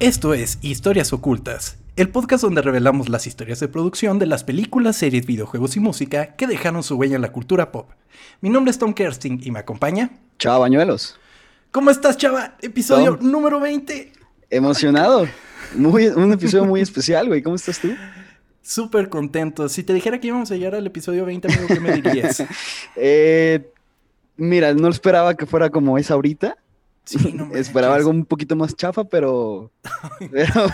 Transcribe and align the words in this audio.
Esto 0.00 0.32
es 0.32 0.58
Historias 0.62 1.12
Ocultas, 1.12 1.76
el 1.94 2.08
podcast 2.08 2.42
donde 2.42 2.62
revelamos 2.62 3.10
las 3.10 3.26
historias 3.26 3.60
de 3.60 3.68
producción 3.68 4.18
de 4.18 4.24
las 4.24 4.44
películas, 4.44 4.96
series, 4.96 5.26
videojuegos 5.26 5.76
y 5.76 5.80
música 5.80 6.36
que 6.36 6.46
dejaron 6.46 6.82
su 6.82 6.96
huella 6.96 7.16
en 7.16 7.20
la 7.20 7.32
cultura 7.32 7.70
pop. 7.70 7.90
Mi 8.40 8.48
nombre 8.48 8.70
es 8.70 8.78
Tom 8.78 8.94
Kersting 8.94 9.42
y 9.44 9.50
me 9.50 9.58
acompaña. 9.58 10.08
Chava 10.38 10.60
Bañuelos. 10.60 11.20
¿Cómo 11.70 11.90
estás, 11.90 12.16
Chava? 12.16 12.56
Episodio 12.62 13.18
número 13.20 13.60
20. 13.60 14.10
Emocionado. 14.48 15.28
Muy, 15.74 16.06
un 16.06 16.32
episodio 16.32 16.64
muy 16.64 16.80
especial, 16.80 17.28
güey. 17.28 17.42
¿Cómo 17.42 17.56
estás 17.56 17.78
tú? 17.78 17.90
Súper 18.62 19.10
contento. 19.10 19.68
Si 19.68 19.82
te 19.82 19.92
dijera 19.92 20.18
que 20.18 20.28
íbamos 20.28 20.50
a 20.50 20.56
llegar 20.56 20.76
al 20.76 20.86
episodio 20.86 21.26
20, 21.26 21.46
amigo, 21.46 21.66
¿qué 21.68 21.80
me 21.80 21.92
dirías? 22.00 22.42
eh, 22.96 23.70
mira, 24.38 24.72
no 24.72 24.88
esperaba 24.88 25.34
que 25.34 25.44
fuera 25.44 25.68
como 25.68 25.98
es 25.98 26.10
ahorita. 26.10 26.56
Sí, 27.04 27.32
no 27.32 27.50
Esperaba 27.54 27.94
algo 27.94 28.10
un 28.10 28.24
poquito 28.24 28.56
más 28.56 28.76
chafa, 28.76 29.04
pero. 29.04 29.72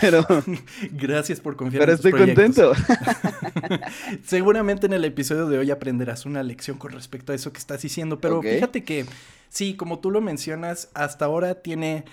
Pero, 0.01 0.25
Gracias 0.91 1.39
por 1.39 1.55
confiar 1.55 1.81
pero 1.81 1.93
estoy 1.93 2.11
contento. 2.11 2.73
Seguramente 4.23 4.85
en 4.85 4.93
el 4.93 5.05
episodio 5.05 5.47
de 5.47 5.57
hoy 5.57 5.71
aprenderás 5.71 6.25
una 6.25 6.43
lección 6.43 6.77
con 6.77 6.91
respecto 6.91 7.31
a 7.31 7.35
eso 7.35 7.51
que 7.51 7.59
estás 7.59 7.81
diciendo. 7.81 8.19
Pero 8.19 8.41
fíjate 8.41 8.83
que, 8.83 9.05
sí, 9.49 9.75
como 9.75 9.99
tú 9.99 10.11
lo 10.11 10.21
mencionas, 10.21 10.89
hasta 10.93 11.25
ahora 11.25 11.55
tiene 11.55 12.05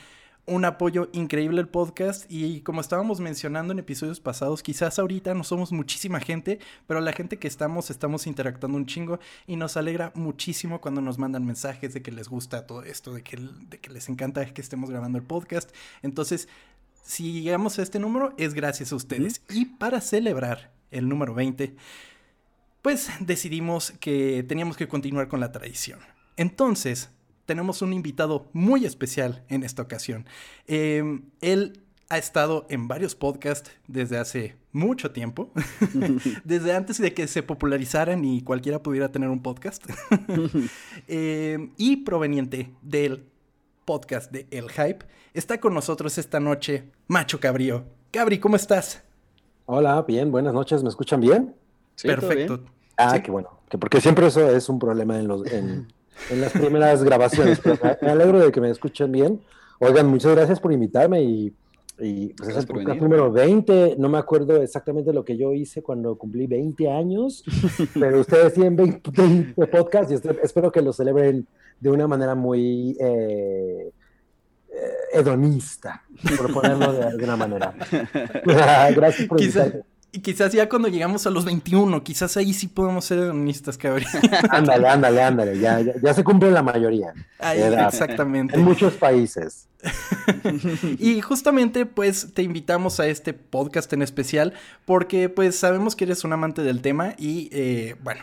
un 0.47 0.65
apoyo 0.65 1.09
increíble 1.13 1.61
el 1.61 1.69
podcast 1.69 2.31
y 2.31 2.61
como 2.61 2.81
estábamos 2.81 3.21
mencionando 3.21 3.73
en 3.73 3.79
episodios 3.79 4.21
pasados, 4.21 4.63
quizás 4.63 4.99
ahorita 4.99 5.35
no 5.35 5.45
somos 5.45 5.73
muchísima 5.73 6.21
gente, 6.21 6.59
pero 6.87 7.01
la 7.01 7.13
gente 7.13 7.39
que 7.39 7.49
estamos 7.49 7.91
estamos 7.91 8.27
interactuando 8.27 8.77
un 8.77 8.87
chingo 8.87 9.19
y 9.47 9.57
nos 9.57 9.77
alegra 9.77 10.13
muchísimo 10.15 10.81
cuando 10.81 11.01
nos 11.01 11.19
mandan 11.19 11.47
mensajes 11.47 11.95
de 11.95 12.03
que 12.03 12.13
les 12.13 12.29
gusta 12.29 12.67
todo 12.67 12.83
esto, 12.83 13.15
de 13.15 13.23
que, 13.23 13.39
de 13.39 13.79
que 13.79 13.91
les 13.91 14.09
encanta 14.09 14.45
que 14.53 14.61
estemos 14.61 14.91
grabando 14.91 15.19
el 15.19 15.25
podcast. 15.25 15.71
Entonces, 16.03 16.49
si 17.03 17.43
llegamos 17.43 17.79
a 17.79 17.83
este 17.83 17.99
número 17.99 18.35
es 18.37 18.55
gracias 18.55 18.93
a 18.93 18.97
ustedes. 18.97 19.43
Y 19.51 19.67
para 19.67 20.01
celebrar 20.01 20.73
el 20.91 21.09
número 21.09 21.35
20, 21.35 21.75
pues 22.83 23.09
decidimos 23.21 23.93
que 24.01 24.45
teníamos 24.47 24.77
que 24.77 24.89
continuar 24.89 25.29
con 25.29 25.41
la 25.41 25.53
tradición. 25.53 26.01
Entonces, 26.37 27.11
tenemos 27.47 27.83
un 27.83 27.93
invitado 27.93 28.47
muy 28.53 28.85
especial 28.85 29.43
en 29.49 29.63
esta 29.63 29.83
ocasión. 29.83 30.27
Em, 30.67 31.23
él 31.41 31.81
ha 32.09 32.19
estado 32.19 32.67
en 32.69 32.89
varios 32.89 33.15
podcasts 33.15 33.71
desde 33.87 34.19
hace 34.19 34.57
mucho 34.73 35.13
tiempo, 35.13 35.51
desde 36.45 36.75
antes 36.75 36.99
de 36.99 37.15
que 37.15 37.27
se 37.27 37.43
popularizaran 37.43 38.25
y 38.25 38.43
cualquiera 38.43 38.83
pudiera 38.83 39.11
tener 39.11 39.29
un 39.29 39.43
podcast, 39.43 39.85
em, 41.09 41.71
y 41.77 41.97
proveniente 41.99 42.71
del 42.83 43.25
podcast 43.85 44.31
de 44.33 44.47
El 44.51 44.71
Hype, 44.71 45.05
está 45.33 45.61
con 45.61 45.75
nosotros 45.75 46.19
esta 46.19 46.41
noche 46.41 46.91
Macho 47.09 47.41
Cabrío. 47.41 47.85
Cabri, 48.11 48.39
¿cómo 48.39 48.57
estás? 48.57 49.03
Hola, 49.67 50.03
bien, 50.03 50.31
buenas 50.31 50.55
noches, 50.55 50.83
¿me 50.83 50.89
escuchan 50.89 51.21
bien? 51.21 51.55
Perfecto. 52.03 52.65
Ah, 52.97 53.21
qué 53.23 53.31
bueno, 53.31 53.59
que 53.69 53.79
porque 53.79 54.01
siempre 54.01 54.27
eso 54.27 54.49
es 54.51 54.69
un 54.69 54.79
problema 54.79 55.19
en 55.19 55.29
los... 55.29 55.47
en 55.51 55.89
las 56.41 56.53
primeras 56.53 57.03
grabaciones. 57.05 57.61
me 58.01 58.11
alegro 58.11 58.39
de 58.39 58.53
que 58.53 58.61
me 58.61 58.71
escuchen 58.71 59.13
bien. 59.13 59.41
Oigan, 59.79 60.07
muchas 60.07 60.35
gracias 60.35 60.61
por 60.61 60.73
invitarme 60.73 61.23
y, 61.23 61.53
pues 61.97 62.49
es 62.51 62.57
el 62.57 62.67
podcast 62.67 63.01
número 63.01 63.31
20. 63.31 63.97
No 63.99 64.09
me 64.09 64.19
acuerdo 64.19 64.61
exactamente 64.63 65.13
lo 65.13 65.25
que 65.25 65.37
yo 65.37 65.53
hice 65.53 65.83
cuando 65.83 66.17
cumplí 66.17 66.47
20 66.47 66.91
años, 66.91 67.45
pero 67.95 68.21
ustedes 68.21 68.55
tienen 68.55 68.77
20, 68.77 69.67
podcasts 69.67 70.13
y 70.13 70.29
espero 70.43 70.73
que 70.73 70.83
lo 70.83 70.93
celebren 70.93 71.47
de 71.81 71.91
una 71.91 72.07
manera 72.09 72.35
muy 72.35 72.97
eh, 72.99 73.93
eh, 74.71 74.93
hedonista, 75.13 76.03
por 76.37 76.53
ponerlo 76.53 76.93
de 76.93 77.05
alguna 77.05 77.37
manera. 77.37 77.75
gracias 78.95 79.29
por 79.29 79.41
invitarme. 79.41 79.83
Y 80.15 80.21
quizás 80.21 80.53
ya 80.53 80.69
cuando 80.69 80.87
llegamos 80.87 81.27
a 81.27 81.31
los 81.31 81.45
21, 81.45 82.05
quizás 82.05 82.37
ahí 82.37 82.55
sí 82.55 82.69
podemos 82.69 83.05
ser 83.05 83.19
hedonistas, 83.19 83.77
cabrón. 83.77 84.07
ándale, 84.49 84.87
ándale, 84.87 85.21
ándale. 85.21 85.59
Ya, 85.59 85.81
ya, 85.81 86.15
se 86.15 86.23
cumple 86.23 86.53
la 86.53 86.63
mayoría. 86.63 87.13
exactamente. 87.41 88.55
En 88.55 88.63
muchos 88.63 88.95
países. 88.95 89.67
y 91.01 91.21
justamente, 91.21 91.85
pues, 91.85 92.33
te 92.33 92.45
invitamos 92.45 93.01
a 93.01 93.09
este 93.09 93.33
podcast 93.33 93.93
en 93.93 94.03
especial 94.03 94.53
porque, 94.85 95.29
pues, 95.29 95.59
sabemos 95.59 95.97
que 95.97 96.05
eres 96.05 96.23
un 96.23 96.33
amante 96.33 96.63
del 96.63 96.81
tema 96.81 97.17
y, 97.19 97.49
eh, 97.51 97.97
bueno, 98.05 98.23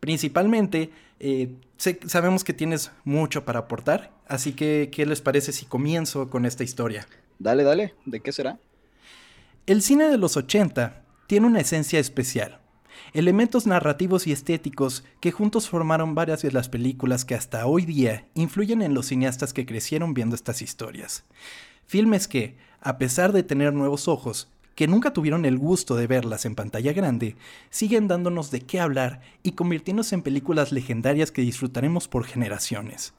principalmente, 0.00 0.90
eh, 1.20 1.54
sabemos 1.78 2.44
que 2.44 2.52
tienes 2.52 2.92
mucho 3.04 3.46
para 3.46 3.60
aportar. 3.60 4.10
Así 4.28 4.52
que, 4.52 4.90
¿qué 4.92 5.06
les 5.06 5.22
parece 5.22 5.52
si 5.52 5.64
comienzo 5.64 6.28
con 6.28 6.44
esta 6.44 6.64
historia? 6.64 7.06
Dale, 7.38 7.64
dale. 7.64 7.94
¿De 8.04 8.20
qué 8.20 8.30
será? 8.30 8.58
El 9.64 9.80
cine 9.80 10.08
de 10.08 10.18
los 10.18 10.36
80 10.36 10.99
tiene 11.30 11.46
una 11.46 11.60
esencia 11.60 12.00
especial. 12.00 12.58
Elementos 13.12 13.64
narrativos 13.64 14.26
y 14.26 14.32
estéticos 14.32 15.04
que 15.20 15.30
juntos 15.30 15.68
formaron 15.68 16.16
varias 16.16 16.42
de 16.42 16.50
las 16.50 16.68
películas 16.68 17.24
que 17.24 17.36
hasta 17.36 17.66
hoy 17.66 17.84
día 17.84 18.26
influyen 18.34 18.82
en 18.82 18.94
los 18.94 19.06
cineastas 19.06 19.52
que 19.52 19.64
crecieron 19.64 20.12
viendo 20.12 20.34
estas 20.34 20.60
historias. 20.60 21.22
Filmes 21.86 22.26
que, 22.26 22.56
a 22.80 22.98
pesar 22.98 23.30
de 23.30 23.44
tener 23.44 23.72
nuevos 23.72 24.08
ojos, 24.08 24.50
que 24.74 24.88
nunca 24.88 25.12
tuvieron 25.12 25.44
el 25.44 25.56
gusto 25.56 25.94
de 25.94 26.08
verlas 26.08 26.46
en 26.46 26.56
pantalla 26.56 26.92
grande, 26.92 27.36
siguen 27.70 28.08
dándonos 28.08 28.50
de 28.50 28.62
qué 28.62 28.80
hablar 28.80 29.20
y 29.44 29.52
convirtiéndose 29.52 30.16
en 30.16 30.22
películas 30.22 30.72
legendarias 30.72 31.30
que 31.30 31.42
disfrutaremos 31.42 32.08
por 32.08 32.24
generaciones. 32.24 33.14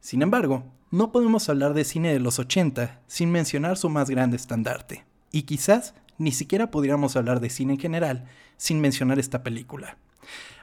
Sin 0.00 0.22
embargo, 0.22 0.64
no 0.90 1.12
podemos 1.12 1.50
hablar 1.50 1.74
de 1.74 1.84
cine 1.84 2.14
de 2.14 2.18
los 2.18 2.38
80 2.38 3.02
sin 3.08 3.30
mencionar 3.30 3.76
su 3.76 3.90
más 3.90 4.08
grande 4.08 4.38
estandarte, 4.38 5.04
y 5.30 5.42
quizás 5.42 5.92
ni 6.18 6.32
siquiera 6.32 6.70
podríamos 6.70 7.16
hablar 7.16 7.40
de 7.40 7.50
cine 7.50 7.74
en 7.74 7.80
general 7.80 8.24
sin 8.56 8.80
mencionar 8.80 9.18
esta 9.18 9.42
película. 9.42 9.96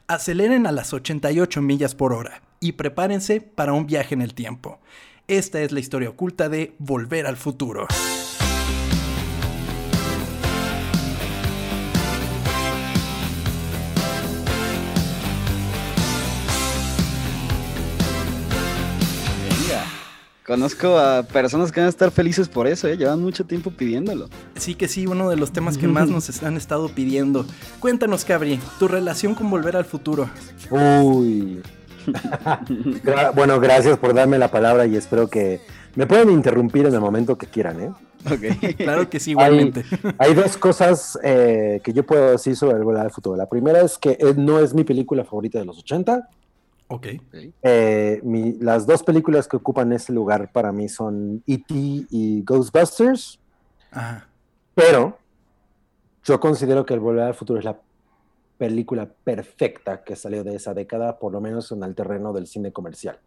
Aceleren 0.07 0.65
a 0.65 0.71
las 0.71 0.93
88 0.93 1.61
millas 1.61 1.95
por 1.95 2.13
hora 2.13 2.41
y 2.59 2.73
prepárense 2.73 3.41
para 3.41 3.73
un 3.73 3.85
viaje 3.85 4.15
en 4.15 4.21
el 4.21 4.33
tiempo. 4.33 4.79
Esta 5.27 5.61
es 5.61 5.71
la 5.71 5.79
historia 5.79 6.09
oculta 6.09 6.49
de 6.49 6.75
Volver 6.79 7.27
al 7.27 7.37
futuro. 7.37 7.87
Conozco 20.49 20.97
a 20.97 21.21
personas 21.21 21.71
que 21.71 21.79
van 21.79 21.85
a 21.85 21.89
estar 21.91 22.09
felices 22.09 22.49
por 22.49 22.65
eso, 22.65 22.87
¿eh? 22.87 22.97
llevan 22.97 23.21
mucho 23.21 23.45
tiempo 23.45 23.69
pidiéndolo. 23.69 24.29
Sí 24.55 24.73
que 24.73 24.87
sí, 24.87 25.05
uno 25.05 25.29
de 25.29 25.35
los 25.35 25.51
temas 25.51 25.77
que 25.77 25.87
más 25.87 26.09
nos 26.09 26.41
han 26.41 26.57
estado 26.57 26.89
pidiendo. 26.89 27.45
Cuéntanos, 27.79 28.25
Cabri, 28.25 28.59
tu 28.79 28.87
relación 28.87 29.35
con 29.35 29.47
Volver 29.51 29.77
al 29.77 29.85
Futuro. 29.85 30.27
Uy. 30.71 31.61
bueno, 33.35 33.59
gracias 33.59 33.99
por 33.99 34.15
darme 34.15 34.39
la 34.39 34.49
palabra 34.49 34.87
y 34.87 34.95
espero 34.95 35.29
que 35.29 35.61
me 35.93 36.07
puedan 36.07 36.31
interrumpir 36.31 36.87
en 36.87 36.95
el 36.95 36.99
momento 36.99 37.37
que 37.37 37.45
quieran, 37.45 37.79
¿eh? 37.81 37.91
Ok, 38.25 38.75
claro 38.77 39.07
que 39.07 39.19
sí, 39.19 39.31
igualmente. 39.31 39.85
Hay, 40.17 40.33
dos 40.33 40.57
cosas 40.57 41.19
eh, 41.23 41.79
que 41.83 41.93
yo 41.93 42.03
puedo 42.03 42.31
decir 42.31 42.55
sobre 42.55 42.83
Volver 42.83 43.03
al 43.03 43.11
Futuro. 43.11 43.35
La 43.35 43.47
primera 43.47 43.81
es 43.81 43.99
que 43.99 44.17
eh, 44.19 44.33
no 44.35 44.57
es 44.57 44.73
mi 44.73 44.83
película 44.83 45.23
favorita 45.23 45.59
de 45.59 45.65
los 45.65 45.77
80. 45.77 46.27
Ok. 46.89 47.07
Eh, 47.61 48.21
las 48.59 48.85
dos 48.87 49.03
películas 49.03 49.47
que 49.47 49.57
ocupan 49.57 49.93
ese 49.93 50.11
lugar 50.11 50.51
para 50.51 50.71
mí 50.71 50.89
son 50.89 51.43
E.T. 51.45 51.73
y 51.73 52.43
Ghostbusters. 52.43 53.39
Ajá. 53.91 54.27
Pero 54.73 55.17
yo 56.23 56.39
considero 56.39 56.85
que 56.85 56.93
El 56.93 56.99
Volver 56.99 57.23
al 57.23 57.35
Futuro 57.35 57.59
es 57.59 57.65
la 57.65 57.79
película 58.57 59.09
perfecta 59.23 60.03
que 60.03 60.15
salió 60.15 60.43
de 60.43 60.55
esa 60.55 60.73
década, 60.73 61.19
por 61.19 61.31
lo 61.31 61.41
menos 61.41 61.71
en 61.71 61.83
el 61.83 61.95
terreno 61.95 62.33
del 62.33 62.47
cine 62.47 62.71
comercial. 62.71 63.19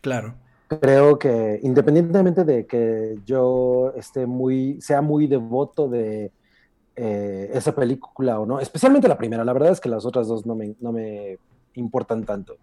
Claro. 0.00 0.34
Creo 0.68 1.18
que 1.18 1.60
independientemente 1.62 2.44
de 2.44 2.64
que 2.66 3.18
yo 3.26 3.92
esté 3.96 4.26
muy, 4.26 4.80
sea 4.80 5.02
muy 5.02 5.26
devoto 5.26 5.88
de 5.88 6.32
eh, 6.96 7.50
esa 7.52 7.74
película 7.74 8.38
o 8.38 8.46
no, 8.46 8.60
especialmente 8.60 9.08
la 9.08 9.18
primera, 9.18 9.44
la 9.44 9.52
verdad 9.52 9.72
es 9.72 9.80
que 9.80 9.88
las 9.88 10.06
otras 10.06 10.28
dos 10.28 10.46
no 10.46 10.54
me, 10.54 10.74
no 10.80 10.92
me 10.92 11.38
importan 11.74 12.24
tanto. 12.24 12.56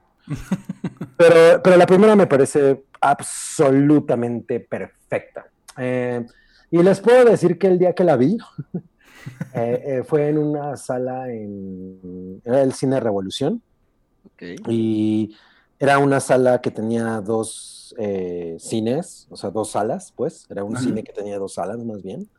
Pero, 1.17 1.61
pero 1.63 1.77
la 1.77 1.87
primera 1.87 2.15
me 2.15 2.27
parece 2.27 2.83
absolutamente 3.01 4.59
perfecta. 4.59 5.47
Eh, 5.77 6.25
y 6.71 6.83
les 6.83 6.99
puedo 6.99 7.25
decir 7.25 7.57
que 7.57 7.67
el 7.67 7.79
día 7.79 7.93
que 7.93 8.03
la 8.03 8.17
vi 8.17 8.37
eh, 9.53 9.83
eh, 9.85 10.03
fue 10.05 10.29
en 10.29 10.37
una 10.37 10.75
sala 10.77 11.29
en 11.31 12.41
el 12.43 12.73
Cine 12.73 12.99
Revolución. 12.99 13.61
Y 14.67 15.35
era 15.79 15.97
una 15.97 16.19
sala 16.19 16.61
que 16.61 16.69
tenía 16.69 17.21
dos 17.21 17.95
cines, 18.59 19.27
o 19.31 19.35
sea, 19.35 19.49
dos 19.49 19.71
salas, 19.71 20.13
pues. 20.15 20.45
Era 20.49 20.63
un 20.63 20.77
cine 20.77 21.03
que 21.03 21.11
tenía 21.11 21.39
dos 21.39 21.55
salas, 21.55 21.79
más 21.79 22.03
bien. 22.03 22.29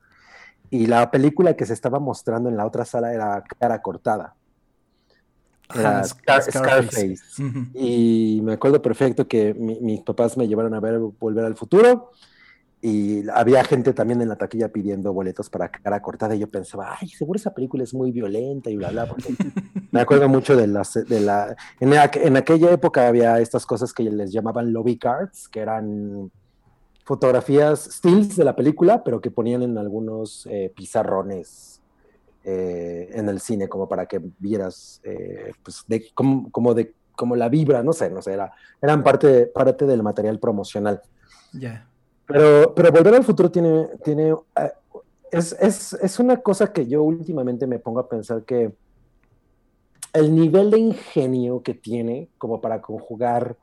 Y 0.70 0.86
la 0.86 1.10
película 1.10 1.54
que 1.54 1.66
se 1.66 1.72
estaba 1.72 1.98
mostrando 1.98 2.48
en 2.48 2.56
la 2.56 2.66
otra 2.66 2.84
sala 2.84 3.12
era 3.12 3.42
cara 3.58 3.82
cortada 3.82 4.36
era 5.74 6.04
Scarface. 6.04 7.16
Y 7.74 8.40
me 8.42 8.54
acuerdo 8.54 8.80
perfecto 8.80 9.26
que 9.26 9.54
mis 9.54 10.00
papás 10.02 10.36
me 10.36 10.48
llevaron 10.48 10.74
a 10.74 10.80
ver 10.80 10.98
Volver 10.98 11.44
al 11.44 11.56
Futuro. 11.56 12.10
y 12.80 13.28
había 13.30 13.64
gente 13.64 13.92
también 13.92 14.22
en 14.22 14.28
la 14.28 14.36
taquilla 14.36 14.68
pidiendo 14.68 15.12
boletos 15.12 15.50
para 15.50 15.68
cara 15.68 16.00
cortada 16.00 16.36
y 16.36 16.38
yo 16.38 16.48
pensaba, 16.48 16.96
ay, 17.00 17.08
seguro 17.08 17.36
esa 17.36 17.52
película 17.52 17.82
es 17.82 17.92
muy 17.92 18.12
violenta 18.12 18.70
y 18.70 18.76
bla, 18.76 18.90
bla, 18.90 19.06
porque 19.06 19.34
me 19.90 20.00
acuerdo 20.00 20.28
mucho 20.28 20.56
de, 20.56 20.68
las, 20.68 20.94
de 20.94 21.20
la... 21.20 21.56
En, 21.80 21.92
en, 21.92 22.36
aquella 22.36 22.70
época 22.70 23.08
había 23.08 23.40
estas 23.40 23.66
cosas 23.66 23.92
que 23.92 24.04
les 24.04 24.32
llamaban 24.32 24.72
lobby 24.72 24.96
cards, 24.96 25.48
que 25.48 25.60
eran 25.60 26.30
fotografías, 27.04 27.88
stills 27.90 28.36
de 28.36 28.44
la 28.44 28.54
película, 28.54 29.02
pero 29.02 29.20
que 29.20 29.30
ponían 29.30 29.62
en 29.62 29.78
algunos 29.78 30.46
eh, 30.50 30.72
pizarrones 30.76 31.77
eh, 32.50 33.10
en 33.12 33.28
el 33.28 33.40
cine 33.40 33.68
como 33.68 33.86
para 33.86 34.06
que 34.06 34.22
vieras 34.38 35.02
eh, 35.04 35.52
pues 35.62 35.84
de, 35.86 36.10
como, 36.14 36.50
como, 36.50 36.72
de, 36.72 36.94
como 37.14 37.36
la 37.36 37.50
vibra, 37.50 37.82
no 37.82 37.92
sé, 37.92 38.08
no 38.08 38.22
sé, 38.22 38.32
era, 38.32 38.50
eran 38.80 39.02
parte, 39.02 39.44
parte 39.46 39.84
del 39.84 40.02
material 40.02 40.38
promocional. 40.38 41.02
Ya. 41.52 41.86
Pero, 42.24 42.74
pero 42.74 42.90
Volver 42.90 43.16
al 43.16 43.24
Futuro 43.24 43.50
tiene, 43.50 43.88
tiene 44.02 44.30
eh, 44.30 44.72
es, 45.30 45.54
es, 45.60 45.92
es, 45.92 46.18
una 46.18 46.38
cosa 46.38 46.72
que 46.72 46.86
yo 46.86 47.02
últimamente 47.02 47.66
me 47.66 47.78
pongo 47.78 48.00
a 48.00 48.08
pensar 48.08 48.42
que 48.44 48.72
el 50.14 50.34
nivel 50.34 50.70
de 50.70 50.78
ingenio 50.78 51.62
que 51.62 51.74
tiene 51.74 52.30
como 52.38 52.62
para 52.62 52.80
conjugar 52.80 53.58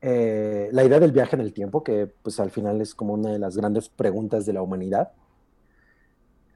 eh, 0.00 0.68
la 0.72 0.82
idea 0.82 0.98
del 0.98 1.12
viaje 1.12 1.36
en 1.36 1.42
el 1.42 1.52
tiempo, 1.52 1.84
que 1.84 2.12
pues 2.24 2.40
al 2.40 2.50
final 2.50 2.80
es 2.80 2.92
como 2.92 3.14
una 3.14 3.30
de 3.30 3.38
las 3.38 3.56
grandes 3.56 3.88
preguntas 3.88 4.46
de 4.46 4.52
la 4.52 4.62
humanidad, 4.62 5.12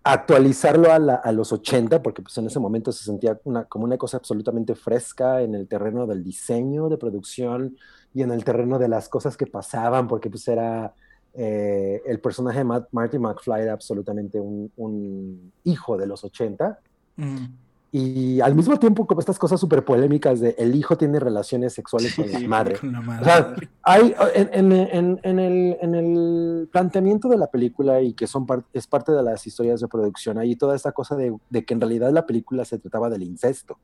actualizarlo 0.03 0.91
a, 0.93 1.33
los 1.33 1.53
80, 1.53 2.03
porque 2.03 2.23
pues 2.23 2.37
en 2.39 2.47
ese 2.47 2.59
momento 2.59 2.91
se 2.91 3.05
sentía 3.05 3.39
como 3.69 3.85
una 3.85 3.99
cosa 3.99 4.17
absolutamente 4.17 4.75
fresca 4.75 5.43
en 5.43 5.55
el 5.55 5.69
terreno 5.69 6.07
del 6.07 6.25
diseño, 6.25 6.89
de 6.89 6.97
producción, 6.97 7.77
y 8.15 8.23
en 8.23 8.31
el 8.31 8.45
terreno 8.45 8.79
de 8.79 8.89
las 8.89 9.09
cosas 9.09 9.37
que 9.37 9.47
pasaban, 9.47 10.09
porque 10.09 10.31
pues 10.31 10.49
era 10.49 10.95
eh, 11.35 12.03
el 12.07 12.21
personaje 12.21 12.59
de 12.59 12.65
Marty 12.65 13.19
McFly 13.19 13.63
era 13.63 13.73
absolutamente 13.73 14.41
un, 14.41 15.53
hijo 15.65 15.97
de 15.97 16.07
los 16.07 16.25
80. 16.25 16.79
Mm. 17.17 17.45
Y 17.93 18.41
al 18.41 18.55
mismo 18.55 18.79
tiempo, 18.79 19.05
como 19.07 19.21
estas 19.21 19.39
cosas 19.39 19.59
súper 19.59 19.85
polémicas 19.85 20.39
de 20.39 20.55
el 20.59 20.77
hijo 20.77 20.97
tiene 20.97 21.19
relaciones 21.19 21.73
sexuales 21.73 22.15
con, 22.15 22.31
la 22.31 22.39
madre. 22.49 22.77
O 22.77 23.25
sea, 23.25 23.55
hay 23.83 24.15
en, 24.35 24.73
en, 24.73 25.21
en, 25.23 25.39
el, 25.39 25.77
en, 25.81 25.95
el, 25.97 26.69
planteamiento 26.71 27.29
de 27.29 27.37
la 27.37 27.49
película 27.49 28.01
y 28.01 28.13
que 28.13 28.29
son 28.29 28.47
es 28.73 28.87
parte 28.87 29.11
de 29.11 29.23
las 29.25 29.45
historias 29.45 29.81
de 29.81 29.89
producción, 29.89 30.39
hay 30.39 30.55
toda 30.55 30.77
esta 30.77 30.93
cosa 30.93 31.17
de, 31.17 31.37
de 31.49 31.65
que 31.65 31.75
en 31.75 31.81
realidad 31.81 32.13
la 32.13 32.27
película 32.27 32.65
se 32.65 32.79
trataba 32.79 33.11
del 33.11 33.25
incesto. 33.25 33.77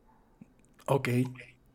Ok. 0.86 1.08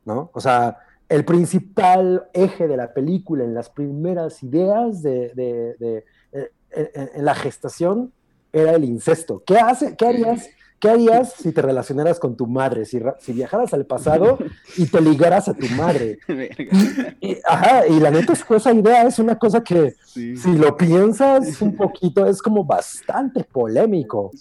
¿No? 0.05 0.31
O 0.33 0.39
sea, 0.39 0.77
el 1.11 1.25
principal 1.25 2.29
eje 2.31 2.69
de 2.69 2.77
la 2.77 2.93
película, 2.93 3.43
en 3.43 3.53
las 3.53 3.69
primeras 3.69 4.41
ideas 4.43 5.01
de, 5.01 5.33
de, 5.35 6.05
eh, 6.31 7.09
en, 7.13 7.25
la 7.25 7.35
gestación, 7.35 8.13
era 8.53 8.71
el 8.71 8.85
incesto. 8.85 9.43
¿Qué, 9.45 9.57
hace, 9.57 9.97
qué, 9.97 10.05
harías, 10.05 10.47
¿Qué 10.81 10.89
harías 10.89 11.33
si 11.33 11.51
te 11.51 11.61
relacionaras 11.61 12.19
con 12.19 12.35
tu 12.35 12.47
madre? 12.47 12.85
Si, 12.85 12.99
si 13.19 13.33
viajaras 13.33 13.71
al 13.75 13.85
pasado 13.85 14.39
y 14.75 14.87
te 14.87 14.99
ligaras 14.99 15.47
a 15.47 15.53
tu 15.53 15.67
madre. 15.75 16.17
y, 17.21 17.37
ajá, 17.47 17.85
y 17.85 17.99
la 17.99 18.09
neta 18.09 18.33
es 18.33 18.43
que 18.43 18.55
esa 18.55 18.73
idea 18.73 19.03
es 19.03 19.19
una 19.19 19.37
cosa 19.37 19.63
que, 19.63 19.93
si 20.01 20.57
lo 20.57 20.75
piensas 20.75 21.61
un 21.61 21.75
poquito, 21.75 22.25
es 22.25 22.41
como 22.41 22.65
bastante 22.65 23.43
polémico. 23.43 24.31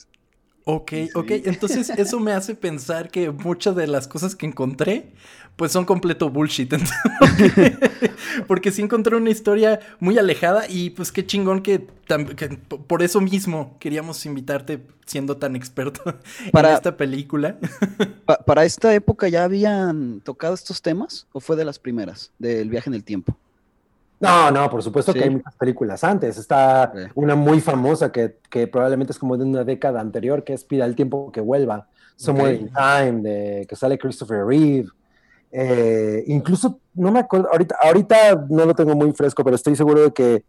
Ok, 0.65 0.93
ok, 1.15 1.31
entonces 1.45 1.91
eso 1.91 2.21
me 2.21 2.33
hace 2.33 2.55
pensar 2.55 3.11
que 3.11 3.31
muchas 3.31 3.75
de 3.75 3.87
las 3.87 4.07
cosas 4.07 4.37
que 4.37 4.47
encontré 4.47 5.13
pues 5.61 5.73
son 5.73 5.85
completo 5.85 6.31
bullshit. 6.31 6.73
Porque 8.47 8.73
sí 8.73 8.81
encontré 8.81 9.15
una 9.17 9.29
historia 9.29 9.81
muy 9.99 10.17
alejada 10.17 10.65
y 10.67 10.89
pues 10.89 11.13
qué 11.13 11.27
chingón 11.27 11.61
que, 11.61 11.81
por 12.87 13.03
eso 13.03 13.21
mismo 13.21 13.77
queríamos 13.79 14.25
invitarte 14.25 14.87
siendo 15.05 15.37
tan 15.37 15.57
experto 15.57 16.03
para, 16.51 16.71
en 16.71 16.75
esta 16.77 16.97
película. 16.97 17.59
¿Para 18.47 18.65
esta 18.65 18.95
época 18.95 19.29
ya 19.29 19.45
habían 19.45 20.21
tocado 20.21 20.55
estos 20.55 20.81
temas 20.81 21.27
o 21.33 21.41
fue 21.41 21.57
de 21.57 21.67
las 21.67 21.79
primeras, 21.79 22.33
del 22.39 22.71
viaje 22.71 22.89
en 22.89 22.95
el 22.95 23.05
tiempo? 23.05 23.37
No, 24.21 24.51
no, 24.51 24.69
por 24.69 24.83
supuesto 24.83 25.15
que 25.15 25.25
hay 25.25 25.31
muchas 25.31 25.57
películas 25.57 26.05
antes. 26.05 26.37
Está 26.37 26.93
una 27.15 27.35
muy 27.35 27.61
famosa 27.61 28.13
que, 28.13 28.37
probablemente 28.71 29.13
es 29.13 29.19
como 29.19 29.37
de 29.37 29.45
una 29.45 29.65
década 29.65 30.01
anterior, 30.01 30.45
que 30.45 30.53
es 30.53 30.65
Pida 30.65 30.85
el 30.85 30.95
tiempo 30.95 31.33
que 31.33 31.41
vuelva. 31.41 31.89
Somewhere 32.17 32.55
in 32.55 32.71
Time, 32.71 33.23
de, 33.23 33.67
que 33.67 33.77
sale 33.77 33.99
Christopher 33.99 34.45
Reeve. 34.45 34.89
Eh, 35.51 36.23
incluso, 36.27 36.81
no 36.95 37.11
me 37.11 37.21
acuerdo, 37.21 37.49
ahorita, 37.51 37.77
ahorita 37.83 38.47
no 38.51 38.67
lo 38.67 38.75
tengo 38.75 38.95
muy 38.95 39.11
fresco, 39.13 39.43
pero 39.43 39.57
estoy 39.57 39.75
seguro 39.75 40.03
de 40.03 40.13
que 40.13 40.45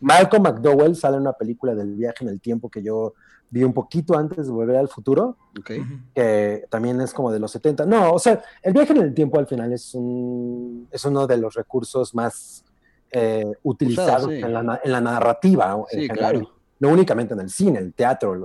Malcolm 0.00 0.42
McDowell 0.42 0.96
sale 0.96 1.16
en 1.16 1.22
una 1.22 1.34
película 1.34 1.74
del 1.74 1.94
viaje 1.94 2.24
en 2.24 2.30
el 2.30 2.40
tiempo 2.40 2.70
que 2.70 2.82
yo 2.82 3.12
vi 3.50 3.62
un 3.62 3.74
poquito 3.74 4.16
antes 4.16 4.46
de 4.46 4.52
Volver 4.52 4.76
al 4.76 4.88
Futuro, 4.88 5.36
que 6.14 6.64
también 6.70 7.00
es 7.02 7.12
como 7.12 7.30
de 7.30 7.38
los 7.38 7.52
70. 7.52 7.84
No, 7.84 8.12
o 8.12 8.18
sea, 8.18 8.42
el 8.62 8.72
viaje 8.72 8.92
en 8.92 9.02
el 9.02 9.14
tiempo 9.14 9.38
al 9.38 9.46
final 9.46 9.72
es, 9.74 9.94
un, 9.94 10.88
es 10.90 11.04
uno 11.04 11.26
de 11.26 11.36
los 11.36 11.54
recursos 11.54 12.14
más 12.14 12.64
eh, 13.10 13.52
utilizados 13.62 14.30
en, 14.30 14.52
la, 14.52 15.00
narrativa 15.00 15.76
en 15.90 16.06
general. 16.06 16.48
No 16.78 16.90
únicamente 16.90 17.34
en 17.34 17.40
el 17.40 17.50
cine, 17.50 17.78
el 17.78 17.94
teatro, 17.94 18.36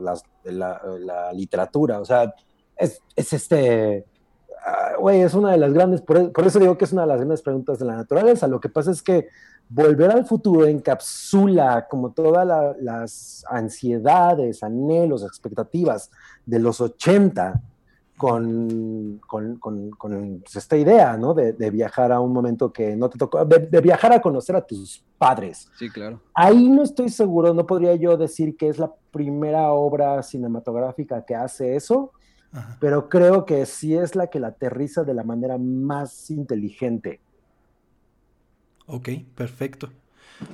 la, 0.44 1.34
literatura, 1.34 2.00
o 2.00 2.06
sea, 2.06 2.34
es, 2.78 3.02
es 3.16 3.34
este 3.34 4.06
Ah, 4.63 4.94
güey, 5.00 5.22
es 5.22 5.34
una 5.34 5.52
de 5.52 5.58
las 5.58 5.74
grandes, 5.74 6.02
por, 6.02 6.31
eso 6.46 6.60
digo 6.60 6.78
que 6.78 6.86
es 6.86 6.94
una 6.94 7.02
de 7.02 7.08
las 7.08 7.18
grandes 7.18 7.42
preguntas 7.42 7.80
de 7.80 7.86
la 7.86 7.96
naturaleza. 7.96 8.48
Lo 8.48 8.60
que 8.60 8.69
pasa 8.69 8.92
es 8.92 9.02
que 9.02 9.30
volver 9.69 10.12
al 10.12 10.25
futuro 10.25 10.68
encapsula 10.68 11.88
como 11.90 12.12
todas 12.12 12.75
las 12.80 13.44
ansiedades, 13.50 14.62
anhelos, 14.62 15.24
expectativas 15.24 16.12
de 16.46 16.60
los 16.60 16.80
80 16.80 17.60
con, 18.22 19.20
con, 19.28 20.42
pues, 20.42 20.56
esta 20.56 20.78
idea, 20.78 21.18
¿no? 21.18 21.34
De, 21.34 21.70
viajar 21.72 22.12
a 22.12 22.20
un 22.20 22.32
momento 22.32 22.72
que 22.72 22.96
no 22.96 23.10
te 23.10 23.18
tocó, 23.18 23.44
de, 23.46 23.60
de, 23.60 23.82
viajar 23.82 24.13
a 24.13 24.22
conocer 24.22 24.56
a 24.56 24.66
tus 24.66 25.04
padres. 25.18 25.70
Sí, 25.78 25.90
claro. 25.90 26.22
Ahí 26.34 26.70
no 26.70 26.84
estoy 26.84 27.10
seguro, 27.10 27.54
no 27.54 27.66
podría 27.66 27.96
yo 27.96 28.18
decir 28.18 28.56
que 28.58 28.70
es 28.70 28.78
la 28.78 28.92
primera 29.12 29.72
obra 29.72 30.22
cinematográfica 30.24 31.25
que 31.25 31.36
hace 31.36 31.75
eso 31.75 32.12
pero 32.80 33.08
creo 33.08 33.46
que 33.46 33.66
sí 33.66 33.96
es 33.96 34.16
la 34.16 34.28
que 34.28 34.40
la 34.40 34.48
aterriza 34.48 35.04
de 35.04 35.13
la 35.13 35.24
manera 35.24 35.58
más 35.58 36.30
inteligente. 36.30 37.22
Ok, 38.88 39.10
perfecto. 39.36 39.90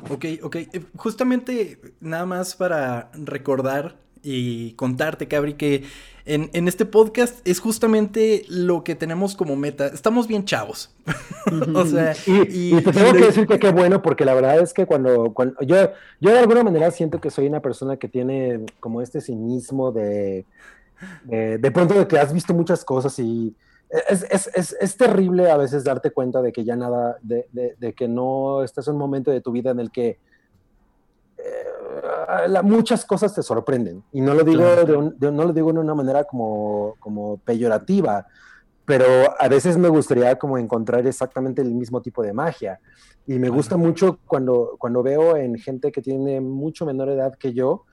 Ok, 0.10 0.26
ok. 0.44 0.56
Eh, 0.56 0.86
justamente 0.96 1.96
nada 2.00 2.26
más 2.26 2.56
para 2.56 3.10
recordar 3.14 3.98
y 4.30 4.74
contarte, 4.74 5.28
Cabri, 5.28 5.54
que 5.54 5.84
en, 6.26 6.68
este 6.68 6.86
podcast 6.86 7.48
es 7.48 7.62
justamente 7.62 8.44
lo 8.50 8.84
que 8.84 8.96
tenemos 8.96 9.36
como 9.36 9.56
meta. 9.56 9.88
Estamos 9.88 10.28
bien 10.28 10.44
chavos. 10.44 10.94
o 11.74 11.86
sea, 11.86 12.14
y, 12.26 12.76
te 12.82 12.92
tengo 12.92 13.14
que 13.14 13.26
decir 13.26 13.48
que 13.48 13.58
qué 13.58 13.72
bueno, 13.72 14.02
porque 14.02 14.26
la 14.26 14.34
verdad 14.34 14.60
es 14.60 14.74
que 14.74 14.86
cuando, 14.86 15.34
cuando 15.34 15.62
yo, 15.62 15.92
yo 16.20 16.32
de 16.32 16.40
alguna 16.40 16.64
manera 16.64 16.92
siento 16.92 17.22
que 17.22 17.32
soy 17.32 17.48
una 17.48 17.62
persona 17.62 17.96
que 17.96 18.10
tiene 18.10 18.66
como 18.82 19.02
este 19.02 19.22
cinismo 19.22 19.92
de 19.92 20.46
de 21.26 21.72
pronto 21.72 21.94
de 21.94 22.08
que 22.08 22.18
has 22.18 22.34
visto 22.34 22.56
muchas 22.56 22.84
cosas 22.84 23.20
y 23.20 23.56
es, 24.10 24.26
es, 24.32 24.50
es, 24.54 24.76
es, 24.80 24.98
terrible 24.98 25.50
a 25.50 25.58
veces 25.58 25.84
darte 25.84 26.10
cuenta 26.10 26.42
de 26.42 26.52
que 26.52 26.66
ya 26.66 26.76
nada, 26.76 27.18
de, 27.22 27.48
de, 27.52 27.94
que 27.94 28.08
no 28.08 28.64
estás 28.64 28.88
en 28.88 28.96
un 28.96 29.00
momento 29.00 29.32
de 29.32 29.42
tu 29.42 29.52
vida 29.52 29.72
en 29.72 29.80
el 29.80 29.92
que 29.92 30.18
eh, 31.38 31.68
muchas 32.64 33.06
cosas 33.06 33.34
te 33.34 33.44
sorprenden. 33.44 34.04
Y 34.12 34.22
no 34.22 34.34
lo 34.34 34.44
digo, 34.44 34.64
de 34.64 35.32
no 35.32 35.46
lo 35.46 35.54
digo 35.54 35.72
de 35.74 35.80
una 35.80 35.96
manera 35.96 36.24
como, 36.24 36.96
como 37.00 37.38
peyorativa, 37.38 38.28
pero 38.86 39.06
a 39.38 39.48
veces 39.50 39.78
me 39.78 39.90
gustaría 39.90 40.38
como 40.38 40.58
encontrar 40.58 41.06
exactamente 41.06 41.62
el 41.62 41.74
mismo 41.74 42.02
tipo 42.02 42.24
de 42.24 42.34
magia. 42.34 42.80
Y 43.26 43.38
me 43.40 43.50
gusta 43.50 43.76
mucho 43.76 44.20
cuando, 44.26 44.76
cuando 44.80 45.04
veo 45.04 45.36
en 45.36 45.58
gente 45.58 45.92
que 45.92 46.02
tiene 46.02 46.40
mucho 46.40 46.86
menor 46.86 47.10
edad 47.10 47.36
que 47.36 47.54
yo, 47.54 47.84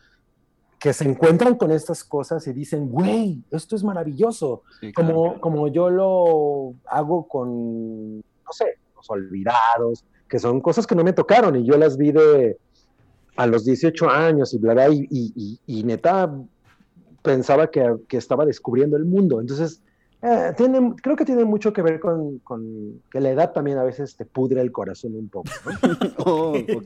que 0.78 0.92
se 0.92 1.08
encuentran 1.08 1.56
con 1.56 1.72
estas 1.72 2.04
cosas 2.04 2.46
y 2.46 2.52
dicen, 2.52 2.88
güey, 2.88 3.42
esto 3.50 3.74
es 3.74 3.82
maravilloso, 3.82 4.62
como, 4.94 5.40
como 5.40 5.66
yo 5.68 5.90
lo 5.90 6.74
hago 6.86 7.26
con, 7.26 8.18
no 8.18 8.52
sé, 8.52 8.78
los 8.94 9.08
olvidados, 9.10 10.04
que 10.28 10.38
son 10.38 10.60
cosas 10.60 10.86
que 10.86 10.94
no 10.94 11.02
me 11.02 11.12
tocaron 11.12 11.56
y 11.56 11.64
yo 11.64 11.76
las 11.76 11.96
vi 11.96 12.12
de 12.12 12.58
a 13.36 13.46
los 13.46 13.64
18 13.64 14.08
años 14.08 14.54
y 14.54 14.58
bla, 14.58 14.74
bla, 14.74 14.88
y, 14.90 15.58
y, 15.66 15.84
neta 15.84 16.32
pensaba 17.22 17.70
que, 17.70 17.96
estaba 18.10 18.46
descubriendo 18.46 18.96
el 18.96 19.04
mundo. 19.04 19.40
Entonces, 19.40 19.82
Eh, 20.26 20.54
tiene, 20.56 20.94
creo 21.02 21.16
que 21.16 21.26
tiene 21.26 21.44
mucho 21.44 21.74
que 21.74 21.82
ver 21.82 22.00
con, 22.00 22.40
que 23.12 23.20
la 23.20 23.28
edad 23.28 23.52
también 23.52 23.76
a 23.76 23.82
veces 23.82 24.16
te 24.16 24.24
pudre 24.24 24.62
el 24.62 24.72
corazón 24.72 25.14
un 25.16 25.28
poco. 25.28 25.50
oh, 26.24 26.56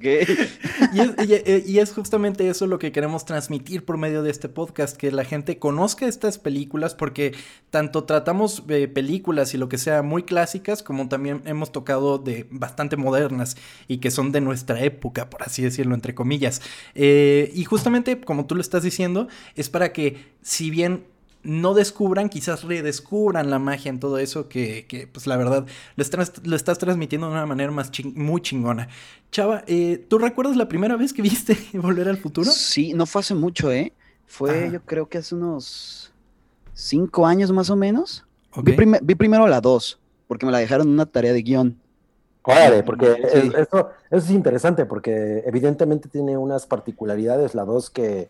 y, 0.90 1.78
es, 1.78 1.92
justamente 1.92 2.48
eso 2.48 2.66
lo 2.66 2.80
que 2.80 2.90
queremos 2.90 3.24
transmitir 3.24 3.84
por 3.84 3.96
medio 3.96 4.24
de 4.24 4.32
este 4.32 4.48
podcast, 4.48 4.96
que 4.96 5.12
la 5.12 5.22
gente 5.22 5.60
conozca 5.60 6.08
estas 6.08 6.36
películas, 6.36 6.96
porque 6.96 7.32
tanto 7.70 8.02
tratamos 8.02 8.66
de 8.66 8.88
películas 8.88 9.54
y 9.54 9.58
lo 9.58 9.68
que 9.68 9.78
sea 9.78 10.02
muy 10.02 10.24
clásicas, 10.24 10.82
como 10.82 11.08
también 11.08 11.42
hemos 11.44 11.70
tocado 11.70 12.18
de 12.18 12.48
bastante 12.50 12.96
modernas 12.96 13.56
y 13.86 13.98
que 13.98 14.10
son 14.10 14.32
de 14.32 14.40
nuestra 14.40 14.82
época, 14.82 15.30
por 15.30 15.44
así 15.44 15.62
decirlo, 15.62 15.94
entre 15.94 16.12
comillas. 16.12 16.60
Eh, 16.96 17.52
y 17.54 17.62
justamente, 17.62 18.20
como 18.20 18.46
tú 18.46 18.56
lo 18.56 18.60
estás 18.60 18.82
diciendo, 18.82 19.28
es 19.54 19.70
para 19.70 19.92
que 19.92 20.16
si 20.42 20.70
bien 20.70 21.04
no 21.48 21.72
descubran, 21.72 22.28
quizás 22.28 22.62
redescubran 22.62 23.48
la 23.48 23.58
magia 23.58 23.88
en 23.88 23.98
todo 23.98 24.18
eso 24.18 24.48
que, 24.48 25.08
pues 25.12 25.26
la 25.26 25.36
verdad, 25.36 25.66
lo 25.96 26.02
estás, 26.02 26.32
lo 26.44 26.54
estás 26.54 26.78
transmitiendo 26.78 27.26
de 27.26 27.32
una 27.32 27.46
manera 27.46 27.70
más 27.72 27.90
muy 28.14 28.42
chingona. 28.42 28.88
Chava, 29.32 29.64
eh, 29.66 30.04
¿tú 30.08 30.18
recuerdas 30.18 30.56
la 30.56 30.68
primera 30.68 30.96
vez 30.96 31.12
que 31.12 31.22
viste 31.22 31.56
Volver 31.72 32.08
al 32.08 32.18
Futuro? 32.18 32.50
Sí, 32.50 32.92
no 32.92 33.06
fue 33.06 33.20
hace 33.20 33.34
mucho, 33.34 33.72
¿eh? 33.72 33.92
Fue 34.26 34.70
yo 34.70 34.82
creo 34.82 35.08
que 35.08 35.18
hace 35.18 35.34
unos 35.34 36.12
cinco 36.74 37.26
años 37.26 37.50
más 37.50 37.70
o 37.70 37.76
menos. 37.76 38.26
Vi, 38.62 39.14
primero 39.14 39.46
la 39.46 39.62
dos, 39.62 39.98
porque 40.26 40.44
me 40.44 40.52
la 40.52 40.58
dejaron 40.58 40.86
en 40.88 40.92
una 40.92 41.06
tarea 41.06 41.32
de 41.32 41.42
guion. 41.42 41.78
Claro, 42.42 42.84
porque 42.84 43.22
eso, 43.56 43.90
es 44.10 44.30
interesante, 44.30 44.84
porque 44.84 45.42
evidentemente 45.46 46.10
tiene 46.10 46.36
unas 46.36 46.66
particularidades, 46.66 47.54
la 47.54 47.64
dos 47.64 47.88
que 47.88 48.28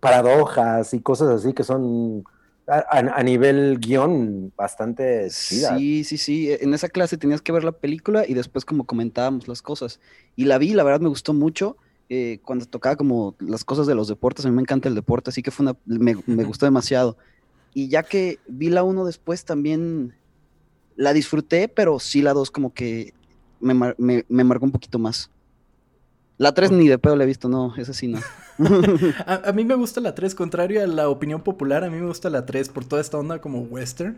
paradojas 0.00 0.92
y 0.92 1.00
cosas 1.00 1.28
así 1.28 1.52
que 1.54 1.64
son 1.64 2.24
a, 2.68 3.22
nivel 3.22 3.78
guion 3.80 4.52
bastante 4.56 5.30
Sí, 5.30 6.04
sí, 6.04 6.18
sí. 6.18 6.50
En 6.60 6.74
esa 6.74 6.88
clase 6.88 7.16
tenías 7.16 7.40
que 7.40 7.52
ver 7.52 7.64
la 7.64 7.72
película 7.72 8.24
y 8.26 8.34
después 8.34 8.64
como 8.64 8.84
comentábamos 8.84 9.48
las 9.48 9.62
cosas. 9.62 10.00
Y 10.36 10.44
la 10.44 10.58
vi, 10.58 10.74
la 10.74 10.84
verdad 10.84 11.00
me 11.00 11.08
gustó 11.08 11.32
mucho. 11.32 11.76
Eh, 12.10 12.40
cuando 12.44 12.66
tocaba 12.66 12.96
como 12.96 13.36
las 13.38 13.64
cosas 13.64 13.86
de 13.86 13.94
los 13.94 14.08
deportes, 14.08 14.44
a 14.44 14.48
mí 14.48 14.54
me 14.54 14.62
encanta 14.62 14.88
el 14.88 14.94
deporte, 14.94 15.30
así 15.30 15.42
que 15.42 15.50
fue 15.50 15.64
una, 15.64 15.76
me, 15.86 16.14
gustó 16.44 16.66
demasiado. 16.66 17.16
Y 17.74 17.88
ya 17.88 18.02
que 18.02 18.38
vi 18.48 18.68
la 18.68 18.82
uno 18.82 19.04
después 19.04 19.44
también 19.44 20.14
la 20.96 21.12
disfruté, 21.12 21.68
pero 21.68 21.98
sí 21.98 22.22
la 22.22 22.32
dos 22.34 22.50
como 22.50 22.74
que 22.74 23.14
me, 23.60 23.74
me, 23.74 24.24
me 24.28 24.44
marcó 24.44 24.64
un 24.66 24.72
poquito 24.72 24.98
más. 24.98 25.30
La 26.38 26.54
3 26.54 26.70
ni 26.70 26.88
de 26.88 26.98
pedo 26.98 27.16
la 27.16 27.24
he 27.24 27.26
visto, 27.26 27.48
no, 27.48 27.74
esa 27.76 27.92
sí 27.92 28.06
no. 28.06 28.20
a, 29.26 29.52
mí 29.52 29.64
me 29.64 29.74
gusta 29.74 30.00
la 30.00 30.14
3, 30.14 30.34
contrario 30.34 30.82
a 30.82 30.86
la 30.86 31.08
opinión 31.08 31.42
popular, 31.42 31.84
a 31.84 31.90
mí 31.90 31.98
me 31.98 32.06
gusta 32.06 32.30
la 32.30 32.46
3 32.46 32.68
por 32.70 32.84
toda 32.84 33.02
esta 33.02 33.18
onda 33.18 33.40
como 33.40 33.60
western. 33.62 34.16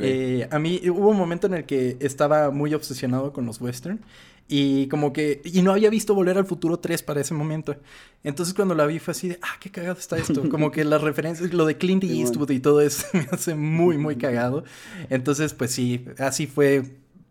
Eh, 0.00 0.48
a 0.50 0.58
mí 0.58 0.80
hubo 0.88 1.10
un 1.10 1.16
momento 1.16 1.46
en 1.46 1.54
el 1.54 1.64
que 1.64 1.96
estaba 2.00 2.50
muy 2.50 2.74
obsesionado 2.74 3.32
con 3.32 3.46
los 3.46 3.60
western 3.60 4.00
y 4.48 4.88
como 4.88 5.12
que, 5.12 5.42
y 5.44 5.60
no 5.60 5.72
había 5.72 5.90
visto 5.90 6.14
Volver 6.14 6.38
al 6.38 6.46
Futuro 6.46 6.78
3 6.78 7.02
para 7.02 7.20
ese 7.20 7.34
momento. 7.34 7.76
Entonces 8.24 8.54
cuando 8.54 8.74
la 8.74 8.86
vi 8.86 8.98
fue 8.98 9.12
así 9.12 9.28
de, 9.28 9.38
ah, 9.42 9.56
qué 9.60 9.70
cagado 9.70 9.98
está 9.98 10.16
esto. 10.16 10.42
Como 10.50 10.70
que 10.70 10.84
las 10.84 11.02
referencias, 11.02 11.52
lo 11.52 11.66
de 11.66 11.76
Clint 11.76 12.02
Eastwood 12.04 12.50
y 12.50 12.60
todo 12.60 12.80
eso 12.80 13.06
me 13.12 13.28
hace 13.30 13.54
muy, 13.54 13.98
muy 13.98 14.16
cagado. 14.16 14.64
Entonces, 15.10 15.52
pues 15.52 15.70
sí, 15.72 16.06
así 16.18 16.46
fue 16.46 16.82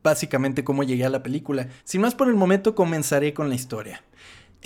básicamente 0.03 0.63
cómo 0.63 0.83
llegué 0.83 1.05
a 1.05 1.09
la 1.09 1.23
película. 1.23 1.67
Sin 1.83 2.01
más 2.01 2.13
por 2.13 2.27
el 2.29 2.35
momento, 2.35 2.75
comenzaré 2.75 3.33
con 3.33 3.49
la 3.49 3.55
historia. 3.55 4.03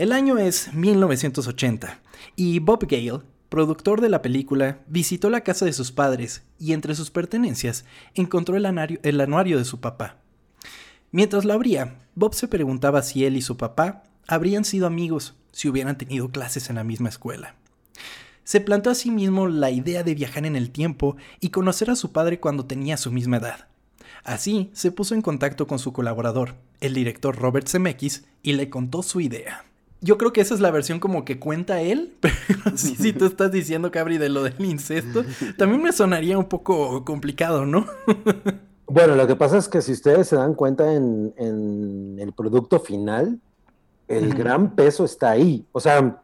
El 0.01 0.13
año 0.13 0.39
es 0.39 0.73
1980 0.73 1.99
y 2.35 2.57
Bob 2.57 2.87
Gale, 2.89 3.21
productor 3.49 4.01
de 4.01 4.09
la 4.09 4.23
película, 4.23 4.79
visitó 4.87 5.29
la 5.29 5.41
casa 5.41 5.65
de 5.65 5.73
sus 5.73 5.91
padres 5.91 6.41
y 6.57 6.73
entre 6.73 6.95
sus 6.95 7.11
pertenencias 7.11 7.85
encontró 8.15 8.57
el 8.57 8.65
anuario, 8.65 9.59
de 9.59 9.63
su 9.63 9.79
papá. 9.79 10.17
Mientras 11.11 11.45
lo 11.45 11.53
abría, 11.53 11.99
Bob 12.15 12.33
se 12.33 12.47
preguntaba 12.47 13.03
si 13.03 13.25
él 13.25 13.37
y 13.37 13.43
su 13.43 13.57
papá 13.57 14.01
habrían 14.27 14.65
sido 14.65 14.87
amigos 14.87 15.35
si 15.51 15.69
hubieran 15.69 15.99
tenido 15.99 16.31
clases 16.31 16.71
en 16.71 16.77
la 16.77 16.83
misma 16.83 17.09
escuela. 17.09 17.53
Se 18.43 18.59
plantó 18.59 18.89
a 18.89 18.95
sí 18.95 19.11
mismo 19.11 19.49
la 19.49 19.69
idea 19.69 20.01
de 20.01 20.15
viajar 20.15 20.47
en 20.47 20.55
el 20.55 20.71
tiempo 20.71 21.15
y 21.39 21.49
conocer 21.49 21.91
a 21.91 21.95
su 21.95 22.11
padre 22.11 22.39
cuando 22.39 22.65
tenía 22.65 22.97
su 22.97 23.11
misma 23.11 23.37
edad. 23.37 23.67
Así 24.23 24.71
se 24.73 24.91
puso 24.91 25.13
en 25.13 25.21
contacto 25.21 25.67
con 25.67 25.77
su 25.77 25.93
colaborador, 25.93 26.55
el 26.79 26.95
director 26.95 27.35
Robert 27.35 27.67
Zemeckis, 27.67 28.25
y 28.41 28.53
le 28.53 28.71
contó 28.71 29.03
su 29.03 29.21
idea 29.21 29.65
yo 30.01 30.17
creo 30.17 30.33
que 30.33 30.41
esa 30.41 30.55
es 30.55 30.59
la 30.59 30.71
versión 30.71 30.99
como 30.99 31.23
que 31.23 31.39
cuenta 31.39 31.81
él, 31.81 32.15
pero 32.19 32.75
si, 32.75 33.13
tú 33.13 33.25
estás 33.27 33.51
diciendo, 33.51 33.91
Cabri, 33.91 34.17
de 34.17 34.29
lo 34.29 34.43
del 34.43 34.63
incesto, 34.65 35.23
también 35.57 35.81
me 35.81 35.93
sonaría 35.93 36.37
un 36.37 36.45
poco 36.45 37.05
complicado, 37.05 37.65
¿no? 37.65 37.85
bueno, 38.87 39.15
lo 39.15 39.27
que 39.27 39.35
pasa 39.35 39.57
es 39.57 39.69
que 39.69 39.81
si 39.81 39.93
ustedes 39.93 40.27
se 40.27 40.35
dan 40.35 40.55
cuenta 40.55 40.93
en, 40.93 41.33
el 42.19 42.33
producto 42.33 42.79
final, 42.79 43.39
el 44.07 44.33
gran 44.33 44.75
peso 44.75 45.05
está 45.05 45.31
ahí. 45.31 45.65
O 45.71 45.79
sea, 45.79 46.21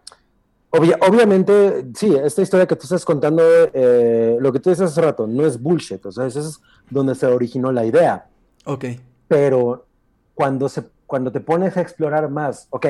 obviamente, 0.71 1.87
sí, 1.95 2.13
esta 2.21 2.41
historia 2.41 2.67
que 2.67 2.75
tú 2.75 2.83
estás 2.83 3.05
contando, 3.05 3.41
eh, 3.73 4.37
lo 4.39 4.51
que 4.51 4.59
tú 4.59 4.69
dices 4.69 4.91
hace 4.91 5.01
rato, 5.01 5.25
no 5.25 5.45
es 5.45 5.61
bullshit, 5.61 6.05
o 6.05 6.11
sea, 6.11 6.25
eso 6.25 6.41
es 6.41 6.59
donde 6.89 7.15
se 7.15 7.25
originó 7.25 7.71
la 7.71 7.85
idea. 7.85 8.27
Ok. 8.65 8.85
Pero 9.27 9.85
cuando, 10.33 10.67
se, 10.67 10.83
cuando 11.05 11.31
te 11.31 11.39
pones 11.39 11.77
a 11.77 11.81
explorar 11.81 12.29
más, 12.29 12.67
ok, 12.69 12.87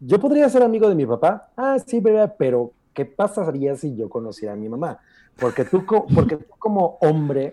yo 0.00 0.20
podría 0.20 0.48
ser 0.48 0.62
amigo 0.62 0.88
de 0.88 0.94
mi 0.94 1.06
papá. 1.06 1.50
Ah, 1.56 1.76
sí, 1.84 2.02
pero 2.38 2.72
¿qué 2.92 3.04
pasaría 3.04 3.76
si 3.76 3.94
yo 3.94 4.08
conociera 4.08 4.54
a 4.54 4.56
mi 4.56 4.68
mamá? 4.68 4.98
Porque 5.38 5.64
tú, 5.64 5.84
porque 6.14 6.38
como 6.58 6.98
hombre, 7.00 7.52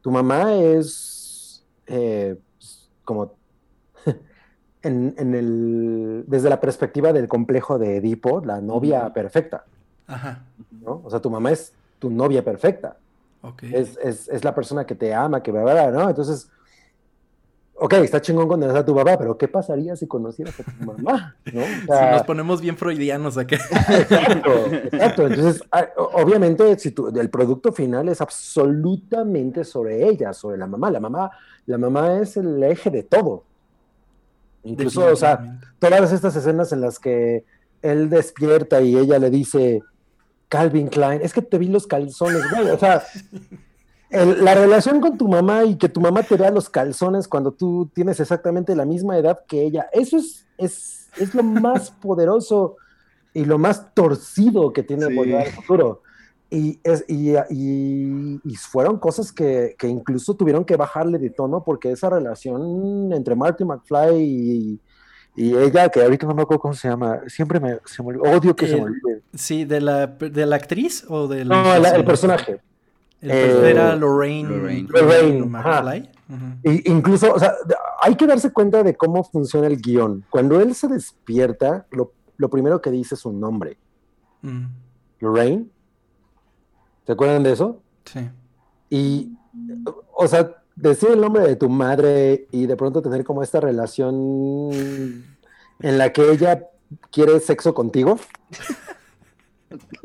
tu 0.00 0.10
mamá 0.10 0.54
es 0.54 1.64
eh, 1.86 2.36
como 3.04 3.32
en, 4.82 5.34
el, 5.34 6.24
desde 6.26 6.48
la 6.48 6.60
perspectiva 6.60 7.12
del 7.12 7.28
complejo 7.28 7.78
de 7.78 7.96
Edipo, 7.96 8.40
la 8.44 8.60
novia 8.60 9.12
perfecta. 9.12 9.64
Ajá. 10.06 10.44
¿no? 10.70 11.02
O 11.04 11.10
sea, 11.10 11.20
tu 11.20 11.30
mamá 11.30 11.52
es 11.52 11.72
tu 11.98 12.10
novia 12.10 12.44
perfecta. 12.44 12.96
Okay. 13.42 13.74
Es, 13.74 13.98
es, 14.02 14.28
es, 14.28 14.44
la 14.44 14.54
persona 14.54 14.84
que 14.84 14.94
te 14.94 15.14
ama, 15.14 15.42
que 15.42 15.50
va, 15.50 15.90
¿no? 15.90 16.08
Entonces, 16.08 16.50
ok, 17.80 17.94
está 17.94 18.20
chingón 18.20 18.46
conocer 18.46 18.76
a 18.76 18.84
tu 18.84 18.94
papá, 18.94 19.16
pero 19.18 19.38
¿qué 19.38 19.48
pasaría 19.48 19.96
si 19.96 20.06
conocieras 20.06 20.60
a 20.60 20.64
tu 20.64 20.84
mamá? 20.84 21.34
¿no? 21.52 21.62
si 21.62 22.12
nos 22.12 22.22
ponemos 22.24 22.60
bien 22.60 22.76
freudianos 22.76 23.38
acá. 23.38 23.56
Exacto, 23.88 24.66
exacto. 24.66 25.26
Entonces, 25.26 25.62
ah, 25.72 25.88
obviamente, 26.14 26.78
si 26.78 26.94
el 27.16 27.30
producto 27.30 27.72
final 27.72 28.08
es 28.10 28.20
absolutamente 28.20 29.64
sobre 29.64 30.06
ella, 30.06 30.34
sobre 30.34 30.58
la 30.58 30.66
mamá. 30.66 30.90
La 30.90 31.00
mamá, 31.00 31.30
la 31.66 31.78
mamá 31.78 32.20
es 32.20 32.36
el 32.36 32.62
eje 32.62 32.90
de 32.90 33.02
todo. 33.02 33.44
Incluso, 34.62 35.06
o 35.06 35.16
sea, 35.16 35.58
todas 35.78 36.12
estas 36.12 36.36
escenas 36.36 36.72
en 36.72 36.82
las 36.82 36.98
que 36.98 37.44
él 37.80 38.10
despierta 38.10 38.82
y 38.82 38.96
ella 38.96 39.18
le 39.18 39.30
dice, 39.30 39.82
Calvin 40.50 40.88
Klein, 40.88 41.20
es 41.22 41.32
que 41.32 41.40
te 41.40 41.56
vi 41.56 41.68
los 41.68 41.86
calzones, 41.86 42.42
güey. 42.50 42.68
O 42.68 42.78
sea, 42.78 43.02
la 44.10 44.54
relación 44.54 45.00
con 45.00 45.16
tu 45.16 45.28
mamá 45.28 45.64
y 45.64 45.76
que 45.76 45.88
tu 45.88 46.00
mamá 46.00 46.22
te 46.22 46.36
vea 46.36 46.50
los 46.50 46.68
calzones 46.68 47.28
cuando 47.28 47.52
tú 47.52 47.88
tienes 47.94 48.18
exactamente 48.18 48.74
la 48.74 48.84
misma 48.84 49.16
edad 49.16 49.40
que 49.46 49.62
ella, 49.62 49.88
eso 49.92 50.16
es, 50.16 50.46
es, 50.58 51.08
es 51.16 51.34
lo 51.34 51.42
más 51.42 51.90
poderoso 52.02 52.76
y 53.32 53.44
lo 53.44 53.58
más 53.58 53.94
torcido 53.94 54.72
que 54.72 54.82
tiene 54.82 55.14
Volver 55.14 55.46
al 55.46 55.52
Futuro. 55.52 56.02
Y, 56.52 56.80
es, 56.82 57.04
y, 57.06 57.36
y, 57.38 58.56
fueron 58.56 58.98
cosas 58.98 59.30
que, 59.30 59.76
que, 59.78 59.86
incluso 59.86 60.34
tuvieron 60.34 60.64
que 60.64 60.74
bajarle 60.74 61.16
de 61.20 61.30
tono 61.30 61.62
porque 61.62 61.92
esa 61.92 62.10
relación 62.10 63.12
entre 63.12 63.36
Marty 63.36 63.64
McFly 63.64 64.16
y, 64.16 64.80
y 65.36 65.56
ella, 65.56 65.88
que 65.88 66.02
ahorita 66.02 66.26
no 66.26 66.34
me 66.34 66.42
acuerdo 66.42 66.62
cómo 66.62 66.74
se 66.74 66.88
llama, 66.88 67.20
siempre 67.28 67.60
me, 67.60 67.78
se 67.84 68.02
me 68.02 68.16
odio 68.18 68.56
que 68.56 68.66
se 68.66 68.74
me 68.74 68.82
olvide. 68.82 69.22
Sí, 69.32 69.64
de 69.64 69.80
la, 69.80 70.08
de 70.08 70.44
la 70.44 70.56
actriz 70.56 71.04
o 71.08 71.28
del... 71.28 71.46
No, 71.46 71.72
el 71.72 72.04
personaje. 72.04 72.60
Eh, 73.22 73.70
era 73.70 73.94
Lorraine. 73.96 74.48
Lorraine. 74.88 76.10
incluso, 76.64 77.34
o 77.34 77.38
sea, 77.38 77.54
hay 78.00 78.14
que 78.14 78.26
darse 78.26 78.50
cuenta 78.50 78.82
de 78.82 78.96
cómo 78.96 79.22
funciona 79.24 79.66
el 79.66 79.80
guion. 79.80 80.24
Cuando 80.30 80.60
él 80.60 80.74
se 80.74 80.88
despierta, 80.88 81.86
lo, 81.90 82.48
primero 82.48 82.80
que 82.80 82.90
dice 82.90 83.14
es 83.14 83.20
su 83.20 83.32
nombre. 83.32 83.76
Mm. 84.42 84.66
Lorraine. 85.20 85.66
¿Se 87.06 87.12
acuerdan 87.12 87.42
de 87.42 87.52
eso? 87.52 87.82
Sí. 88.04 88.30
Y, 88.88 89.36
o 90.14 90.26
sea, 90.26 90.56
decir 90.74 91.10
el 91.10 91.20
nombre 91.20 91.42
de 91.42 91.56
tu 91.56 91.68
madre 91.68 92.46
y 92.50 92.66
de 92.66 92.76
pronto 92.76 93.02
tener 93.02 93.24
como 93.24 93.42
esta 93.42 93.60
relación 93.60 94.70
en 94.72 95.98
la 95.98 96.12
que 96.12 96.30
ella 96.30 96.66
quiere 97.10 97.38
sexo 97.40 97.74
contigo. 97.74 98.18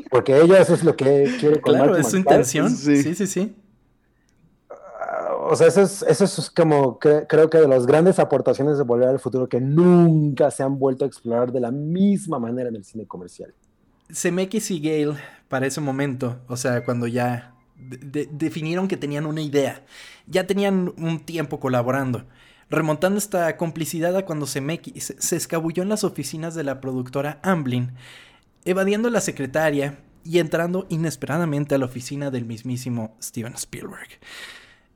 Porque 0.10 0.40
ella 0.40 0.60
eso 0.60 0.74
es 0.74 0.84
lo 0.84 0.96
que 0.96 1.36
quiere 1.40 1.60
con 1.60 1.74
Claro, 1.74 1.96
es 1.96 2.10
su 2.10 2.18
intención. 2.18 2.70
Sí, 2.70 3.16
sí, 3.16 3.28
sí. 3.28 3.56
Ah, 4.70 5.36
o 5.50 5.56
sea, 5.56 5.68
eso 5.68 5.82
es, 5.82 6.04
eso 6.04 6.26
es 6.26 6.50
como 6.50 7.00
creo 7.00 7.50
que 7.50 7.58
de 7.58 7.68
las 7.68 7.86
grandes 7.86 8.20
aportaciones 8.20 8.78
de 8.78 8.84
Volver 8.84 9.10
al 9.10 9.20
Futuro 9.20 9.50
que 9.50 9.60
nunca 9.60 10.52
se 10.52 10.64
han 10.64 10.78
vuelto 10.78 11.06
a 11.06 11.08
explorar 11.08 11.52
de 11.52 11.60
la 11.60 11.72
misma 11.72 12.40
manera 12.40 12.70
en 12.70 12.76
el 12.76 12.84
cine 12.84 13.06
comercial. 13.06 13.54
Zemeckis 14.14 14.70
y 14.72 14.80
Gale, 14.80 15.20
para 15.48 15.66
ese 15.66 15.82
momento, 15.82 16.38
o 16.48 16.58
sea, 16.58 16.84
cuando 16.84 17.08
ya 17.08 17.56
definieron 17.76 18.88
que 18.88 18.98
tenían 18.98 19.26
una 19.26 19.42
idea. 19.42 19.84
Ya 20.28 20.48
tenían 20.48 20.94
un 20.98 21.20
tiempo 21.26 21.60
colaborando. 21.60 22.26
Remontando 22.70 23.18
esta 23.18 23.58
complicidad 23.58 24.16
a 24.16 24.26
cuando 24.26 24.48
Zemeckis 24.48 25.16
se 25.18 25.36
escabulló 25.36 25.84
en 25.84 25.90
las 25.90 26.04
oficinas 26.04 26.56
de 26.56 26.64
la 26.64 26.82
productora 26.82 27.40
Amblin, 27.44 27.92
evadiendo 28.66 29.08
a 29.08 29.12
la 29.12 29.22
secretaria 29.22 30.00
y 30.24 30.40
entrando 30.40 30.88
inesperadamente 30.90 31.76
a 31.76 31.78
la 31.78 31.86
oficina 31.86 32.32
del 32.32 32.46
mismísimo 32.46 33.16
Steven 33.22 33.54
Spielberg. 33.54 34.10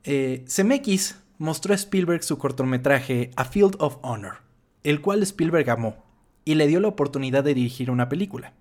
Eh, 0.02 0.44
Zemeckis 0.48 1.16
mostró 1.38 1.72
a 1.72 1.76
Spielberg 1.76 2.22
su 2.24 2.36
cortometraje 2.36 3.30
A 3.36 3.44
Field 3.44 3.76
of 3.78 3.98
Honor, 4.02 4.38
el 4.82 5.00
cual 5.00 5.22
Spielberg 5.22 5.70
amó, 5.70 6.04
y 6.44 6.56
le 6.56 6.66
dio 6.66 6.80
la 6.80 6.88
oportunidad 6.88 7.44
de 7.44 7.54
dirigir 7.54 7.90
una 7.90 8.08
película. 8.08 8.52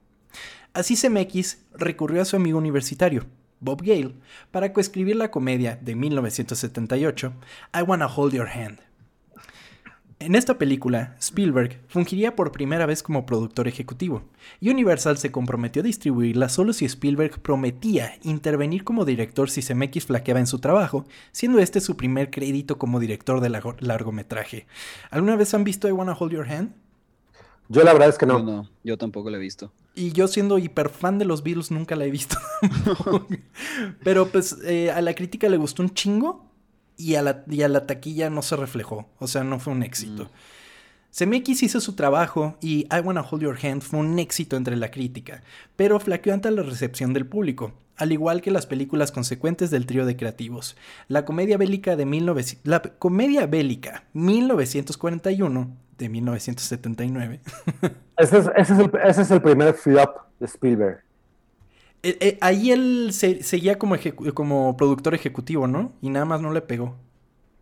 Así 0.73 0.95
Zemeckis 0.95 1.65
recurrió 1.73 2.21
a 2.21 2.25
su 2.25 2.35
amigo 2.35 2.59
universitario, 2.59 3.25
Bob 3.59 3.81
Gale, 3.81 4.15
para 4.51 4.71
coescribir 4.71 5.15
la 5.15 5.31
comedia 5.31 5.77
de 5.81 5.95
1978, 5.95 7.33
I 7.73 7.81
Wanna 7.81 8.07
Hold 8.07 8.33
Your 8.33 8.47
Hand. 8.47 8.88
En 10.21 10.35
esta 10.35 10.57
película, 10.57 11.15
Spielberg 11.21 11.79
fungiría 11.87 12.35
por 12.35 12.51
primera 12.51 12.85
vez 12.85 13.01
como 13.01 13.25
productor 13.25 13.69
ejecutivo, 13.69 14.23
y 14.59 14.69
Universal 14.69 15.17
se 15.17 15.31
comprometió 15.31 15.81
a 15.81 15.85
distribuirla 15.85 16.49
solo 16.49 16.73
si 16.73 16.83
Spielberg 16.83 17.39
prometía 17.39 18.11
intervenir 18.23 18.83
como 18.83 19.05
director 19.05 19.49
si 19.49 19.61
Zemeckis 19.61 20.07
flaqueaba 20.07 20.41
en 20.41 20.47
su 20.47 20.59
trabajo, 20.59 21.05
siendo 21.31 21.59
este 21.59 21.79
su 21.79 21.95
primer 21.95 22.31
crédito 22.31 22.77
como 22.77 22.99
director 22.99 23.39
de 23.39 23.61
largometraje. 23.79 24.67
¿Alguna 25.09 25.37
vez 25.37 25.53
han 25.53 25.63
visto 25.63 25.87
I 25.87 25.93
Wanna 25.93 26.17
Hold 26.19 26.33
Your 26.33 26.51
Hand? 26.51 26.73
Yo 27.69 27.83
la 27.83 27.93
verdad 27.93 28.09
es 28.09 28.17
que 28.17 28.25
no. 28.25 28.39
Yo 28.39 28.43
no, 28.43 28.69
yo 28.83 28.97
tampoco 28.97 29.29
la 29.29 29.37
he 29.37 29.39
visto. 29.39 29.71
Y 29.95 30.11
yo 30.11 30.27
siendo 30.27 30.57
hiper 30.57 30.89
fan 30.89 31.17
de 31.17 31.23
los 31.23 31.43
Beatles 31.43 31.71
nunca 31.71 31.95
la 31.95 32.03
he 32.03 32.11
visto. 32.11 32.35
Pero 34.03 34.27
pues 34.27 34.57
eh, 34.65 34.91
a 34.91 35.01
la 35.01 35.13
crítica 35.13 35.47
le 35.47 35.55
gustó 35.55 35.81
un 35.81 35.93
chingo 35.93 36.48
y 36.99 37.15
a, 37.15 37.21
la, 37.21 37.43
la 37.47 37.87
taquilla 37.87 38.29
no 38.29 38.41
se 38.41 38.57
reflejó, 38.57 39.07
o 39.19 39.27
sea, 39.27 39.45
no 39.45 39.57
fue 39.57 39.71
un 39.71 39.83
éxito. 39.83 40.25
Mm. 40.25 41.33
hizo 41.33 41.79
su 41.79 41.93
trabajo 41.93 42.57
y 42.61 42.87
I 42.91 42.99
Wanna 43.01 43.21
Hold 43.21 43.43
Your 43.43 43.57
Hand 43.63 43.81
fue 43.81 43.99
un 44.01 44.19
éxito 44.19 44.57
entre 44.57 44.75
la 44.75 44.91
crítica, 44.91 45.41
pero 45.77 45.99
flaqueó 46.01 46.33
ante 46.33 46.51
la 46.51 46.61
recepción 46.61 47.13
del 47.13 47.25
público, 47.25 47.71
al 47.95 48.11
igual 48.11 48.41
que 48.41 48.51
las 48.51 48.67
películas 48.67 49.13
consecuentes 49.13 49.71
del 49.71 49.85
trío 49.85 50.05
de 50.05 50.17
creativos. 50.17 50.75
La 51.07 51.23
comedia 51.23 51.57
bélica 51.57 51.95
de 51.95 52.05
la 52.63 52.81
comedia 52.81 53.47
bélica 53.47 54.03
1941 54.11 55.77
de 55.97 56.09
1979. 56.09 57.39
ese, 58.17 58.37
es, 58.39 58.49
ese, 58.57 58.73
es 58.73 58.79
el, 58.79 58.91
ese 59.05 59.21
es 59.21 59.31
el 59.31 59.41
primer 59.41 59.73
flop 59.73 60.17
de 60.37 60.45
Spielberg. 60.47 61.08
Eh, 62.01 62.17
eh, 62.21 62.37
ahí 62.41 62.71
él 62.71 63.09
seguía 63.11 63.77
como, 63.77 63.95
como 64.33 64.77
productor 64.77 65.15
ejecutivo, 65.15 65.67
¿no? 65.67 65.91
Y 66.01 66.09
nada 66.09 66.25
más 66.25 66.41
no 66.41 66.51
le 66.51 66.61
pegó. 66.61 66.95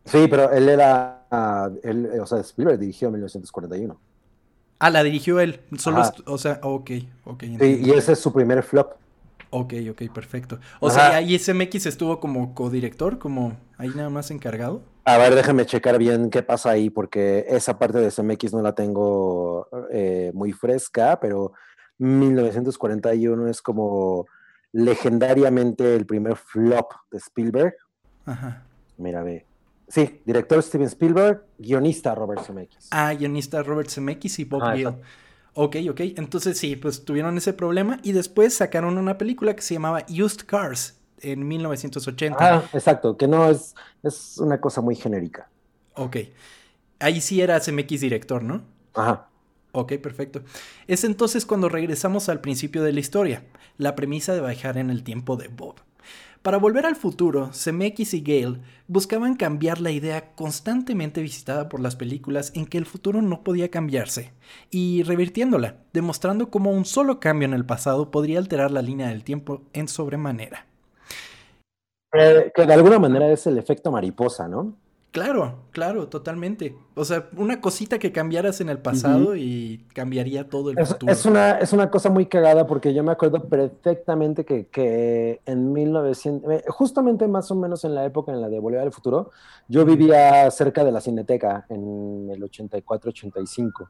Sí, 0.06 0.28
pero 0.30 0.52
él 0.52 0.70
era. 0.70 1.26
él, 1.84 2.10
o 2.22 2.26
sea, 2.26 2.40
Spielberg 2.40 2.80
dirigió 2.80 3.08
en 3.08 3.16
1941. 3.16 4.00
Ah, 4.80 4.90
la 4.90 5.04
dirigió 5.04 5.40
él. 5.40 5.62
Solo, 5.78 6.04
o 6.26 6.38
sea, 6.38 6.60
ok, 6.62 6.92
ok. 7.26 7.44
Sí, 7.60 7.82
y 7.84 7.92
ese 7.92 8.14
es 8.14 8.20
su 8.20 8.32
primer 8.32 8.62
flop. 8.64 8.94
Ok, 9.50 9.74
ok, 9.92 10.14
perfecto. 10.14 10.60
O 10.80 10.90
sea, 10.90 11.16
ahí 11.16 11.38
SMX 11.38 11.86
estuvo 11.86 12.20
como 12.20 12.54
codirector, 12.54 13.18
como 13.18 13.58
ahí 13.78 13.90
nada 13.90 14.10
más 14.10 14.30
encargado. 14.30 14.82
A 15.06 15.18
ver, 15.18 15.36
déjame 15.36 15.66
checar 15.66 15.98
bien 15.98 16.30
qué 16.30 16.44
pasa 16.44 16.72
ahí, 16.72 16.90
porque 16.90 17.46
esa 17.48 17.80
parte 17.80 18.00
de 18.00 18.12
SMX 18.12 18.54
no 18.54 18.62
la 18.62 18.76
tengo 18.76 19.68
eh, 19.92 20.32
muy 20.34 20.52
fresca, 20.52 21.18
pero 21.22 21.54
1941 21.98 23.48
es 23.48 23.62
como 23.62 24.28
legendariamente 24.72 25.96
el 25.96 26.06
primer 26.06 26.36
flop 26.36 26.92
de 27.12 27.18
Spielberg. 27.18 27.76
Ajá. 28.26 28.64
Mira, 28.98 29.24
ve. 29.24 29.46
Sí, 29.88 30.22
director 30.26 30.62
Steven 30.62 30.88
Spielberg, 30.88 31.46
guionista 31.58 32.14
Robert 32.14 32.44
Zemeckis. 32.46 32.90
Ah, 32.92 33.14
guionista 33.14 33.64
Robert 33.64 33.90
Zemeckis 33.90 34.40
y 34.40 34.44
Bob 34.44 34.62
ah, 34.64 34.96
Ok, 35.54 35.78
ok. 35.90 36.02
Entonces 36.18 36.58
sí, 36.58 36.76
pues 36.76 37.06
tuvieron 37.06 37.38
ese 37.38 37.54
problema 37.54 38.00
y 38.04 38.12
después 38.12 38.54
sacaron 38.54 38.98
una 38.98 39.18
película 39.18 39.56
que 39.56 39.62
se 39.62 39.74
llamaba 39.74 40.06
Used 40.10 40.46
Cars 40.46 41.00
en 41.20 41.48
1980. 41.48 42.38
Ah, 42.40 42.64
exacto, 42.74 43.18
que 43.18 43.28
no 43.28 43.50
es, 43.50 43.74
es 44.04 44.38
una 44.38 44.60
cosa 44.60 44.82
muy 44.82 44.96
genérica. 44.96 45.50
Ok. 45.96 46.18
Ahí 47.00 47.22
sí 47.22 47.42
era 47.42 47.60
Zemeckis 47.60 48.02
director, 48.02 48.44
¿no? 48.44 48.64
Ajá. 48.94 49.30
Ok, 49.72 49.94
perfecto. 49.96 50.42
Es 50.88 51.04
entonces 51.04 51.46
cuando 51.46 51.70
regresamos 51.70 52.30
al 52.30 52.42
principio 52.42 52.84
de 52.84 52.94
la 52.94 53.00
historia, 53.00 53.44
la 53.78 53.96
premisa 53.96 54.34
de 54.34 54.42
viajar 54.42 54.78
en 54.78 54.90
el 54.90 55.04
tiempo 55.04 55.38
de 55.38 55.50
Bob. 55.50 55.76
Para 56.42 56.58
volver 56.58 56.86
al 56.86 56.96
futuro, 56.96 57.52
Zemeckis 57.52 58.14
y 58.14 58.22
Gale 58.22 58.60
buscaban 58.88 59.36
cambiar 59.36 59.82
la 59.82 59.92
idea 59.92 60.34
constantemente 60.36 61.22
visitada 61.22 61.68
por 61.68 61.82
las 61.82 61.96
películas 61.96 62.54
en 62.56 62.66
que 62.66 62.78
el 62.78 62.86
futuro 62.86 63.22
no 63.22 63.44
podía 63.44 63.70
cambiarse, 63.70 64.32
y 64.70 65.04
revirtiéndola, 65.04 65.76
demostrando 65.92 66.50
cómo 66.50 66.72
un 66.72 66.86
solo 66.86 67.20
cambio 67.20 67.48
en 67.48 67.54
el 67.54 67.66
pasado 67.66 68.12
podría 68.12 68.40
alterar 68.40 68.72
la 68.72 68.82
línea 68.82 69.10
del 69.10 69.26
tiempo 69.26 69.64
en 69.74 69.90
sobremanera. 69.90 70.66
Eh, 72.14 72.52
que 72.56 72.66
de 72.66 72.74
alguna 72.74 73.00
manera 73.00 73.30
es 73.30 73.46
el 73.48 73.58
efecto 73.58 73.92
mariposa, 73.92 74.48
¿no? 74.48 74.74
Claro, 75.18 75.56
claro, 75.72 76.08
totalmente. 76.10 76.76
O 76.94 77.04
sea, 77.04 77.28
una 77.36 77.60
cosita 77.60 77.98
que 77.98 78.12
cambiaras 78.12 78.62
en 78.62 78.70
el 78.70 78.78
pasado 78.78 79.36
y 79.36 79.84
cambiaría 79.96 80.48
todo 80.48 80.70
el 80.70 80.86
futuro. 80.86 81.12
Es 81.12 81.26
una, 81.26 81.58
es 81.58 81.74
una 81.74 81.90
cosa 81.90 82.12
muy 82.12 82.28
cagada 82.28 82.68
porque 82.68 82.94
yo 82.94 83.04
me 83.04 83.14
acuerdo 83.14 83.50
perfectamente 83.50 84.46
que, 84.46 84.68
que 84.68 85.42
en 85.48 85.74
1900, 85.74 86.52
eh, 86.52 86.64
justamente 86.68 87.28
más 87.28 87.50
o 87.50 87.56
menos 87.56 87.84
en 87.84 87.96
la 87.96 88.06
época 88.06 88.32
en 88.32 88.42
la 88.42 88.48
de 88.48 88.60
Volver 88.60 88.82
al 88.82 88.92
Futuro, 88.92 89.32
yo 89.68 89.86
vivía 89.86 90.52
cerca 90.52 90.84
de 90.84 90.92
la 90.92 91.02
Cineteca 91.02 91.66
en 91.70 92.30
el 92.30 92.40
84-85. 92.44 93.88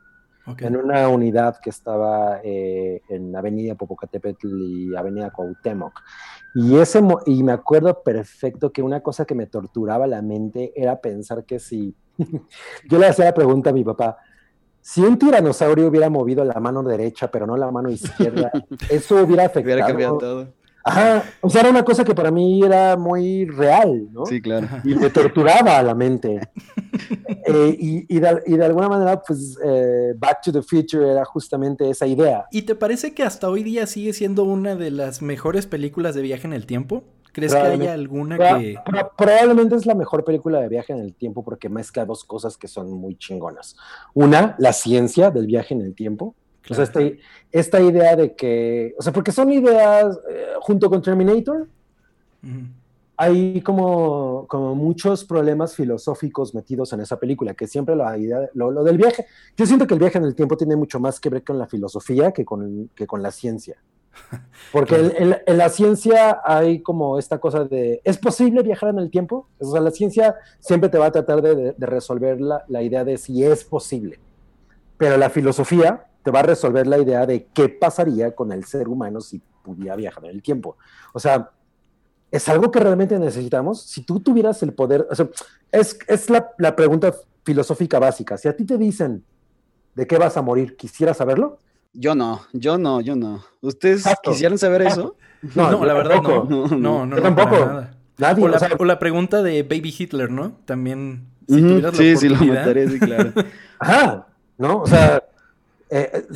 En 0.59 0.77
una 0.77 1.09
unidad 1.09 1.59
que 1.59 1.69
estaba 1.69 2.39
eh, 2.43 3.01
en 3.09 3.35
Avenida 3.35 3.75
Popocatépetl 3.75 4.47
y 4.61 4.95
Avenida 4.95 5.31
Cuauhtémoc. 5.31 6.01
Y, 6.55 6.77
ese, 6.77 7.01
y 7.25 7.43
me 7.43 7.51
acuerdo 7.51 8.01
perfecto 8.01 8.71
que 8.71 8.81
una 8.81 9.01
cosa 9.01 9.25
que 9.25 9.35
me 9.35 9.47
torturaba 9.47 10.07
la 10.07 10.21
mente 10.21 10.71
era 10.75 11.01
pensar 11.01 11.43
que 11.43 11.59
si 11.59 11.95
yo 12.89 12.97
le 12.97 13.07
hacía 13.07 13.25
la 13.25 13.33
pregunta 13.33 13.71
a 13.71 13.73
mi 13.73 13.83
papá, 13.83 14.17
si 14.79 15.01
un 15.01 15.19
tiranosaurio 15.19 15.87
hubiera 15.87 16.09
movido 16.09 16.45
la 16.45 16.59
mano 16.61 16.81
derecha 16.81 17.29
pero 17.29 17.45
no 17.45 17.57
la 17.57 17.69
mano 17.69 17.89
izquierda, 17.89 18.49
eso 18.89 19.21
hubiera 19.21 19.43
afectado. 19.43 19.65
Hubiera 19.65 19.85
cambiado 19.87 20.17
todo. 20.17 20.53
Ajá, 20.87 21.23
o 21.41 21.49
sea, 21.49 21.61
era 21.61 21.69
una 21.69 21.83
cosa 21.83 22.05
que 22.05 22.15
para 22.15 22.31
mí 22.31 22.63
era 22.63 22.95
muy 22.95 23.45
real, 23.45 24.07
¿no? 24.11 24.25
Sí, 24.25 24.41
claro. 24.41 24.67
Y 24.83 24.95
me 24.95 25.09
torturaba 25.09 25.77
a 25.77 25.83
la 25.83 25.95
mente. 25.95 26.39
Eh, 27.49 27.77
y, 28.09 28.19
de, 28.19 28.65
alguna 28.65 28.89
manera, 28.89 29.21
pues, 29.21 29.57
eh, 29.63 30.13
Back 30.17 30.41
to 30.41 30.51
the 30.51 30.61
Future 30.61 31.09
era 31.09 31.23
justamente 31.23 31.89
esa 31.89 32.05
idea. 32.05 32.45
¿Y 32.51 32.63
te 32.63 32.75
parece 32.75 33.13
que 33.13 33.23
hasta 33.23 33.49
hoy 33.49 33.63
día 33.63 33.87
sigue 33.87 34.11
siendo 34.11 34.43
una 34.43 34.75
de 34.75 34.91
las 34.91 35.21
mejores 35.21 35.65
películas 35.65 36.13
de 36.15 36.23
viaje 36.23 36.45
en 36.45 36.53
el 36.53 36.65
tiempo? 36.65 37.03
¿Crees 37.31 37.53
que 37.53 37.61
haya 37.61 37.93
alguna 37.93 38.37
que...? 38.37 38.75
Probablemente 39.15 39.75
es 39.75 39.85
la 39.85 39.95
mejor 39.95 40.25
película 40.25 40.59
de 40.59 40.67
viaje 40.67 40.91
en 40.91 40.99
el 40.99 41.13
tiempo 41.13 41.43
porque 41.43 41.69
mezcla 41.69 42.03
dos 42.03 42.25
cosas 42.25 42.57
que 42.57 42.67
son 42.67 42.91
muy 42.91 43.15
chingonas. 43.15 43.77
Una, 44.13 44.55
la 44.57 44.73
ciencia 44.73 45.29
del 45.29 45.45
viaje 45.45 45.73
en 45.73 45.81
el 45.81 45.93
tiempo, 45.93 46.35
o 46.69 46.73
sea, 46.73 46.83
esta, 47.51 47.81
idea 47.81 48.15
de 48.15 48.35
que, 48.35 48.95
o 48.97 49.01
sea, 49.01 49.13
porque 49.13 49.31
son 49.31 49.51
ideas, 49.51 50.19
eh, 50.29 50.53
junto 50.59 50.89
con 50.89 51.01
Terminator, 51.01 51.67
hay 53.17 53.61
como, 53.61 54.45
como 54.47 54.75
muchos 54.75 55.25
problemas 55.25 55.75
filosóficos 55.75 56.53
metidos 56.53 56.93
en 56.93 57.01
esa 57.01 57.19
película, 57.19 57.55
que 57.55 57.65
siempre 57.65 57.95
la 57.95 58.15
idea, 58.15 58.47
lo, 58.53 58.71
lo, 58.71 58.83
del 58.83 58.97
viaje, 58.97 59.25
yo 59.57 59.65
siento 59.65 59.87
que 59.87 59.95
el 59.95 59.99
viaje 59.99 60.19
en 60.19 60.25
el 60.25 60.35
tiempo 60.35 60.55
tiene 60.55 60.75
mucho 60.75 60.99
más 60.99 61.19
que 61.19 61.29
ver 61.29 61.43
con 61.43 61.57
la 61.57 61.65
filosofía 61.65 62.31
que 62.31 62.45
con, 62.45 62.91
que 62.95 63.07
con 63.07 63.23
la 63.23 63.31
ciencia. 63.31 63.77
Porque 64.71 64.95
en, 65.45 65.57
la 65.57 65.69
ciencia 65.69 66.41
hay 66.45 66.81
como 66.81 67.17
esta 67.17 67.39
cosa 67.39 67.65
de, 67.65 68.01
¿es 68.03 68.19
posible 68.19 68.61
viajar 68.61 68.89
en 68.89 68.99
el 68.99 69.09
tiempo? 69.09 69.47
O 69.59 69.71
sea, 69.71 69.81
la 69.81 69.91
ciencia 69.91 70.35
siempre 70.59 70.89
te 70.89 70.99
va 70.99 71.07
a 71.07 71.11
tratar 71.11 71.41
de, 71.41 71.73
de 71.73 71.85
resolver 71.87 72.39
la, 72.39 72.65
la 72.67 72.83
idea 72.83 73.03
de 73.03 73.17
si 73.17 73.43
es 73.43 73.63
posible. 73.63 74.19
Pero 74.97 75.17
la 75.17 75.31
filosofía 75.31 76.05
te 76.27 76.31
va 76.31 76.41
a 76.41 76.43
resolver 76.43 76.85
la 76.87 76.97
idea 76.97 77.25
de 77.25 77.47
qué 77.53 77.69
pasaría 77.69 78.35
con 78.35 78.51
el 78.51 78.65
ser 78.65 78.89
humano 78.89 79.21
si 79.21 79.41
pudiera 79.63 79.95
viajar 79.95 80.25
en 80.25 80.31
el 80.31 80.41
tiempo. 80.41 80.75
O 81.13 81.21
sea, 81.21 81.51
es 82.29 82.49
algo 82.49 82.69
que 82.69 82.81
realmente 82.81 83.17
necesitamos. 83.17 83.83
Si 83.83 84.01
tú 84.01 84.19
tuvieras 84.19 84.61
el 84.61 84.73
poder, 84.73 85.07
o 85.09 85.15
sea, 85.15 85.29
es, 85.71 85.97
es 86.05 86.29
la, 86.29 86.49
la, 86.57 86.75
pregunta 86.75 87.15
filosófica 87.45 87.97
básica. 87.97 88.37
Si 88.37 88.49
a 88.49 88.57
ti 88.57 88.65
te 88.65 88.77
dicen 88.77 89.23
de 89.95 90.05
qué 90.05 90.17
vas 90.17 90.35
a 90.35 90.41
morir, 90.41 90.75
¿quisieras 90.75 91.15
saberlo? 91.15 91.59
Yo 91.93 92.13
no, 92.13 92.41
yo 92.51 92.77
no, 92.77 92.99
yo 92.99 93.15
no. 93.15 93.45
¿Ustedes 93.61 94.03
quisieran 94.21 94.57
saber 94.57 94.81
eso? 94.81 95.15
No, 95.55 95.85
la 95.85 95.93
verdad 95.93 96.21
no. 96.21 96.43
No, 96.43 96.67
no, 96.67 97.05
no. 97.05 97.21
tampoco. 97.21 97.85
Nadie, 98.17 98.43
o, 98.43 98.47
la, 98.49 98.75
o, 98.77 98.83
la, 98.83 98.99
pregunta 98.99 99.41
de 99.43 99.63
Baby 99.63 99.95
Hitler, 99.97 100.29
¿no? 100.29 100.57
También. 100.65 101.25
Si 101.47 101.61
tuvieras 101.61 101.95
sí, 101.95 102.11
la 102.11 102.19
sí, 102.19 102.29
lo 102.29 102.35
mataré, 102.53 102.89
sí, 102.89 102.99
claro. 102.99 103.31
Ajá, 103.79 104.27
¿no? 104.57 104.81
O 104.81 104.87
sea, 104.87 105.23
eh, 105.89 106.27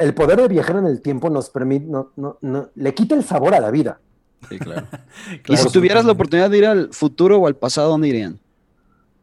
el 0.00 0.14
poder 0.14 0.40
de 0.40 0.48
viajar 0.48 0.76
en 0.76 0.86
el 0.86 1.00
tiempo 1.00 1.30
nos 1.30 1.50
permite, 1.50 1.86
no, 1.86 2.10
no, 2.16 2.38
no, 2.40 2.70
le 2.74 2.94
quita 2.94 3.14
el 3.14 3.24
sabor 3.24 3.54
a 3.54 3.60
la 3.60 3.70
vida. 3.70 4.00
Sí, 4.48 4.58
claro. 4.58 4.86
y 5.48 5.56
si 5.56 5.70
tuvieras 5.70 6.04
la 6.04 6.12
oportunidad 6.12 6.50
de 6.50 6.58
ir 6.58 6.66
al 6.66 6.92
futuro 6.92 7.38
o 7.38 7.46
al 7.46 7.56
pasado, 7.56 7.90
¿dónde 7.90 8.08
irían? 8.08 8.40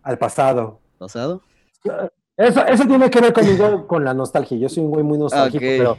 Al 0.03 0.17
pasado. 0.17 0.79
¿Pasado? 0.97 1.41
Eso, 2.37 2.65
eso 2.65 2.85
tiene 2.85 3.09
que 3.09 3.19
ver 3.19 3.33
conmigo 3.33 3.87
con 3.87 4.05
la 4.05 4.13
nostalgia. 4.13 4.57
Yo 4.57 4.69
soy 4.69 4.83
un 4.83 4.91
güey 4.91 5.03
muy 5.03 5.17
nostálgico, 5.17 5.59
pero. 5.59 5.97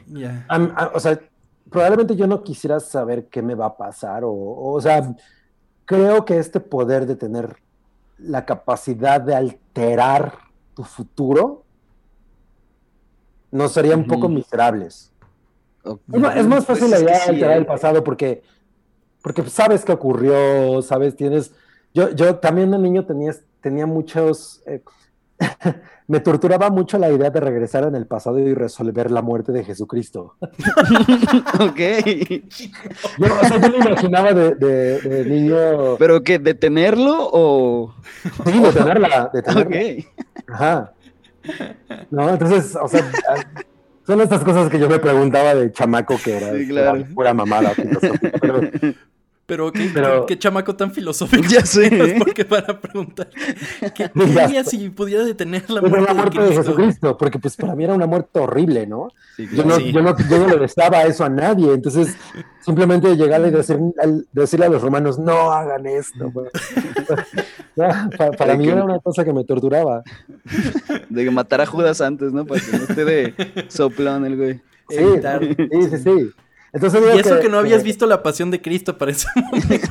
o 0.95 1.01
sea, 1.01 1.21
probablemente 1.69 2.17
yo 2.17 2.27
no 2.27 2.43
quisiera 2.43 2.81
saber 2.81 3.27
qué 3.27 3.43
me 3.43 3.55
va 3.55 3.67
a 3.67 3.77
pasar. 3.77 4.25
O, 4.25 4.33
o, 4.33 4.81
sea, 4.81 5.15
creo 5.85 6.25
que 6.25 6.39
este 6.39 6.61
poder 6.61 7.07
de 7.07 7.17
tener 7.17 7.57
la 8.19 8.45
capacidad 8.45 9.21
de 9.21 9.35
alterar 9.35 10.33
tu 10.75 10.85
futuro 10.85 11.65
nos 13.51 13.73
sería 13.73 13.97
un 13.97 14.07
poco 14.07 14.29
miserables. 14.29 15.13
Es, 15.85 16.47
más 16.47 16.67
fácil 16.67 16.89
pues 16.89 16.91
la 16.91 17.01
idea 17.01 17.19
de 17.19 17.31
alterar 17.31 17.57
el 17.57 17.67
pasado 17.67 18.05
porque, 18.05 18.43
porque 19.23 19.43
sabes 19.45 19.85
qué 19.85 19.93
ocurrió, 19.93 20.83
sabes, 20.83 21.17
tienes. 21.17 21.53
Yo, 21.95 22.11
yo 22.11 22.37
también 22.37 22.71
de 22.71 22.79
niño 22.79 23.07
tenía, 23.07 23.33
tenía 23.61 23.87
muchos. 23.87 24.63
Eh, 24.67 24.83
me 26.09 26.21
torturaba 26.21 26.71
mucho 26.71 26.99
la 26.99 27.11
idea 27.11 27.31
de 27.31 27.41
regresar 27.41 27.85
en 27.85 27.95
el 27.95 28.07
pasado 28.07 28.39
y 28.39 28.53
resolver 28.55 29.11
la 29.11 29.23
muerte 29.23 29.53
de 29.53 29.65
Jesucristo. 29.65 30.37
ok. 31.61 31.81
Yo, 33.19 33.27
o 33.27 33.45
sea, 33.47 33.61
yo 33.61 33.71
me 33.71 33.77
imaginaba 33.79 34.33
de, 34.33 35.25
niño. 35.27 35.97
¿Pero 35.99 36.23
qué? 36.23 36.39
¿Detenerlo 36.39 37.31
o.? 37.33 37.95
Sí, 38.45 38.59
detenerla. 38.59 39.31
detenerla. 39.33 39.63
Ok. 39.63 40.07
Ajá. 40.49 40.93
No, 42.11 42.31
entonces, 42.31 42.77
o 42.81 42.89
sea, 42.89 43.05
son 44.07 44.21
estas 44.21 44.43
cosas 44.43 44.71
que 44.71 44.79
yo 44.79 44.89
me 44.89 44.99
preguntaba 44.99 45.55
de 45.55 45.71
chamaco 45.73 46.17
que 46.23 46.37
era, 46.37 46.53
sí, 46.55 46.69
claro. 46.69 47.05
pura 47.15 47.35
mamada. 47.35 47.73
Pero, 48.41 48.61
pero 49.49 49.73
qué, 49.73 50.39
chamaco 50.39 50.77
tan 50.77 50.93
filosófico. 50.93 51.43
Ya 51.49 51.65
sé. 51.65 52.17
Porque 52.19 52.45
para 52.45 52.79
preguntar, 52.79 53.31
¿qué, 53.95 54.11
haría 54.41 54.63
si 54.63 54.91
pudiera 54.91 55.25
detener 55.25 55.71
la 55.71 55.81
muerte, 55.81 56.07
la 56.07 56.15
muerte 56.15 56.41
de, 56.43 56.55
Jesucristo? 56.55 57.17
Porque 57.17 57.39
pues 57.39 57.57
para 57.57 57.75
mí 57.75 57.85
era 57.85 57.95
una 57.95 58.07
muerte 58.07 58.39
horrible, 58.39 58.87
¿no? 58.87 59.09
yo, 59.39 59.65
no 59.65 59.79
yo, 59.79 60.03
no 60.03 60.15
yo, 60.19 60.39
no, 60.39 60.49
le 60.49 60.59
deseaba 60.59 61.05
eso 61.05 61.25
a 61.25 61.31
nadie. 61.31 61.73
Entonces, 61.73 62.15
simplemente 62.61 63.17
llegar 63.17 63.41
y 63.41 63.51
decir, 63.51 63.79
decirle 64.33 64.67
a 64.67 64.69
los 64.69 64.83
romanos, 64.83 65.19
no 65.19 65.51
hagan 65.51 65.87
esto. 65.87 66.31
para, 68.37 68.55
mí 68.55 68.69
era 68.69 68.85
una 68.85 68.99
cosa 68.99 69.25
que 69.25 69.33
me 69.33 69.45
torturaba. 69.45 70.03
De 71.09 71.31
matar 71.31 71.63
a 71.63 71.67
Judas 71.67 72.03
antes, 72.03 72.35
¿no? 72.35 72.45
Para 72.45 72.61
que 72.61 72.77
no 72.77 72.85
esté 72.85 73.05
de 73.07 73.35
soplón 73.69 74.27
el 74.27 74.37
güey. 74.37 74.61
Sí, 74.91 75.05
sí, 75.71 75.89
sí, 75.91 75.99
sí 75.99 76.33
y 76.73 77.19
eso 77.19 77.41
que, 77.41 77.49
no 77.49 77.59
habías 77.59 77.83
visto 77.83 78.07
la 78.07 78.23
pasión 78.23 78.51
de 78.51 78.61
Cristo 78.61 78.97
para 78.99 79.13
ese 79.13 79.29
momento. 79.37 79.87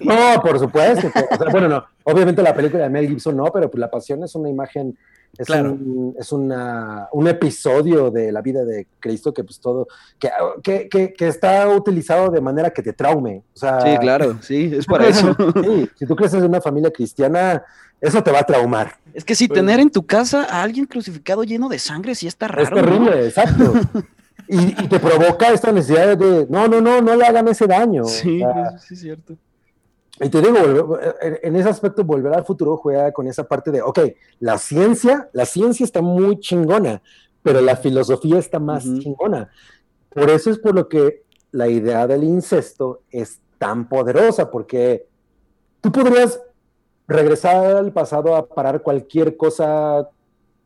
no, 0.00 0.40
por 0.42 0.58
supuesto. 0.58 1.10
bueno, 1.50 1.68
no. 1.68 1.84
Obviamente 2.04 2.42
la 2.42 2.54
película 2.54 2.84
de 2.84 2.90
Mel 2.90 3.08
Gibson 3.08 3.36
no, 3.36 3.46
pero 3.46 3.70
pues 3.70 3.80
la 3.80 3.90
pasión 3.90 4.22
es 4.22 4.34
una 4.36 4.48
imagen, 4.48 4.96
es, 5.36 5.48
un, 5.50 6.14
es 6.18 6.30
una, 6.32 7.08
un 7.12 7.26
episodio 7.26 8.10
de 8.10 8.30
la 8.30 8.40
vida 8.40 8.64
de 8.64 8.86
Cristo 9.00 9.34
que 9.34 9.42
pues 9.42 9.58
todo, 9.58 9.88
que, 10.18 10.88
que, 10.88 11.12
que, 11.12 11.28
está 11.28 11.68
utilizado 11.68 12.30
de 12.30 12.40
manera 12.40 12.70
que 12.70 12.82
te 12.82 12.92
traume. 12.92 13.42
O 13.54 13.58
sea, 13.58 13.80
sí, 13.80 13.98
claro, 14.00 14.38
sí, 14.42 14.72
es 14.72 14.86
para 14.86 15.06
eso. 15.08 15.36
sí, 15.62 15.90
si 15.98 16.06
tú 16.06 16.14
creces 16.14 16.40
en 16.40 16.48
una 16.48 16.60
familia 16.60 16.92
cristiana, 16.92 17.64
eso 18.00 18.22
te 18.22 18.30
va 18.30 18.40
a 18.40 18.44
traumar. 18.44 18.96
Es 19.12 19.24
que 19.24 19.34
si 19.34 19.48
pues 19.48 19.58
tener 19.58 19.80
en 19.80 19.90
tu 19.90 20.06
casa 20.06 20.44
a 20.44 20.62
alguien 20.62 20.86
crucificado 20.86 21.42
lleno 21.42 21.68
de 21.68 21.80
sangre 21.80 22.14
sí 22.14 22.28
está 22.28 22.46
raro. 22.46 22.62
Es 22.62 22.70
terrible, 22.70 23.26
exacto. 23.26 23.72
Y, 24.50 24.88
te 24.88 24.98
provoca 24.98 25.52
esta 25.52 25.70
necesidad 25.70 26.16
de, 26.16 26.46
no, 26.48 26.66
no, 26.66 26.80
no, 26.80 27.00
no 27.00 27.14
le 27.14 27.24
hagan 27.24 27.46
ese 27.48 27.66
daño. 27.66 28.04
Sí, 28.04 28.42
sí 28.78 28.94
es 28.94 29.00
cierto. 29.00 29.36
Y 30.20 30.28
te 30.28 30.42
digo, 30.42 30.98
en 31.20 31.56
ese 31.56 31.68
aspecto, 31.68 32.04
volver 32.04 32.34
al 32.34 32.44
futuro 32.44 32.76
juega 32.76 33.10
con 33.12 33.26
esa 33.26 33.44
parte 33.44 33.70
de, 33.70 33.80
ok, 33.80 34.00
la 34.40 34.58
ciencia, 34.58 35.30
la 35.32 35.46
ciencia 35.46 35.84
está 35.84 36.02
muy 36.02 36.38
chingona, 36.40 37.00
pero 37.42 37.60
la 37.60 37.76
filosofía 37.76 38.38
está 38.38 38.58
más 38.58 38.84
chingona. 38.84 39.50
Por 40.10 40.28
eso 40.28 40.50
es 40.50 40.58
por 40.58 40.74
lo 40.74 40.88
que 40.88 41.22
la 41.52 41.68
idea 41.68 42.06
del 42.06 42.24
incesto 42.24 43.02
es 43.10 43.40
tan 43.58 43.88
poderosa, 43.88 44.50
porque 44.50 45.06
tú 45.80 45.90
podrías 45.90 46.40
regresar 47.06 47.76
al 47.76 47.92
pasado 47.92 48.36
a 48.36 48.46
parar 48.46 48.82
cualquier 48.82 49.36
cosa 49.36 50.08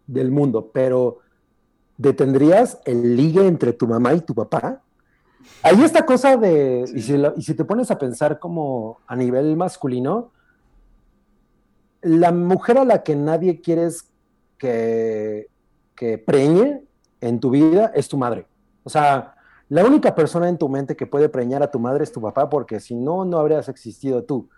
del 0.07 0.31
mundo, 0.31 0.71
pero 0.73 1.21
detendrías 1.97 2.79
el 2.85 3.17
ligue 3.17 3.47
entre 3.47 3.73
tu 3.73 3.87
mamá 3.87 4.15
y 4.15 4.21
tu 4.21 4.35
papá. 4.35 4.81
Hay 5.63 5.83
esta 5.83 6.05
cosa 6.05 6.37
de, 6.37 6.85
y, 6.95 7.43
si 7.43 7.55
te 7.55 7.65
pones 7.65 7.91
a 7.91 7.99
pensar 7.99 8.39
como 8.39 8.99
a 9.07 9.17
nivel 9.17 9.57
masculino, 9.57 10.33
la 12.03 12.33
mujer 12.33 12.79
a 12.79 12.85
la 12.85 13.03
que 13.03 13.17
nadie 13.17 13.61
quieres 13.61 14.11
que, 14.59 15.49
que 15.95 16.19
preñe 16.19 16.83
en 17.21 17.41
tu 17.41 17.51
vida 17.51 17.93
es 17.95 18.09
tu 18.09 18.19
madre. 18.19 18.47
O 18.83 18.91
sea, 18.91 19.35
la 19.69 19.85
única 19.85 20.15
persona 20.15 20.49
en 20.49 20.59
tu 20.59 20.69
mente 20.69 20.97
que 20.97 21.07
puede 21.07 21.29
preñar 21.29 21.63
a 21.63 21.71
tu 21.71 21.79
madre 21.79 22.05
es 22.05 22.13
tu 22.13 22.21
papá, 22.21 22.51
porque 22.51 22.81
si 22.81 22.95
no, 22.95 23.25
no 23.25 23.39
habrías 23.39 23.69
existido 23.69 24.23
tú. 24.25 24.49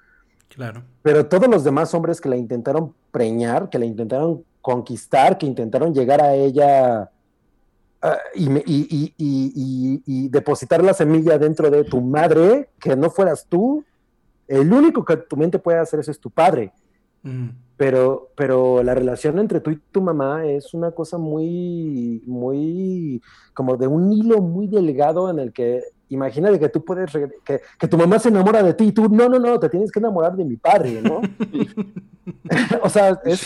Claro. 0.49 0.83
Pero 1.03 1.27
todos 1.27 1.49
los 1.49 1.65
demás 1.65 1.95
hombres 1.95 2.21
que 2.21 2.29
la 2.29 2.37
intentaron 2.37 2.95
preñar, 3.13 3.69
que 3.69 3.79
la 3.79 3.87
intentaron 3.87 4.45
conquistar, 4.61 5.39
que 5.39 5.47
intentaron 5.47 5.95
llegar 5.95 6.21
a 6.21 6.35
ella 6.35 7.11
Ah, 8.03 8.19
y, 8.35 8.49
depositar 10.29 10.83
la 10.83 10.93
semilla 10.95 11.39
dentro 11.39 11.71
de 11.71 11.85
tu 11.85 12.01
madre, 12.01 12.69
que 12.79 12.95
no 12.95 13.11
fueras 13.11 13.47
tú, 13.49 13.85
el 14.47 14.73
único 14.73 15.05
que 15.05 15.17
tu 15.17 15.37
mente 15.37 15.59
puede 15.59 15.79
hacer 15.79 16.01
eso 16.01 16.11
es 16.11 16.21
tu 16.21 16.31
padre. 16.31 16.73
Mm. 17.23 17.49
Pero, 17.77 18.31
pero 18.37 18.83
la 18.83 18.95
relación 18.95 19.39
entre 19.39 19.61
tú 19.61 19.71
y 19.71 19.77
tu 19.91 20.01
mamá 20.01 20.47
es 20.47 20.73
una 20.73 20.93
cosa 20.93 21.19
muy, 21.19 22.23
muy, 22.27 23.21
como 23.53 23.77
de 23.77 23.87
un 23.87 24.13
hilo 24.13 24.41
muy 24.41 24.67
delgado 24.67 25.31
en 25.31 25.39
el 25.39 25.53
que 25.53 25.83
imagínate 26.09 26.59
que 26.59 26.69
tú 26.69 26.85
puedes, 26.85 27.13
que, 27.13 27.61
que, 27.79 27.89
tu 27.89 27.99
mamá 27.99 28.19
se 28.19 28.29
enamora 28.29 28.63
de 28.63 28.73
ti 28.75 28.85
y 28.85 28.93
tú, 28.93 29.09
no, 29.09 29.29
no, 29.29 29.39
no, 29.39 29.59
te 29.59 29.69
tienes 29.69 29.91
que 29.91 29.99
enamorar 29.99 30.37
de 30.37 30.45
mi 30.45 30.57
padre, 30.57 31.03
¿no? 31.03 31.21
o 32.83 32.89
sea, 32.89 33.21
eh, 33.25 33.37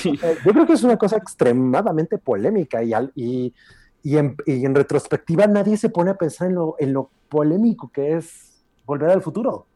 yo 0.45 0.53
creo 0.53 0.67
que 0.67 0.73
es 0.73 0.83
una 0.83 0.97
cosa 0.97 1.17
extremadamente 1.17 2.19
polémica 2.19 2.83
y, 2.83 2.93
y, 3.15 3.55
y 4.03 4.17
en, 4.17 4.75
retrospectiva 4.75 5.47
nadie 5.47 5.77
se 5.77 5.91
pone 5.91 6.11
a 6.11 6.15
pensar 6.15 6.49
en 6.49 6.55
lo, 6.55 6.77
en 6.79 6.93
lo 6.93 7.11
polémico 7.29 7.91
que 7.93 8.17
es 8.17 8.63
volver 8.87 9.11
al 9.11 9.23
futuro. 9.23 9.67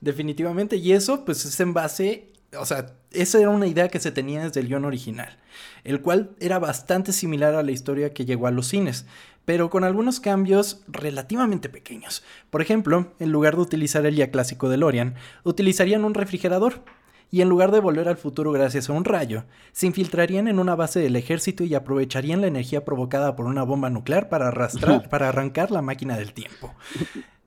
Definitivamente, 0.00 0.76
y 0.76 0.92
eso 0.92 1.24
pues 1.24 1.44
es 1.44 1.58
en 1.60 1.72
base, 1.72 2.32
o 2.58 2.66
sea, 2.66 2.94
esa 3.12 3.40
era 3.40 3.50
una 3.50 3.66
idea 3.66 3.88
que 3.88 3.98
se 3.98 4.12
tenía 4.12 4.44
desde 4.44 4.60
el 4.60 4.68
guion 4.68 4.84
original, 4.84 5.38
el 5.84 6.02
cual 6.02 6.36
era 6.38 6.58
bastante 6.58 7.12
similar 7.12 7.54
a 7.54 7.62
la 7.62 7.72
historia 7.72 8.12
que 8.12 8.26
llegó 8.26 8.46
a 8.46 8.50
los 8.50 8.68
cines, 8.68 9.06
pero 9.46 9.70
con 9.70 9.84
algunos 9.84 10.20
cambios 10.20 10.82
relativamente 10.86 11.70
pequeños. 11.70 12.22
Por 12.50 12.60
ejemplo, 12.60 13.14
en 13.20 13.32
lugar 13.32 13.56
de 13.56 13.62
utilizar 13.62 14.04
el 14.04 14.16
ya 14.16 14.30
clásico 14.30 14.68
de 14.68 14.76
Lorian, 14.76 15.14
utilizarían 15.44 16.04
un 16.04 16.14
refrigerador, 16.14 16.82
y 17.30 17.40
en 17.40 17.48
lugar 17.48 17.70
de 17.70 17.80
volver 17.80 18.08
al 18.08 18.16
futuro 18.16 18.52
gracias 18.52 18.88
a 18.88 18.92
un 18.92 19.04
rayo, 19.04 19.44
se 19.72 19.86
infiltrarían 19.86 20.48
en 20.48 20.58
una 20.58 20.74
base 20.74 21.00
del 21.00 21.16
ejército 21.16 21.64
y 21.64 21.74
aprovecharían 21.74 22.40
la 22.40 22.46
energía 22.46 22.84
provocada 22.84 23.36
por 23.36 23.46
una 23.46 23.62
bomba 23.62 23.90
nuclear 23.90 24.28
para 24.28 24.48
arrastrar, 24.48 25.08
para 25.08 25.28
arrancar 25.28 25.70
la 25.70 25.82
máquina 25.82 26.16
del 26.16 26.32
tiempo. 26.32 26.74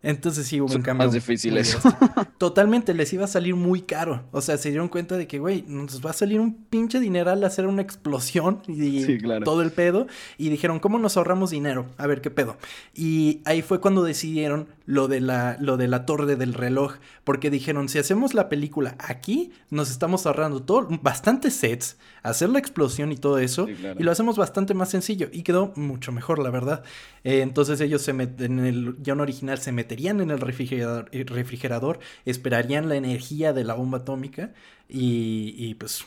Entonces 0.01 0.47
sí 0.47 0.61
hubo 0.61 0.73
un 0.73 0.81
cambio. 0.81 1.07
Más 1.07 1.13
difícil 1.13 1.57
eso. 1.57 1.79
Totalmente, 2.37 2.93
les 2.93 3.11
iba 3.11 3.25
a 3.25 3.27
salir 3.27 3.55
muy 3.55 3.81
caro. 3.81 4.23
O 4.31 4.41
sea, 4.41 4.57
se 4.57 4.69
dieron 4.69 4.87
cuenta 4.87 5.17
de 5.17 5.27
que, 5.27 5.39
güey, 5.39 5.65
nos 5.67 6.05
va 6.05 6.11
a 6.11 6.13
salir 6.13 6.39
un 6.39 6.53
pinche 6.53 6.99
dineral 6.99 7.43
hacer 7.43 7.67
una 7.67 7.81
explosión 7.81 8.61
y 8.67 9.17
todo 9.43 9.61
el 9.61 9.71
pedo. 9.71 10.07
Y 10.37 10.49
dijeron, 10.49 10.79
¿cómo 10.79 10.99
nos 10.99 11.17
ahorramos 11.17 11.51
dinero? 11.51 11.87
A 11.97 12.07
ver, 12.07 12.21
¿qué 12.21 12.31
pedo? 12.31 12.57
Y 12.95 13.41
ahí 13.45 13.61
fue 13.61 13.81
cuando 13.81 14.03
decidieron 14.03 14.67
lo 14.85 15.07
de 15.07 15.19
la, 15.19 15.57
lo 15.59 15.77
de 15.77 15.87
la 15.87 16.05
torre 16.05 16.35
del 16.35 16.53
reloj. 16.53 16.95
Porque 17.23 17.49
dijeron, 17.49 17.89
si 17.89 17.99
hacemos 17.99 18.33
la 18.33 18.47
película 18.47 18.95
aquí, 18.99 19.51
nos 19.69 19.91
estamos 19.91 20.25
ahorrando 20.25 20.63
todo, 20.63 20.87
bastantes 21.01 21.53
sets, 21.55 21.97
hacer 22.23 22.49
la 22.49 22.59
explosión 22.59 23.11
y 23.11 23.17
todo 23.17 23.37
eso. 23.39 23.67
Y 23.67 24.03
lo 24.03 24.11
hacemos 24.11 24.37
bastante 24.37 24.73
más 24.73 24.89
sencillo. 24.89 25.27
Y 25.31 25.43
quedó 25.43 25.73
mucho 25.75 26.11
mejor, 26.11 26.39
la 26.39 26.49
verdad. 26.51 26.83
Eh, 27.23 27.41
entonces 27.41 27.81
ellos 27.81 28.01
se 28.01 28.13
meten 28.13 28.59
en 28.59 28.65
el 28.65 28.95
guion 28.99 29.19
original 29.19 29.59
se 29.59 29.71
meten 29.71 29.88
meterían 29.89 30.21
en 30.21 30.29
el 30.29 30.39
refrigerador, 30.39 31.09
refrigerador 31.11 31.99
esperarían 32.23 32.89
la 32.89 32.95
energía 32.95 33.53
de 33.53 33.63
la 33.63 33.73
bomba 33.73 33.99
atómica 33.99 34.51
y, 34.87 35.73
pues 35.75 36.05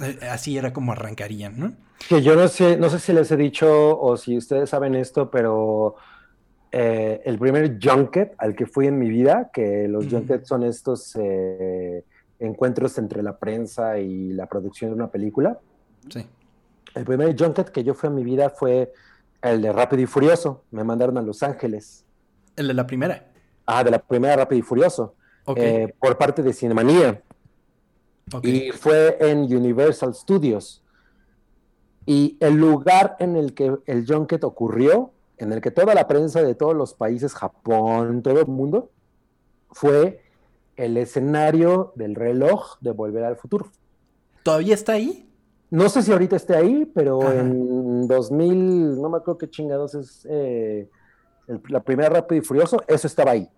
eh, 0.00 0.18
así 0.30 0.56
era 0.56 0.72
como 0.72 0.92
arrancarían, 0.92 1.58
¿no? 1.58 1.72
Que 2.08 2.22
yo 2.22 2.36
no 2.36 2.46
sé, 2.46 2.76
no 2.76 2.88
sé 2.88 3.00
si 3.00 3.12
les 3.12 3.28
he 3.32 3.36
dicho 3.36 3.98
o 3.98 4.16
si 4.16 4.36
ustedes 4.36 4.70
saben 4.70 4.94
esto, 4.94 5.28
pero 5.28 5.96
eh, 6.70 7.20
el 7.24 7.36
primer 7.36 7.80
junket 7.82 8.34
al 8.38 8.54
que 8.54 8.66
fui 8.66 8.86
en 8.86 8.96
mi 8.96 9.08
vida, 9.08 9.50
que 9.52 9.88
los 9.88 10.06
junkets 10.06 10.46
son 10.46 10.62
estos 10.62 11.16
eh, 11.16 12.04
encuentros 12.38 12.96
entre 12.98 13.24
la 13.24 13.36
prensa 13.36 13.98
y 13.98 14.32
la 14.34 14.46
producción 14.46 14.90
de 14.90 14.94
una 14.94 15.10
película. 15.10 15.58
Sí. 16.08 16.24
El 16.94 17.04
primer 17.04 17.36
junket 17.36 17.70
que 17.70 17.82
yo 17.82 17.94
fui 17.94 18.08
en 18.08 18.14
mi 18.14 18.22
vida 18.22 18.50
fue 18.50 18.92
el 19.42 19.62
de 19.62 19.72
Rápido 19.72 20.02
y 20.02 20.06
Furioso. 20.06 20.62
Me 20.70 20.84
mandaron 20.84 21.18
a 21.18 21.22
Los 21.22 21.42
Ángeles. 21.42 22.05
El 22.56 22.68
de 22.68 22.74
la 22.74 22.86
primera. 22.86 23.30
Ah, 23.66 23.84
de 23.84 23.90
la 23.90 23.98
primera 23.98 24.36
Rápido 24.36 24.58
y 24.58 24.62
Furioso. 24.62 25.14
Eh, 25.54 25.94
por 26.00 26.18
parte 26.18 26.42
de 26.42 26.52
Cinemanía. 26.52 27.22
Y 28.42 28.72
fue 28.72 29.16
en 29.20 29.40
Universal 29.42 30.14
Studios. 30.14 30.82
Y 32.06 32.36
el 32.40 32.54
lugar 32.54 33.16
en 33.20 33.36
el 33.36 33.54
que 33.54 33.76
el 33.86 34.06
junket 34.06 34.42
ocurrió, 34.44 35.12
en 35.38 35.52
el 35.52 35.60
que 35.60 35.70
toda 35.70 35.94
la 35.94 36.08
prensa 36.08 36.42
de 36.42 36.54
todos 36.54 36.74
los 36.74 36.94
países, 36.94 37.34
Japón, 37.34 38.22
todo 38.22 38.40
el 38.40 38.46
mundo, 38.46 38.90
fue 39.70 40.22
el 40.76 40.96
escenario 40.96 41.92
del 41.96 42.14
reloj 42.14 42.78
de 42.80 42.92
Volver 42.92 43.24
al 43.24 43.36
Futuro. 43.36 43.70
¿Todavía 44.42 44.74
está 44.74 44.92
ahí? 44.92 45.28
No 45.70 45.88
sé 45.88 46.02
si 46.02 46.12
ahorita 46.12 46.36
esté 46.36 46.54
ahí, 46.54 46.90
pero 46.94 47.32
en 47.32 48.06
2000, 48.06 49.00
no 49.00 49.08
me 49.08 49.18
acuerdo 49.18 49.38
qué 49.38 49.50
chingados 49.50 49.94
es 49.96 50.26
eh, 50.30 50.88
la 51.68 51.80
primera 51.80 52.08
Rápido 52.08 52.42
y 52.42 52.44
Furioso, 52.44 52.82
eso 52.86 53.06
estaba 53.06 53.32
ahí. 53.32 53.48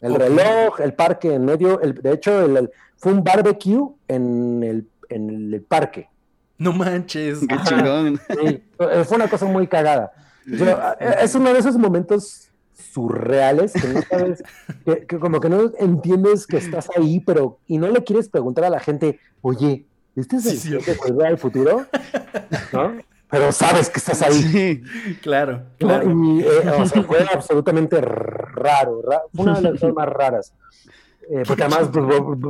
El 0.00 0.14
reloj, 0.14 0.80
el 0.80 0.94
parque 0.94 1.34
en 1.34 1.44
medio, 1.44 1.80
el, 1.80 1.94
de 1.94 2.12
hecho, 2.12 2.44
el, 2.44 2.70
fue 2.96 3.12
un 3.12 3.24
barbecue 3.24 3.88
en 4.08 4.62
el, 4.62 4.88
en 5.08 5.54
el 5.54 5.62
parque. 5.62 6.08
No 6.58 6.72
manches. 6.72 7.40
Qué 7.40 7.56
chingón. 7.64 8.20
fue 9.04 9.16
una 9.16 9.28
cosa 9.28 9.46
muy 9.46 9.66
cagada. 9.66 10.12
es 11.20 11.34
uno 11.34 11.52
de 11.52 11.58
esos 11.58 11.76
momentos 11.76 12.50
surreales 12.74 13.72
que 13.72 13.88
no 13.88 14.02
sabes, 14.02 14.42
que, 15.06 15.18
como 15.18 15.40
que 15.40 15.48
no 15.48 15.70
entiendes 15.78 16.46
que 16.46 16.56
estás 16.56 16.88
ahí, 16.96 17.20
pero 17.20 17.58
y 17.66 17.78
no 17.78 17.88
le 17.88 18.02
quieres 18.04 18.28
preguntar 18.28 18.64
a 18.64 18.70
la 18.70 18.80
gente, 18.80 19.18
oye, 19.42 19.86
¿este 20.14 20.36
es 20.36 20.46
el 20.46 20.58
sí, 20.58 21.12
del 21.12 21.38
futuro? 21.38 21.86
¿No? 22.72 22.96
Pero 23.28 23.50
sabes 23.52 23.90
que 23.90 23.98
estás 23.98 24.22
ahí. 24.22 24.82
claro, 25.22 25.62
claro. 25.78 26.10
Y, 26.10 26.42
eh, 26.42 26.70
o 26.78 26.86
sea, 26.86 27.02
fue 27.02 27.26
absolutamente 27.32 28.00
raro, 28.00 29.02
fue 29.34 29.44
una 29.44 29.54
de 29.56 29.62
las 29.62 29.72
cosas 29.72 29.94
más 29.94 30.08
raras. 30.08 30.52
Eh, 31.28 31.42
porque 31.46 31.64
además, 31.64 31.90
pues, 31.92 32.04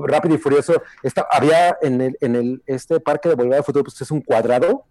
Rápido 0.04 0.34
y 0.34 0.38
Furioso, 0.38 0.82
había 1.30 1.78
en 1.80 2.00
el, 2.00 2.18
en 2.20 2.36
el, 2.36 2.62
este 2.66 3.00
parque 3.00 3.30
de 3.30 3.34
Volver 3.34 3.58
al 3.58 3.64
Futuro, 3.64 3.84
pues 3.84 4.00
es 4.00 4.10
un 4.10 4.20
cuadrado, 4.20 4.84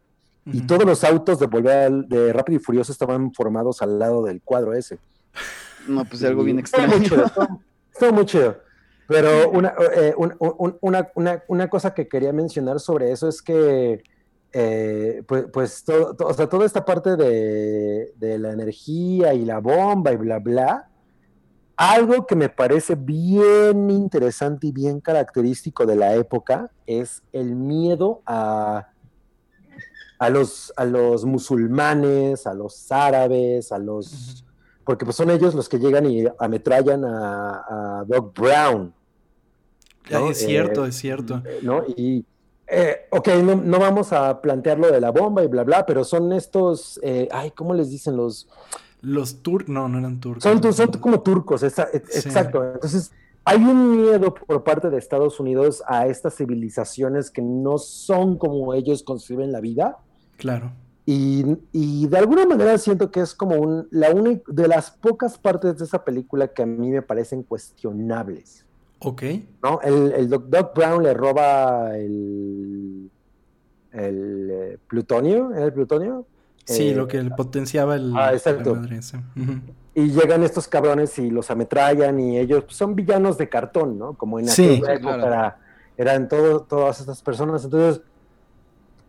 y 0.46 0.62
todos 0.62 0.86
los 0.86 1.04
autos 1.04 1.40
de 1.40 1.48
Volver 1.48 1.92
de 1.92 2.34
Rápido 2.34 2.60
y 2.60 2.64
Furioso 2.64 2.92
estaban 2.92 3.34
formados 3.34 3.82
al 3.82 3.98
lado 4.00 4.24
del 4.24 4.42
cuadro 4.42 4.74
ese. 4.74 4.98
No, 5.88 6.06
pues 6.06 6.24
algo 6.24 6.44
bien 6.44 6.60
extraño. 6.60 6.96
Estuvo 6.96 8.12
muy 8.12 8.26
chido. 8.26 8.58
Pero 9.08 9.50
una, 9.52 9.74
eh, 9.96 10.14
una, 10.18 10.36
una, 11.14 11.44
una, 11.48 11.70
cosa 11.70 11.94
que 11.94 12.08
quería 12.08 12.34
mencionar 12.34 12.80
sobre 12.80 13.12
eso 13.12 13.30
es 13.30 13.42
que, 13.42 14.04
eh, 14.58 15.22
pues, 15.28 15.48
pues 15.52 15.84
todo, 15.84 16.16
o 16.18 16.34
sea, 16.34 16.48
toda 16.48 16.66
esta 16.66 16.86
parte 16.86 17.18
de, 17.18 18.14
de, 18.16 18.40
la 18.40 18.54
energía 18.54 19.34
y 19.34 19.44
la 19.44 19.60
bomba 19.60 20.14
y 20.14 20.16
bla, 20.16 20.40
bla, 20.40 20.90
algo 21.76 22.26
que 22.26 22.38
me 22.38 22.48
parece 22.48 22.96
bien 22.96 23.90
interesante 23.90 24.68
y 24.68 24.72
bien 24.72 25.02
característico 25.02 25.86
de 25.86 25.98
la 25.98 26.16
época 26.16 26.72
es 26.86 27.22
el 27.34 27.54
miedo 27.54 28.22
a, 28.26 28.88
a, 30.20 30.30
los, 30.30 30.72
a 30.78 30.86
los 30.86 31.26
musulmanes, 31.26 32.48
a 32.48 32.54
los 32.54 32.90
árabes, 32.94 33.74
a 33.74 33.78
los... 33.78 34.46
Porque 34.86 35.04
pues 35.04 35.18
son 35.18 35.32
ellos 35.32 35.54
los 35.54 35.68
que 35.68 35.80
llegan 35.80 36.06
y 36.06 36.24
ametrallan 36.40 37.04
a, 37.04 38.00
a 38.00 38.06
Doc 38.08 38.40
Brown. 38.40 38.94
Es 40.10 40.38
cierto, 40.38 40.86
eh, 40.86 40.90
es 40.90 40.96
cierto. 40.96 41.44
¿no? 41.62 41.84
Y, 41.98 42.26
eh, 42.68 43.08
ok, 43.12 43.28
no, 43.44 43.80
vamos 43.80 44.12
a 44.14 44.42
plantear 44.42 44.80
lo 44.80 44.92
de 44.92 45.00
la 45.00 45.12
bomba 45.12 45.44
y 45.44 45.48
bla, 45.48 45.64
bla, 45.64 45.86
pero 45.86 46.04
son 46.04 46.34
estos, 46.34 47.00
eh, 47.04 47.28
ay, 47.32 47.52
¿cómo 47.52 47.74
les 47.74 47.90
dicen 47.90 48.18
los 48.18 48.48
los 49.02 49.44
turcos, 49.44 49.70
no, 49.70 49.88
no 49.88 50.00
eran 50.00 50.20
turcos. 50.20 50.42
Son, 50.42 50.74
son 50.74 50.88
como 50.94 51.22
turcos, 51.22 51.62
exacto. 51.62 52.64
Entonces, 52.64 53.12
hay 53.44 53.64
un 53.64 54.02
miedo 54.02 54.34
por 54.34 54.64
parte 54.64 54.90
de 54.90 54.98
Estados 54.98 55.40
Unidos 55.40 55.84
a 55.88 56.08
estas 56.08 56.36
civilizaciones 56.36 57.30
que 57.30 57.44
no 57.44 57.78
son 57.78 58.40
como 58.40 58.74
ellos 58.74 59.04
conciben 59.04 59.52
la 59.52 59.62
vida. 59.62 60.00
Claro. 60.38 60.72
Y, 61.06 62.08
de 62.08 62.18
alguna 62.18 62.48
manera 62.48 62.80
siento 62.80 63.12
que 63.12 63.20
es 63.20 63.36
como 63.36 63.58
un, 63.58 63.88
la 63.92 64.10
única 64.10 64.52
de 64.52 64.68
las 64.68 64.90
pocas 64.90 65.38
partes 65.38 65.78
de 65.78 65.86
esa 65.86 66.04
película 66.04 66.48
que 66.48 66.64
a 66.64 66.66
mí 66.66 66.90
me 66.90 67.04
parecen 67.04 67.44
cuestionables. 67.44 68.65
Ok. 69.06 69.24
¿No? 69.62 69.80
El, 69.82 70.12
el 70.14 70.30
Doc, 70.30 70.74
Brown 70.76 71.04
le 71.04 71.14
roba 71.14 71.96
el, 71.96 73.12
el 73.92 74.50
eh, 74.52 74.78
plutonio, 74.88 75.54
¿era 75.54 75.66
el 75.66 75.74
plutonio? 75.74 76.26
Sí, 76.66 76.96
lo 76.96 77.08
que 77.08 77.24
potenciaba 77.26 77.96
el. 77.96 78.12
Ah, 78.18 78.34
exacto. 78.34 78.82
Y 79.94 80.10
llegan 80.10 80.44
estos 80.44 80.68
cabrones 80.68 81.20
y 81.20 81.30
los 81.30 81.52
ametrallan 81.52 82.20
y 82.20 82.40
ellos 82.40 82.64
pues, 82.64 82.76
son 82.76 82.96
villanos 82.96 83.38
de 83.38 83.48
cartón, 83.48 84.00
¿no? 84.00 84.14
Como 84.16 84.40
en 84.40 84.50
aquella 84.50 84.94
época 84.94 85.58
eran 85.98 86.28
todo, 86.28 86.62
todas 86.62 87.00
estas 87.00 87.22
personas. 87.22 87.64
Entonces, 87.64 88.02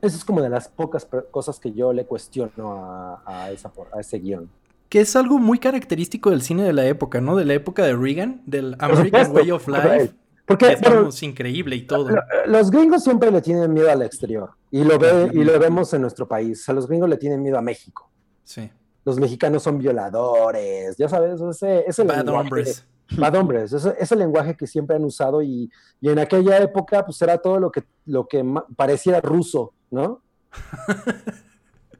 eso 0.03 0.17
es 0.17 0.25
como 0.25 0.43
de 0.43 0.51
las 0.51 0.69
pocas 0.69 1.09
cosas 1.31 1.59
que 1.59 1.73
yo 1.73 1.95
le 1.95 2.05
cuestiono 2.05 2.75
a, 2.75 3.23
a, 3.25 3.51
esa, 3.51 3.73
a 3.93 4.01
ese 4.01 4.19
guion. 4.19 4.49
Que 4.89 5.01
es 5.01 5.17
algo 5.17 5.39
muy 5.39 5.59
característico 5.59 6.31
del 6.31 6.43
cine 6.43 6.63
de 6.63 6.73
la 6.73 6.87
época, 6.87 7.21
¿no? 7.21 7.37
De 7.37 7.45
la 7.45 7.55
época 7.55 7.85
de 7.85 7.97
Reagan, 7.97 8.43
del 8.47 8.77
American 8.79 9.33
Way 9.33 9.51
of 9.51 9.69
Life. 9.69 10.15
Porque 10.47 10.79
es 11.09 11.23
increíble 11.23 11.75
y 11.77 11.83
todo. 11.83 12.09
Los 12.47 12.71
gringos 12.71 13.03
siempre 13.03 13.31
le 13.33 13.43
tienen 13.43 13.73
miedo 13.73 13.91
al 13.91 14.03
exterior 14.03 14.51
y 14.71 14.85
lo, 14.85 14.97
ve, 14.99 15.29
y 15.33 15.43
lo 15.43 15.59
vemos 15.59 15.93
en 15.93 16.03
nuestro 16.03 16.29
país. 16.29 16.69
A 16.69 16.73
los 16.73 16.87
gringos 16.87 17.09
le 17.09 17.17
tienen 17.17 17.43
miedo 17.43 17.59
a 17.59 17.63
México. 17.63 18.09
Sí. 18.45 18.71
Los 19.05 19.19
mexicanos 19.19 19.65
son 19.65 19.79
violadores, 19.79 20.97
ya 20.97 21.09
sabes, 21.09 21.41
ese, 21.41 21.85
ese 21.87 22.05
Bad 22.05 22.19
lenguaje. 22.19 22.41
Hombres. 22.41 22.87
Bad 23.17 23.35
hombres, 23.37 23.73
ese, 23.73 23.95
ese, 24.01 24.17
lenguaje 24.17 24.57
que 24.57 24.67
siempre 24.67 24.97
han 24.97 25.05
usado 25.05 25.41
y, 25.41 25.71
y, 26.01 26.09
en 26.09 26.19
aquella 26.19 26.59
época 26.59 27.05
pues 27.05 27.23
era 27.23 27.39
todo 27.39 27.61
lo 27.61 27.71
que, 27.71 27.85
lo 28.05 28.27
que 28.27 28.45
pareciera 28.75 29.21
ruso, 29.21 29.75
¿no? 29.93 30.23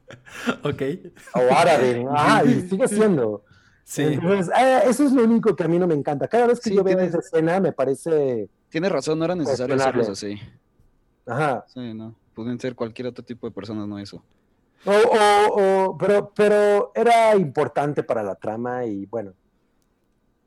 ok. 0.63 0.81
O 1.35 1.53
árabe, 1.53 2.05
ah, 2.11 2.43
y 2.45 2.61
sigue 2.61 2.87
siendo. 2.87 3.43
Sí. 3.83 4.03
Entonces, 4.03 4.53
eh, 4.57 4.81
eso 4.85 5.05
es 5.05 5.13
lo 5.13 5.23
único 5.23 5.55
que 5.55 5.63
a 5.63 5.67
mí 5.67 5.79
no 5.79 5.87
me 5.87 5.93
encanta. 5.93 6.27
Cada 6.27 6.47
vez 6.47 6.59
que 6.59 6.73
yo 6.73 6.83
veo 6.83 6.99
esa 6.99 7.19
escena 7.19 7.59
me 7.59 7.71
parece... 7.71 8.49
Tienes 8.69 8.91
razón, 8.91 9.17
no 9.19 9.25
era 9.25 9.35
necesario 9.35 9.75
hacerlos 9.75 10.09
así. 10.09 10.37
Ajá. 11.25 11.65
Sí, 11.73 11.93
no. 11.93 12.13
Pueden 12.33 12.59
ser 12.59 12.75
cualquier 12.75 13.07
otro 13.07 13.23
tipo 13.23 13.47
de 13.47 13.51
personas, 13.51 13.87
no 13.87 13.97
eso. 13.97 14.21
O, 14.85 14.91
o, 14.91 15.97
pero, 15.97 16.31
pero 16.35 16.91
era 16.93 17.35
importante 17.35 18.03
para 18.03 18.23
la 18.23 18.35
trama 18.35 18.85
y 18.85 19.05
bueno. 19.05 19.33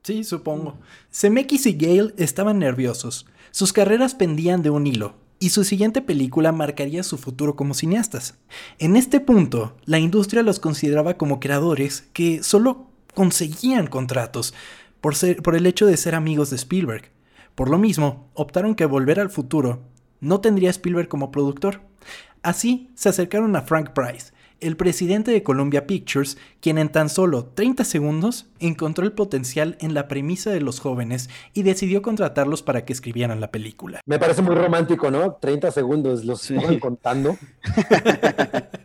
Sí, 0.03 0.25
supongo. 0.25 0.79
Zemeckis 1.13 1.67
y 1.67 1.75
Gale 1.75 2.15
estaban 2.17 2.59
nerviosos. 2.59 3.27
Sus 3.51 3.73
carreras 3.73 4.15
pendían 4.15 4.63
de 4.63 4.71
un 4.71 4.87
hilo, 4.87 5.15
y 5.43 5.49
su 5.49 5.65
siguiente 5.65 6.03
película 6.03 6.53
marcaría 6.53 7.03
su 7.03 7.17
futuro 7.17 7.57
como 7.57 7.73
cineastas. 7.73 8.35
En 8.79 8.95
este 8.95 9.21
punto, 9.21 9.75
la 9.87 9.99
industria 9.99 10.43
los 10.43 10.61
consideraba 10.61 11.15
como 11.15 11.41
creadores 11.41 12.05
que 12.13 12.43
solo 12.43 12.91
conseguían 13.15 13.87
contratos 13.87 14.55
por, 15.01 15.15
el 15.57 15.67
hecho 15.67 15.87
de 15.87 15.97
ser 15.97 16.15
amigos 16.15 16.51
de 16.51 16.57
Spielberg. 16.57 17.11
Por 17.55 17.71
lo 17.71 17.79
mismo, 17.79 18.29
optaron 18.35 18.75
que 18.75 18.85
Volver 18.85 19.19
al 19.19 19.31
Futuro 19.31 19.81
no 20.21 20.41
tendría 20.43 20.69
Spielberg 20.71 21.09
como 21.09 21.31
productor. 21.31 21.81
Así 22.43 22.91
se 22.95 23.09
acercaron 23.09 23.57
a 23.57 23.63
Frank 23.63 23.91
Price, 23.95 24.33
el 24.61 24.77
presidente 24.77 25.31
de 25.31 25.43
Columbia 25.43 25.87
Pictures, 25.87 26.37
quien 26.61 26.79
en 26.79 26.91
tan 26.91 27.09
solo 27.09 27.47
30 27.55 27.85
segundos 27.85 28.47
encontró 28.59 29.05
el 29.05 29.13
potencial 29.13 29.77
en 29.81 29.95
la 29.95 30.09
premisa 30.09 30.51
de 30.51 30.61
los 30.61 30.81
jóvenes 30.81 31.31
y 31.55 31.63
decidió 31.63 32.03
contratarlos 32.03 32.63
para 32.63 32.85
que 32.85 32.93
escribieran 32.93 33.41
la 33.41 33.51
película. 33.51 34.01
Me 34.07 34.19
parece 34.19 34.43
muy 34.43 34.55
romántico, 34.55 35.11
¿no? 35.11 35.35
30 35.35 35.71
segundos, 35.71 36.25
los 36.25 36.43
sí. 36.43 36.57
contando. 36.79 37.37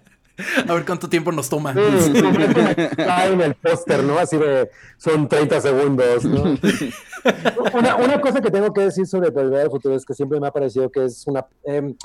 A 0.68 0.74
ver 0.74 0.86
cuánto 0.86 1.08
tiempo 1.08 1.32
nos 1.32 1.48
toma. 1.48 1.72
en 1.72 3.42
el 3.42 3.56
póster, 3.56 4.04
¿no? 4.04 4.20
Así 4.20 4.38
de, 4.38 4.70
son 4.98 5.30
30 5.30 5.62
segundos, 5.62 6.26
¿no? 6.26 6.44
una, 8.04 8.20
cosa 8.20 8.42
que 8.42 8.52
tengo 8.52 8.74
que 8.74 8.82
decir 8.82 9.08
sobre 9.08 9.30
Volver 9.30 9.62
al 9.62 9.70
Futuro 9.70 9.96
es 9.96 10.06
que 10.06 10.14
siempre 10.14 10.40
me 10.40 10.48
ha 10.48 10.52
parecido 10.52 10.92
que 10.92 11.06
es 11.06 11.26
una... 11.28 11.46
Eh, 11.64 11.96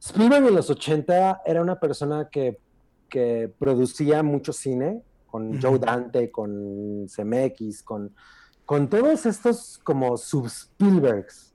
Spielberg 0.00 0.48
en 0.48 0.54
los 0.54 0.70
80 0.70 1.42
era 1.44 1.62
una 1.62 1.78
persona 1.78 2.28
que, 2.30 2.58
que 3.12 3.52
producía 3.58 4.22
mucho 4.22 4.54
cine, 4.54 5.02
con 5.26 5.60
Joe 5.60 5.78
Dante, 5.78 6.30
con 6.30 7.06
CMX, 7.06 7.82
con, 7.82 8.14
con 8.64 8.88
todos 8.88 9.26
estos 9.26 9.78
como 9.84 10.16
sub-Spielbergs. 10.16 11.54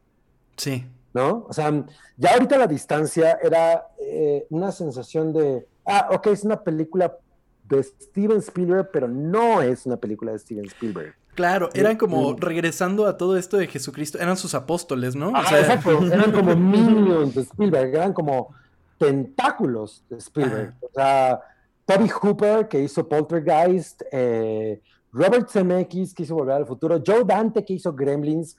Sí. 0.55 0.85
¿No? 1.13 1.47
O 1.49 1.53
sea, 1.53 1.83
ya 2.15 2.33
ahorita 2.33 2.59
la 2.59 2.67
distancia 2.67 3.39
era 3.41 3.87
eh, 3.99 4.45
una 4.51 4.71
sensación 4.71 5.33
de 5.33 5.65
ah, 5.87 6.09
ok, 6.11 6.27
es 6.27 6.43
una 6.43 6.61
película 6.61 7.17
de 7.63 7.81
Steven 7.81 8.37
Spielberg, 8.37 8.89
pero 8.91 9.07
no 9.07 9.61
es 9.61 9.85
una 9.85 9.97
película 9.97 10.33
de 10.33 10.39
Steven 10.39 10.65
Spielberg. 10.65 11.15
Claro, 11.33 11.69
eran 11.73 11.97
como 11.97 12.35
regresando 12.35 13.05
a 13.05 13.17
todo 13.17 13.37
esto 13.37 13.57
de 13.57 13.67
Jesucristo, 13.67 14.17
eran 14.19 14.37
sus 14.37 14.55
apóstoles, 14.55 15.15
¿no? 15.15 15.31
Ah, 15.35 15.43
exacto, 15.59 16.05
eran 16.11 16.31
como 16.31 16.55
minions 16.55 17.35
de 17.35 17.41
Spielberg, 17.41 17.93
eran 17.93 18.13
como 18.13 18.53
tentáculos 18.97 20.03
de 20.09 20.17
Spielberg. 20.17 20.73
O 20.81 20.89
sea, 20.93 21.41
Toby 21.85 22.09
Hooper, 22.09 22.67
que 22.67 22.81
hizo 22.81 23.07
Poltergeist, 23.07 24.01
eh, 24.11 24.81
Robert 25.11 25.49
Zemeckis 25.49 26.13
que 26.13 26.23
hizo 26.23 26.35
Volver 26.35 26.55
al 26.55 26.65
Futuro, 26.65 27.01
Joe 27.05 27.23
Dante 27.23 27.63
que 27.63 27.73
hizo 27.73 27.93
Gremlins, 27.93 28.57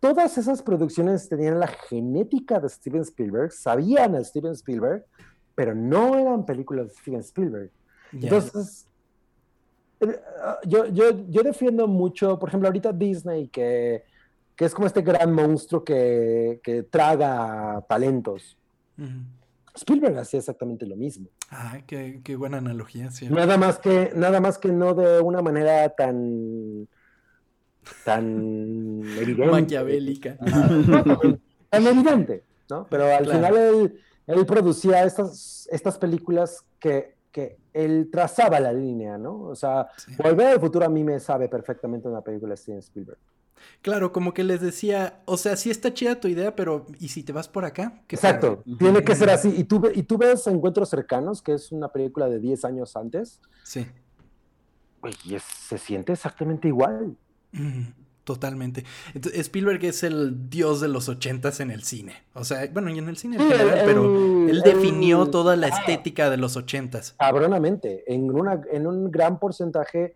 todas 0.00 0.38
esas 0.38 0.62
producciones 0.62 1.28
tenían 1.28 1.60
la 1.60 1.68
genética 1.68 2.58
de 2.58 2.68
Steven 2.68 3.02
Spielberg, 3.02 3.52
sabían 3.52 4.14
a 4.14 4.24
Steven 4.24 4.52
Spielberg, 4.52 5.04
pero 5.54 5.74
no 5.74 6.16
eran 6.16 6.46
películas 6.46 6.88
de 6.88 6.94
Steven 6.94 7.20
Spielberg. 7.20 7.70
Entonces, 8.12 8.86
eh, 10.00 10.18
yo, 10.66 10.86
yo, 10.86 11.42
defiendo 11.42 11.86
mucho, 11.86 12.38
por 12.38 12.48
ejemplo, 12.48 12.68
ahorita 12.68 12.92
Disney, 12.92 13.48
que, 13.48 14.04
es 14.56 14.74
como 14.74 14.86
este 14.86 15.02
gran 15.02 15.32
monstruo 15.32 15.84
que, 15.84 16.86
traga 16.90 17.84
talentos. 17.88 18.56
Spielberg 19.74 20.18
hacía 20.18 20.38
exactamente 20.38 20.86
lo 20.86 20.96
mismo. 20.96 21.28
Ah, 21.50 21.78
qué, 21.86 22.36
buena 22.36 22.58
analogía, 22.58 23.10
sí. 23.10 23.28
Nada 23.28 23.56
más 23.56 23.78
que, 23.78 24.12
nada 24.14 24.40
más 24.40 24.58
que 24.58 24.68
no 24.72 24.94
de 24.94 25.20
una 25.20 25.42
manera 25.42 25.88
tan 25.90 26.88
tan 28.04 29.02
evidente. 29.18 29.50
Maquiavélica. 29.50 30.36
tan 31.70 31.86
evidente, 31.86 32.44
¿no? 32.68 32.86
Pero 32.90 33.04
al 33.04 33.26
final 33.26 33.56
él, 33.56 34.00
él, 34.26 34.46
producía 34.46 35.04
estas, 35.04 35.68
estas 35.70 35.98
películas 35.98 36.64
que, 36.78 37.14
que, 37.30 37.58
él 37.72 38.08
trazaba 38.10 38.58
la 38.58 38.72
línea, 38.72 39.16
¿no? 39.16 39.42
O 39.42 39.54
sea, 39.54 39.88
Volver 40.18 40.48
al 40.48 40.60
futuro 40.60 40.84
a 40.84 40.88
mí 40.88 41.04
me 41.04 41.20
sabe 41.20 41.48
perfectamente 41.48 42.08
una 42.08 42.20
película 42.20 42.50
de 42.50 42.56
Steven 42.56 42.80
Spielberg. 42.80 43.18
Claro, 43.82 44.12
como 44.12 44.34
que 44.34 44.44
les 44.44 44.60
decía, 44.60 45.20
o 45.24 45.36
sea, 45.36 45.56
sí 45.56 45.70
está 45.70 45.92
chida 45.94 46.20
tu 46.20 46.28
idea, 46.28 46.54
pero 46.54 46.86
¿y 46.98 47.08
si 47.08 47.22
te 47.22 47.32
vas 47.32 47.48
por 47.48 47.64
acá? 47.64 48.02
Exacto, 48.08 48.62
tiene 48.78 49.02
que 49.02 49.14
ser 49.14 49.30
así. 49.30 49.54
¿Y 49.56 49.64
tú, 49.64 49.82
y 49.94 50.02
tú 50.02 50.18
ves 50.18 50.46
Encuentros 50.46 50.90
Cercanos, 50.90 51.42
que 51.42 51.54
es 51.54 51.72
una 51.72 51.88
película 51.88 52.28
de 52.28 52.38
10 52.38 52.64
años 52.64 52.96
antes. 52.96 53.40
Sí. 53.64 53.86
Y 55.24 55.38
se 55.38 55.78
siente 55.78 56.12
exactamente 56.12 56.68
igual. 56.68 57.16
Totalmente. 58.24 58.84
Spielberg 59.14 59.84
es 59.84 60.02
el 60.02 60.50
dios 60.50 60.80
de 60.80 60.88
los 60.88 61.08
ochentas 61.08 61.60
en 61.60 61.70
el 61.70 61.82
cine. 61.82 62.14
O 62.34 62.44
sea, 62.44 62.68
bueno, 62.72 62.90
y 62.90 62.98
en 62.98 63.08
el 63.08 63.16
cine 63.16 63.36
en 63.36 63.50
general, 63.50 63.82
pero 63.86 64.48
él 64.48 64.60
definió 64.62 65.26
toda 65.30 65.56
la 65.56 65.68
estética 65.68 66.28
de 66.30 66.36
los 66.36 66.56
ochentas. 66.56 67.14
Cabronamente. 67.18 68.04
En, 68.06 68.30
una, 68.30 68.60
en 68.70 68.86
un 68.86 69.10
gran 69.10 69.38
porcentaje 69.38 70.14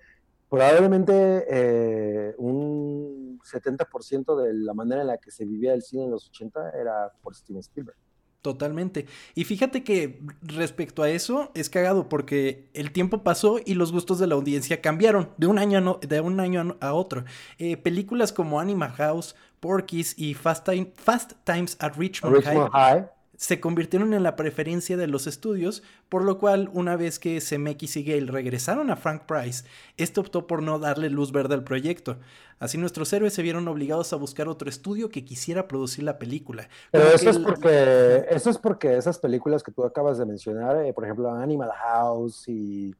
probablemente 0.48 1.44
eh, 1.50 2.34
un 2.38 3.13
70% 3.44 4.42
de 4.42 4.54
la 4.54 4.74
manera 4.74 5.02
en 5.02 5.08
la 5.08 5.18
que 5.18 5.30
se 5.30 5.44
vivía 5.44 5.74
el 5.74 5.82
cine 5.82 6.04
en 6.04 6.10
los 6.10 6.28
80 6.28 6.70
era 6.70 7.12
por 7.22 7.34
Steven 7.34 7.60
Spielberg. 7.60 7.96
Totalmente. 8.42 9.06
Y 9.34 9.44
fíjate 9.44 9.84
que 9.84 10.20
respecto 10.42 11.02
a 11.02 11.08
eso 11.08 11.50
es 11.54 11.70
cagado 11.70 12.10
porque 12.10 12.68
el 12.74 12.92
tiempo 12.92 13.22
pasó 13.22 13.58
y 13.64 13.72
los 13.72 13.90
gustos 13.90 14.18
de 14.18 14.26
la 14.26 14.34
audiencia 14.34 14.82
cambiaron 14.82 15.30
de 15.38 15.46
un 15.46 15.58
año 15.58 15.78
a, 16.02 16.06
de 16.06 16.20
un 16.20 16.38
año 16.40 16.76
a 16.80 16.92
otro. 16.92 17.24
Eh, 17.56 17.78
películas 17.78 18.34
como 18.34 18.60
Animal 18.60 18.92
House, 18.92 19.34
Porky's 19.60 20.14
y 20.18 20.34
Fast, 20.34 20.68
Fast 20.96 21.32
Times 21.44 21.78
at 21.80 21.94
Richmond, 21.96 22.42
High 22.44 23.08
se 23.36 23.60
convirtieron 23.60 24.14
en 24.14 24.22
la 24.22 24.36
preferencia 24.36 24.96
de 24.96 25.06
los 25.06 25.26
estudios, 25.26 25.82
por 26.08 26.22
lo 26.22 26.38
cual 26.38 26.70
una 26.72 26.96
vez 26.96 27.18
que 27.18 27.40
Zemeckis 27.40 27.96
y 27.96 28.04
Gale 28.04 28.30
regresaron 28.30 28.90
a 28.90 28.96
Frank 28.96 29.22
Price, 29.26 29.64
este 29.96 30.20
optó 30.20 30.46
por 30.46 30.62
no 30.62 30.78
darle 30.78 31.10
luz 31.10 31.32
verde 31.32 31.54
al 31.54 31.64
proyecto. 31.64 32.18
Así 32.58 32.78
nuestros 32.78 33.12
héroes 33.12 33.34
se 33.34 33.42
vieron 33.42 33.66
obligados 33.68 34.12
a 34.12 34.16
buscar 34.16 34.48
otro 34.48 34.68
estudio 34.68 35.08
que 35.08 35.24
quisiera 35.24 35.66
producir 35.66 36.04
la 36.04 36.18
película. 36.18 36.68
Pero 36.90 37.04
eso 37.08 37.30
es, 37.30 37.38
porque, 37.38 38.24
eso 38.30 38.50
es 38.50 38.58
porque 38.58 38.96
esas 38.96 39.18
películas 39.18 39.62
que 39.62 39.72
tú 39.72 39.84
acabas 39.84 40.18
de 40.18 40.26
mencionar, 40.26 40.84
eh, 40.84 40.92
por 40.92 41.04
ejemplo 41.04 41.30
Animal 41.30 41.72
House 41.72 42.48
y 42.48 42.94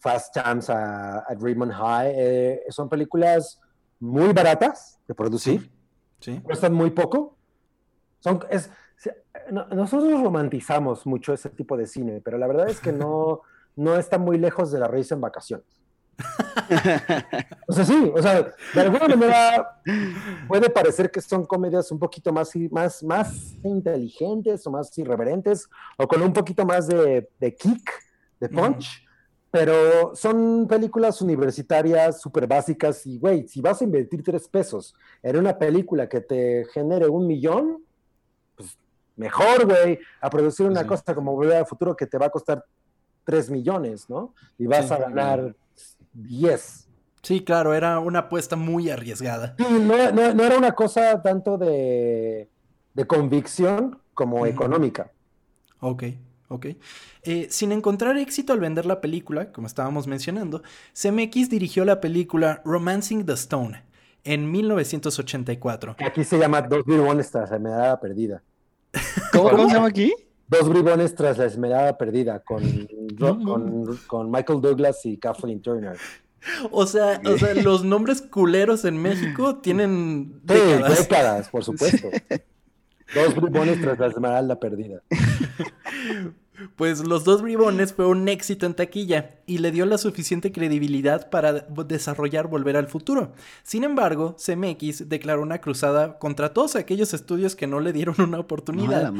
Fast 0.00 0.34
Times 0.34 0.68
at, 0.70 1.40
Richmond 1.40 1.72
High, 1.72 2.12
eh, 2.16 2.62
son 2.70 2.88
películas 2.88 3.60
muy 4.00 4.32
baratas 4.32 5.00
de 5.06 5.14
producir, 5.14 5.70
sí. 6.20 6.40
cuestan 6.40 6.72
muy 6.72 6.90
poco. 6.90 7.36
Son, 8.20 8.40
es, 8.50 8.68
nosotros 9.50 10.20
romantizamos 10.22 11.06
mucho 11.06 11.32
ese 11.32 11.50
tipo 11.50 11.76
de 11.76 11.86
cine, 11.86 12.20
pero 12.24 12.38
la 12.38 12.46
verdad 12.46 12.68
es 12.68 12.80
que 12.80 12.92
no, 12.92 13.42
no 13.76 13.96
está 13.96 14.18
muy 14.18 14.38
lejos 14.38 14.70
de 14.72 14.80
la 14.80 14.88
risa 14.88 15.14
en 15.14 15.20
vacaciones. 15.20 15.66
o 17.68 17.72
sea, 17.72 17.84
sí, 17.84 18.12
o 18.12 18.20
sea, 18.20 18.52
de 18.74 18.80
alguna 18.80 19.06
manera 19.14 19.80
puede 20.48 20.68
parecer 20.68 21.10
que 21.10 21.20
son 21.20 21.46
comedias 21.46 21.92
un 21.92 21.98
poquito 21.98 22.32
más, 22.32 22.50
más, 22.72 23.02
más 23.04 23.54
inteligentes 23.62 24.66
o 24.66 24.70
más 24.72 24.96
irreverentes 24.98 25.68
o 25.96 26.08
con 26.08 26.20
un 26.22 26.32
poquito 26.32 26.66
más 26.66 26.88
de, 26.88 27.28
kick, 27.56 27.88
de 28.40 28.48
punch, 28.48 29.06
pero 29.50 30.14
son 30.14 30.66
películas 30.68 31.22
universitarias 31.22 32.20
súper 32.20 32.48
básicas 32.48 33.06
y, 33.06 33.18
güey, 33.18 33.46
si 33.46 33.60
vas 33.60 33.80
a 33.80 33.84
invertir 33.84 34.22
tres 34.22 34.48
pesos 34.48 34.94
en 35.22 35.36
una 35.36 35.56
película 35.56 36.08
que 36.08 36.20
te 36.20 36.66
genere 36.72 37.08
un 37.08 37.26
millón, 37.26 37.84
mejor, 39.18 39.66
güey, 39.66 39.98
a 40.20 40.30
producir 40.30 40.66
una 40.66 40.86
cosa 40.86 41.14
como 41.14 41.34
Volver 41.34 41.58
al 41.58 41.66
Futuro 41.66 41.94
que 41.94 42.06
te 42.06 42.16
va 42.16 42.26
a 42.26 42.30
costar 42.30 42.64
3 43.24 43.50
millones, 43.50 44.08
¿no? 44.08 44.34
Y 44.56 44.66
vas 44.66 44.90
a 44.90 44.96
ganar 44.98 45.54
10. 46.14 46.88
Sí, 47.22 47.44
claro, 47.44 47.74
era 47.74 47.98
una 47.98 48.20
apuesta 48.20 48.56
muy 48.56 48.90
arriesgada. 48.90 49.54
Sí, 49.58 49.66
no, 49.68 49.94
era 49.94 50.56
una 50.56 50.72
cosa 50.72 51.20
tanto 51.20 51.58
de, 51.58 52.48
convicción 53.06 53.98
como 54.14 54.46
económica. 54.46 55.10
Ok, 55.80 56.04
ok. 56.48 56.66
Eh, 57.22 57.48
sin 57.50 57.72
encontrar 57.72 58.16
éxito 58.16 58.52
al 58.52 58.60
vender 58.60 58.86
la 58.86 59.00
película, 59.00 59.52
como 59.52 59.66
estábamos 59.66 60.06
mencionando, 60.06 60.62
CMX 60.94 61.50
dirigió 61.50 61.84
la 61.84 62.00
película 62.00 62.62
Romancing 62.64 63.26
the 63.26 63.34
Stone 63.34 63.84
en 64.24 64.50
1984. 64.50 65.96
Aquí 66.04 66.24
se 66.24 66.38
llama 66.38 66.62
Dos 66.62 66.84
bribones 66.84 67.30
tras 67.30 67.50
la 67.50 67.58
medalla 67.58 68.00
perdida. 68.00 68.42
¿Cómo, 69.32 69.68
se 69.68 69.74
llama 69.74 69.88
aquí? 69.88 70.12
Dos 70.48 70.68
bribones 70.68 71.14
tras 71.14 71.38
la 71.38 71.44
esmerada 71.44 71.98
perdida 71.98 72.40
con, 72.40 72.62
con, 74.06 74.30
Michael 74.30 74.60
Douglas 74.60 75.04
y 75.04 75.18
Kathleen 75.18 75.60
Turner. 75.60 75.96
O 76.70 76.86
sea, 76.86 77.20
o 77.24 77.36
sea, 77.36 77.54
los 77.54 77.84
nombres 77.84 78.22
culeros 78.22 78.84
en 78.84 78.96
México 79.00 79.56
tienen 79.62 80.40
décadas. 80.44 80.98
décadas, 80.98 81.48
por 81.48 81.64
supuesto. 81.64 82.08
Dos 83.14 83.34
bribones 83.34 83.80
tras 83.80 83.98
la 83.98 84.06
esmeralda 84.06 84.58
perdida. 84.58 85.02
Pues 86.76 87.06
Los 87.06 87.24
Dos 87.24 87.42
Bribones 87.42 87.92
fue 87.92 88.06
un 88.06 88.28
éxito 88.28 88.66
en 88.66 88.74
taquilla 88.74 89.36
y 89.46 89.58
le 89.58 89.70
dio 89.70 89.86
la 89.86 89.98
suficiente 89.98 90.52
credibilidad 90.52 91.30
para 91.30 91.52
desarrollar 91.52 92.48
Volver 92.48 92.76
al 92.76 92.88
Futuro. 92.88 93.32
Sin 93.62 93.84
embargo, 93.84 94.36
CMX 94.36 95.08
declaró 95.08 95.42
una 95.42 95.60
cruzada 95.60 96.18
contra 96.18 96.52
todos 96.52 96.76
aquellos 96.76 97.14
estudios 97.14 97.54
que 97.54 97.66
no 97.66 97.80
le 97.80 97.92
dieron 97.92 98.20
una 98.20 98.38
oportunidad 98.38 99.12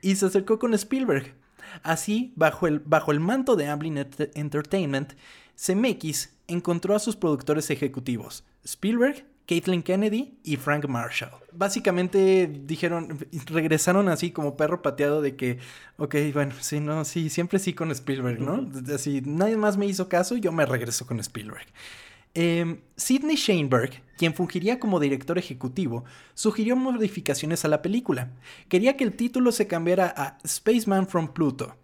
y 0.00 0.16
se 0.16 0.26
acercó 0.26 0.58
con 0.58 0.74
Spielberg. 0.74 1.34
Así, 1.82 2.32
bajo 2.36 2.66
el, 2.66 2.80
bajo 2.80 3.12
el 3.12 3.20
manto 3.20 3.56
de 3.56 3.68
Amblin 3.68 4.06
Entertainment, 4.34 5.14
CMX 5.56 6.30
encontró 6.48 6.94
a 6.94 6.98
sus 6.98 7.16
productores 7.16 7.70
ejecutivos, 7.70 8.44
Spielberg, 8.64 9.24
Caitlin 9.46 9.82
Kennedy 9.82 10.38
y 10.44 10.56
Frank 10.56 10.86
Marshall. 10.86 11.32
Básicamente 11.52 12.46
dijeron, 12.46 13.18
regresaron 13.46 14.08
así 14.08 14.30
como 14.30 14.56
perro 14.56 14.82
pateado 14.82 15.20
de 15.20 15.36
que, 15.36 15.58
ok, 15.96 16.14
bueno, 16.32 16.54
sí, 16.60 16.80
no, 16.80 17.04
sí, 17.04 17.28
siempre 17.28 17.58
sí 17.58 17.74
con 17.74 17.90
Spielberg, 17.90 18.40
¿no? 18.40 18.68
Así, 18.94 19.22
nadie 19.24 19.56
más 19.56 19.76
me 19.76 19.86
hizo 19.86 20.08
caso, 20.08 20.36
yo 20.36 20.52
me 20.52 20.66
regreso 20.66 21.06
con 21.06 21.20
Spielberg. 21.20 21.66
Eh, 22.34 22.80
Sidney 22.96 23.36
Sheinberg, 23.36 24.02
quien 24.16 24.32
fungiría 24.32 24.80
como 24.80 25.00
director 25.00 25.36
ejecutivo, 25.38 26.04
sugirió 26.34 26.76
modificaciones 26.76 27.64
a 27.64 27.68
la 27.68 27.82
película. 27.82 28.30
Quería 28.68 28.96
que 28.96 29.04
el 29.04 29.14
título 29.14 29.52
se 29.52 29.66
cambiara 29.66 30.12
a 30.16 30.38
Spaceman 30.46 31.08
from 31.08 31.34
Pluto, 31.34 31.76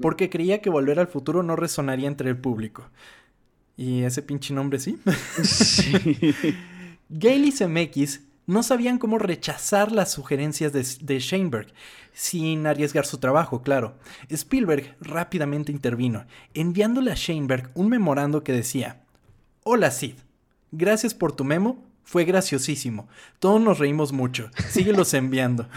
porque 0.00 0.28
creía 0.28 0.60
que 0.60 0.70
Volver 0.70 0.98
al 0.98 1.06
Futuro 1.08 1.42
no 1.42 1.54
resonaría 1.54 2.08
entre 2.08 2.30
el 2.30 2.36
público. 2.36 2.90
Y 3.76 4.02
ese 4.02 4.22
pinche 4.22 4.52
nombre 4.52 4.78
sí. 4.78 4.98
sí. 5.42 6.56
Gale 7.14 7.48
y 7.48 7.52
Zemeckis 7.52 8.22
no 8.46 8.62
sabían 8.62 8.98
cómo 8.98 9.18
rechazar 9.18 9.92
las 9.92 10.10
sugerencias 10.10 10.72
de, 10.72 10.86
de 11.00 11.18
Sheinberg, 11.20 11.68
sin 12.14 12.66
arriesgar 12.66 13.04
su 13.04 13.18
trabajo, 13.18 13.62
claro. 13.62 13.98
Spielberg 14.30 14.96
rápidamente 14.98 15.72
intervino, 15.72 16.24
enviándole 16.54 17.12
a 17.12 17.14
Sheinberg 17.14 17.70
un 17.74 17.90
memorando 17.90 18.42
que 18.42 18.52
decía, 18.52 19.02
Hola 19.62 19.90
Sid, 19.90 20.14
gracias 20.70 21.12
por 21.12 21.32
tu 21.32 21.44
memo, 21.44 21.84
fue 22.02 22.24
graciosísimo, 22.24 23.08
todos 23.38 23.60
nos 23.60 23.78
reímos 23.78 24.12
mucho, 24.12 24.50
síguelos 24.70 25.12
enviando. 25.14 25.68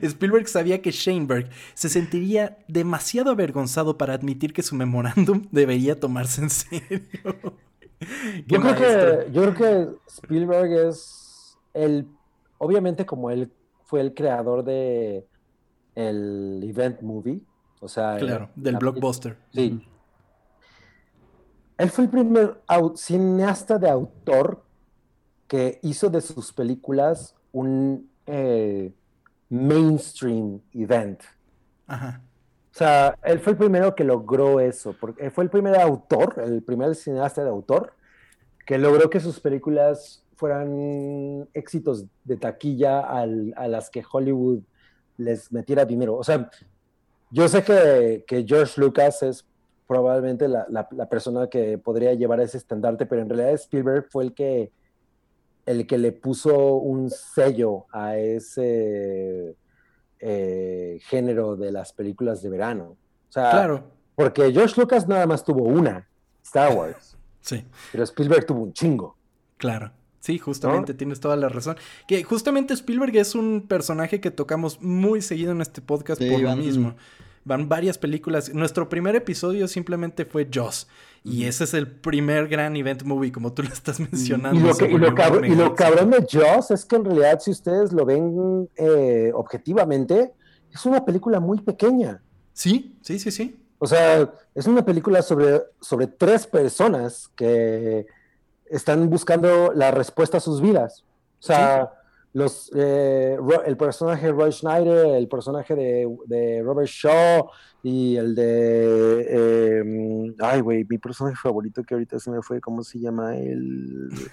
Spielberg 0.00 0.46
sabía 0.46 0.80
que 0.80 0.92
Sheinberg 0.92 1.50
se 1.74 1.88
sentiría 1.88 2.58
demasiado 2.68 3.32
avergonzado 3.32 3.98
para 3.98 4.14
admitir 4.14 4.52
que 4.52 4.62
su 4.62 4.76
memorándum 4.76 5.48
debería 5.50 5.98
tomarse 5.98 6.42
en 6.42 6.50
serio. 6.50 7.00
yo, 8.46 8.60
creo 8.60 8.74
que, 8.74 9.32
yo 9.32 9.42
creo 9.42 9.54
que 9.54 9.88
Spielberg 10.06 10.72
es 10.88 11.58
el, 11.74 12.08
obviamente 12.58 13.04
como 13.04 13.30
él 13.30 13.52
fue 13.84 14.00
el 14.00 14.14
creador 14.14 14.64
de 14.64 15.26
el 15.94 16.62
event 16.64 17.02
movie, 17.02 17.42
o 17.80 17.88
sea, 17.88 18.16
claro, 18.16 18.50
del 18.54 18.76
blockbuster. 18.76 19.36
Sí. 19.52 19.86
él 21.76 21.90
fue 21.90 22.04
el 22.04 22.10
primer 22.10 22.62
cineasta 22.94 23.78
de 23.78 23.90
autor 23.90 24.64
que 25.46 25.78
hizo 25.82 26.08
de 26.08 26.20
sus 26.20 26.52
películas 26.52 27.34
un 27.52 28.08
eh, 28.26 28.94
mainstream 29.48 30.60
event. 30.72 31.22
Ajá. 31.86 32.22
O 32.72 32.74
sea, 32.78 33.18
él 33.24 33.40
fue 33.40 33.52
el 33.52 33.58
primero 33.58 33.94
que 33.94 34.04
logró 34.04 34.60
eso, 34.60 34.94
porque 34.98 35.30
fue 35.30 35.44
el 35.44 35.50
primer 35.50 35.76
autor, 35.76 36.34
el 36.44 36.62
primer 36.62 36.94
cineasta 36.94 37.42
de 37.42 37.50
autor, 37.50 37.94
que 38.64 38.78
logró 38.78 39.10
que 39.10 39.18
sus 39.18 39.40
películas 39.40 40.24
fueran 40.36 41.48
éxitos 41.52 42.06
de 42.24 42.36
taquilla 42.36 43.00
a 43.00 43.26
las 43.26 43.90
que 43.90 44.04
Hollywood 44.10 44.60
les 45.16 45.52
metiera 45.52 45.84
dinero. 45.84 46.16
O 46.16 46.24
sea, 46.24 46.48
yo 47.30 47.48
sé 47.48 47.62
que, 47.62 48.24
que 48.26 48.44
George 48.46 48.80
Lucas 48.80 49.22
es 49.22 49.44
probablemente 49.86 50.46
la, 50.48 50.66
la, 50.68 51.08
persona 51.08 51.48
que 51.48 51.76
podría 51.76 52.14
llevar 52.14 52.40
ese 52.40 52.58
estandarte, 52.58 53.06
pero 53.06 53.22
en 53.22 53.28
realidad 53.28 53.54
Spielberg 53.54 54.06
fue 54.08 54.24
el 54.24 54.34
que, 54.34 54.70
el 55.66 55.86
que 55.86 55.98
le 55.98 56.12
puso 56.12 56.74
un 56.76 57.10
sello 57.10 57.86
a 57.92 58.16
ese 58.16 59.56
eh, 60.20 60.98
género 61.02 61.56
de 61.56 61.72
las 61.72 61.92
películas 61.92 62.42
de 62.42 62.50
verano. 62.50 62.96
O 63.28 63.32
sea, 63.32 63.50
claro. 63.50 63.84
porque 64.14 64.52
George 64.52 64.80
Lucas 64.80 65.08
nada 65.08 65.26
más 65.26 65.44
tuvo 65.44 65.62
una, 65.64 66.08
Star 66.42 66.74
Wars. 66.76 67.16
Sí. 67.42 67.64
Pero 67.90 68.04
Spielberg 68.04 68.44
tuvo 68.44 68.64
un 68.64 68.74
chingo. 68.74 69.16
Claro. 69.56 69.92
Sí, 70.20 70.38
justamente, 70.38 70.92
tienes 70.92 71.20
toda 71.20 71.34
la 71.36 71.48
razón. 71.48 71.76
Que 72.06 72.22
justamente 72.22 72.74
Spielberg 72.74 73.16
es 73.16 73.34
un 73.34 73.66
personaje 73.66 74.20
que 74.20 74.30
tocamos 74.30 74.82
muy 74.82 75.22
seguido 75.22 75.52
en 75.52 75.62
este 75.62 75.80
podcast 75.80 76.20
por 76.20 76.38
lo 76.38 76.54
mismo. 76.56 76.94
Van 77.44 77.68
varias 77.68 77.96
películas. 77.98 78.52
Nuestro 78.54 78.88
primer 78.88 79.16
episodio 79.16 79.66
simplemente 79.66 80.24
fue 80.24 80.48
Joss. 80.52 80.86
Y 81.22 81.44
ese 81.44 81.64
es 81.64 81.74
el 81.74 81.86
primer 81.90 82.48
gran 82.48 82.76
event 82.76 83.02
movie, 83.02 83.32
como 83.32 83.52
tú 83.52 83.62
lo 83.62 83.68
estás 83.68 84.00
mencionando. 84.00 84.70
Y 84.86 84.98
lo, 84.98 85.74
cabrón, 85.74 86.10
de 86.10 86.26
Joss 86.30 86.70
es 86.70 86.84
que 86.84 86.96
en 86.96 87.04
realidad, 87.04 87.40
si 87.40 87.50
ustedes 87.50 87.92
lo 87.92 88.04
ven 88.04 88.68
eh, 88.76 89.30
objetivamente, 89.34 90.32
es 90.72 90.86
una 90.86 91.04
película 91.04 91.40
muy 91.40 91.60
pequeña. 91.60 92.22
Sí, 92.52 92.96
sí, 93.02 93.18
sí, 93.18 93.30
sí. 93.30 93.56
O 93.78 93.86
sea, 93.86 94.30
es 94.54 94.66
una 94.66 94.84
película 94.84 95.22
sobre, 95.22 95.62
sobre 95.80 96.06
tres 96.06 96.46
personas 96.46 97.30
que 97.34 98.06
están 98.66 99.08
buscando 99.08 99.72
la 99.74 99.90
respuesta 99.90 100.36
a 100.36 100.40
sus 100.40 100.60
vidas. 100.60 101.04
O 101.40 101.42
sea, 101.42 101.90
los, 102.32 102.70
eh, 102.76 103.36
el 103.66 103.76
personaje 103.76 104.26
de 104.26 104.32
Roy 104.32 104.52
Schneider, 104.52 105.16
el 105.16 105.28
personaje 105.28 105.74
de, 105.74 106.62
Robert 106.64 106.88
Shaw 106.88 107.50
y 107.82 108.16
el 108.16 108.34
de... 108.34 109.78
Em, 109.80 110.34
ay, 110.38 110.60
güey, 110.60 110.84
mi 110.88 110.98
personaje 110.98 111.36
favorito 111.36 111.82
que 111.82 111.94
ahorita 111.94 112.18
se 112.20 112.30
me 112.30 112.40
fue, 112.42 112.60
¿cómo 112.60 112.82
se 112.82 112.98
llama? 113.00 113.36
El... 113.36 114.10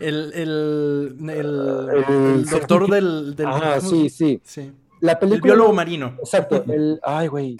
El, 0.00 0.32
el, 0.34 1.30
el, 1.30 2.44
doctor 2.44 2.90
del... 2.90 3.36
Ah, 3.46 3.78
sí, 3.80 4.10
sí. 4.10 4.42
sí. 4.44 4.72
La 5.00 5.20
película... 5.20 5.52
El 5.52 5.56
biólogo 5.56 5.72
marino. 5.72 6.16
Exacto. 6.18 6.64
El, 6.68 6.98
ay, 7.04 7.28
güey. 7.28 7.56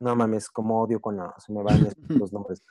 No 0.00 0.16
mames, 0.16 0.48
como 0.48 0.80
odio 0.80 0.98
con... 0.98 1.20
se 1.38 1.52
me 1.52 1.62
van 1.62 1.86
los 2.08 2.32
nombres. 2.32 2.62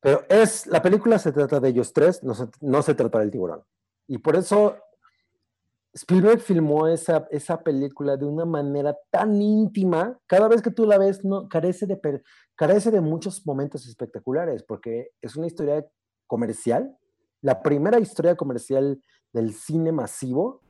Pero 0.00 0.24
es, 0.28 0.68
la 0.68 0.80
película 0.80 1.18
se 1.18 1.32
trata 1.32 1.58
de 1.58 1.68
ellos 1.70 1.92
tres, 1.92 2.22
no 2.22 2.32
se, 2.34 2.46
no 2.60 2.80
se 2.82 2.94
trata 2.94 3.18
del 3.18 3.32
tiburón. 3.32 3.64
Y 4.06 4.18
por 4.18 4.36
eso 4.36 4.76
Spielberg 5.94 6.40
filmó 6.40 6.88
esa, 6.88 7.26
esa 7.30 7.62
película 7.62 8.16
de 8.16 8.24
una 8.24 8.44
manera 8.44 8.96
tan 9.10 9.40
íntima, 9.40 10.18
cada 10.26 10.48
vez 10.48 10.62
que 10.62 10.70
tú 10.70 10.86
la 10.86 10.98
ves, 10.98 11.24
no, 11.24 11.48
carece, 11.48 11.86
de, 11.86 12.00
carece 12.54 12.90
de 12.90 13.00
muchos 13.00 13.46
momentos 13.46 13.86
espectaculares, 13.86 14.62
porque 14.62 15.10
es 15.20 15.36
una 15.36 15.46
historia 15.46 15.86
comercial, 16.26 16.96
la 17.42 17.62
primera 17.62 17.98
historia 17.98 18.36
comercial 18.36 19.02
del 19.32 19.52
cine 19.52 19.92
masivo, 19.92 20.62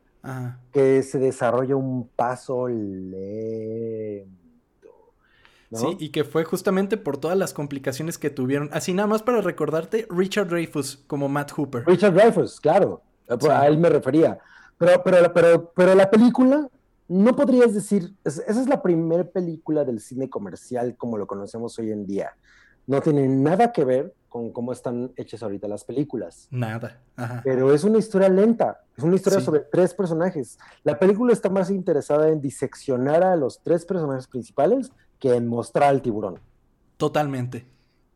que 0.72 1.02
se 1.02 1.18
desarrolla 1.18 1.74
un 1.74 2.08
paso 2.08 2.68
lento 2.68 4.42
Sí, 5.74 5.96
y 5.98 6.10
que 6.10 6.24
fue 6.24 6.44
justamente 6.44 6.96
por 6.96 7.16
todas 7.16 7.36
las 7.36 7.54
complicaciones 7.54 8.18
que 8.18 8.30
tuvieron. 8.30 8.68
Así 8.72 8.92
nada 8.92 9.06
más 9.06 9.22
para 9.22 9.40
recordarte, 9.40 10.06
Richard 10.10 10.48
Dreyfus 10.48 11.02
como 11.06 11.28
Matt 11.28 11.52
Hooper. 11.52 11.84
Richard 11.86 12.12
Dreyfus, 12.12 12.60
claro. 12.60 13.02
A 13.28 13.66
él 13.66 13.78
me 13.78 13.88
refería. 13.88 14.38
Pero, 14.78 15.02
pero, 15.02 15.32
pero, 15.32 15.72
pero 15.74 15.94
la 15.94 16.10
película, 16.10 16.68
no 17.08 17.36
podrías 17.36 17.74
decir, 17.74 18.14
esa 18.24 18.42
es 18.48 18.68
la 18.68 18.82
primera 18.82 19.24
película 19.24 19.84
del 19.84 20.00
cine 20.00 20.28
comercial 20.28 20.96
como 20.96 21.18
lo 21.18 21.26
conocemos 21.26 21.78
hoy 21.78 21.92
en 21.92 22.06
día. 22.06 22.36
No 22.86 23.00
tiene 23.00 23.28
nada 23.28 23.72
que 23.72 23.84
ver 23.84 24.14
con 24.32 24.50
cómo 24.50 24.72
están 24.72 25.12
hechas 25.16 25.42
ahorita 25.42 25.68
las 25.68 25.84
películas. 25.84 26.48
Nada. 26.50 27.02
Pero 27.44 27.74
es 27.74 27.84
una 27.84 27.98
historia 27.98 28.30
lenta, 28.30 28.80
es 28.96 29.04
una 29.04 29.14
historia 29.14 29.40
sobre 29.40 29.60
tres 29.60 29.92
personajes. 29.92 30.58
La 30.84 30.98
película 30.98 31.34
está 31.34 31.50
más 31.50 31.70
interesada 31.70 32.30
en 32.30 32.40
diseccionar 32.40 33.22
a 33.22 33.36
los 33.36 33.60
tres 33.62 33.84
personajes 33.84 34.26
principales 34.26 34.90
que 35.18 35.34
en 35.34 35.46
mostrar 35.46 35.90
al 35.90 36.00
tiburón. 36.00 36.40
Totalmente, 36.96 37.66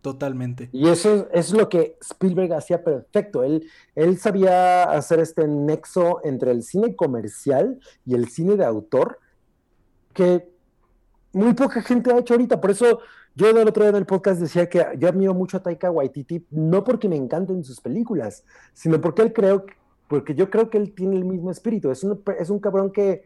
totalmente. 0.07 0.69
Y 0.71 0.89
eso 0.89 1.29
es 1.33 1.53
lo 1.53 1.69
que 1.69 1.99
Spielberg 2.01 2.53
hacía 2.53 2.85
perfecto. 2.85 3.43
Él, 3.43 3.69
él 3.97 4.19
sabía 4.19 4.85
hacer 4.85 5.19
este 5.19 5.49
nexo 5.49 6.21
entre 6.23 6.53
el 6.53 6.63
cine 6.63 6.95
comercial 6.95 7.81
y 8.05 8.15
el 8.15 8.29
cine 8.29 8.55
de 8.55 8.65
autor 8.65 9.19
que 10.15 10.49
muy 11.33 11.55
poca 11.55 11.83
gente 11.83 12.13
ha 12.13 12.19
hecho 12.21 12.35
ahorita. 12.35 12.61
Por 12.61 12.71
eso 12.71 13.01
yo 13.35 13.51
el 13.51 13.67
otro 13.67 13.83
día 13.83 13.91
en 13.91 13.97
el 13.97 14.07
podcast 14.07 14.41
decía 14.41 14.69
que 14.69 14.87
yo 14.97 15.09
admiro 15.09 15.35
mucho 15.35 15.57
a 15.57 15.63
Taika 15.65 15.91
Waititi, 15.91 16.47
no 16.53 16.85
porque 16.85 17.09
me 17.09 17.17
encanten 17.17 17.65
sus 17.65 17.81
películas, 17.81 18.45
sino 18.75 19.01
porque 19.01 19.23
él 19.23 19.33
creo, 19.33 19.67
porque 20.07 20.37
yo 20.37 20.51
creo 20.51 20.71
que 20.71 20.79
él 20.79 20.95
tiene 20.95 21.17
el 21.17 21.25
mismo 21.25 21.51
espíritu. 21.51 21.91
Es 21.91 22.05
un, 22.05 22.23
es 22.39 22.49
un 22.49 22.61
cabrón 22.61 22.93
que 22.93 23.25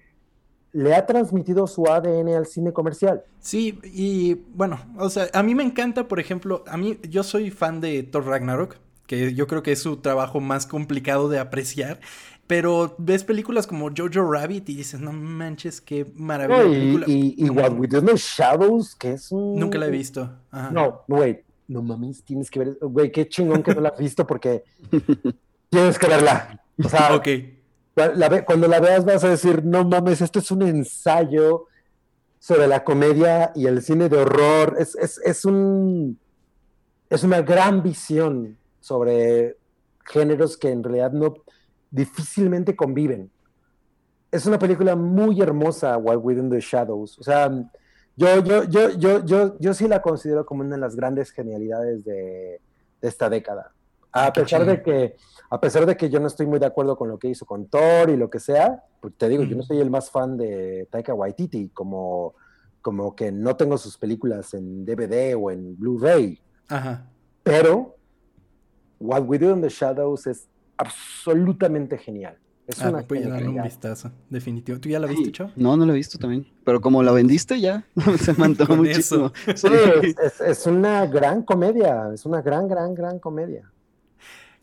le 0.73 0.95
ha 0.95 1.07
transmitido 1.07 1.67
su 1.67 1.87
ADN 1.87 2.29
al 2.29 2.47
cine 2.47 2.73
comercial. 2.73 3.23
Sí, 3.41 3.79
y 3.85 4.35
bueno, 4.55 4.79
o 4.99 5.11
sea, 5.11 5.29
a 5.33 5.43
mí 5.43 5.55
me 5.55 5.63
encanta, 5.63 6.09
por 6.09 6.21
ejemplo, 6.21 6.65
a 6.67 6.77
mí 6.77 6.99
yo 7.09 7.23
soy 7.23 7.51
fan 7.51 7.81
de 7.81 8.03
Thor 8.03 8.27
Ragnarok, 8.27 8.77
que 9.07 9.35
yo 9.35 9.47
creo 9.47 9.63
que 9.63 9.73
es 9.73 9.81
su 9.81 9.97
trabajo 9.97 10.41
más 10.41 10.67
complicado 10.67 11.29
de 11.29 11.39
apreciar. 11.39 12.01
Pero 12.47 12.97
ves 12.99 13.23
películas 13.23 13.69
como 13.69 13.91
Jojo 13.97 14.29
Rabbit 14.29 14.69
y 14.71 14.75
dices, 14.75 15.01
no 15.01 15.13
manches, 15.13 15.81
qué 15.81 16.13
maravilla. 16.17 17.05
y, 17.07 17.37
y, 17.39 17.49
What 17.49 17.79
We 17.79 17.87
Do 17.87 17.99
in 17.99 18.07
the 18.07 18.17
Shadows, 18.17 18.97
que 18.97 19.13
es 19.13 19.31
un... 19.31 19.55
Nunca 19.55 19.79
la 19.79 19.87
he 19.87 19.91
visto. 19.91 20.29
No, 20.73 21.03
güey, 21.07 21.45
no 21.69 21.81
mames, 21.81 22.25
tienes 22.25 22.51
que 22.51 22.59
ver, 22.59 22.79
güey, 22.81 23.13
qué 23.13 23.29
chingón 23.29 23.63
que 23.63 23.73
no 23.73 23.81
la 23.81 23.91
has 23.91 23.99
visto 23.99 24.27
porque 24.27 24.65
tienes 25.71 25.97
que 25.97 26.09
verla. 26.09 26.61
O 26.83 26.89
sea, 26.89 27.21
cuando 27.95 28.69
la 28.69 28.81
veas 28.81 29.05
vas 29.05 29.25
a 29.25 29.31
decir, 29.31 29.65
no 29.65 29.85
mames, 29.85 30.21
esto 30.21 30.39
es 30.39 30.51
un 30.51 30.63
ensayo 30.63 31.67
sobre 32.39 32.67
la 32.67 32.85
comedia 32.85 33.53
y 33.55 33.67
el 33.67 33.83
cine 33.83 34.09
de 34.09 34.19
horror. 34.19 34.77
Es, 34.79 34.97
es, 34.97 35.45
un, 35.45 36.19
es 37.09 37.23
una 37.23 37.43
gran 37.43 37.83
visión 37.83 38.57
sobre 38.81 39.57
géneros 40.05 40.57
que 40.57 40.71
en 40.71 40.83
realidad 40.83 41.13
no 41.13 41.35
difícilmente 41.91 42.75
conviven. 42.75 43.31
Es 44.31 44.47
una 44.47 44.59
película 44.59 44.97
muy 44.97 45.41
hermosa, 45.41 45.97
Wild 45.99 46.21
Within 46.23 46.51
the 46.51 46.61
Shadows. 46.61 47.19
O 47.19 47.23
sea, 47.23 47.51
yo, 48.17 48.43
yo, 48.43 48.65
yo, 48.65 48.91
yo, 48.91 49.25
yo, 49.25 49.59
yo 49.59 49.75
sí 49.75 49.89
la 49.89 50.01
considero 50.01 50.47
como 50.47 50.63
una 50.63 50.77
de 50.77 50.81
las 50.81 50.95
grandes 50.97 51.33
genialidades 51.33 52.05
de, 52.05 52.61
de 53.01 53.09
esta 53.09 53.29
década. 53.29 53.73
A 54.13 54.33
pesar 54.33 54.65
de 54.65 54.83
que 54.83 55.17
a 55.51 55.61
pesar 55.61 55.85
de 55.85 55.97
que 55.97 56.09
yo 56.09 56.21
no 56.21 56.29
estoy 56.29 56.47
muy 56.47 56.61
de 56.61 56.67
acuerdo 56.67 56.97
con 56.97 57.09
lo 57.09 57.19
que 57.19 57.29
hizo 57.29 57.45
con 57.45 57.67
Thor 57.67 58.09
y 58.09 58.17
lo 58.17 58.31
que 58.31 58.39
sea, 58.39 58.85
porque 59.01 59.17
te 59.19 59.29
digo, 59.29 59.43
yo 59.43 59.57
no 59.57 59.65
soy 59.65 59.81
el 59.81 59.91
más 59.91 60.09
fan 60.09 60.37
de 60.37 60.87
Taika 60.91 61.13
Waititi, 61.13 61.71
como, 61.71 62.35
como 62.81 63.17
que 63.17 63.33
no 63.33 63.57
tengo 63.57 63.77
sus 63.77 63.99
películas 63.99 64.55
en 64.55 64.85
DVD 64.85 65.35
o 65.37 65.51
en 65.51 65.77
Blu-ray. 65.77 66.41
Ajá. 66.69 67.05
Pero 67.43 67.97
What 69.01 69.25
We 69.27 69.41
Do 69.41 69.51
in 69.51 69.61
the 69.61 69.69
Shadows 69.69 70.29
es 70.29 70.49
absolutamente 70.77 71.99
genial. 71.99 72.39
Es 72.69 72.81
ah, 72.83 72.91
una 72.91 73.03
pues 73.03 73.29
darle 73.29 73.49
un 73.49 73.63
vistazo, 73.63 74.13
definitivo. 74.29 74.79
¿Tú 74.79 74.89
ya 74.89 75.01
la 75.01 75.09
viste, 75.09 75.33
Chao? 75.33 75.51
No, 75.57 75.77
no 75.77 75.85
la 75.85 75.93
he 75.93 75.97
visto 75.97 76.17
también. 76.17 76.47
Pero 76.65 76.81
como 76.81 77.03
la 77.03 77.11
vendiste 77.11 77.61
ya, 77.61 77.85
se 78.21 78.35
me 78.35 78.45
antojó 78.45 78.77
muchísimo. 78.77 79.33
Sí, 79.57 79.67
es, 80.23 80.41
es, 80.41 80.67
una 80.69 81.05
gran 81.09 81.43
comedia, 81.43 82.11
es 82.15 82.25
una 82.25 82.41
gran, 82.41 82.69
gran, 82.69 82.95
gran 82.95 83.19
comedia. 83.19 83.69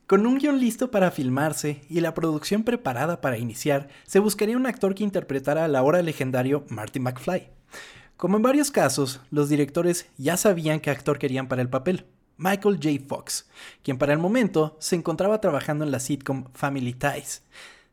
Con 0.08 0.26
un 0.26 0.38
guion 0.38 0.62
listo 0.62 0.90
para 0.90 1.12
filmarse 1.12 1.82
y 1.90 2.00
la 2.00 2.14
producción 2.14 2.64
preparada 2.64 3.20
para 3.20 3.38
iniciar, 3.38 3.90
se 4.06 4.20
buscaría 4.20 4.56
un 4.56 4.66
actor 4.66 4.96
que 4.96 5.04
interpretara 5.04 5.66
al 5.66 5.76
ahora 5.76 6.02
legendario 6.02 6.64
Marty 6.70 7.02
McFly. 7.02 7.50
Como 8.16 8.38
en 8.38 8.42
varios 8.42 8.72
casos, 8.72 9.20
los 9.32 9.50
directores 9.50 10.08
ya 10.16 10.38
sabían 10.38 10.80
qué 10.80 10.92
actor 10.92 11.20
querían 11.20 11.50
para 11.50 11.62
el 11.62 11.68
papel, 11.68 12.06
Michael 12.38 12.80
J. 12.82 13.06
Fox, 13.06 13.50
quien 13.84 13.98
para 13.98 14.14
el 14.14 14.20
momento 14.20 14.78
se 14.80 14.96
encontraba 14.96 15.42
trabajando 15.42 15.84
en 15.84 15.92
la 15.92 16.00
sitcom 16.00 16.46
Family 16.54 16.94
Ties. 16.94 17.44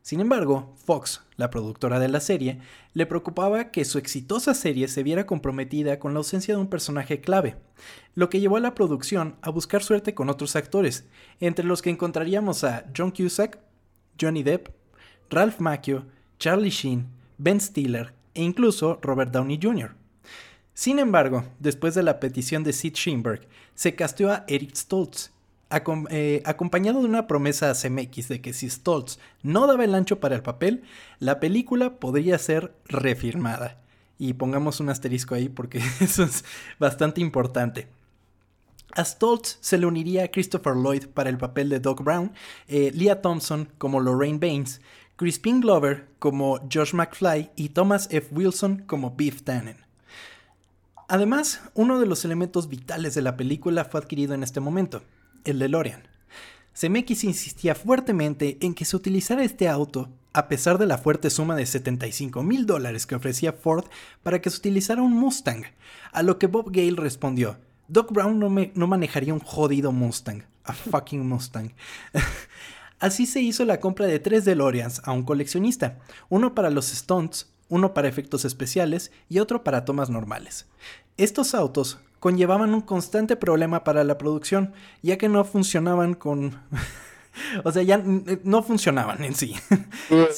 Sin 0.05 0.19
embargo, 0.19 0.75
Fox, 0.85 1.23
la 1.35 1.49
productora 1.49 1.97
de 1.97 2.07
la 2.07 2.19
serie, 2.19 2.59
le 2.93 3.07
preocupaba 3.07 3.71
que 3.71 3.83
su 3.85 3.97
exitosa 3.97 4.53
serie 4.53 4.87
se 4.87 5.01
viera 5.01 5.25
comprometida 5.25 5.97
con 5.97 6.13
la 6.13 6.19
ausencia 6.19 6.53
de 6.53 6.61
un 6.61 6.67
personaje 6.67 7.21
clave, 7.21 7.55
lo 8.13 8.29
que 8.29 8.39
llevó 8.39 8.57
a 8.57 8.59
la 8.59 8.75
producción 8.75 9.35
a 9.41 9.49
buscar 9.49 9.81
suerte 9.81 10.13
con 10.13 10.29
otros 10.29 10.55
actores, 10.55 11.07
entre 11.39 11.65
los 11.65 11.81
que 11.81 11.89
encontraríamos 11.89 12.63
a 12.63 12.85
John 12.95 13.09
Cusack, 13.09 13.57
Johnny 14.21 14.43
Depp, 14.43 14.67
Ralph 15.31 15.59
Macchio, 15.59 16.05
Charlie 16.37 16.69
Sheen, 16.69 17.07
Ben 17.39 17.59
Stiller 17.59 18.13
e 18.35 18.43
incluso 18.43 18.99
Robert 19.01 19.31
Downey 19.31 19.59
Jr. 19.59 19.95
Sin 20.75 20.99
embargo, 20.99 21.45
después 21.57 21.95
de 21.95 22.03
la 22.03 22.19
petición 22.19 22.63
de 22.63 22.73
Sid 22.73 22.93
Sheinberg, 22.93 23.47
se 23.73 23.95
casteó 23.95 24.31
a 24.31 24.45
Eric 24.47 24.75
Stoltz, 24.75 25.31
eh, 26.09 26.41
acompañado 26.45 27.01
de 27.01 27.07
una 27.07 27.27
promesa 27.27 27.69
a 27.69 27.73
CMX 27.73 28.27
de 28.29 28.41
que 28.41 28.53
si 28.53 28.69
Stoltz 28.69 29.19
no 29.43 29.67
daba 29.67 29.83
el 29.83 29.95
ancho 29.95 30.19
para 30.19 30.35
el 30.35 30.41
papel, 30.41 30.83
la 31.19 31.39
película 31.39 31.99
podría 31.99 32.37
ser 32.37 32.73
refirmada. 32.85 33.77
Y 34.17 34.33
pongamos 34.33 34.79
un 34.79 34.89
asterisco 34.89 35.35
ahí 35.35 35.49
porque 35.49 35.81
eso 35.99 36.23
es 36.23 36.45
bastante 36.79 37.21
importante. 37.21 37.87
A 38.93 39.03
Stoltz 39.03 39.57
se 39.59 39.77
le 39.77 39.85
uniría 39.85 40.23
a 40.23 40.27
Christopher 40.29 40.75
Lloyd 40.75 41.07
para 41.07 41.29
el 41.29 41.37
papel 41.37 41.67
de 41.69 41.79
Doc 41.79 42.01
Brown, 42.01 42.31
eh, 42.67 42.91
Leah 42.93 43.21
Thompson 43.21 43.67
como 43.77 43.99
Lorraine 43.99 44.39
Baines, 44.39 44.79
Crispin 45.17 45.59
Glover 45.59 46.07
como 46.19 46.59
Josh 46.71 46.93
McFly 46.93 47.51
y 47.55 47.69
Thomas 47.69 48.07
F. 48.11 48.33
Wilson 48.33 48.83
como 48.85 49.15
Beef 49.15 49.41
Tannen. 49.41 49.77
Además, 51.07 51.61
uno 51.73 51.99
de 51.99 52.05
los 52.05 52.25
elementos 52.25 52.67
vitales 52.67 53.13
de 53.15 53.21
la 53.21 53.37
película 53.37 53.85
fue 53.85 53.99
adquirido 53.99 54.33
en 54.33 54.43
este 54.43 54.59
momento, 54.59 55.03
el 55.45 55.59
DeLorean. 55.59 56.03
Zemeckis 56.75 57.23
insistía 57.23 57.73
fuertemente 57.73 58.57
en 58.61 58.73
que 58.73 58.83
se 58.83 58.95
utilizara 58.95 59.43
este 59.43 59.69
auto, 59.69 60.09
a 60.33 60.49
pesar 60.49 60.77
de 60.77 60.85
la 60.85 60.97
fuerte 60.97 61.29
suma 61.29 61.55
de 61.55 61.65
75 61.65 62.43
mil 62.43 62.65
dólares 62.65 63.05
que 63.05 63.15
ofrecía 63.15 63.53
Ford 63.53 63.85
para 64.23 64.41
que 64.41 64.49
se 64.49 64.57
utilizara 64.57 65.01
un 65.01 65.13
Mustang, 65.13 65.63
a 66.11 66.21
lo 66.23 66.37
que 66.37 66.47
Bob 66.47 66.71
Gale 66.71 66.97
respondió, 66.97 67.57
Doc 67.87 68.11
Brown 68.11 68.39
no, 68.39 68.49
no 68.49 68.87
manejaría 68.87 69.33
un 69.33 69.39
jodido 69.39 69.93
Mustang, 69.93 70.43
a 70.65 70.73
fucking 70.73 71.25
Mustang. 71.25 71.73
Así 72.99 73.25
se 73.25 73.41
hizo 73.41 73.63
la 73.63 73.79
compra 73.79 74.07
de 74.07 74.19
tres 74.19 74.43
DeLoreans 74.43 75.01
a 75.05 75.11
un 75.11 75.23
coleccionista, 75.23 75.99
uno 76.27 76.55
para 76.55 76.69
los 76.69 76.87
stunts, 76.87 77.53
uno 77.69 77.93
para 77.93 78.07
efectos 78.07 78.45
especiales 78.45 79.11
y 79.29 79.39
otro 79.39 79.63
para 79.63 79.85
tomas 79.85 80.09
normales. 80.09 80.67
Estos 81.17 81.55
autos 81.55 81.99
conllevaban 82.19 82.73
un 82.73 82.81
constante 82.81 83.35
problema 83.35 83.83
para 83.83 84.03
la 84.03 84.17
producción, 84.17 84.73
ya 85.01 85.17
que 85.17 85.29
no 85.29 85.43
funcionaban 85.43 86.13
con... 86.13 86.59
o 87.63 87.71
sea, 87.71 87.83
ya 87.83 88.01
no 88.43 88.63
funcionaban 88.63 89.23
en 89.23 89.35
sí. 89.35 89.55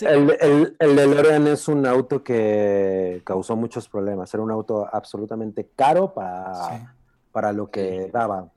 El, 0.02 0.36
el, 0.40 0.76
el, 0.80 0.96
DeLorean 0.96 1.48
es 1.48 1.68
un 1.68 1.86
auto 1.86 2.24
que 2.24 3.22
causó 3.24 3.56
muchos 3.56 3.88
problemas. 3.88 4.34
Era 4.34 4.44
un 4.44 4.52
auto 4.52 4.88
absolutamente 4.92 5.70
caro 5.76 6.14
para, 6.14 6.94
para 7.32 7.54
lo 7.54 7.70
que 7.70 8.10
daba 8.12 8.50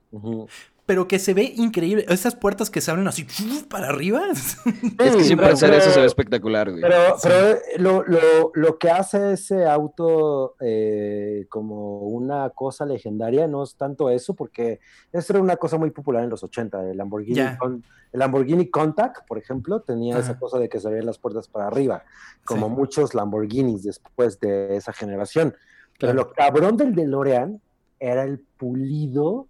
pero 0.91 1.07
que 1.07 1.19
se 1.19 1.33
ve 1.33 1.53
increíble. 1.55 2.05
Esas 2.09 2.35
puertas 2.35 2.69
que 2.69 2.81
se 2.81 2.91
abren 2.91 3.07
así 3.07 3.25
para 3.69 3.87
arriba. 3.87 4.23
es 4.99 5.15
que 5.15 5.23
siempre 5.23 5.47
hacer 5.47 5.73
eso 5.73 5.89
se 5.91 6.01
ve 6.01 6.05
espectacular, 6.05 6.69
güey. 6.69 6.81
Pero, 6.81 7.15
pero 7.23 7.59
lo, 7.77 8.03
lo, 8.03 8.51
lo, 8.53 8.77
que 8.77 8.89
hace 8.89 9.31
ese 9.33 9.65
auto 9.65 10.55
eh, 10.59 11.45
como 11.47 11.99
una 11.99 12.49
cosa 12.49 12.85
legendaria 12.85 13.47
no 13.47 13.63
es 13.63 13.75
tanto 13.75 14.09
eso, 14.09 14.33
porque 14.33 14.81
eso 15.13 15.31
era 15.31 15.41
una 15.41 15.55
cosa 15.55 15.77
muy 15.77 15.91
popular 15.91 16.25
en 16.25 16.29
los 16.29 16.43
80. 16.43 16.89
El 16.89 16.97
Lamborghini, 16.97 17.39
el 17.39 18.19
Lamborghini 18.19 18.69
Contact, 18.69 19.25
por 19.25 19.37
ejemplo, 19.37 19.79
tenía 19.79 20.17
esa 20.17 20.37
cosa 20.37 20.59
de 20.59 20.67
que 20.67 20.79
se 20.79 20.87
abrían 20.87 21.05
las 21.05 21.19
puertas 21.19 21.47
para 21.47 21.67
arriba, 21.67 22.03
como 22.43 22.67
muchos 22.67 23.13
Lamborghinis 23.13 23.83
después 23.83 24.41
de 24.41 24.75
esa 24.75 24.91
generación. 24.91 25.55
Pero 25.97 26.13
lo 26.13 26.33
cabrón 26.33 26.75
del 26.75 26.95
DeLorean 26.95 27.61
era 27.97 28.23
el 28.23 28.39
pulido 28.39 29.47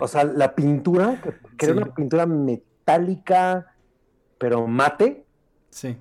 o 0.00 0.08
sea, 0.08 0.24
la 0.24 0.54
pintura, 0.54 1.20
que, 1.56 1.66
era 1.66 1.74
una 1.74 1.94
pintura 1.94 2.26
metálica, 2.26 3.74
pero 4.38 4.66
mate. 4.66 5.24
Sí. 5.70 5.96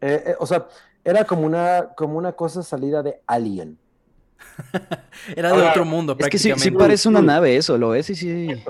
Eh, 0.00 0.24
eh, 0.26 0.34
o 0.38 0.46
sea, 0.46 0.66
era 1.04 1.24
como 1.24 1.42
una, 1.42 1.90
como 1.96 2.18
una 2.18 2.32
cosa 2.32 2.62
salida 2.62 3.02
de 3.02 3.20
Alien. 3.26 3.78
era 5.36 5.52
de 5.52 5.62
otro 5.62 5.84
mundo, 5.84 6.16
es 6.18 6.28
que 6.28 6.38
sí, 6.38 6.52
sí, 6.56 6.70
parece 6.70 7.08
una 7.08 7.20
nave 7.20 7.56
eso, 7.56 7.76
lo 7.76 7.94
es, 7.94 8.08
y 8.10 8.14
sí. 8.14 8.64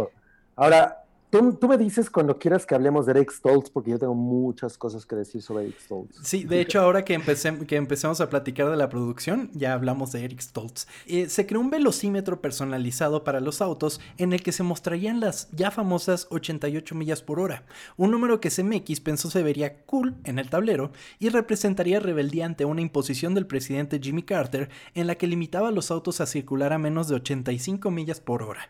Ahora, 0.56 0.99
Tú, 1.30 1.68
me 1.68 1.78
dices 1.78 2.10
cuando 2.10 2.38
quieras 2.38 2.66
que 2.66 2.74
hablemos 2.74 3.06
de 3.06 3.12
Eric 3.12 3.30
Stoltz, 3.30 3.70
porque 3.70 3.92
yo 3.92 3.98
tengo 4.00 4.14
muchas 4.14 4.76
cosas 4.76 5.06
que 5.06 5.14
decir 5.14 5.40
sobre 5.40 5.64
Eric 5.64 5.80
Stoltz. 5.80 6.18
Sí, 6.22 6.42
de 6.42 6.60
hecho, 6.60 6.80
ahora 6.80 7.04
que, 7.04 7.20
que 7.68 7.76
empecemos 7.76 8.20
a 8.20 8.28
platicar 8.28 8.68
de 8.68 8.76
la 8.76 8.88
producción, 8.88 9.48
ya 9.54 9.74
hablamos 9.74 10.10
de 10.10 10.24
Eric 10.24 10.40
Stoltz. 10.40 10.88
Eh, 11.06 11.28
se 11.28 11.46
creó 11.46 11.60
un 11.60 11.70
velocímetro 11.70 12.40
personalizado 12.40 13.22
para 13.22 13.38
los 13.38 13.62
autos 13.62 14.00
en 14.18 14.32
el 14.32 14.42
que 14.42 14.50
se 14.50 14.64
mostrarían 14.64 15.20
las 15.20 15.48
ya 15.52 15.70
famosas 15.70 16.26
88 16.30 16.94
millas 16.96 17.22
por 17.22 17.38
hora, 17.38 17.64
un 17.96 18.10
número 18.10 18.40
que 18.40 18.50
CMX 18.50 19.00
pensó 19.00 19.30
se 19.30 19.42
vería 19.42 19.84
cool 19.84 20.16
en 20.24 20.38
el 20.38 20.50
tablero 20.50 20.90
y 21.20 21.28
representaría 21.28 22.00
rebeldía 22.00 22.46
ante 22.46 22.64
una 22.64 22.80
imposición 22.80 23.34
del 23.34 23.46
presidente 23.46 24.00
Jimmy 24.02 24.22
Carter 24.22 24.68
en 24.94 25.06
la 25.06 25.14
que 25.14 25.26
limitaba 25.26 25.68
a 25.68 25.72
los 25.72 25.90
autos 25.90 26.20
a 26.20 26.26
circular 26.26 26.72
a 26.72 26.78
menos 26.78 27.08
de 27.08 27.14
85 27.16 27.90
millas 27.90 28.20
por 28.20 28.42
hora 28.42 28.68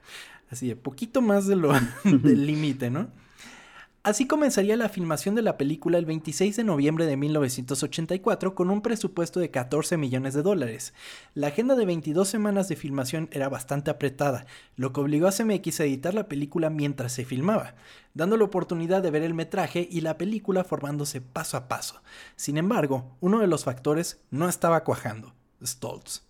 así 0.50 0.68
de 0.68 0.76
poquito 0.76 1.22
más 1.22 1.46
de 1.46 1.56
lo 1.56 1.72
del 2.04 2.46
límite, 2.46 2.90
¿no? 2.90 3.08
Así 4.02 4.26
comenzaría 4.26 4.78
la 4.78 4.88
filmación 4.88 5.34
de 5.34 5.42
la 5.42 5.58
película 5.58 5.98
el 5.98 6.06
26 6.06 6.56
de 6.56 6.64
noviembre 6.64 7.04
de 7.04 7.18
1984 7.18 8.54
con 8.54 8.70
un 8.70 8.80
presupuesto 8.80 9.40
de 9.40 9.50
14 9.50 9.98
millones 9.98 10.32
de 10.32 10.40
dólares. 10.40 10.94
La 11.34 11.48
agenda 11.48 11.74
de 11.74 11.84
22 11.84 12.26
semanas 12.26 12.66
de 12.68 12.76
filmación 12.76 13.28
era 13.30 13.50
bastante 13.50 13.90
apretada, 13.90 14.46
lo 14.74 14.94
que 14.94 15.00
obligó 15.00 15.28
a 15.28 15.32
CMX 15.32 15.80
a 15.80 15.84
editar 15.84 16.14
la 16.14 16.28
película 16.28 16.70
mientras 16.70 17.12
se 17.12 17.26
filmaba, 17.26 17.74
dando 18.14 18.38
la 18.38 18.44
oportunidad 18.44 19.02
de 19.02 19.10
ver 19.10 19.22
el 19.22 19.34
metraje 19.34 19.86
y 19.90 20.00
la 20.00 20.16
película 20.16 20.64
formándose 20.64 21.20
paso 21.20 21.58
a 21.58 21.68
paso. 21.68 22.00
Sin 22.36 22.56
embargo, 22.56 23.18
uno 23.20 23.40
de 23.40 23.48
los 23.48 23.64
factores 23.64 24.22
no 24.30 24.48
estaba 24.48 24.82
cuajando, 24.82 25.34
Stoltz. 25.62 26.29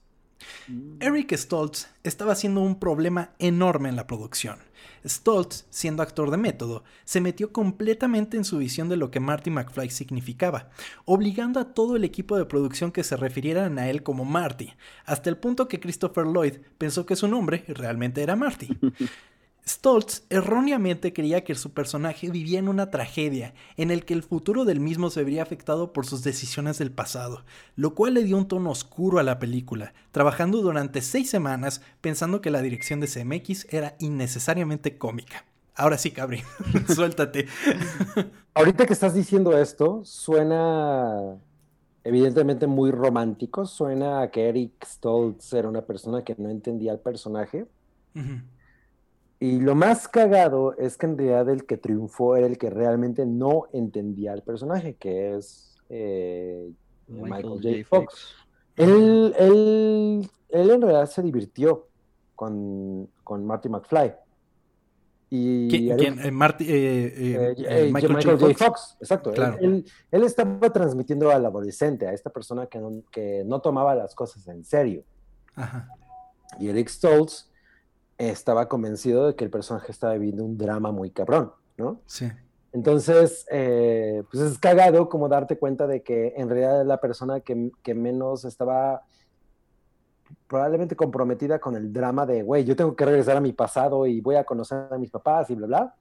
Mm. 0.68 0.97
Eric 1.01 1.32
Stoltz 1.36 1.88
estaba 2.03 2.34
siendo 2.34 2.61
un 2.61 2.78
problema 2.78 3.30
enorme 3.38 3.88
en 3.88 3.97
la 3.97 4.07
producción. 4.07 4.59
Stoltz, 5.07 5.66
siendo 5.70 6.03
actor 6.03 6.30
de 6.30 6.36
método, 6.36 6.84
se 7.05 7.20
metió 7.20 7.53
completamente 7.53 8.36
en 8.36 8.45
su 8.45 8.59
visión 8.59 8.88
de 8.88 8.97
lo 8.97 9.11
que 9.11 9.20
Marty 9.20 9.51
McFly 9.51 9.91
significaba, 9.91 10.70
obligando 11.05 11.61
a 11.61 11.72
todo 11.72 11.97
el 11.97 12.05
equipo 12.05 12.36
de 12.36 12.45
producción 12.45 12.93
que 12.93 13.05
se 13.05 13.16
refirieran 13.16 13.78
a 13.78 13.88
él 13.88 14.03
como 14.03 14.24
Marty, 14.24 14.74
hasta 15.05 15.30
el 15.30 15.36
punto 15.36 15.68
que 15.68 15.80
Christopher 15.80 16.26
Lloyd 16.26 16.59
pensó 16.78 17.07
que 17.07 17.16
su 17.16 17.28
nombre 17.28 17.64
realmente 17.68 18.22
era 18.22 18.36
Marty. 18.36 18.68
Stoltz 19.66 20.24
erróneamente 20.30 21.12
creía 21.12 21.44
que 21.44 21.54
su 21.54 21.72
personaje 21.72 22.30
vivía 22.30 22.58
en 22.58 22.68
una 22.68 22.90
tragedia, 22.90 23.54
en 23.76 23.90
el 23.90 24.04
que 24.04 24.14
el 24.14 24.22
futuro 24.22 24.64
del 24.64 24.80
mismo 24.80 25.11
se 25.11 25.22
vería 25.22 25.42
afectado 25.42 25.92
por 25.92 26.06
sus 26.06 26.22
decisiones 26.22 26.78
del 26.78 26.90
pasado, 26.90 27.44
lo 27.76 27.94
cual 27.94 28.14
le 28.14 28.24
dio 28.24 28.36
un 28.36 28.48
tono 28.48 28.70
oscuro 28.70 29.18
a 29.18 29.22
la 29.22 29.38
película, 29.38 29.92
trabajando 30.12 30.62
durante 30.62 31.02
seis 31.02 31.30
semanas 31.30 31.82
pensando 32.00 32.40
que 32.40 32.50
la 32.50 32.62
dirección 32.62 33.00
de 33.00 33.08
CMX 33.08 33.66
era 33.70 33.96
innecesariamente 34.00 34.98
cómica. 34.98 35.44
Ahora 35.74 35.98
sí, 35.98 36.11
Cabri, 36.11 36.42
suéltate. 36.94 37.46
Ahorita 38.54 38.86
que 38.86 38.92
estás 38.92 39.14
diciendo 39.14 39.56
esto, 39.56 40.02
suena 40.04 41.38
evidentemente 42.04 42.66
muy 42.66 42.90
romántico, 42.90 43.66
suena 43.66 44.22
a 44.22 44.30
que 44.30 44.48
Eric 44.48 44.84
Stoltz 44.84 45.52
era 45.52 45.68
una 45.68 45.82
persona 45.82 46.24
que 46.24 46.34
no 46.38 46.50
entendía 46.50 46.92
el 46.92 46.98
personaje. 46.98 47.66
Y 49.43 49.59
lo 49.59 49.74
más 49.74 50.07
cagado 50.07 50.76
es 50.76 50.99
que 50.99 51.07
en 51.07 51.16
realidad 51.16 51.49
el 51.49 51.64
que 51.64 51.78
triunfó 51.78 52.36
era 52.36 52.47
el 52.47 52.59
que 52.59 52.68
realmente 52.68 53.24
no 53.24 53.68
entendía 53.72 54.34
al 54.34 54.43
personaje, 54.43 54.97
que 54.97 55.34
es 55.34 55.78
eh, 55.88 56.70
Michael, 57.09 57.59
J. 57.62 57.88
Fox. 57.88 58.34
Él, 58.76 59.34
él, 59.38 60.30
él, 60.51 60.70
en 60.70 60.82
realidad 60.82 61.07
se 61.07 61.22
divirtió 61.22 61.88
con, 62.36 63.09
con 63.24 63.47
Marty 63.47 63.70
McFly. 63.70 64.12
Y 65.30 65.68
¿Quién? 65.97 66.20
Eh, 66.20 66.30
Marty, 66.30 66.66
eh, 66.68 67.91
Michael, 67.91 68.38
J. 68.38 68.55
Fox. 68.55 68.99
exacto. 69.01 69.32
Él, 69.32 69.86
él, 70.11 70.24
estaba 70.24 70.70
transmitiendo 70.70 71.30
al 71.30 71.47
adolescente, 71.47 72.07
a 72.07 72.12
esta 72.12 72.28
persona 72.28 72.66
que 72.66 72.78
no, 72.78 73.03
que 73.11 73.43
no 73.47 73.62
tomaba 73.62 73.95
las 73.95 74.14
cosas 74.14 74.47
en 74.49 74.64
serio. 74.64 75.03
Ajá. 75.55 75.88
Y 76.59 76.68
Eric 76.68 76.88
Stoltz 76.88 77.49
estaba 78.28 78.68
convencido 78.68 79.28
de 79.28 79.34
que 79.34 79.44
el 79.44 79.50
personaje 79.50 79.90
estaba 79.90 80.12
viviendo 80.12 80.44
un 80.44 80.58
drama 80.58 80.92
muy 80.92 81.10
cabrón, 81.10 81.52
¿no? 81.78 82.00
Sí. 82.06 82.30
Entonces, 82.72 83.46
eh, 83.50 84.22
pues 84.30 84.44
es 84.44 84.58
cagado 84.58 85.08
como 85.08 85.28
darte 85.28 85.58
cuenta 85.58 85.86
de 85.86 86.02
que 86.02 86.34
en 86.36 86.48
realidad 86.48 86.84
la 86.84 87.00
persona 87.00 87.40
que, 87.40 87.94
menos 87.94 88.44
estaba 88.44 89.02
probablemente 90.46 90.94
comprometida 90.94 91.58
con 91.58 91.74
el 91.76 91.92
drama 91.92 92.26
de, 92.26 92.42
güey, 92.42 92.64
yo 92.64 92.76
tengo 92.76 92.94
que 92.94 93.04
regresar 93.04 93.36
a 93.36 93.40
mi 93.40 93.52
pasado 93.52 94.06
y 94.06 94.20
voy 94.20 94.36
a 94.36 94.44
conocer 94.44 94.86
a 94.92 94.98
mis 94.98 95.10
papás 95.10 95.50
y 95.50 95.54
bla, 95.54 95.66
bla. 95.66 95.94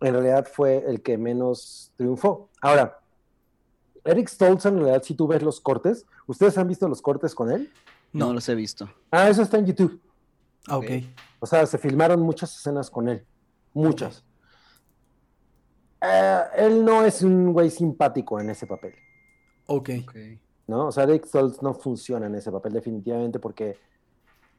en 0.00 0.12
realidad 0.14 0.46
fue 0.50 0.84
el 0.86 1.02
que 1.02 1.18
menos 1.18 1.92
triunfó. 1.96 2.48
Ahora, 2.62 2.98
Eric 4.04 4.28
Stoltz, 4.28 4.64
en 4.66 4.76
realidad, 4.76 5.02
si 5.02 5.14
tú 5.14 5.26
ves 5.26 5.42
los 5.42 5.60
cortes, 5.60 6.06
¿ustedes 6.26 6.56
han 6.56 6.68
visto 6.68 6.88
los 6.88 7.02
cortes 7.02 7.34
con 7.34 7.50
él? 7.50 7.70
No, 8.12 8.32
los 8.32 8.48
he 8.48 8.54
visto. 8.54 8.88
Ah, 9.10 9.28
eso 9.28 9.42
está 9.42 9.58
en 9.58 9.66
YouTube. 9.66 10.00
Ah, 10.68 10.78
ok. 10.78 10.90
O 11.40 11.46
sea, 11.46 11.64
se 11.66 11.78
filmaron 11.78 12.20
muchas 12.20 12.56
escenas 12.56 12.90
con 12.90 13.08
él. 13.08 13.24
Muchas. 13.72 14.24
Eh, 16.00 16.42
él 16.56 16.84
no 16.84 17.04
es 17.04 17.22
un 17.22 17.52
güey 17.52 17.70
simpático 17.70 18.40
en 18.40 18.50
ese 18.50 18.66
papel. 18.66 18.94
Ok. 19.66 19.90
¿No? 20.66 20.86
O 20.86 20.92
sea, 20.92 21.04
Eric 21.04 21.26
Stoltz 21.26 21.62
no 21.62 21.74
funciona 21.74 22.26
en 22.26 22.34
ese 22.34 22.50
papel 22.50 22.72
definitivamente 22.72 23.38
porque 23.38 23.76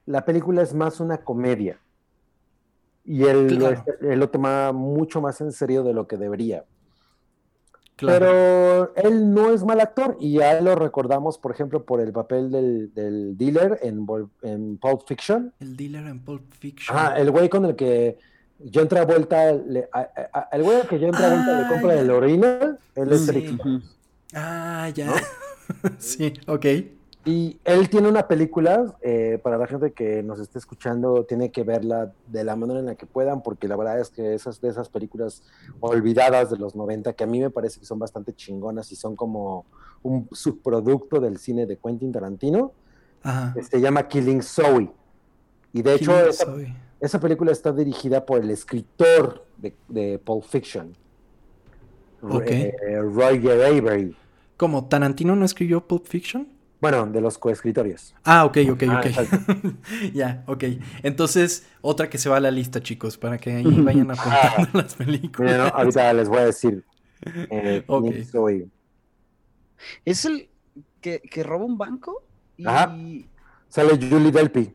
la 0.05 0.23
película 0.23 0.61
es 0.61 0.73
más 0.73 0.99
una 0.99 1.17
comedia. 1.17 1.79
Y 3.03 3.23
él, 3.23 3.57
lo, 4.01 4.29
toma 4.29 4.73
mucho 4.73 5.21
más 5.21 5.39
en 5.41 5.51
serio 5.51 5.83
de 5.83 5.93
lo 5.93 6.07
que 6.07 6.17
debería. 6.17 6.65
Pero 7.99 8.95
él 8.95 9.33
no 9.33 9.51
es 9.51 9.63
mal 9.63 9.79
actor 9.79 10.17
y 10.19 10.33
ya 10.33 10.61
lo 10.61 10.75
recordamos, 10.75 11.37
por 11.37 11.51
ejemplo, 11.51 11.83
por 11.83 11.99
el 11.99 12.11
papel 12.11 12.51
del, 12.51 13.37
dealer 13.37 13.79
en, 13.81 14.05
en, 14.43 14.77
Pulp 14.77 15.01
Fiction. 15.07 15.53
El 15.59 15.75
dealer 15.75 16.05
en 16.05 16.19
Pulp 16.19 16.43
Fiction. 16.53 16.97
Ah, 16.97 17.15
el 17.17 17.31
güey 17.31 17.49
con 17.49 17.65
el 17.65 17.75
que 17.75 18.17
yo 18.59 18.81
entré 18.81 18.99
a 18.99 19.05
vuelta, 19.05 19.49
el 19.49 20.63
güey 20.63 20.81
que 20.87 20.99
yo 20.99 21.07
entré 21.07 21.25
a 21.25 21.29
vuelta 21.29 21.61
le 21.61 21.67
compra 21.67 21.99
el 21.99 22.11
original, 22.11 22.79
él 22.95 23.11
es 23.11 23.25
sí. 23.25 23.57
Ah, 24.33 24.89
ya. 24.93 25.13
sí, 25.97 26.33
ok. 26.45 26.65
Y 27.27 27.59
él 27.65 27.89
tiene 27.89 28.07
una 28.07 28.25
película, 28.25 28.95
eh, 29.01 29.37
para 29.43 29.57
la 29.57 29.67
gente 29.67 29.91
que 29.91 30.23
nos 30.23 30.39
esté 30.39 30.59
escuchando, 30.59 31.25
tiene 31.25 31.51
que 31.51 31.63
verla 31.63 32.13
de 32.27 32.45
la 32.45 32.55
manera 32.55 32.79
en 32.79 32.85
la 32.85 32.95
que 32.95 33.05
puedan, 33.05 33.43
porque 33.43 33.67
la 33.67 33.75
verdad 33.75 33.99
es 33.99 34.09
que 34.09 34.33
esas 34.33 34.61
de 34.61 34.69
esas 34.69 34.87
películas 34.87 35.43
olvidadas 35.81 36.49
de 36.51 36.57
los 36.57 36.73
90, 36.73 37.11
que 37.11 37.25
a 37.25 37.27
mí 37.27 37.41
me 37.41 37.49
parece 37.49 37.81
que 37.81 37.85
son 37.85 37.99
bastante 37.99 38.33
chingonas 38.33 38.93
y 38.93 38.95
son 38.95 39.17
como 39.17 39.65
un 40.03 40.29
subproducto 40.31 41.19
del 41.19 41.37
cine 41.37 41.65
de 41.65 41.75
Quentin 41.75 42.13
Tarantino, 42.13 42.71
se 43.61 43.81
llama 43.81 44.07
Killing 44.07 44.41
Zoe. 44.41 44.89
Y 45.73 45.81
de 45.81 45.95
hecho, 45.95 46.13
esa, 47.01 47.19
película 47.19 47.51
está 47.51 47.73
dirigida 47.73 48.25
por 48.25 48.39
el 48.39 48.51
escritor 48.51 49.45
de, 49.57 49.75
de 49.89 50.17
Pulp 50.17 50.45
Fiction, 50.45 50.93
okay. 52.21 52.71
Eh, 52.87 53.01
Roger 53.01 53.65
Avery. 53.65 54.15
¿Cómo? 54.55 54.87
¿Tarantino 54.87 55.35
no 55.35 55.43
escribió 55.43 55.85
Pulp 55.85 56.05
Fiction? 56.05 56.55
Bueno, 56.79 57.07
de 57.07 57.21
los 57.21 57.37
coescritorios. 57.37 58.13
Ah, 58.23 58.45
ok, 58.45 58.57
ok, 58.71 58.83
ah, 58.89 59.01
ok. 59.01 60.13
ya, 60.13 60.43
ok. 60.45 60.63
Entonces, 61.01 61.65
otra 61.81 62.09
que 62.09 62.19
se 62.19 62.29
va 62.29 62.37
a 62.37 62.39
la 62.39 62.51
lista, 62.51 62.81
chicos, 62.81 63.17
para 63.17 63.37
que 63.37 63.51
ahí 63.51 63.63
vayan 63.81 64.11
apuntando 64.11 64.69
las 64.73 64.95
películas. 64.95 65.57
no, 65.57 65.63
ahorita 65.65 66.13
les 66.13 66.29
voy 66.29 66.39
a 66.39 66.45
decir. 66.45 66.85
Eh, 67.25 67.83
¿Es 70.05 70.25
el 70.25 70.49
que, 71.01 71.19
que, 71.21 71.43
roba 71.43 71.65
un 71.65 71.77
banco? 71.77 72.23
Y... 72.57 72.67
Ajá. 72.67 72.95
Sale 73.69 73.97
Julie 73.97 74.31
Delpy. 74.31 74.73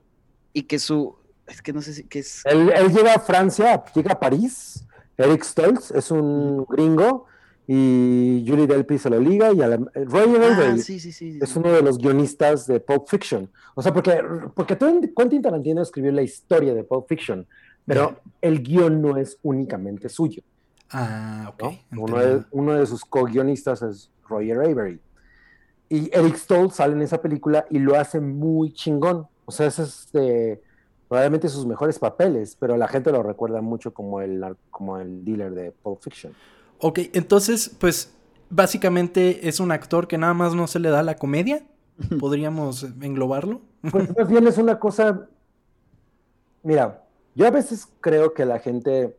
Y 0.52 0.62
que 0.62 0.78
su. 0.78 1.16
Es 1.46 1.62
que 1.62 1.72
no 1.72 1.82
sé 1.82 1.94
si. 1.94 2.04
Que 2.04 2.18
es... 2.18 2.42
él, 2.46 2.72
él 2.74 2.92
llega 2.92 3.14
a 3.14 3.20
Francia, 3.20 3.84
llega 3.94 4.12
a 4.12 4.20
París. 4.20 4.84
Eric 5.16 5.44
Stoltz 5.44 5.92
es 5.92 6.10
un 6.10 6.64
gringo 6.64 7.26
y 7.66 8.44
Julie 8.46 8.66
Delpy 8.66 8.98
se 8.98 9.08
lo 9.08 9.20
liga 9.20 9.52
y 9.52 9.62
a 9.62 9.68
la, 9.68 9.76
ah, 9.76 10.74
es 10.74 11.56
uno 11.56 11.72
de 11.72 11.82
los 11.82 11.98
guionistas 11.98 12.66
de 12.66 12.80
Pulp 12.80 13.06
Fiction. 13.06 13.48
O 13.74 13.82
sea, 13.82 13.92
porque, 13.92 14.22
porque 14.54 14.76
Quentin 14.76 15.42
Tarantino 15.42 15.82
escribió 15.82 16.10
la 16.12 16.22
historia 16.22 16.74
de 16.74 16.82
Pulp 16.82 17.06
Fiction, 17.08 17.46
pero 17.86 18.20
el 18.40 18.62
guion 18.62 19.00
no 19.00 19.16
es 19.16 19.38
únicamente 19.42 20.08
suyo. 20.08 20.42
Ah, 20.90 21.52
ok. 21.54 21.74
Uno, 21.96 22.18
de, 22.18 22.44
uno, 22.50 22.74
de, 22.74 22.86
sus 22.86 23.04
co-guionistas 23.04 23.82
es 23.82 24.10
Roger 24.28 24.58
Avery. 24.58 25.00
Y 25.88 26.10
Eric 26.12 26.36
Stoltz 26.36 26.76
sale 26.76 26.94
en 26.94 27.02
esa 27.02 27.20
película 27.20 27.66
y 27.70 27.78
lo 27.78 27.98
hace 27.98 28.20
muy 28.20 28.72
chingón. 28.72 29.26
O 29.44 29.52
sea, 29.52 29.66
ese 29.66 29.82
es 29.82 30.08
de, 30.12 30.60
probablemente 31.08 31.48
sus 31.48 31.64
mejores 31.64 31.98
papeles, 31.98 32.56
pero 32.58 32.76
la 32.76 32.88
gente 32.88 33.12
lo 33.12 33.22
recuerda 33.22 33.60
mucho 33.60 33.94
como 33.94 34.20
el, 34.20 34.56
como 34.70 34.98
el 34.98 35.24
dealer 35.24 35.52
de 35.52 35.70
Pulp 35.70 36.02
Fiction. 36.02 36.34
Ok, 36.84 36.98
entonces, 37.12 37.70
pues 37.78 38.12
básicamente 38.50 39.48
es 39.48 39.60
un 39.60 39.70
actor 39.70 40.08
que 40.08 40.18
nada 40.18 40.34
más 40.34 40.52
no 40.56 40.66
se 40.66 40.80
le 40.80 40.90
da 40.90 41.04
la 41.04 41.14
comedia. 41.14 41.64
¿Podríamos 42.18 42.82
englobarlo? 43.00 43.60
Pues 43.88 44.16
más 44.16 44.28
bien 44.28 44.48
es 44.48 44.58
una 44.58 44.80
cosa. 44.80 45.28
Mira, 46.64 47.04
yo 47.36 47.46
a 47.46 47.52
veces 47.52 47.86
creo 48.00 48.34
que 48.34 48.44
la 48.44 48.58
gente, 48.58 49.16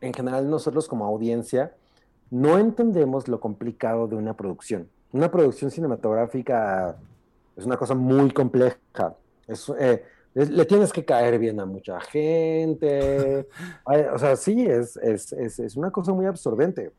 en 0.00 0.12
general 0.12 0.50
nosotros 0.50 0.88
como 0.88 1.04
audiencia, 1.04 1.76
no 2.30 2.58
entendemos 2.58 3.28
lo 3.28 3.38
complicado 3.38 4.08
de 4.08 4.16
una 4.16 4.36
producción. 4.36 4.88
Una 5.12 5.30
producción 5.30 5.70
cinematográfica 5.70 6.96
es 7.56 7.64
una 7.66 7.76
cosa 7.76 7.94
muy 7.94 8.32
compleja. 8.32 8.78
Es, 9.46 9.72
eh, 9.78 10.02
le 10.36 10.66
tienes 10.66 10.92
que 10.92 11.04
caer 11.04 11.38
bien 11.38 11.58
a 11.60 11.66
mucha 11.66 11.98
gente. 12.00 13.48
o 14.12 14.18
sea, 14.18 14.36
sí, 14.36 14.66
es, 14.66 14.96
es, 14.98 15.32
es, 15.32 15.76
una 15.76 15.90
cosa 15.90 16.12
muy 16.12 16.26
absorbente. 16.26 16.92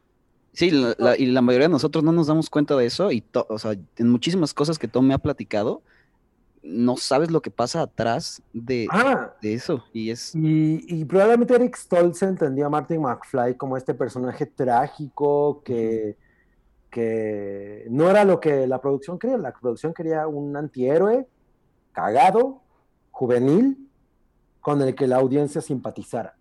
Sí, 0.54 0.72
y 1.20 1.26
la 1.28 1.42
mayoría 1.42 1.68
de 1.68 1.74
nosotros 1.74 2.04
no 2.04 2.12
nos 2.12 2.26
damos 2.26 2.50
cuenta 2.50 2.76
de 2.76 2.88
eso 2.88 3.12
y, 3.12 3.24
o 3.48 3.60
sea, 3.60 3.74
en 3.74 4.10
muchísimas 4.10 4.56
cosas 4.56 4.80
que 4.80 4.88
Tom 4.88 5.06
me 5.06 5.14
ha 5.14 5.20
platicado, 5.20 5.84
no 6.64 6.98
sabes 6.98 7.30
lo 7.30 7.42
que 7.44 7.52
pasa 7.52 7.84
atrás 7.84 8.42
de, 8.54 8.88
ah. 8.92 9.34
de 9.40 9.54
eso. 9.54 9.84
Y, 9.94 10.10
es... 10.10 10.32
Y, 10.34 11.06
probablemente 11.06 11.54
Eric 11.54 11.76
Stoltz 11.76 12.24
entendió 12.24 12.66
a 12.66 12.70
Martin 12.70 13.02
McFly 13.02 13.56
como 13.56 13.78
este 13.78 13.94
personaje 13.94 14.48
trágico 14.48 15.62
que, 15.64 16.18
que 16.90 17.86
no 17.92 18.10
era 18.10 18.26
lo 18.26 18.40
que 18.40 18.66
la 18.66 18.82
producción 18.82 19.20
quería. 19.20 19.38
La 19.38 19.54
producción 19.54 19.94
quería 19.94 20.28
un 20.28 20.58
antihéroe 20.58 21.28
cagado, 21.92 22.62
juvenil 23.18 23.90
con 24.62 24.80
el 24.84 24.94
que 24.94 25.08
la 25.08 25.16
audiencia 25.16 25.60
simpatizara. 25.60 26.36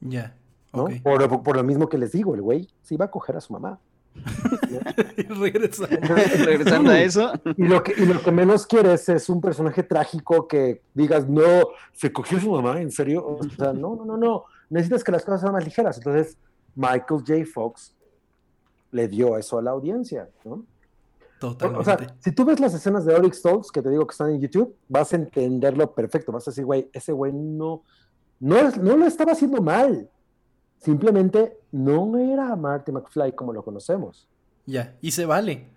Ya. 0.00 0.36
Por, 0.70 1.56
lo 1.56 1.64
mismo 1.64 1.88
que 1.88 1.98
les 1.98 2.12
digo, 2.12 2.36
el 2.36 2.42
güey 2.42 2.68
se 2.80 2.94
iba 2.94 3.06
a 3.06 3.10
coger 3.10 3.36
a 3.36 3.40
su 3.40 3.52
mamá. 3.52 3.80
Regresando 6.44 6.90
a 6.92 7.00
eso. 7.00 7.32
Y 7.56 7.64
lo, 7.64 7.82
que, 7.82 8.00
y 8.00 8.06
lo 8.06 8.22
que 8.22 8.30
menos 8.30 8.68
quieres 8.68 9.08
es 9.08 9.28
un 9.28 9.40
personaje 9.40 9.82
trágico 9.82 10.46
que 10.46 10.82
digas, 10.94 11.28
no, 11.28 11.42
se 11.92 12.12
cogió 12.12 12.38
a 12.38 12.40
su 12.40 12.52
mamá, 12.52 12.80
¿en 12.80 12.92
serio? 12.92 13.26
O 13.26 13.42
sea, 13.42 13.72
no, 13.72 13.96
no, 13.96 14.04
no, 14.04 14.16
no. 14.16 14.44
Necesitas 14.70 15.02
que 15.02 15.10
las 15.10 15.24
cosas 15.24 15.40
sean 15.40 15.52
más 15.52 15.64
ligeras. 15.64 15.96
Entonces, 15.96 16.38
Michael 16.76 17.24
J. 17.26 17.32
Fox 17.52 17.96
le 18.92 19.08
dio 19.08 19.36
eso 19.38 19.58
a 19.58 19.62
la 19.62 19.72
audiencia, 19.72 20.28
¿no? 20.44 20.64
O 21.42 21.84
sea, 21.84 21.98
si 22.20 22.32
tú 22.32 22.44
ves 22.44 22.60
las 22.60 22.74
escenas 22.74 23.04
de 23.04 23.14
Oryx 23.14 23.38
Stoltz, 23.38 23.70
que 23.70 23.82
te 23.82 23.90
digo 23.90 24.06
que 24.06 24.12
están 24.12 24.30
en 24.30 24.40
YouTube, 24.40 24.76
vas 24.88 25.12
a 25.12 25.16
entenderlo 25.16 25.92
perfecto. 25.94 26.32
Vas 26.32 26.46
a 26.48 26.50
decir, 26.50 26.64
güey, 26.64 26.88
ese 26.92 27.12
güey 27.12 27.32
no, 27.32 27.82
no, 28.40 28.70
no 28.70 28.96
lo 28.96 29.06
estaba 29.06 29.32
haciendo 29.32 29.60
mal. 29.60 30.08
Simplemente 30.78 31.58
no 31.70 32.18
era 32.18 32.54
Marty 32.56 32.92
McFly 32.92 33.32
como 33.32 33.52
lo 33.52 33.64
conocemos. 33.64 34.28
Ya, 34.66 34.96
y 35.00 35.10
se 35.10 35.26
vale. 35.26 35.70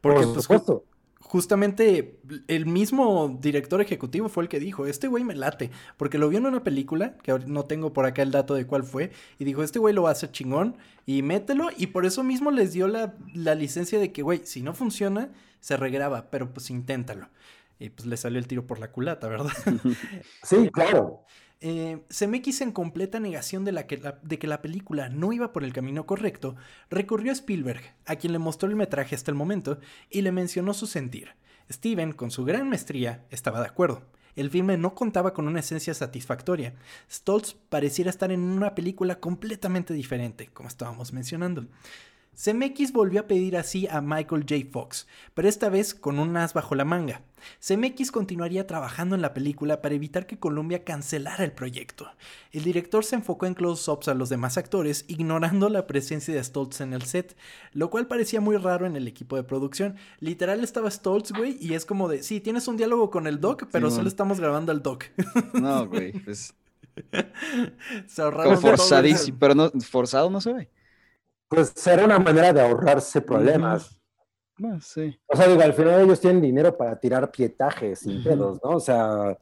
Porque, 0.00 0.22
Por 0.22 0.32
pues, 0.32 0.44
supuesto 0.44 0.84
justamente 1.32 2.20
el 2.46 2.66
mismo 2.66 3.38
director 3.40 3.80
ejecutivo 3.80 4.28
fue 4.28 4.42
el 4.42 4.50
que 4.50 4.60
dijo, 4.60 4.84
este 4.84 5.08
güey 5.08 5.24
me 5.24 5.34
late, 5.34 5.70
porque 5.96 6.18
lo 6.18 6.28
vio 6.28 6.38
en 6.38 6.44
una 6.44 6.62
película, 6.62 7.16
que 7.22 7.32
no 7.46 7.64
tengo 7.64 7.94
por 7.94 8.04
acá 8.04 8.20
el 8.20 8.32
dato 8.32 8.52
de 8.52 8.66
cuál 8.66 8.84
fue, 8.84 9.12
y 9.38 9.44
dijo, 9.46 9.62
este 9.62 9.78
güey 9.78 9.94
lo 9.94 10.02
va 10.02 10.10
a 10.10 10.12
hacer 10.12 10.30
chingón, 10.30 10.76
y 11.06 11.22
mételo, 11.22 11.70
y 11.74 11.86
por 11.86 12.04
eso 12.04 12.22
mismo 12.22 12.50
les 12.50 12.74
dio 12.74 12.86
la, 12.86 13.14
la 13.32 13.54
licencia 13.54 13.98
de 13.98 14.12
que, 14.12 14.20
güey, 14.20 14.42
si 14.44 14.60
no 14.60 14.74
funciona, 14.74 15.30
se 15.58 15.78
regraba, 15.78 16.28
pero 16.28 16.52
pues 16.52 16.68
inténtalo. 16.68 17.30
Y 17.78 17.88
pues 17.88 18.04
le 18.04 18.18
salió 18.18 18.38
el 18.38 18.46
tiro 18.46 18.66
por 18.66 18.78
la 18.78 18.92
culata, 18.92 19.26
¿verdad? 19.26 19.52
Sí, 20.42 20.68
claro. 20.70 21.24
Eh, 21.64 22.00
en 22.20 22.72
completa 22.72 23.20
negación 23.20 23.64
de, 23.64 23.86
que 23.86 24.46
la 24.48 24.62
película 24.62 25.08
no 25.08 25.32
iba 25.32 25.52
por 25.52 25.62
el 25.62 25.72
camino 25.72 26.06
correcto, 26.06 26.56
recurrió 26.90 27.30
a 27.30 27.34
Spielberg, 27.34 27.82
a 28.04 28.16
quien 28.16 28.32
le 28.32 28.40
mostró 28.40 28.68
el 28.68 28.74
metraje 28.74 29.14
hasta 29.14 29.30
el 29.30 29.36
momento, 29.36 29.78
y 30.10 30.22
le 30.22 30.32
mencionó 30.32 30.74
su 30.74 30.88
sentir. 30.88 31.36
Steven, 31.70 32.14
con 32.14 32.32
su 32.32 32.44
gran 32.44 32.68
maestría, 32.68 33.24
estaba 33.30 33.60
de 33.60 33.68
acuerdo. 33.68 34.02
El 34.34 34.50
filme 34.50 34.76
no 34.76 34.96
contaba 34.96 35.32
con 35.34 35.46
una 35.46 35.60
esencia 35.60 35.94
satisfactoria. 35.94 36.74
Stoltz 37.08 37.54
pareciera 37.68 38.10
estar 38.10 38.32
en 38.32 38.40
una 38.40 38.74
película 38.74 39.20
completamente 39.20 39.94
diferente, 39.94 40.48
como 40.52 40.68
estábamos 40.68 41.12
mencionando. 41.12 41.66
CMX 42.34 42.92
volvió 42.92 43.20
a 43.20 43.26
pedir 43.26 43.58
así 43.58 43.86
a 43.88 44.00
Michael 44.00 44.46
J. 44.48 44.70
Fox, 44.70 45.06
pero 45.34 45.48
esta 45.48 45.68
vez 45.68 45.94
con 45.94 46.18
un 46.18 46.36
as 46.36 46.54
bajo 46.54 46.74
la 46.74 46.86
manga. 46.86 47.20
CMX 47.60 48.10
continuaría 48.10 48.66
trabajando 48.66 49.14
en 49.14 49.22
la 49.22 49.34
película 49.34 49.82
para 49.82 49.94
evitar 49.94 50.26
que 50.26 50.38
Columbia 50.38 50.82
cancelara 50.82 51.44
el 51.44 51.52
proyecto. 51.52 52.10
El 52.50 52.64
director 52.64 53.04
se 53.04 53.16
enfocó 53.16 53.46
en 53.46 53.54
close-ups 53.54 54.08
a 54.08 54.14
los 54.14 54.30
demás 54.30 54.56
actores, 54.56 55.04
ignorando 55.08 55.68
la 55.68 55.86
presencia 55.86 56.34
de 56.34 56.42
Stoltz 56.42 56.80
en 56.80 56.94
el 56.94 57.02
set, 57.02 57.36
lo 57.72 57.90
cual 57.90 58.06
parecía 58.06 58.40
muy 58.40 58.56
raro 58.56 58.86
en 58.86 58.96
el 58.96 59.06
equipo 59.08 59.36
de 59.36 59.44
producción. 59.44 59.96
Literal 60.20 60.64
estaba 60.64 60.90
Stoltz, 60.90 61.32
güey, 61.32 61.58
y 61.60 61.74
es 61.74 61.84
como 61.84 62.08
de, 62.08 62.22
sí, 62.22 62.40
tienes 62.40 62.66
un 62.66 62.78
diálogo 62.78 63.10
con 63.10 63.26
el 63.26 63.40
Doc, 63.40 63.68
pero 63.70 63.90
solo 63.90 64.08
estamos 64.08 64.40
grabando 64.40 64.72
al 64.72 64.82
Doc. 64.82 65.04
No, 65.52 65.86
güey, 65.86 66.12
pues 66.12 66.54
se 68.06 68.22
ahorraron 68.22 68.60
forzadísimo, 68.60 69.36
pero 69.38 69.54
no, 69.54 69.70
forzado 69.80 70.30
no 70.30 70.40
se 70.40 70.52
ve. 70.52 70.70
Pues 71.52 71.72
será 71.76 72.06
una 72.06 72.18
manera 72.18 72.50
de 72.52 72.62
ahorrarse 72.62 73.20
problemas. 73.20 74.00
No, 74.56 74.80
sí. 74.80 75.18
O 75.26 75.36
sea, 75.36 75.46
digo, 75.48 75.60
al 75.60 75.74
final 75.74 76.00
ellos 76.00 76.18
tienen 76.18 76.40
dinero 76.40 76.74
para 76.74 76.98
tirar 76.98 77.30
pietajes 77.30 77.98
sin 78.00 78.22
pedos, 78.22 78.58
¿no? 78.64 78.70
O 78.70 78.80
sea, 78.80 79.36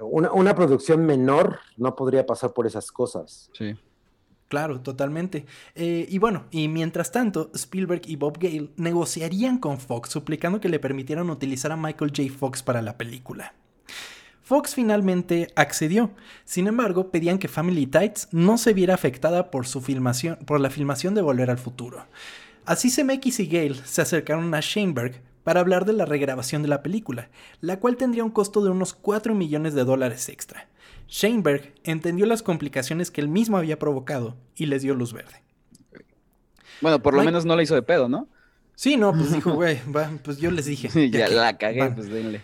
una, 0.00 0.32
una, 0.32 0.54
producción 0.56 1.06
menor 1.06 1.60
no 1.76 1.94
podría 1.94 2.26
pasar 2.26 2.52
por 2.52 2.66
esas 2.66 2.90
cosas. 2.90 3.48
Sí. 3.56 3.76
Claro, 4.48 4.80
totalmente. 4.80 5.46
Eh, 5.76 6.06
y 6.08 6.18
bueno, 6.18 6.46
y 6.50 6.66
mientras 6.66 7.12
tanto, 7.12 7.50
Spielberg 7.54 8.02
y 8.06 8.16
Bob 8.16 8.38
Gale 8.38 8.70
negociarían 8.76 9.58
con 9.58 9.78
Fox 9.78 10.10
suplicando 10.10 10.60
que 10.60 10.68
le 10.68 10.80
permitieran 10.80 11.30
utilizar 11.30 11.70
a 11.70 11.76
Michael 11.76 12.12
J. 12.14 12.32
Fox 12.36 12.62
para 12.62 12.82
la 12.82 12.96
película. 12.96 13.54
Fox 14.44 14.74
finalmente 14.74 15.48
accedió. 15.56 16.10
Sin 16.44 16.66
embargo, 16.66 17.10
pedían 17.10 17.38
que 17.38 17.48
Family 17.48 17.86
Tights 17.86 18.28
no 18.30 18.58
se 18.58 18.74
viera 18.74 18.92
afectada 18.92 19.50
por, 19.50 19.66
su 19.66 19.80
filmación, 19.80 20.36
por 20.44 20.60
la 20.60 20.68
filmación 20.68 21.14
de 21.14 21.22
Volver 21.22 21.50
al 21.50 21.56
Futuro. 21.56 22.04
Así 22.66 22.90
Zemeckis 22.90 23.40
y 23.40 23.46
Gale 23.46 23.80
se 23.84 24.02
acercaron 24.02 24.54
a 24.54 24.60
Sheinberg 24.60 25.22
para 25.44 25.60
hablar 25.60 25.86
de 25.86 25.94
la 25.94 26.04
regrabación 26.04 26.62
de 26.62 26.68
la 26.68 26.82
película, 26.82 27.30
la 27.62 27.80
cual 27.80 27.96
tendría 27.96 28.22
un 28.22 28.30
costo 28.30 28.62
de 28.62 28.70
unos 28.70 28.92
4 28.92 29.34
millones 29.34 29.72
de 29.72 29.84
dólares 29.84 30.28
extra. 30.28 30.68
Sheinberg 31.08 31.72
entendió 31.82 32.26
las 32.26 32.42
complicaciones 32.42 33.10
que 33.10 33.22
él 33.22 33.28
mismo 33.28 33.56
había 33.56 33.78
provocado 33.78 34.36
y 34.56 34.66
les 34.66 34.82
dio 34.82 34.94
luz 34.94 35.14
verde. 35.14 35.42
Bueno, 36.82 37.02
por 37.02 37.14
lo 37.14 37.24
menos 37.24 37.46
no 37.46 37.56
le 37.56 37.62
hizo 37.62 37.74
de 37.74 37.82
pedo, 37.82 38.10
¿no? 38.10 38.28
Sí, 38.74 38.98
no, 38.98 39.12
pues 39.12 39.32
dijo, 39.32 39.52
güey, 39.54 39.78
pues 40.22 40.36
yo 40.36 40.50
les 40.50 40.66
dije. 40.66 41.10
ya, 41.10 41.28
la 41.28 41.56
cagué, 41.56 41.90
pues 41.90 42.10
denle. 42.10 42.42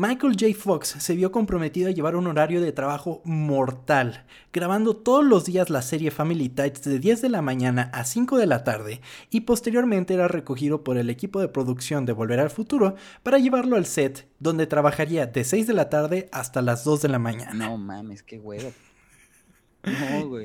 Michael 0.00 0.36
J. 0.38 0.54
Fox 0.54 0.94
se 1.00 1.16
vio 1.16 1.32
comprometido 1.32 1.88
a 1.88 1.90
llevar 1.90 2.14
un 2.14 2.28
horario 2.28 2.60
de 2.60 2.70
trabajo 2.70 3.20
mortal, 3.24 4.26
grabando 4.52 4.94
todos 4.94 5.24
los 5.24 5.44
días 5.44 5.70
la 5.70 5.82
serie 5.82 6.12
Family 6.12 6.48
Tights 6.48 6.84
de 6.84 7.00
10 7.00 7.20
de 7.20 7.28
la 7.28 7.42
mañana 7.42 7.90
a 7.92 8.04
5 8.04 8.38
de 8.38 8.46
la 8.46 8.62
tarde 8.62 9.00
y 9.28 9.40
posteriormente 9.40 10.14
era 10.14 10.28
recogido 10.28 10.84
por 10.84 10.98
el 10.98 11.10
equipo 11.10 11.40
de 11.40 11.48
producción 11.48 12.06
de 12.06 12.12
Volver 12.12 12.38
al 12.38 12.50
Futuro 12.50 12.94
para 13.24 13.40
llevarlo 13.40 13.74
al 13.74 13.86
set, 13.86 14.28
donde 14.38 14.68
trabajaría 14.68 15.26
de 15.26 15.42
6 15.42 15.66
de 15.66 15.74
la 15.74 15.88
tarde 15.88 16.28
hasta 16.30 16.62
las 16.62 16.84
2 16.84 17.02
de 17.02 17.08
la 17.08 17.18
mañana. 17.18 17.66
No 17.66 17.76
mames, 17.76 18.22
qué 18.22 18.38
huevo. 18.38 18.70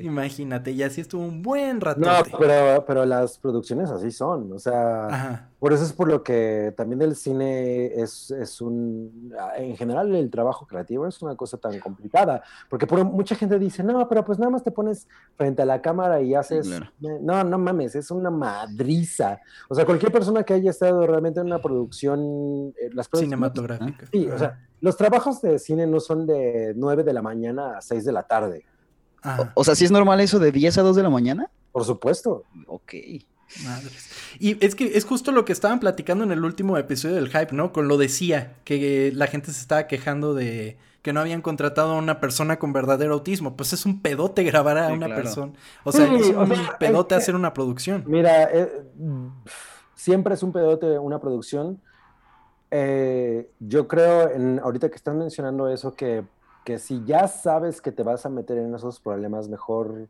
Imagínate, 0.02 0.72
y 0.72 0.84
así 0.84 1.02
estuvo 1.02 1.24
un 1.24 1.42
buen 1.42 1.82
rato. 1.82 2.00
No, 2.00 2.12
pero, 2.38 2.84
pero 2.86 3.06
las 3.06 3.38
producciones 3.38 3.90
así 3.90 4.12
son, 4.12 4.52
o 4.52 4.60
sea, 4.60 5.50
por 5.60 5.74
eso 5.74 5.84
es 5.84 5.94
por 5.94 6.08
lo 6.08 6.24
que 6.24 6.74
también 6.76 7.02
el 7.02 7.16
cine 7.16 7.86
es, 8.02 8.32
es, 8.32 8.62
un, 8.62 9.34
en 9.56 9.78
general 9.78 10.14
el 10.14 10.30
trabajo 10.30 10.66
creativo 10.68 11.08
es 11.08 11.22
una 11.22 11.36
cosa 11.36 11.58
tan 11.58 11.80
complicada, 11.80 12.44
porque 12.70 12.86
por, 12.86 13.04
mucha 13.06 13.36
gente 13.36 13.58
dice, 13.60 13.84
no, 13.84 14.08
pero 14.10 14.24
pues 14.26 14.40
nada 14.40 14.52
más 14.52 14.64
te 14.64 14.72
pones 14.72 15.08
frente 15.36 15.62
a 15.62 15.66
la 15.66 15.82
cámara 15.82 16.22
y 16.22 16.36
haces, 16.36 16.70
no, 17.00 17.44
no 17.44 17.58
mames, 17.58 17.96
es 17.96 18.12
una 18.12 18.30
madriza. 18.30 19.40
O 19.70 19.76
sea, 19.76 19.86
cualquier 19.86 20.12
persona 20.12 20.44
que 20.44 20.54
haya 20.54 20.72
estado 20.72 21.06
realmente 21.08 21.40
en 21.40 21.48
una 21.48 21.62
producción, 21.62 22.74
eh, 22.80 22.90
las 22.94 23.10
cinematográfica. 23.14 24.08
Sí, 24.12 24.28
o 24.28 24.38
sea, 24.38 24.60
los 24.84 24.98
trabajos 24.98 25.42
de 25.42 25.60
cine 25.60 25.88
no 25.88 26.02
son 26.02 26.28
de 26.28 26.74
9 26.76 27.04
de 27.04 27.14
la 27.14 27.22
mañana 27.22 27.78
a 27.78 27.82
6 27.82 28.04
de 28.04 28.12
la 28.12 28.24
tarde. 28.24 28.66
O, 29.56 29.64
sea, 29.64 29.76
¿sí 29.76 29.86
es 29.86 29.92
normal 29.92 30.20
eso 30.20 30.40
de 30.40 30.52
10 30.52 30.78
a 30.78 30.82
2 30.82 30.96
de 30.96 31.04
la 31.04 31.10
mañana? 31.10 31.50
Por 31.72 31.86
supuesto. 31.86 32.44
Ok. 32.68 32.94
Madres. 33.64 34.10
Y 34.40 34.64
es 34.66 34.76
que 34.76 34.98
es 34.98 35.06
justo 35.06 35.32
lo 35.32 35.46
que 35.46 35.54
estaban 35.54 35.80
platicando 35.80 36.24
en 36.24 36.32
el 36.32 36.44
último 36.44 36.78
episodio 36.78 37.16
del 37.16 37.30
hype, 37.30 37.52
¿no? 37.52 37.72
Con 37.72 37.88
lo 37.88 37.98
decía, 37.98 38.56
que 38.64 39.12
la 39.14 39.28
gente 39.28 39.52
se 39.52 39.62
estaba 39.62 39.88
quejando 39.88 40.34
de 40.34 40.78
que 41.04 41.14
no 41.14 41.20
habían 41.20 41.42
contratado 41.42 41.94
a 41.94 41.98
una 41.98 42.20
persona 42.20 42.58
con 42.58 42.74
verdadero 42.74 43.14
autismo. 43.14 43.56
Pues 43.56 43.74
es 43.74 43.86
un 43.86 44.02
pedote 44.02 44.44
grabar 44.44 44.78
a 44.78 44.88
una 44.88 45.08
persona. 45.08 45.52
O 45.84 45.92
sea, 45.92 46.06
es 46.06 46.28
un 46.30 46.50
pedote 46.80 47.14
hacer 47.14 47.36
una 47.36 47.54
producción. 47.54 48.04
Mira, 48.08 48.44
eh, 48.52 48.84
siempre 49.96 50.34
es 50.34 50.42
un 50.42 50.54
pedote 50.54 50.98
una 50.98 51.20
producción. 51.20 51.82
Eh, 52.72 53.50
yo 53.60 53.88
creo, 53.88 54.32
en, 54.32 54.60
ahorita 54.60 54.90
que 54.90 54.96
están 54.96 55.20
mencionando 55.20 55.70
eso, 55.70 55.94
que 55.94 56.24
que 56.64 56.80
si 56.80 57.04
ya 57.06 57.28
sabes 57.28 57.82
que 57.82 57.92
te 57.92 58.04
vas 58.04 58.26
a 58.26 58.30
meter 58.30 58.58
en 58.58 58.74
esos 58.74 59.00
problemas, 59.00 59.50
mejor 59.50 60.08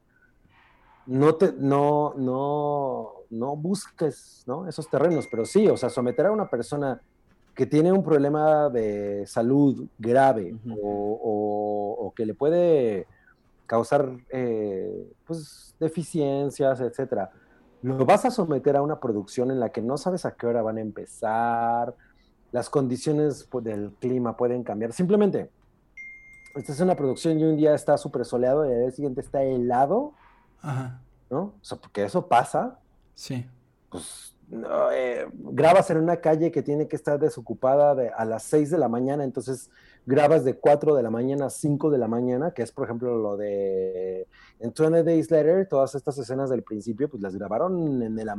no 1.06 1.36
te, 1.36 1.54
no, 1.54 2.14
no, 2.16 3.12
no 3.30 3.56
busques 3.56 4.44
¿no? 4.46 4.68
esos 4.68 4.90
terrenos, 4.90 5.28
pero 5.30 5.46
sí, 5.46 5.68
o 5.68 5.78
sea, 5.78 5.90
someter 5.90 6.28
a 6.28 6.32
una 6.32 6.50
persona 6.50 7.02
que 7.56 7.66
tiene 7.66 7.92
un 7.92 8.04
problema 8.04 8.70
de 8.70 9.26
salud 9.28 9.88
grave 10.00 10.56
o, 10.82 12.14
que 12.16 12.26
le 12.26 12.36
puede 12.36 13.08
causar 13.66 14.12
eh, 14.30 15.12
pues, 15.26 15.76
deficiencias, 15.80 16.80
etcétera, 16.80 17.32
lo 17.82 18.06
vas 18.06 18.26
a 18.26 18.32
someter 18.32 18.78
a 18.78 18.82
una 18.82 19.00
producción 19.00 19.50
en 19.50 19.60
la 19.60 19.70
que 19.70 19.82
no 19.82 19.98
sabes 19.98 20.26
a 20.26 20.36
qué 20.36 20.46
hora 20.46 20.62
van 20.62 20.78
a 20.78 20.82
empezar, 20.82 21.96
las 22.52 22.70
condiciones 22.70 23.48
pues, 23.50 23.66
del 23.66 23.92
clima 24.00 24.38
pueden 24.38 24.64
cambiar. 24.64 24.94
Simplemente, 24.94 25.50
esta 26.56 26.72
es 26.72 26.80
una 26.80 26.96
producción 26.96 27.40
y 27.40 27.44
un 27.44 27.58
día 27.58 27.74
está 27.74 27.98
súper 27.98 28.26
soleado 28.26 28.66
y 28.66 28.72
el 28.72 28.82
día 28.82 28.92
siguiente 28.92 29.22
está 29.22 29.44
helado, 29.44 30.14
Ajá. 30.62 31.02
¿no? 31.30 31.40
O 31.40 31.54
sea, 31.62 31.78
porque 31.78 32.04
eso 32.04 32.28
pasa. 32.28 32.80
Sí. 33.16 33.46
Pues 33.90 34.36
eh, 34.92 35.26
grabas 35.34 35.90
en 35.90 35.98
una 35.98 36.18
calle 36.18 36.52
que 36.52 36.62
tiene 36.62 36.88
que 36.88 36.96
estar 36.96 37.20
desocupada 37.20 37.96
de, 37.96 38.10
a 38.10 38.24
las 38.26 38.44
6 38.44 38.70
de 38.70 38.78
la 38.78 38.88
mañana, 38.88 39.24
entonces 39.24 39.72
grabas 40.06 40.44
de 40.44 40.56
4 40.56 40.96
de 40.96 41.02
la 41.02 41.10
mañana 41.10 41.48
a 41.48 41.50
5 41.50 41.90
de 41.90 41.98
la 41.98 42.08
mañana, 42.08 42.52
que 42.52 42.62
es 42.62 42.72
por 42.72 42.86
ejemplo 42.86 43.18
lo 43.18 43.36
de 43.36 44.28
en 44.60 44.74
20 44.78 45.04
Days 45.04 45.32
Later, 45.32 45.68
todas 45.68 45.96
estas 45.96 46.18
escenas 46.20 46.50
del 46.50 46.62
principio, 46.62 47.10
pues 47.10 47.24
las 47.24 47.36
grabaron 47.36 48.02
en 48.04 48.20
el, 48.20 48.30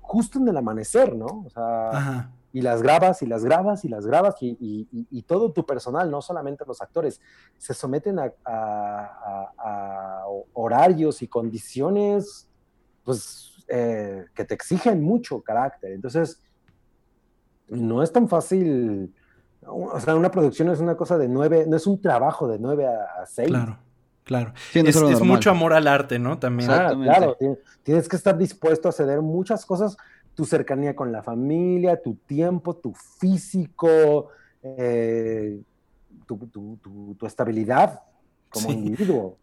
justo 0.00 0.38
en 0.38 0.48
el 0.48 0.56
amanecer, 0.56 1.14
¿no? 1.14 1.44
O 1.46 1.50
sea, 1.50 1.90
Ajá 1.90 2.30
y 2.54 2.62
las 2.62 2.82
grabas 2.82 3.20
y 3.20 3.26
las 3.26 3.44
grabas 3.44 3.84
y 3.84 3.88
las 3.88 4.06
grabas 4.06 4.36
y, 4.40 5.24
todo 5.26 5.50
tu 5.50 5.66
personal, 5.66 6.08
no 6.08 6.22
solamente 6.22 6.64
los 6.64 6.80
actores, 6.80 7.20
se 7.58 7.74
someten 7.74 8.20
a, 8.20 10.24
horarios 10.52 11.20
y 11.22 11.26
condiciones 11.26 12.48
pues, 13.02 13.64
eh, 13.66 14.26
que 14.34 14.44
te 14.44 14.54
exigen 14.54 15.02
mucho 15.02 15.42
carácter. 15.42 15.90
Entonces, 15.90 16.40
no 17.66 18.04
es 18.04 18.12
tan 18.12 18.28
fácil. 18.28 19.12
O 19.66 19.98
sea, 19.98 20.14
una 20.14 20.30
producción 20.30 20.68
es 20.68 20.78
una 20.78 20.96
cosa 20.96 21.18
de 21.18 21.26
nueve, 21.26 21.64
no 21.66 21.76
es 21.76 21.88
un 21.88 22.00
trabajo 22.00 22.46
de 22.46 22.60
nueve 22.60 22.86
a, 22.86 23.26
seis. 23.26 23.48
Claro. 23.48 23.78
Claro. 24.22 24.54
es, 24.72 25.20
mucho 25.20 25.50
amor 25.50 25.74
al 25.74 25.88
arte, 25.88 26.20
¿no? 26.20 26.38
También. 26.38 26.70
Ah, 26.70 26.94
claro, 26.94 27.36
tienes 27.82 28.08
que 28.08 28.16
estar 28.16 28.38
dispuesto 28.38 28.88
a 28.88 28.92
ceder 28.92 29.20
muchas 29.20 29.66
cosas 29.66 29.98
tu 30.34 30.44
cercanía 30.44 30.96
con 30.96 31.12
la 31.12 31.22
familia, 31.22 32.00
tu 32.00 32.14
tiempo, 32.14 32.74
tu 32.76 32.92
físico, 32.94 34.28
eh, 34.62 35.60
tu, 36.26 37.16
estabilidad 37.26 38.02
como 38.50 38.70
individuo. 38.70 39.36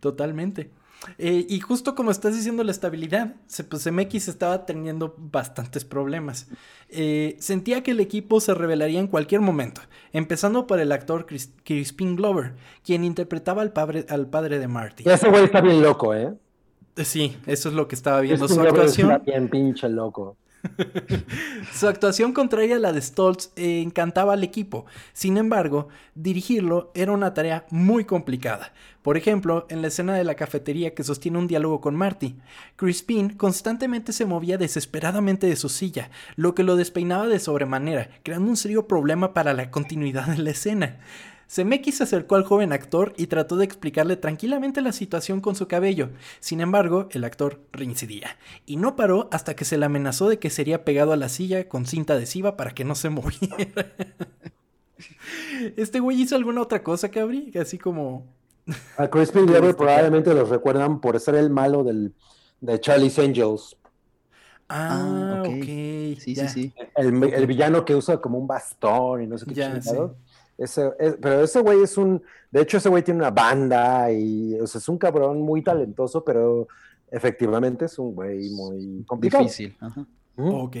Totalmente. 0.00 0.70
Eh, 1.18 1.46
y 1.48 1.60
justo 1.60 1.94
como 1.94 2.10
estás 2.10 2.34
diciendo 2.34 2.64
la 2.64 2.70
estabilidad, 2.70 3.34
pues 3.68 3.90
MX 3.90 4.28
estaba 4.28 4.64
teniendo 4.64 5.14
bastantes 5.18 5.84
problemas. 5.84 6.48
Eh, 6.88 7.36
sentía 7.40 7.82
que 7.82 7.90
el 7.90 8.00
equipo 8.00 8.40
se 8.40 8.54
revelaría 8.54 9.00
en 9.00 9.08
cualquier 9.08 9.40
momento, 9.40 9.82
empezando 10.12 10.66
por 10.66 10.80
el 10.80 10.92
actor 10.92 11.26
Crispin 11.26 12.16
Glover, 12.16 12.54
quien 12.82 13.04
interpretaba 13.04 13.62
al, 13.62 13.72
padre, 13.72 14.06
al 14.08 14.28
padre 14.28 14.58
de 14.58 14.68
Marty. 14.68 15.04
Ese 15.06 15.28
güey 15.28 15.44
está 15.44 15.60
bien 15.60 15.82
loco, 15.82 16.14
¿eh? 16.14 16.32
Sí, 16.96 17.36
eso 17.46 17.68
es 17.68 17.74
lo 17.74 17.88
que 17.88 17.94
estaba 17.94 18.20
viendo. 18.20 18.46
Su 18.48 18.60
actuación. 18.60 19.22
Bien 19.24 19.48
pinche 19.48 19.88
loco. 19.88 20.36
Su 21.72 21.88
actuación 21.88 22.32
contraria 22.32 22.76
a 22.76 22.78
la 22.78 22.92
de 22.92 23.02
Stoltz 23.02 23.52
encantaba 23.56 24.32
al 24.32 24.44
equipo. 24.44 24.86
Sin 25.12 25.36
embargo, 25.36 25.88
dirigirlo 26.14 26.90
era 26.94 27.12
una 27.12 27.34
tarea 27.34 27.66
muy 27.70 28.04
complicada. 28.04 28.72
Por 29.02 29.16
ejemplo, 29.16 29.66
en 29.68 29.82
la 29.82 29.88
escena 29.88 30.14
de 30.14 30.24
la 30.24 30.34
cafetería 30.34 30.94
que 30.94 31.04
sostiene 31.04 31.38
un 31.38 31.46
diálogo 31.46 31.80
con 31.80 31.94
Marty, 31.94 32.36
Crispin 32.76 33.30
constantemente 33.30 34.12
se 34.12 34.24
movía 34.24 34.56
desesperadamente 34.56 35.46
de 35.46 35.56
su 35.56 35.68
silla, 35.68 36.10
lo 36.36 36.54
que 36.54 36.62
lo 36.62 36.76
despeinaba 36.76 37.26
de 37.26 37.38
sobremanera, 37.38 38.08
creando 38.22 38.48
un 38.48 38.56
serio 38.56 38.88
problema 38.88 39.34
para 39.34 39.52
la 39.52 39.70
continuidad 39.70 40.28
de 40.28 40.38
la 40.38 40.50
escena. 40.50 40.96
Zemeckis 41.54 41.98
se 41.98 42.02
acercó 42.02 42.34
al 42.34 42.42
joven 42.42 42.72
actor 42.72 43.12
y 43.16 43.28
trató 43.28 43.54
de 43.56 43.64
explicarle 43.64 44.16
tranquilamente 44.16 44.80
la 44.80 44.90
situación 44.90 45.40
con 45.40 45.54
su 45.54 45.68
cabello. 45.68 46.10
Sin 46.40 46.60
embargo, 46.60 47.06
el 47.12 47.22
actor 47.22 47.60
reincidía. 47.70 48.36
Y 48.66 48.76
no 48.76 48.96
paró 48.96 49.28
hasta 49.30 49.54
que 49.54 49.64
se 49.64 49.78
le 49.78 49.86
amenazó 49.86 50.28
de 50.28 50.40
que 50.40 50.50
sería 50.50 50.84
pegado 50.84 51.12
a 51.12 51.16
la 51.16 51.28
silla 51.28 51.68
con 51.68 51.86
cinta 51.86 52.14
adhesiva 52.14 52.56
para 52.56 52.72
que 52.72 52.84
no 52.84 52.96
se 52.96 53.08
moviera. 53.10 53.92
¿Este 55.76 56.00
güey 56.00 56.20
hizo 56.22 56.34
alguna 56.34 56.60
otra 56.60 56.82
cosa, 56.82 57.08
Cabri? 57.08 57.52
Así 57.56 57.78
como... 57.78 58.26
A 58.96 59.06
Crispin 59.06 59.46
Glover 59.46 59.76
probablemente 59.76 60.34
los 60.34 60.48
recuerdan 60.48 61.00
por 61.00 61.20
ser 61.20 61.36
el 61.36 61.50
malo 61.50 61.84
del, 61.84 62.14
de 62.60 62.80
Charlie's 62.80 63.16
Angels. 63.20 63.76
Ah, 64.68 65.44
ok. 65.46 65.64
Sí, 66.18 66.34
sí, 66.34 66.48
sí. 66.48 66.74
El, 66.96 67.46
villano 67.46 67.84
que 67.84 67.94
usa 67.94 68.20
como 68.20 68.38
un 68.38 68.48
bastón 68.48 69.22
y 69.22 69.26
no 69.28 69.38
sé 69.38 69.46
qué 69.46 69.80
Ese, 70.56 70.90
pero 71.20 71.42
ese 71.42 71.60
güey 71.60 71.82
es 71.82 71.98
un, 71.98 72.22
de 72.50 72.62
hecho 72.62 72.76
ese 72.76 72.88
güey 72.88 73.02
tiene 73.02 73.20
una 73.20 73.30
banda 73.30 74.10
y 74.12 74.54
o 74.60 74.66
sea, 74.66 74.78
es 74.78 74.88
un 74.88 74.98
cabrón 74.98 75.40
muy 75.40 75.62
talentoso, 75.62 76.24
pero 76.24 76.68
efectivamente 77.10 77.86
es 77.86 77.98
un 77.98 78.14
güey 78.14 78.50
muy 78.50 79.04
complicado. 79.06 79.44
Difícil. 79.44 79.76
Ajá. 79.80 80.06
Ok. 80.36 80.76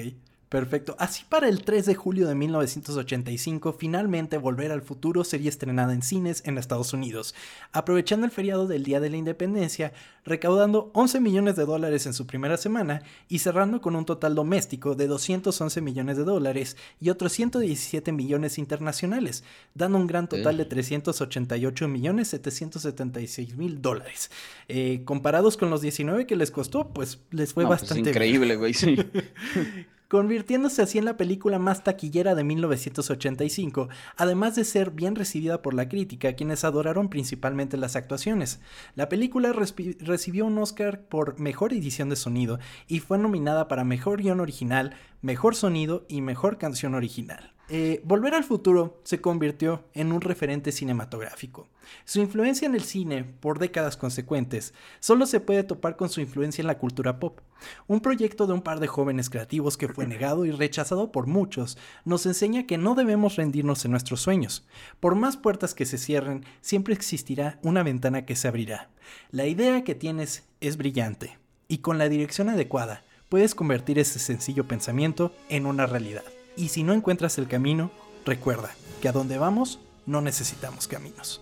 Perfecto. 0.54 0.94
Así 1.00 1.24
para 1.28 1.48
el 1.48 1.64
3 1.64 1.84
de 1.84 1.96
julio 1.96 2.28
de 2.28 2.36
1985, 2.36 3.72
finalmente 3.72 4.38
Volver 4.38 4.70
al 4.70 4.82
Futuro 4.82 5.24
sería 5.24 5.48
estrenada 5.48 5.92
en 5.92 6.00
cines 6.00 6.44
en 6.46 6.58
Estados 6.58 6.92
Unidos, 6.92 7.34
aprovechando 7.72 8.24
el 8.24 8.30
feriado 8.30 8.68
del 8.68 8.84
Día 8.84 9.00
de 9.00 9.10
la 9.10 9.16
Independencia, 9.16 9.92
recaudando 10.24 10.92
11 10.94 11.18
millones 11.18 11.56
de 11.56 11.64
dólares 11.64 12.06
en 12.06 12.14
su 12.14 12.28
primera 12.28 12.56
semana 12.56 13.02
y 13.28 13.40
cerrando 13.40 13.80
con 13.80 13.96
un 13.96 14.04
total 14.04 14.36
doméstico 14.36 14.94
de 14.94 15.08
211 15.08 15.80
millones 15.80 16.18
de 16.18 16.22
dólares 16.22 16.76
y 17.00 17.10
otros 17.10 17.32
117 17.32 18.12
millones 18.12 18.56
internacionales, 18.56 19.42
dando 19.74 19.98
un 19.98 20.06
gran 20.06 20.28
total 20.28 20.56
de 20.56 20.66
388 20.66 21.88
millones 21.88 22.28
776 22.28 23.56
mil 23.56 23.82
dólares. 23.82 24.30
Eh, 24.68 25.02
comparados 25.04 25.56
con 25.56 25.70
los 25.70 25.80
19 25.80 26.28
que 26.28 26.36
les 26.36 26.52
costó, 26.52 26.90
pues 26.90 27.18
les 27.32 27.52
fue 27.52 27.64
pues 27.64 27.80
bastante 27.80 28.10
increíble, 28.10 28.54
güey, 28.54 28.72
sí. 28.72 28.96
convirtiéndose 30.14 30.80
así 30.80 30.98
en 30.98 31.06
la 31.06 31.16
película 31.16 31.58
más 31.58 31.82
taquillera 31.82 32.36
de 32.36 32.44
1985, 32.44 33.88
además 34.16 34.54
de 34.54 34.62
ser 34.62 34.92
bien 34.92 35.16
recibida 35.16 35.60
por 35.60 35.74
la 35.74 35.88
crítica, 35.88 36.34
quienes 36.34 36.62
adoraron 36.62 37.08
principalmente 37.08 37.76
las 37.76 37.96
actuaciones. 37.96 38.60
La 38.94 39.08
película 39.08 39.52
recibió 39.52 40.46
un 40.46 40.56
Oscar 40.58 41.00
por 41.00 41.40
Mejor 41.40 41.72
Edición 41.72 42.10
de 42.10 42.14
Sonido 42.14 42.60
y 42.86 43.00
fue 43.00 43.18
nominada 43.18 43.66
para 43.66 43.82
Mejor 43.82 44.22
Guión 44.22 44.38
Original, 44.38 44.94
Mejor 45.20 45.56
Sonido 45.56 46.06
y 46.08 46.20
Mejor 46.20 46.58
Canción 46.58 46.94
Original. 46.94 47.53
Eh, 47.70 48.02
Volver 48.04 48.34
al 48.34 48.44
futuro 48.44 49.00
se 49.04 49.22
convirtió 49.22 49.84
en 49.94 50.12
un 50.12 50.20
referente 50.20 50.70
cinematográfico. 50.70 51.66
Su 52.04 52.20
influencia 52.20 52.66
en 52.66 52.74
el 52.74 52.82
cine, 52.82 53.24
por 53.24 53.58
décadas 53.58 53.96
consecuentes, 53.96 54.74
solo 55.00 55.24
se 55.24 55.40
puede 55.40 55.64
topar 55.64 55.96
con 55.96 56.10
su 56.10 56.20
influencia 56.20 56.60
en 56.60 56.66
la 56.66 56.78
cultura 56.78 57.18
pop. 57.18 57.40
Un 57.86 58.00
proyecto 58.00 58.46
de 58.46 58.52
un 58.52 58.60
par 58.60 58.80
de 58.80 58.86
jóvenes 58.86 59.30
creativos 59.30 59.78
que 59.78 59.88
fue 59.88 60.06
negado 60.06 60.44
y 60.44 60.50
rechazado 60.50 61.10
por 61.10 61.26
muchos, 61.26 61.78
nos 62.04 62.26
enseña 62.26 62.66
que 62.66 62.76
no 62.76 62.94
debemos 62.94 63.36
rendirnos 63.36 63.84
en 63.84 63.92
nuestros 63.92 64.20
sueños. 64.20 64.66
Por 65.00 65.14
más 65.14 65.38
puertas 65.38 65.74
que 65.74 65.86
se 65.86 65.96
cierren, 65.96 66.44
siempre 66.60 66.92
existirá 66.92 67.58
una 67.62 67.82
ventana 67.82 68.26
que 68.26 68.36
se 68.36 68.48
abrirá. 68.48 68.90
La 69.30 69.46
idea 69.46 69.84
que 69.84 69.94
tienes 69.94 70.44
es 70.60 70.76
brillante, 70.76 71.38
y 71.66 71.78
con 71.78 71.96
la 71.96 72.10
dirección 72.10 72.50
adecuada, 72.50 73.04
puedes 73.30 73.54
convertir 73.54 73.98
ese 73.98 74.18
sencillo 74.18 74.68
pensamiento 74.68 75.32
en 75.48 75.64
una 75.64 75.86
realidad. 75.86 76.24
Y 76.56 76.68
si 76.68 76.84
no 76.84 76.92
encuentras 76.92 77.38
el 77.38 77.48
camino, 77.48 77.90
recuerda 78.24 78.74
que 79.00 79.08
a 79.08 79.12
donde 79.12 79.38
vamos 79.38 79.80
no 80.06 80.20
necesitamos 80.20 80.86
caminos. 80.86 81.40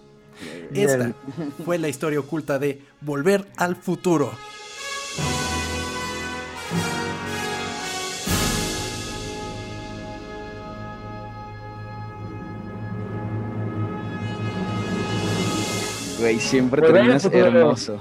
Esta 0.73 1.13
fue 1.65 1.79
la 1.79 1.89
historia 1.89 2.19
oculta 2.19 2.59
de 2.59 2.83
Volver 3.01 3.47
al 3.57 3.77
Futuro. 3.77 4.33
Güey, 16.19 16.39
siempre 16.41 16.81
terminas 16.81 17.25
hermoso. 17.25 17.99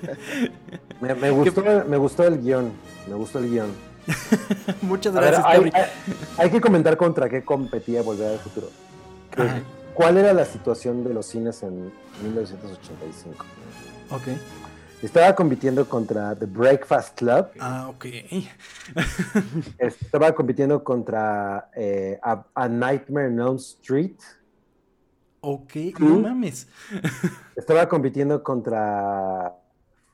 me, 1.00 1.30
gustó, 1.30 1.64
me 1.88 1.96
gustó 1.96 2.24
el 2.24 2.40
guion. 2.40 2.70
Me 3.08 3.14
gustó 3.14 3.40
el 3.40 3.50
guion. 3.50 3.85
Muchas 4.82 5.14
gracias, 5.14 5.44
hay, 6.38 6.50
que 6.50 6.60
comentar 6.60 6.96
contra 6.96 7.28
qué 7.28 7.44
competía 7.44 8.02
Volver 8.02 8.32
al 8.32 8.38
Futuro. 8.38 8.68
¿Cuál 9.94 10.18
era 10.18 10.32
la 10.32 10.44
situación 10.44 11.04
de 11.04 11.14
los 11.14 11.26
cines 11.26 11.62
en 11.62 11.92
1985? 12.22 13.44
Ok. 14.10 14.28
Estaba 15.02 15.34
compitiendo 15.34 15.86
contra 15.88 16.34
The 16.34 16.46
Breakfast 16.46 17.18
Club. 17.18 17.48
Ah, 17.60 17.88
ok. 17.88 18.06
Estaba 19.78 20.34
compitiendo 20.34 20.82
contra 20.82 21.70
eh, 21.76 22.18
a, 22.22 22.68
Nightmare 22.68 23.28
on 23.28 23.40
Elm 23.40 23.56
Street. 23.56 24.16
Ok, 25.40 25.76
no 25.98 26.20
mames. 26.20 26.66
Estaba 27.56 27.88
compitiendo 27.88 28.42
contra 28.42 29.54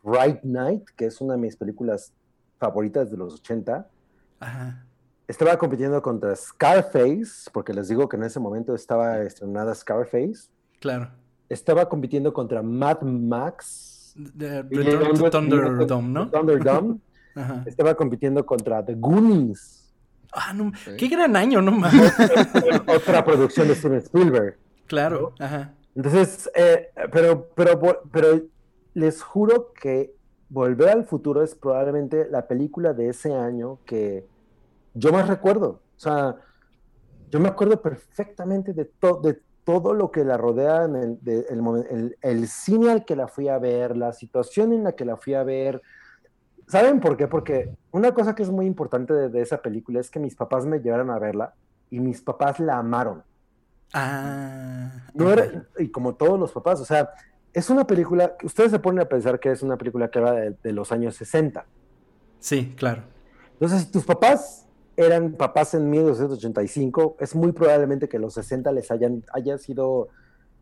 Right 0.05 0.43
Night, 0.43 0.84
que 0.97 1.07
es 1.07 1.20
una 1.20 1.34
de 1.34 1.40
mis 1.40 1.57
películas 1.57 2.12
favoritas 2.63 3.11
de 3.11 3.17
los 3.17 3.35
80. 3.35 3.89
Ajá. 4.39 4.87
Estaba 5.27 5.57
compitiendo 5.59 6.01
contra 6.01 6.35
Scarface, 6.37 7.51
porque 7.53 7.75
les 7.75 7.89
digo 7.89 8.09
que 8.09 8.17
en 8.17 8.23
ese 8.23 8.39
momento 8.39 8.75
estaba 8.75 9.21
estrenada 9.23 9.75
Scarface. 9.75 10.49
Claro. 10.81 11.11
Estaba 11.49 11.89
compitiendo 11.89 12.33
contra 12.33 12.63
Mad 12.63 13.03
Max. 13.03 14.15
Return 14.37 15.15
to 15.15 15.31
Thunderdome, 15.31 16.09
¿no? 16.09 16.31
Thunderdome. 16.31 16.99
Ajá. 17.35 17.65
Estaba 17.67 17.95
compitiendo 17.95 18.45
contra 18.47 18.85
The 18.85 18.95
Goonies. 18.95 19.93
Ah, 20.33 20.53
no, 20.55 20.71
qué 20.97 21.09
gran 21.09 21.35
año, 21.35 21.61
no 21.61 21.73
mames. 21.83 22.13
Otra 22.87 23.25
producción 23.25 23.69
de 23.69 23.75
Steven 23.75 23.99
Spielberg. 23.99 24.57
Claro, 24.87 25.33
ajá. 25.39 25.75
Entonces, 25.95 26.51
eh, 26.55 26.91
pero, 27.11 27.49
pero, 27.55 27.81
pero 28.11 28.41
les 28.95 29.23
juro 29.23 29.73
que 29.73 30.15
Volver 30.53 30.91
al 30.91 31.05
futuro 31.07 31.43
es 31.43 31.55
probablemente 31.55 32.29
la 32.29 32.47
película 32.47 32.93
de 32.93 33.09
ese 33.09 33.35
año 33.35 33.79
que 33.87 34.27
yo 34.93 35.11
más 35.11 35.27
recuerdo. 35.27 35.81
O 35.97 36.01
sea, 36.01 36.37
yo 37.31 37.41
me 37.41 37.49
acuerdo 37.49 37.81
perfectamente 37.81 38.75
de, 38.75 38.91
de 39.23 39.41
todo 39.65 39.95
lo 39.95 40.11
que 40.11 40.25
la 40.25 40.37
rodea 40.37 40.85
en 40.85 41.19
el, 41.25 42.17
el, 42.21 42.49
cine 42.49 42.91
al 42.91 43.07
que 43.07 43.17
la 43.17 43.29
fui 43.29 43.49
a 43.49 43.59
ver, 43.59 43.97
la 43.97 44.13
situación 44.13 44.75
en 44.75 44.85
la 44.85 44.93
que 44.93 45.07
la 45.07 45.17
fui 45.17 45.33
a 45.33 45.43
ver. 45.43 45.81
¿Saben 46.67 47.01
por 47.01 47.17
qué? 47.17 47.29
Porque 47.29 47.75
una 47.91 48.13
cosa 48.13 48.35
que 48.35 48.43
es 48.43 48.51
muy 48.51 48.67
importante 48.67 49.15
de, 49.15 49.41
esa 49.41 49.63
película 49.63 50.01
es 50.01 50.11
que 50.11 50.21
mis 50.21 50.35
papás 50.35 50.67
me 50.67 50.81
llevaron 50.81 51.11
a 51.11 51.19
verla 51.19 51.55
y 51.89 52.01
mis 52.01 52.21
papás 52.21 52.61
la 52.61 52.77
amaron. 52.77 53.23
Ah. 53.95 55.07
No 55.15 55.33
era, 55.33 55.67
y 55.79 55.89
como 55.91 56.15
todos 56.15 56.39
los 56.39 56.53
papás, 56.53 56.79
o 56.81 56.85
sea, 56.85 57.11
es 57.53 57.71
una 57.71 57.87
película, 57.87 58.37
ustedes 58.43 58.71
se 58.71 58.79
ponen 58.79 59.01
a 59.01 59.09
pensar 59.09 59.39
que 59.39 59.51
es 59.51 59.63
una 59.63 59.77
película 59.77 60.11
que 60.11 60.21
va 60.21 60.33
de, 60.33 60.73
los 60.73 60.91
años 60.93 61.17
60. 61.17 61.65
Sí, 62.41 62.75
claro. 62.77 63.03
Entonces, 63.55 63.83
si 63.83 63.93
tus 63.93 64.05
papás 64.05 64.67
eran 64.97 65.33
papás 65.33 65.75
en 65.75 65.89
1985, 65.91 67.17
es 67.21 67.35
muy 67.35 67.53
probablemente 67.53 68.09
que 68.09 68.19
los 68.19 68.35
60 68.35 68.73
les 68.73 68.91
hayan 68.91 69.25
haya 69.33 69.59
sido 69.59 70.09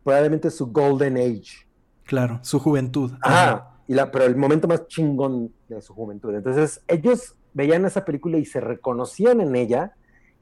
probablemente 0.03 0.51
su 0.51 0.67
golden 0.67 1.17
age. 1.17 1.67
Claro, 2.03 2.39
su 2.43 2.59
juventud. 2.59 3.11
Ah, 3.23 3.77
y 3.87 3.93
la, 3.93 4.11
pero 4.11 4.25
el 4.25 4.35
momento 4.35 4.67
más 4.67 4.87
chingón 4.87 5.53
de 5.69 5.81
su 5.81 5.93
juventud. 5.93 6.35
Entonces, 6.35 6.81
ellos 6.87 7.35
veían 7.53 7.85
esa 7.85 8.05
película 8.05 8.37
y 8.37 8.45
se 8.45 8.59
reconocían 8.59 9.41
en 9.41 9.55
ella, 9.55 9.93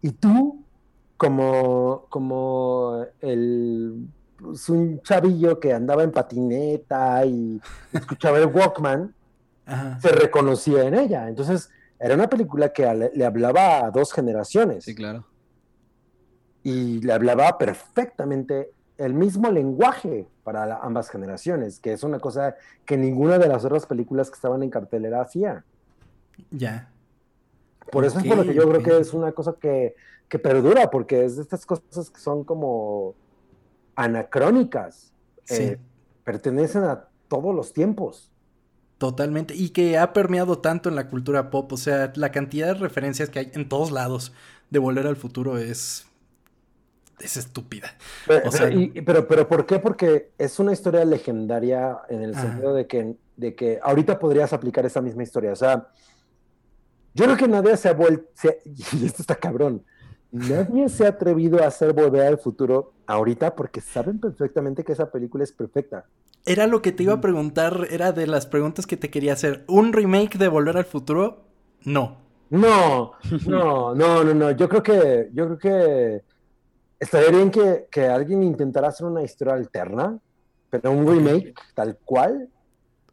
y 0.02 0.12
tú, 0.12 0.64
como, 1.18 2.06
como 2.10 3.06
el 3.22 4.08
pues, 4.41 4.69
un 4.69 5.01
chavillo 5.01 5.59
que 5.59 5.73
andaba 5.73 6.03
en 6.03 6.11
patineta 6.11 7.25
y 7.25 7.61
escuchaba 7.93 8.37
el 8.39 8.47
Walkman, 8.47 9.13
se 10.01 10.09
reconocía 10.09 10.83
en 10.83 10.95
ella. 10.95 11.27
Entonces, 11.27 11.69
era 11.99 12.15
una 12.15 12.29
película 12.29 12.71
que 12.71 13.11
le, 13.13 13.25
hablaba 13.25 13.85
a 13.85 13.91
dos 13.91 14.13
generaciones. 14.13 14.85
Sí, 14.85 14.95
claro. 14.95 15.25
Y 16.63 17.01
le 17.01 17.13
hablaba 17.13 17.57
perfectamente 17.57 18.71
el 18.97 19.13
mismo 19.13 19.49
lenguaje 19.49 20.27
para 20.43 20.77
ambas 20.77 21.09
generaciones, 21.09 21.79
que 21.79 21.93
es 21.93 22.03
una 22.03 22.19
cosa 22.19 22.55
que 22.85 22.97
ninguna 22.97 23.37
de 23.37 23.47
las 23.47 23.63
otras 23.63 23.85
películas 23.85 24.29
que 24.29 24.35
estaban 24.35 24.63
en 24.63 24.69
cartelera 24.69 25.21
hacía. 25.21 25.63
Ya. 26.51 26.91
Por 27.91 28.05
eso 28.05 28.19
es 28.19 28.25
por 28.25 28.37
lo 28.37 28.43
que 28.43 28.53
yo 28.53 28.69
creo 28.69 28.83
que 28.83 28.99
es 28.99 29.13
una 29.13 29.31
cosa 29.31 29.55
que, 29.59 29.95
que 30.27 30.37
perdura, 30.37 30.89
porque 30.89 31.25
es 31.25 31.37
de 31.37 31.41
estas 31.41 31.65
cosas 31.65 32.09
que 32.09 32.19
son 32.19 32.43
como 32.43 33.15
anacrónicas. 34.00 35.12
Eh, 35.50 35.78
pertenecen 36.24 36.84
a 36.84 37.08
todos 37.28 37.54
los 37.54 37.74
tiempos. 37.74 38.32
Totalmente. 38.97 39.56
Y 39.56 39.70
que 39.70 39.97
ha 39.97 40.14
permeado 40.14 40.60
tanto 40.60 40.89
en 40.89 40.95
la 40.95 41.10
cultura 41.10 41.50
pop. 41.50 41.72
O 41.74 41.78
sea, 41.78 42.12
la 42.16 42.32
cantidad 42.32 42.68
de 42.68 42.74
referencias 42.76 43.30
que 43.30 43.39
hay 43.39 43.52
en 43.54 43.68
todos 43.68 43.91
lados 43.91 44.34
de 44.70 44.80
Volver 44.80 45.06
al 45.06 45.18
Futuro 45.18 45.58
es. 45.58 46.06
Es 47.20 47.36
estúpida. 47.36 47.89
Pero, 48.26 49.28
pero, 49.28 49.47
¿por 49.50 49.66
qué? 49.66 49.80
Porque 49.80 50.32
es 50.38 50.58
una 50.58 50.72
historia 50.72 51.04
legendaria 51.04 51.97
en 52.08 52.22
el 52.22 52.34
sentido 52.34 52.74
de 52.74 52.88
que, 52.88 53.18
de 53.36 53.56
que 53.56 53.78
ahorita 53.84 54.18
podrías 54.20 54.54
aplicar 54.54 54.86
esa 54.86 55.02
misma 55.02 55.24
historia. 55.24 55.52
O 55.52 55.56
sea, 55.58 55.89
yo 57.14 57.26
creo 57.26 57.36
que 57.36 57.50
nadie 57.50 57.76
se 57.76 57.89
ha 57.89 57.93
vuelto. 57.93 58.30
Y 58.93 59.06
esto 59.06 59.22
está 59.22 59.36
cabrón. 59.36 59.84
Nadie 60.32 60.89
se 60.89 61.05
ha 61.05 61.09
atrevido 61.09 61.63
a 61.63 61.67
hacer 61.67 61.93
Volver 61.93 62.27
al 62.27 62.38
Futuro 62.38 62.93
ahorita 63.07 63.55
porque 63.55 63.82
saben 63.82 64.19
perfectamente 64.19 64.84
que 64.84 64.93
esa 64.93 65.09
película 65.11 65.43
es 65.43 65.51
perfecta. 65.51 66.05
Era 66.45 66.67
lo 66.67 66.82
que 66.82 66.91
te 66.91 67.03
iba 67.03 67.13
a 67.13 67.21
preguntar, 67.21 67.88
era 67.89 68.11
de 68.11 68.27
las 68.27 68.45
preguntas 68.45 68.86
que 68.86 68.97
te 68.97 69.09
quería 69.09 69.34
hacer. 69.34 69.65
¿Un 69.67 69.91
remake 69.91 70.38
de 70.38 70.47
Volver 70.47 70.77
al 70.77 70.86
Futuro? 70.86 71.45
No. 71.84 72.17
No, 72.49 73.13
no, 73.47 73.95
no, 73.95 74.23
no, 74.23 74.34
no. 74.34 74.51
Yo 74.51 74.69
creo 74.69 74.84
que, 74.84 75.30
yo 75.34 75.45
creo 75.45 75.57
que 75.57 76.23
estaría 76.99 77.30
bien 77.30 77.51
que, 77.51 77.88
que, 77.91 78.07
alguien 78.07 78.43
intentara 78.43 78.88
hacer 78.88 79.05
una 79.05 79.21
historia 79.21 79.53
alterna, 79.53 80.17
pero 80.69 80.91
un 80.91 81.07
remake 81.07 81.53
tal 81.75 81.97
cual. 82.03 82.49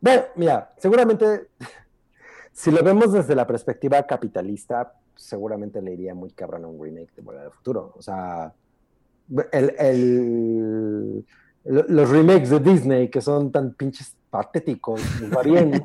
Bueno, 0.00 0.22
mira, 0.36 0.72
seguramente 0.78 1.48
si 2.52 2.70
lo 2.70 2.82
vemos 2.82 3.12
desde 3.12 3.34
la 3.34 3.46
perspectiva 3.46 4.02
capitalista, 4.06 4.94
seguramente 5.16 5.82
le 5.82 5.92
iría 5.92 6.14
muy 6.14 6.30
cabrón 6.30 6.64
a 6.64 6.68
un 6.68 6.82
remake 6.82 7.14
de 7.16 7.22
Volver 7.22 7.46
al 7.46 7.52
Futuro. 7.52 7.92
O 7.96 8.02
sea, 8.02 8.52
el, 9.52 9.74
el, 9.78 11.26
los 11.64 12.10
remakes 12.10 12.50
de 12.50 12.60
Disney 12.60 13.08
que 13.08 13.20
son 13.20 13.50
tan 13.50 13.72
pinches 13.72 14.14
patéticos, 14.30 15.00
va 15.34 15.42
bien. 15.42 15.84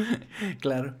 claro. 0.60 0.94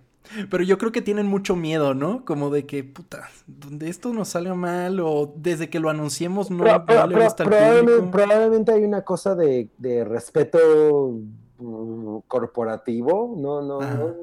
Pero 0.50 0.64
yo 0.64 0.78
creo 0.78 0.90
que 0.90 1.02
tienen 1.02 1.26
mucho 1.26 1.54
miedo, 1.54 1.94
¿no? 1.94 2.24
Como 2.24 2.48
de 2.48 2.64
que, 2.64 2.82
puta, 2.82 3.28
donde 3.46 3.90
esto 3.90 4.12
nos 4.12 4.28
salga 4.28 4.54
mal 4.54 4.98
o 5.00 5.34
desde 5.36 5.68
que 5.68 5.80
lo 5.80 5.90
anunciemos 5.90 6.50
no, 6.50 6.64
le 6.64 6.72
gusta 6.72 7.44
probablemente, 7.44 8.10
probablemente, 8.10 8.72
hay 8.72 8.84
una 8.84 9.02
cosa 9.02 9.34
de, 9.34 9.68
de 9.76 10.02
respeto 10.02 11.18
mm, 11.58 12.20
corporativo, 12.26 13.34
no, 13.36 13.60
no, 13.60 13.80
no, 13.80 14.14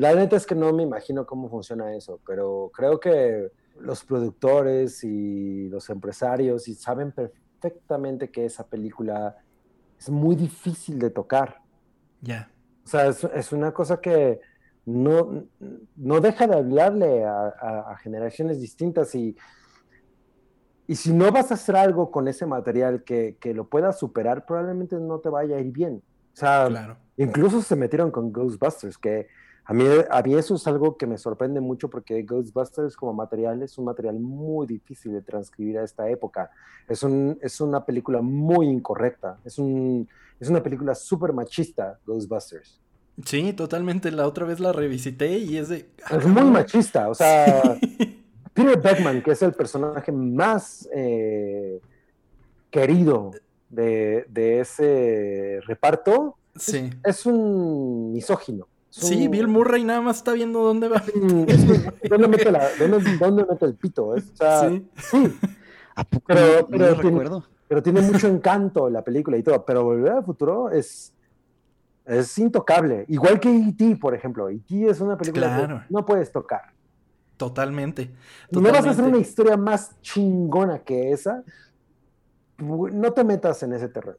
La 0.00 0.14
neta 0.14 0.34
es 0.34 0.46
que 0.46 0.54
no 0.54 0.72
me 0.72 0.82
imagino 0.82 1.26
cómo 1.26 1.50
funciona 1.50 1.94
eso, 1.94 2.20
pero 2.26 2.70
creo 2.72 2.98
que 2.98 3.52
los 3.80 4.02
productores 4.02 5.04
y 5.04 5.68
los 5.68 5.90
empresarios 5.90 6.68
y 6.68 6.74
saben 6.74 7.12
perfectamente 7.12 8.30
que 8.30 8.46
esa 8.46 8.66
película 8.66 9.36
es 9.98 10.08
muy 10.08 10.36
difícil 10.36 10.98
de 10.98 11.10
tocar. 11.10 11.58
Ya. 12.22 12.50
O 12.82 12.88
sea, 12.88 13.08
es, 13.08 13.52
una 13.52 13.74
cosa 13.74 14.00
que 14.00 14.40
no, 14.86 15.44
no 15.96 16.20
deja 16.22 16.46
de 16.46 16.56
hablarle 16.56 17.26
a, 17.26 17.94
generaciones 18.02 18.58
distintas 18.58 19.14
y, 19.14 19.36
y 20.86 20.94
si 20.94 21.12
no 21.12 21.30
vas 21.30 21.50
a 21.50 21.54
hacer 21.54 21.76
algo 21.76 22.10
con 22.10 22.26
ese 22.26 22.46
material 22.46 23.04
que, 23.04 23.36
que, 23.38 23.52
lo 23.52 23.68
pueda 23.68 23.92
superar, 23.92 24.46
probablemente 24.46 24.96
no 24.96 25.18
te 25.18 25.28
vaya 25.28 25.56
a 25.56 25.60
ir 25.60 25.70
bien. 25.72 26.02
O 26.32 26.36
sea, 26.36 26.96
incluso 27.18 27.60
se 27.60 27.76
metieron 27.76 28.10
con 28.10 28.32
Ghostbusters, 28.32 28.96
que 28.96 29.28
a 29.70 29.72
mí, 29.72 29.84
a 30.10 30.22
mí 30.22 30.34
eso 30.34 30.56
es 30.56 30.66
algo 30.66 30.96
que 30.96 31.06
me 31.06 31.16
sorprende 31.16 31.60
mucho 31.60 31.88
porque 31.88 32.24
Ghostbusters 32.24 32.96
como 32.96 33.12
material 33.12 33.62
es 33.62 33.78
un 33.78 33.84
material 33.84 34.18
muy 34.18 34.66
difícil 34.66 35.12
de 35.12 35.22
transcribir 35.22 35.78
a 35.78 35.84
esta 35.84 36.10
época. 36.10 36.50
Es, 36.88 37.04
un, 37.04 37.38
es 37.40 37.60
una 37.60 37.86
película 37.86 38.20
muy 38.20 38.66
incorrecta. 38.66 39.38
Es, 39.44 39.60
un, 39.60 40.08
es 40.40 40.48
una 40.48 40.60
película 40.60 40.92
súper 40.96 41.32
machista, 41.32 42.00
Ghostbusters. 42.04 42.80
Sí, 43.24 43.52
totalmente. 43.52 44.10
La 44.10 44.26
otra 44.26 44.44
vez 44.44 44.58
la 44.58 44.72
revisité 44.72 45.38
y 45.38 45.56
es 45.56 45.68
de... 45.68 45.88
Ah, 46.04 46.16
es 46.16 46.26
muy 46.26 46.50
machista. 46.50 47.08
O 47.08 47.14
sea, 47.14 47.62
Peter 48.52 48.82
Beckman, 48.82 49.22
que 49.22 49.30
es 49.30 49.42
el 49.42 49.52
personaje 49.52 50.10
más 50.10 50.88
eh, 50.92 51.80
querido 52.72 53.30
de, 53.68 54.26
de, 54.28 54.58
ese 54.58 55.60
reparto, 55.64 56.38
sí. 56.56 56.90
es 57.04 57.24
un 57.24 58.12
misógino. 58.12 58.66
Sí, 58.90 59.28
Bill 59.28 59.46
Murray 59.46 59.84
nada 59.84 60.00
más 60.00 60.16
está 60.18 60.32
viendo 60.32 60.60
dónde 60.62 60.88
va. 60.88 61.02
¿Dónde, 62.08 62.28
mete 62.28 62.50
la, 62.50 62.68
dónde, 62.78 63.46
mete 63.48 63.64
el 63.64 63.74
pito? 63.74 64.08
O 64.08 64.20
sea, 64.20 64.68
sí. 64.68 64.88
sí. 64.96 65.38
pero, 66.26 66.66
pero, 66.68 66.96
tiene, 66.96 67.42
pero, 67.68 67.82
tiene, 67.82 68.00
mucho 68.02 68.26
encanto 68.26 68.90
la 68.90 69.02
película 69.02 69.36
y 69.38 69.44
todo. 69.44 69.64
Pero 69.64 69.84
Volver 69.84 70.12
al 70.12 70.24
Futuro 70.24 70.70
es, 70.70 71.14
es 72.04 72.38
intocable. 72.38 73.04
Igual 73.08 73.38
que 73.38 73.48
E.T., 73.48 73.96
por 73.96 74.12
ejemplo. 74.12 74.48
E.T. 74.48 74.90
es 74.90 75.00
una 75.00 75.16
película 75.16 75.84
que 75.86 75.92
no 75.94 76.04
puedes 76.04 76.32
tocar. 76.32 76.72
Totalmente, 77.36 78.10
No 78.50 78.60
vas 78.60 78.84
a 78.84 78.90
hacer 78.90 79.04
una 79.04 79.16
historia 79.16 79.56
más 79.56 79.98
chingona 80.02 80.80
que 80.80 81.12
esa. 81.12 81.42
No 82.58 83.12
te 83.12 83.24
metas 83.24 83.62
en 83.62 83.72
ese 83.72 83.88
terreno. 83.88 84.18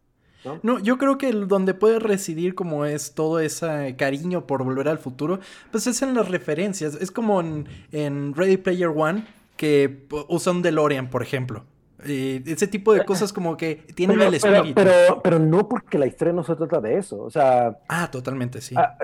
¿No? 0.63 0.79
yo 0.79 0.97
creo 0.97 1.17
que 1.17 1.31
donde 1.31 1.73
puede 1.73 1.99
residir 1.99 2.55
como 2.55 2.85
es 2.85 3.13
todo 3.13 3.39
ese 3.39 3.95
cariño 3.97 4.47
por 4.47 4.63
volver 4.63 4.87
al 4.87 4.97
futuro, 4.97 5.39
pues 5.71 5.87
es 5.87 6.01
en 6.01 6.13
las 6.13 6.29
referencias. 6.29 6.95
Es 6.95 7.11
como 7.11 7.41
en, 7.41 8.33
Ready 8.33 8.57
Player 8.57 8.89
One, 8.89 9.25
que 9.57 10.07
usa 10.27 10.51
un 10.51 10.61
DeLorean, 10.61 11.09
por 11.09 11.21
ejemplo. 11.21 11.65
ese 12.03 12.67
tipo 12.67 12.93
de 12.93 13.05
cosas 13.05 13.31
como 13.33 13.57
que 13.57 13.75
tienen 13.95 14.21
el 14.21 14.33
espíritu. 14.33 14.73
Pero, 14.75 15.21
pero, 15.23 15.39
no 15.39 15.67
porque 15.67 15.97
la 15.97 16.07
historia 16.07 16.33
no 16.33 16.43
se 16.43 16.55
trata 16.55 16.81
de 16.81 16.97
eso. 16.97 17.21
O 17.21 17.29
sea. 17.29 17.77
Ah, 17.87 18.09
totalmente, 18.09 18.61
sí. 18.61 18.75
Ah, 18.77 18.97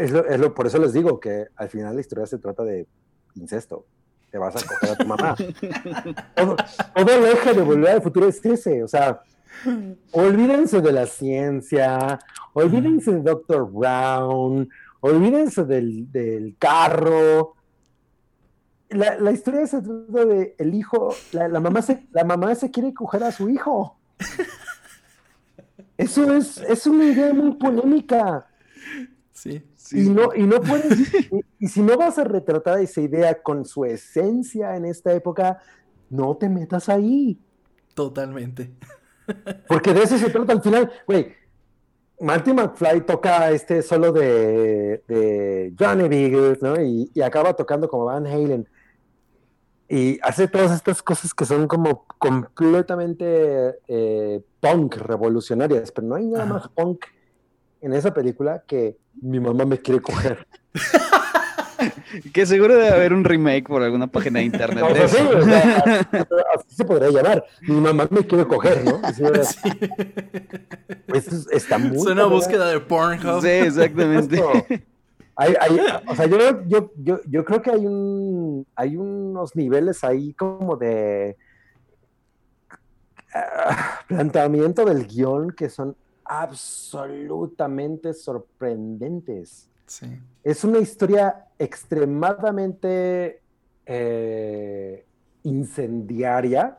es 0.00 0.40
lo, 0.40 0.54
por 0.54 0.66
eso 0.66 0.78
les 0.78 0.92
digo 0.92 1.18
que 1.18 1.46
al 1.56 1.68
final 1.68 1.94
la 1.94 2.00
historia 2.00 2.26
se 2.26 2.38
trata 2.38 2.62
de 2.64 2.86
incesto. 3.34 3.86
Te 4.30 4.38
vas 4.38 4.56
a 4.56 4.66
coger 4.66 4.90
a 4.90 4.96
tu 4.96 5.06
mamá. 5.06 5.36
todo, 6.34 6.56
todo 6.94 7.14
el 7.14 7.24
eje 7.32 7.54
de 7.54 7.62
volver 7.62 7.90
al 7.90 8.02
futuro 8.02 8.26
es 8.26 8.44
ese. 8.44 8.82
O 8.82 8.88
sea, 8.88 9.22
Olvídense 10.12 10.80
de 10.80 10.92
la 10.92 11.06
ciencia, 11.06 12.18
olvídense 12.52 13.12
de 13.12 13.22
Dr. 13.22 13.70
Brown, 13.70 14.68
olvídense 15.00 15.64
del, 15.64 16.56
carro. 16.58 17.54
La, 18.90 19.32
historia 19.32 19.66
se 19.66 19.82
trata 19.82 20.24
de 20.24 20.54
el 20.58 20.74
hijo, 20.74 21.14
la, 21.32 21.60
mamá 21.60 21.82
se, 21.82 22.06
la 22.12 22.24
mamá 22.24 22.54
se 22.54 22.70
quiere 22.70 22.94
coger 22.94 23.24
a 23.24 23.32
su 23.32 23.48
hijo. 23.48 23.98
Eso 25.96 26.34
es, 26.34 26.58
es 26.58 26.86
una 26.86 27.04
idea 27.04 27.32
muy 27.32 27.54
polémica. 27.54 28.46
Sí, 29.32 29.62
Y 29.92 30.08
no, 30.08 30.34
y 30.34 30.44
no 30.44 30.60
puedes, 30.60 31.12
y 31.58 31.68
si 31.68 31.82
no 31.82 31.96
vas 31.96 32.18
a 32.18 32.24
retratar 32.24 32.80
esa 32.80 33.00
idea 33.00 33.42
con 33.42 33.64
su 33.64 33.84
esencia 33.84 34.76
en 34.76 34.86
esta 34.86 35.12
época, 35.12 35.60
no 36.08 36.36
te 36.36 36.48
metas 36.48 36.88
ahí. 36.88 37.38
Totalmente. 37.94 38.72
Porque 39.68 39.92
de 39.92 40.02
eso 40.02 40.18
se 40.18 40.30
trata 40.30 40.52
al 40.52 40.62
final, 40.62 40.90
güey. 41.06 41.34
Marty 42.20 42.52
McFly 42.52 43.00
toca 43.02 43.50
este 43.50 43.82
solo 43.82 44.12
de, 44.12 45.02
de 45.08 45.74
Johnny 45.78 46.08
Beagles, 46.08 46.62
¿no? 46.62 46.80
Y, 46.80 47.10
acaba 47.22 47.54
tocando 47.54 47.88
como 47.88 48.04
Van 48.06 48.26
Halen. 48.26 48.68
Y 49.88 50.18
hace 50.22 50.48
todas 50.48 50.72
estas 50.72 51.02
cosas 51.02 51.34
que 51.34 51.44
son 51.44 51.68
como 51.68 52.06
completamente 52.18 53.78
eh, 53.88 54.40
punk, 54.60 54.96
revolucionarias, 54.96 55.92
pero 55.92 56.06
no 56.06 56.14
hay 56.14 56.26
nada 56.26 56.46
más 56.46 56.68
punk 56.68 57.04
en 57.80 57.92
esa 57.92 58.14
película 58.14 58.62
que 58.66 58.96
mi 59.20 59.40
mamá 59.40 59.64
me 59.64 59.78
quiere 59.78 60.00
coger. 60.00 60.46
que 62.32 62.46
seguro 62.46 62.74
debe 62.74 62.88
haber 62.88 63.12
un 63.12 63.24
remake 63.24 63.66
por 63.66 63.82
alguna 63.82 64.06
página 64.06 64.38
de 64.40 64.46
internet. 64.46 64.84
así, 65.04 65.18
se 66.68 66.84
podría 66.84 67.10
llamar. 67.10 67.44
Mi 67.62 67.80
mamá 67.80 68.06
me 68.10 68.26
quiere 68.26 68.46
coger, 68.46 68.84
¿no? 68.84 69.00
está 71.52 71.78
muy. 71.78 71.96
Es 71.96 72.06
una 72.06 72.26
búsqueda 72.26 72.68
de 72.68 72.80
Pornhub. 72.80 73.42
Sí, 73.42 73.48
exactamente. 73.48 74.42
o 74.42 76.14
sea, 76.14 76.26
yo, 76.26 76.64
yo, 76.66 76.92
yo, 76.96 77.20
yo, 77.26 77.44
creo 77.44 77.62
que 77.62 77.70
hay 77.70 77.86
un 77.86 78.66
hay 78.76 78.96
unos 78.96 79.56
niveles 79.56 80.04
ahí 80.04 80.32
como 80.34 80.76
de 80.76 81.36
ah, 83.34 84.00
planteamiento 84.06 84.84
del 84.84 85.06
guion 85.06 85.50
que 85.50 85.68
son 85.68 85.96
absolutamente 86.24 88.14
sorprendentes. 88.14 89.68
Es 90.44 90.62
una 90.62 90.78
historia 90.78 91.46
extremadamente 91.58 93.40
eh, 93.86 95.06
incendiaria 95.42 96.78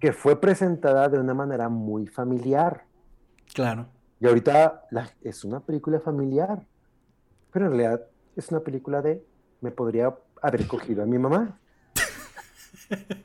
que 0.00 0.12
fue 0.12 0.40
presentada 0.40 1.08
de 1.08 1.20
una 1.20 1.34
manera 1.34 1.68
muy 1.68 2.08
familiar. 2.08 2.84
Claro. 3.54 3.86
Y 4.18 4.26
ahorita 4.26 4.86
es 5.20 5.44
una 5.44 5.60
película 5.60 6.00
familiar, 6.00 6.66
pero 7.52 7.66
en 7.66 7.72
realidad 7.72 8.02
es 8.34 8.50
una 8.50 8.60
película 8.60 9.02
de 9.02 9.24
me 9.60 9.70
podría 9.70 10.16
haber 10.40 10.66
cogido 10.66 11.04
a 11.04 11.06
mi 11.06 11.18
mamá. 11.18 11.60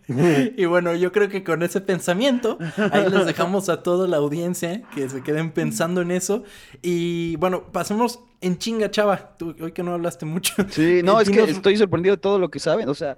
y 0.57 0.65
bueno, 0.65 0.95
yo 0.95 1.11
creo 1.11 1.29
que 1.29 1.43
con 1.43 1.63
ese 1.63 1.81
pensamiento, 1.81 2.57
ahí 2.91 3.09
les 3.09 3.25
dejamos 3.25 3.69
a 3.69 3.83
toda 3.83 4.07
la 4.07 4.17
audiencia 4.17 4.83
que 4.93 5.09
se 5.09 5.21
queden 5.21 5.51
pensando 5.51 6.01
en 6.01 6.11
eso. 6.11 6.43
Y 6.81 7.35
bueno, 7.37 7.71
pasemos 7.71 8.19
en 8.41 8.57
chinga, 8.57 8.91
chava. 8.91 9.35
Tú, 9.37 9.55
hoy 9.59 9.71
que 9.71 9.83
no 9.83 9.93
hablaste 9.93 10.25
mucho. 10.25 10.53
Sí, 10.69 11.01
no, 11.03 11.19
es 11.19 11.29
que 11.29 11.43
estoy 11.43 11.77
sorprendido 11.77 12.15
de 12.15 12.21
todo 12.21 12.39
lo 12.39 12.49
que 12.49 12.59
saben. 12.59 12.87
O 12.89 12.93
sea, 12.93 13.17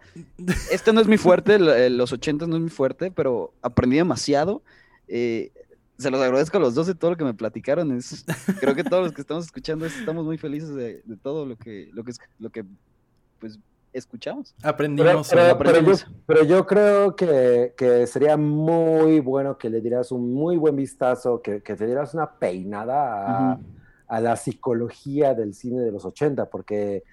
este 0.72 0.94
no 0.94 1.02
es 1.02 1.08
mi 1.08 1.18
fuerte, 1.18 1.60
los 1.90 2.12
80 2.12 2.48
no 2.48 2.56
es 2.56 2.62
mi 2.62 2.70
fuerte, 2.70 3.12
pero 3.12 3.54
aprendí 3.62 3.98
demasiado. 3.98 4.64
Eh, 5.08 5.52
se 5.98 6.10
los 6.10 6.22
agradezco 6.22 6.58
a 6.58 6.62
los 6.62 6.76
dos 6.76 6.88
de 6.88 6.96
todo 6.96 7.12
lo 7.12 7.18
que 7.18 7.26
me 7.26 7.34
platicaron. 7.34 7.92
Es, 7.92 8.26
creo 8.60 8.74
que 8.74 8.84
todos 8.84 9.04
los 9.04 9.14
que 9.14 9.22
estamos 9.22 9.46
escuchando 9.46 9.86
estamos 9.86 10.26
muy 10.26 10.38
felices 10.38 10.74
de, 10.74 11.04
todo 11.22 11.46
lo 11.46 11.58
que, 11.58 11.90
lo 11.94 12.04
que, 12.04 12.14
lo 12.40 12.50
que 12.50 12.64
pues, 13.40 13.60
escuchamos. 13.94 14.56
Aprendimos. 14.64 16.06
Pero, 16.26 16.44
yo, 16.44 16.66
creo 16.66 17.16
que, 17.16 18.06
sería 18.08 18.38
muy 18.38 19.20
bueno 19.20 19.58
que 19.58 19.70
le 19.70 19.82
dieras 19.82 20.12
un 20.12 20.34
muy 20.34 20.58
buen 20.58 20.76
vistazo, 20.76 21.42
que, 21.42 21.62
que 21.62 21.76
te 21.76 21.86
dieras 21.86 22.14
una 22.14 22.32
peinada 22.32 23.60
a, 24.08 24.20
la 24.22 24.36
psicología 24.36 25.34
del 25.34 25.54
cine 25.54 25.82
de 25.82 25.92
los 25.92 26.06
80, 26.06 26.50
porque 26.50 27.04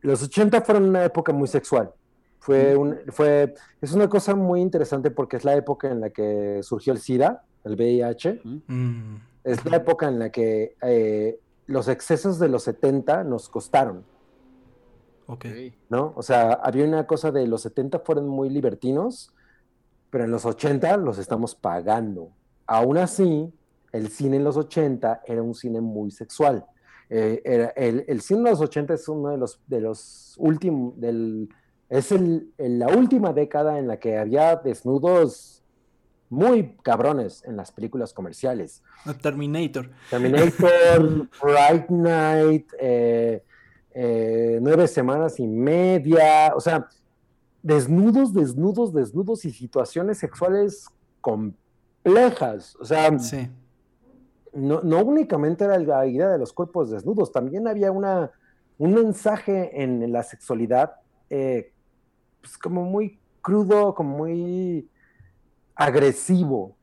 los 0.00 0.22
80 0.22 0.62
fueron 0.62 0.84
una 0.84 1.04
época 1.04 1.32
muy 1.32 1.48
sexual. 1.48 1.92
Fue 2.38 2.76
un, 2.76 2.98
fue, 3.08 3.54
es 3.80 3.92
una 3.92 4.08
cosa 4.08 4.34
muy 4.34 4.60
interesante 4.60 5.10
porque 5.10 5.38
es 5.38 5.44
la 5.44 5.54
época 5.54 5.88
en 5.88 6.00
la 6.00 6.10
que 6.10 6.60
surgió 6.62 6.92
el 6.92 6.98
SIDA, 6.98 7.42
el 7.64 7.74
VIH. 7.74 8.40
Mm. 8.66 9.16
Es 9.44 9.64
la 9.64 9.78
época 9.78 10.08
en 10.08 10.18
la 10.18 10.30
que 10.30 10.76
eh, 10.82 11.38
los 11.66 11.88
excesos 11.88 12.38
de 12.38 12.48
los 12.48 12.64
70 12.64 13.24
nos 13.24 13.48
costaron. 13.48 14.04
Ok. 15.26 15.46
¿No? 15.88 16.12
O 16.16 16.22
sea, 16.22 16.52
había 16.52 16.84
una 16.84 17.06
cosa 17.06 17.30
de 17.30 17.46
los 17.46 17.62
70 17.62 18.00
fueron 18.00 18.28
muy 18.28 18.50
libertinos, 18.50 19.32
pero 20.10 20.24
en 20.24 20.30
los 20.30 20.44
80 20.44 20.96
los 20.98 21.18
estamos 21.18 21.54
pagando. 21.54 22.30
Aún 22.66 22.98
así, 22.98 23.52
el 23.92 24.08
cine 24.08 24.36
en 24.36 24.44
los 24.44 24.56
80 24.56 25.22
era 25.26 25.42
un 25.42 25.54
cine 25.54 25.80
muy 25.80 26.10
sexual. 26.10 26.64
Eh, 27.10 27.42
era, 27.44 27.68
el, 27.76 28.20
cine 28.20 28.40
en 28.40 28.50
los 28.50 28.60
80 28.60 28.94
es 28.94 29.08
uno 29.08 29.30
de 29.30 29.38
los, 29.38 29.60
de 29.66 29.80
los 29.80 30.34
últimos, 30.38 30.98
del, 31.00 31.48
es 31.88 32.12
el, 32.12 32.52
la 32.58 32.88
última 32.88 33.32
década 33.32 33.78
en 33.78 33.86
la 33.86 33.98
que 33.98 34.18
había 34.18 34.56
desnudos 34.56 35.62
muy 36.30 36.76
cabrones 36.82 37.44
en 37.44 37.56
las 37.56 37.70
películas 37.70 38.12
comerciales. 38.12 38.82
Terminator. 39.22 39.90
Terminator, 40.10 41.28
Bright 41.42 41.88
Night, 41.90 42.72
eh, 42.80 43.42
eh, 43.94 44.58
nueve 44.60 44.88
semanas 44.88 45.38
y 45.38 45.46
media, 45.46 46.52
o 46.54 46.60
sea, 46.60 46.88
desnudos, 47.62 48.34
desnudos, 48.34 48.92
desnudos 48.92 49.44
y 49.44 49.50
situaciones 49.52 50.18
sexuales 50.18 50.86
complejas. 51.20 52.76
O 52.80 52.84
sea, 52.84 53.10
no, 54.52 54.80
únicamente 54.80 55.64
era 55.64 55.78
la 55.78 56.06
idea 56.06 56.28
de 56.28 56.38
los 56.38 56.52
cuerpos 56.52 56.90
desnudos, 56.90 57.32
también 57.32 57.68
había 57.68 57.92
una, 57.92 58.32
un 58.78 58.94
mensaje 58.94 59.82
en 59.82 60.12
la 60.12 60.22
sexualidad 60.22 60.96
eh, 61.30 61.72
pues 62.40 62.58
como 62.58 62.84
muy 62.84 63.18
crudo, 63.40 63.94
como 63.94 64.18
muy 64.18 64.88
agresivo. 65.74 66.76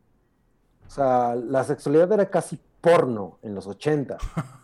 O 0.87 0.89
sea, 0.89 1.35
la 1.35 1.63
sexualidad 1.63 2.11
era 2.11 2.29
casi 2.29 2.59
porno 2.81 3.37
en 3.43 3.53
los 3.53 3.67
80. 3.67 4.17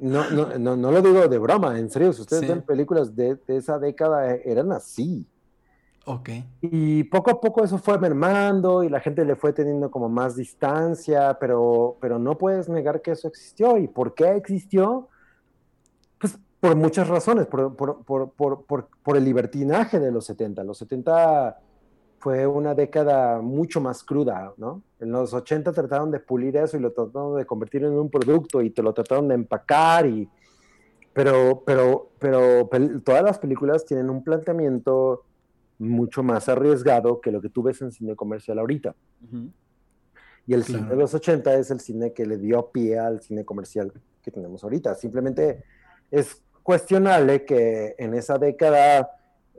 No, 0.00 0.30
no, 0.30 0.58
no, 0.58 0.76
no 0.76 0.90
lo 0.90 1.02
digo 1.02 1.28
de 1.28 1.38
broma, 1.38 1.78
en 1.78 1.90
serio, 1.90 2.12
si 2.14 2.22
ustedes 2.22 2.48
ven 2.48 2.62
películas 2.62 3.14
de, 3.14 3.38
esa 3.48 3.78
década, 3.78 4.34
eh, 4.34 4.42
eran 4.46 4.72
así. 4.72 5.28
Ok. 6.06 6.30
Y 6.62 7.04
poco 7.04 7.30
a 7.30 7.40
poco 7.40 7.62
eso 7.62 7.76
fue 7.76 7.98
mermando 7.98 8.82
y 8.82 8.88
la 8.88 9.00
gente 9.00 9.24
le 9.26 9.36
fue 9.36 9.52
teniendo 9.52 9.90
como 9.90 10.08
más 10.08 10.36
distancia, 10.36 11.36
pero, 11.38 11.98
pero 12.00 12.18
no 12.18 12.38
puedes 12.38 12.68
negar 12.70 13.02
que 13.02 13.10
eso 13.10 13.28
existió. 13.28 13.76
¿Y 13.76 13.88
por 13.88 14.14
qué 14.14 14.36
existió? 14.36 15.08
Pues 16.18 16.38
por 16.58 16.74
muchas 16.76 17.06
razones, 17.06 17.46
por, 17.46 17.76
por, 17.76 18.02
por, 18.32 18.64
por 18.64 19.16
el 19.18 19.24
libertinaje 19.24 20.00
de 20.00 20.10
los 20.10 20.24
70. 20.24 20.64
Los 20.64 20.78
70 20.78 21.60
fue 22.20 22.46
una 22.46 22.74
década 22.74 23.40
mucho 23.40 23.80
más 23.80 24.04
cruda, 24.04 24.52
¿no? 24.58 24.82
En 25.00 25.10
los 25.10 25.32
80 25.32 25.72
trataron 25.72 26.10
de 26.10 26.20
pulir 26.20 26.54
eso 26.58 26.76
y 26.76 26.80
lo 26.80 26.92
trataron 26.92 27.38
de 27.38 27.46
convertir 27.46 27.82
en 27.82 27.92
un 27.92 28.10
producto 28.10 28.60
y 28.60 28.70
te 28.70 28.82
lo 28.82 28.92
trataron 28.92 29.28
de 29.28 29.34
empacar 29.34 30.06
y... 30.06 30.28
Pero, 31.12 31.64
pero, 31.66 32.12
pero 32.20 32.70
todas 33.02 33.24
las 33.24 33.38
películas 33.38 33.84
tienen 33.84 34.10
un 34.10 34.22
planteamiento 34.22 35.24
mucho 35.78 36.22
más 36.22 36.48
arriesgado 36.48 37.20
que 37.20 37.32
lo 37.32 37.40
que 37.40 37.48
tú 37.48 37.62
ves 37.62 37.80
en 37.82 37.90
cine 37.90 38.14
comercial 38.14 38.58
ahorita. 38.58 38.94
Y 40.46 40.54
el 40.54 40.62
cine 40.62 40.88
de 40.88 40.96
los 40.96 41.12
80 41.12 41.54
es 41.54 41.70
el 41.70 41.80
cine 41.80 42.12
que 42.12 42.26
le 42.26 42.36
dio 42.36 42.70
pie 42.70 42.98
al 42.98 43.22
cine 43.22 43.44
comercial 43.44 43.92
que 44.22 44.30
tenemos 44.30 44.62
ahorita. 44.62 44.94
Simplemente 44.94 45.64
es 46.10 46.44
cuestionable 46.62 47.44
que 47.44 47.96
en 47.98 48.14
esa 48.14 48.38
década 48.38 49.10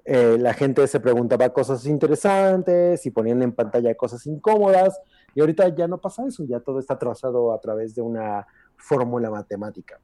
eh, 0.05 0.37
la 0.39 0.53
gente 0.53 0.85
se 0.87 0.99
preguntaba 0.99 1.49
cosas 1.49 1.85
interesantes 1.85 3.05
y 3.05 3.11
ponían 3.11 3.41
en 3.43 3.51
pantalla 3.51 3.93
cosas 3.95 4.25
incómodas 4.25 4.99
y 5.35 5.41
ahorita 5.41 5.69
ya 5.75 5.87
no 5.87 5.99
pasa 5.99 6.25
eso, 6.25 6.43
ya 6.43 6.59
todo 6.59 6.79
está 6.79 6.97
trazado 6.97 7.53
a 7.53 7.59
través 7.59 7.95
de 7.95 8.01
una 8.01 8.45
fórmula 8.77 9.29
matemática. 9.29 9.99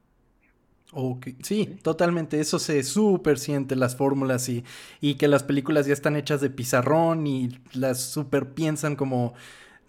Okay. 0.90 1.36
Sí, 1.42 1.78
totalmente. 1.82 2.40
Eso 2.40 2.58
se 2.58 2.82
súper 2.82 3.38
siente 3.38 3.76
las 3.76 3.94
fórmulas 3.94 4.48
y, 4.48 4.64
y, 5.00 5.16
que 5.16 5.28
las 5.28 5.42
películas 5.42 5.86
ya 5.86 5.92
están 5.92 6.16
hechas 6.16 6.40
de 6.40 6.48
pizarrón 6.48 7.26
y 7.26 7.60
las 7.74 8.00
súper 8.00 8.54
piensan 8.54 8.96
como 8.96 9.34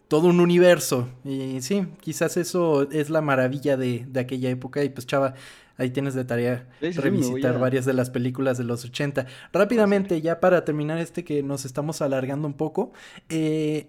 todo 0.09 0.27
un 0.27 0.41
universo. 0.41 1.07
Y 1.23 1.61
sí, 1.61 1.87
quizás 2.01 2.35
eso 2.35 2.89
es 2.91 3.09
la 3.09 3.21
maravilla 3.21 3.77
de, 3.77 4.05
de 4.09 4.19
aquella 4.19 4.49
época. 4.49 4.83
Y 4.83 4.89
pues, 4.89 5.07
chava, 5.07 5.35
Ahí 5.79 5.91
tienes 5.91 6.13
de 6.13 6.25
tarea 6.25 6.67
revisitar 6.81 7.57
varias 7.57 7.85
de 7.85 7.93
las 7.93 8.09
películas 8.09 8.57
de 8.57 8.65
los 8.65 8.83
80. 8.83 9.25
Rápidamente, 9.53 10.21
ya 10.21 10.41
para 10.41 10.65
terminar 10.65 10.97
este 10.97 11.23
que 11.23 11.41
nos 11.41 11.63
estamos 11.63 12.01
alargando 12.01 12.47
un 12.47 12.53
poco, 12.53 12.91
eh, 13.29 13.87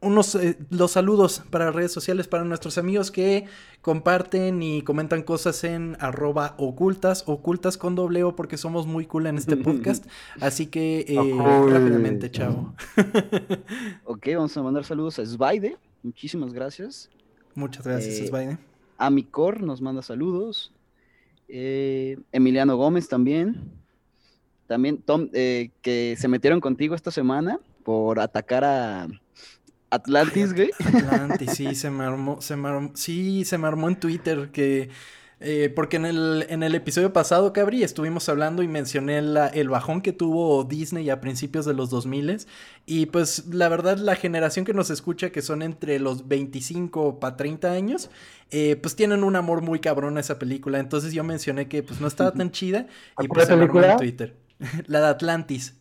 unos 0.00 0.34
eh, 0.36 0.56
los 0.70 0.92
saludos 0.92 1.42
para 1.50 1.70
redes 1.70 1.92
sociales 1.92 2.28
para 2.28 2.44
nuestros 2.44 2.78
amigos 2.78 3.10
que 3.10 3.44
comparten 3.82 4.62
y 4.62 4.82
comentan 4.82 5.22
cosas 5.22 5.64
en 5.64 5.98
arroba 6.00 6.54
ocultas, 6.56 7.24
ocultas 7.26 7.76
con 7.76 7.94
doble 7.94 8.22
O 8.24 8.34
porque 8.34 8.56
somos 8.56 8.86
muy 8.86 9.06
cool 9.06 9.26
en 9.26 9.36
este 9.36 9.56
podcast. 9.56 10.06
Así 10.40 10.66
que 10.66 11.04
eh, 11.08 11.16
rápidamente, 11.70 12.30
chao. 12.30 12.74
ok, 14.04 14.26
vamos 14.34 14.56
a 14.56 14.62
mandar 14.62 14.84
saludos 14.84 15.18
a 15.18 15.26
Svaide. 15.26 15.76
Muchísimas 16.02 16.54
gracias. 16.54 17.10
Muchas 17.54 17.86
gracias, 17.86 18.30
eh, 18.32 18.58
A 18.96 19.10
Micor 19.10 19.62
nos 19.62 19.82
manda 19.82 20.00
saludos. 20.00 20.72
Eh, 21.48 22.18
Emiliano 22.32 22.76
Gómez 22.76 23.08
también. 23.08 23.72
También, 24.66 24.98
Tom, 24.98 25.28
eh, 25.32 25.70
que 25.80 26.14
se 26.18 26.28
metieron 26.28 26.60
contigo 26.60 26.94
esta 26.94 27.10
semana 27.10 27.58
por 27.84 28.20
atacar 28.20 28.64
a 28.64 29.08
Atlantis, 29.90 30.52
güey. 30.52 30.70
Atlantis, 30.78 31.52
sí, 31.52 31.74
se 31.74 31.90
me 31.90 32.04
armó, 32.04 32.40
se 32.42 32.56
me 32.56 32.90
sí, 32.94 33.44
se 33.44 33.56
me 33.56 33.66
armó 33.66 33.88
en 33.88 33.98
Twitter 33.98 34.50
que 34.50 34.90
eh, 35.40 35.72
porque 35.74 35.96
en 35.96 36.04
el, 36.04 36.46
en 36.48 36.64
el 36.64 36.74
episodio 36.74 37.12
pasado, 37.12 37.52
Cabri, 37.52 37.84
estuvimos 37.84 38.28
hablando 38.28 38.62
y 38.62 38.68
mencioné 38.68 39.18
el 39.18 39.68
bajón 39.68 40.02
que 40.02 40.12
tuvo 40.12 40.64
Disney 40.64 41.08
a 41.10 41.20
principios 41.20 41.64
de 41.64 41.74
los 41.74 41.90
2000 41.90 42.18
y 42.86 43.06
pues 43.06 43.46
la 43.46 43.68
verdad 43.68 43.98
la 43.98 44.16
generación 44.16 44.64
que 44.64 44.74
nos 44.74 44.90
escucha, 44.90 45.30
que 45.30 45.40
son 45.40 45.62
entre 45.62 46.00
los 46.00 46.26
25 46.26 47.20
para 47.20 47.36
30 47.36 47.70
años, 47.70 48.10
eh, 48.50 48.76
pues 48.82 48.96
tienen 48.96 49.22
un 49.22 49.36
amor 49.36 49.62
muy 49.62 49.78
cabrón 49.78 50.16
a 50.16 50.20
esa 50.20 50.38
película. 50.38 50.80
Entonces 50.80 51.12
yo 51.12 51.22
mencioné 51.22 51.68
que 51.68 51.84
pues 51.84 52.00
no 52.00 52.08
estaba 52.08 52.32
tan 52.32 52.50
chida 52.50 52.86
y 53.20 53.28
pues 53.28 53.46
se 53.46 53.54
en 53.54 53.96
Twitter. 53.96 54.36
la 54.86 55.00
de 55.00 55.06
Atlantis, 55.06 55.76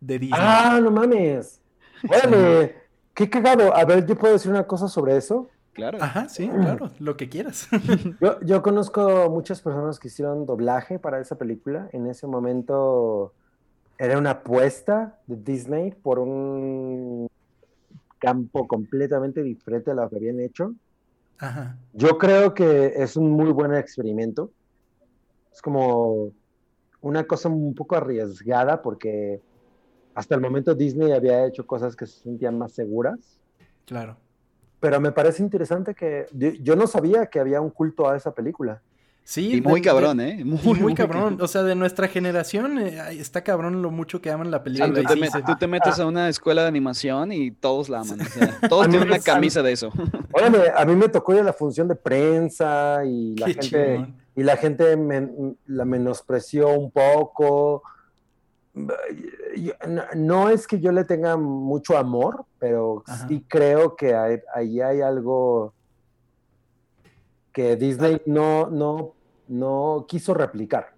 de 0.00 0.18
Disney. 0.18 0.40
Ah, 0.42 0.78
no 0.82 0.90
mames. 0.90 1.60
Bueno, 2.02 2.68
qué 3.14 3.30
cagado. 3.30 3.74
A 3.74 3.84
ver, 3.86 4.04
¿yo 4.06 4.18
puedo 4.18 4.34
decir 4.34 4.50
una 4.50 4.66
cosa 4.66 4.88
sobre 4.88 5.16
eso? 5.16 5.48
Claro. 5.72 5.98
Ajá, 6.02 6.28
sí, 6.28 6.48
claro, 6.48 6.90
lo 6.98 7.16
que 7.16 7.28
quieras. 7.28 7.68
Yo, 8.44 8.62
conozco 8.62 9.30
muchas 9.30 9.62
personas 9.62 9.98
que 9.98 10.08
hicieron 10.08 10.44
doblaje 10.44 10.98
para 10.98 11.18
esa 11.18 11.36
película. 11.36 11.88
En 11.92 12.06
ese 12.06 12.26
momento 12.26 13.32
era 13.96 14.18
una 14.18 14.30
apuesta 14.30 15.18
de 15.26 15.36
Disney 15.36 15.92
por 15.92 16.18
un 16.18 17.26
campo 18.18 18.68
completamente 18.68 19.42
diferente 19.42 19.90
a 19.90 19.94
lo 19.94 20.08
que 20.10 20.16
habían 20.16 20.40
hecho. 20.40 20.74
Ajá. 21.38 21.78
Yo 21.94 22.18
creo 22.18 22.52
que 22.52 22.92
es 22.96 23.16
un 23.16 23.30
muy 23.30 23.50
buen 23.50 23.74
experimento. 23.74 24.50
Es 25.50 25.62
como 25.62 26.32
una 27.00 27.24
cosa 27.24 27.48
un 27.48 27.74
poco 27.74 27.96
arriesgada 27.96 28.82
porque 28.82 29.40
hasta 30.14 30.34
el 30.34 30.42
momento 30.42 30.74
Disney 30.74 31.12
había 31.12 31.46
hecho 31.46 31.66
cosas 31.66 31.96
que 31.96 32.06
se 32.06 32.20
sentían 32.20 32.58
más 32.58 32.72
seguras. 32.72 33.40
Claro 33.86 34.18
pero 34.82 35.00
me 35.00 35.12
parece 35.12 35.44
interesante 35.44 35.94
que 35.94 36.26
yo 36.60 36.74
no 36.74 36.88
sabía 36.88 37.26
que 37.26 37.38
había 37.38 37.60
un 37.60 37.70
culto 37.70 38.10
a 38.10 38.16
esa 38.16 38.34
película. 38.34 38.82
Sí, 39.22 39.58
y 39.58 39.60
muy 39.60 39.80
cabrón, 39.80 40.20
¿eh? 40.20 40.44
Muy, 40.44 40.80
muy, 40.80 40.94
cabrón. 40.94 41.38
O 41.40 41.46
sea, 41.46 41.62
de 41.62 41.76
nuestra 41.76 42.08
generación 42.08 42.80
eh, 42.80 42.98
está 43.12 43.44
cabrón 43.44 43.80
lo 43.80 43.92
mucho 43.92 44.20
que 44.20 44.32
aman 44.32 44.50
la 44.50 44.64
película. 44.64 44.92
tú, 45.46 45.54
te 45.56 45.68
metes 45.68 46.00
a 46.00 46.06
una 46.06 46.28
escuela 46.28 46.62
de 46.62 46.68
animación 46.68 47.30
y 47.30 47.52
todos 47.52 47.88
la 47.88 48.00
aman. 48.00 48.18
todos 48.68 48.88
tienen 48.88 49.06
una 49.06 49.20
camisa 49.20 49.62
de 49.62 49.70
eso. 49.70 49.92
Óyeme, 50.32 50.58
a 50.76 50.84
mí 50.84 50.96
me 50.96 51.08
tocó 51.08 51.34
ir 51.34 51.40
a 51.42 51.44
la 51.44 51.52
función 51.52 51.86
de 51.86 51.94
prensa 51.94 53.04
y 53.04 53.36
la 53.36 53.46
gente, 53.46 54.12
y 54.34 54.42
la 54.42 54.56
gente 54.56 54.98
la 55.66 55.84
menospreció 55.84 56.70
un 56.70 56.90
poco 56.90 57.84
no 58.74 60.48
es 60.48 60.66
que 60.66 60.80
yo 60.80 60.92
le 60.92 61.04
tenga 61.04 61.36
mucho 61.36 61.96
amor, 61.96 62.46
pero 62.58 63.04
sí 63.28 63.44
creo 63.46 63.96
que 63.96 64.14
ahí 64.14 64.80
hay 64.80 65.00
algo 65.00 65.74
que 67.52 67.76
Disney 67.76 68.22
no, 68.26 68.70
no, 68.70 69.14
no 69.48 70.06
quiso 70.08 70.32
replicar. 70.32 70.94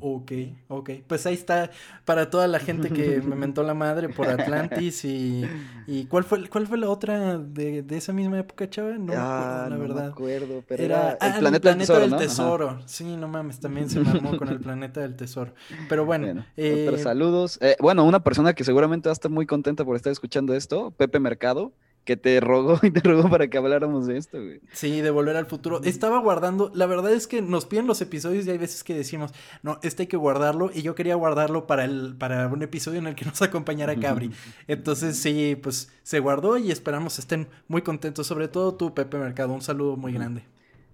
Ok, 0.00 0.32
ok. 0.68 0.90
Pues 1.06 1.24
ahí 1.26 1.34
está 1.34 1.70
para 2.04 2.28
toda 2.28 2.46
la 2.48 2.58
gente 2.58 2.90
que 2.90 3.20
me 3.24 3.36
mentó 3.36 3.62
la 3.62 3.74
madre 3.74 4.08
por 4.08 4.28
Atlantis 4.28 5.04
y, 5.04 5.44
y 5.86 6.06
¿cuál 6.06 6.24
fue 6.24 6.48
cuál 6.48 6.66
fue 6.66 6.78
la 6.78 6.88
otra 6.88 7.38
de, 7.38 7.82
de 7.82 7.96
esa 7.96 8.12
misma 8.12 8.40
época, 8.40 8.68
chava? 8.68 8.92
No 8.98 9.12
ah, 9.16 9.68
la 9.70 9.76
verdad. 9.76 9.94
No 9.94 10.02
me 10.02 10.08
acuerdo, 10.08 10.64
pero 10.66 10.82
era, 10.82 11.12
el, 11.12 11.16
ah, 11.20 11.36
planeta 11.38 11.74
del 11.74 12.16
tesoro. 12.16 12.80
Sí, 12.86 13.16
no 13.16 13.28
mames, 13.28 13.60
también 13.60 13.88
se 13.88 14.00
mamó 14.00 14.36
con 14.36 14.48
el 14.48 14.60
planeta 14.60 15.00
del 15.00 15.14
tesoro. 15.14 15.54
Pero 15.88 16.04
bueno, 16.04 16.44
eh... 16.56 16.98
saludos. 17.02 17.58
Eh, 17.60 17.76
bueno, 17.80 18.04
una 18.04 18.22
persona 18.22 18.52
que 18.52 18.64
seguramente 18.64 19.08
va 19.08 19.12
a 19.12 19.14
estar 19.14 19.30
muy 19.30 19.46
contenta 19.46 19.84
por 19.84 19.96
estar 19.96 20.12
escuchando 20.12 20.54
esto, 20.54 20.90
Pepe 20.90 21.20
Mercado 21.20 21.72
que 22.04 22.16
te 22.16 22.38
rogó 22.40 22.78
y 22.82 22.90
te 22.90 23.00
rogó 23.00 23.28
para 23.28 23.48
que 23.48 23.58
habláramos 23.58 24.06
de 24.06 24.16
esto, 24.18 24.42
güey. 24.42 24.60
Sí, 24.72 25.00
de 25.00 25.10
volver 25.10 25.36
al 25.36 25.46
futuro. 25.46 25.82
Estaba 25.82 26.18
guardando, 26.18 26.70
la 26.74 26.86
verdad 26.86 27.12
es 27.12 27.26
que 27.26 27.42
nos 27.42 27.66
piden 27.66 27.86
los 27.86 28.00
episodios 28.00 28.46
y 28.46 28.50
hay 28.50 28.58
veces 28.58 28.84
que 28.84 28.94
decimos, 28.94 29.32
no, 29.62 29.78
este 29.82 30.04
hay 30.04 30.06
que 30.06 30.16
guardarlo 30.16 30.70
y 30.72 30.82
yo 30.82 30.94
quería 30.94 31.14
guardarlo 31.14 31.66
para, 31.66 31.84
el, 31.84 32.14
para 32.18 32.48
un 32.48 32.62
episodio 32.62 32.98
en 32.98 33.06
el 33.06 33.14
que 33.14 33.24
nos 33.24 33.40
acompañara 33.42 33.96
Cabri. 33.96 34.30
Entonces 34.68 35.16
sí, 35.16 35.56
pues 35.60 35.90
se 36.02 36.20
guardó 36.20 36.58
y 36.58 36.70
esperamos 36.70 37.18
estén 37.18 37.48
muy 37.68 37.82
contentos, 37.82 38.26
sobre 38.26 38.48
todo 38.48 38.74
tú, 38.74 38.94
Pepe 38.94 39.18
Mercado, 39.18 39.52
un 39.52 39.62
saludo 39.62 39.96
muy 39.96 40.12
grande. 40.12 40.42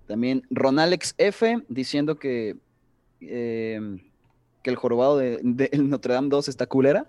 También 0.06 0.42
Ronalex 0.50 1.14
F 1.18 1.62
diciendo 1.68 2.18
que, 2.18 2.56
em, 3.20 4.00
que 4.62 4.70
el 4.70 4.76
jorobado 4.76 5.18
de, 5.18 5.40
Notre 5.78 6.14
Dame 6.14 6.28
2 6.28 6.48
está 6.48 6.66
culera. 6.66 7.06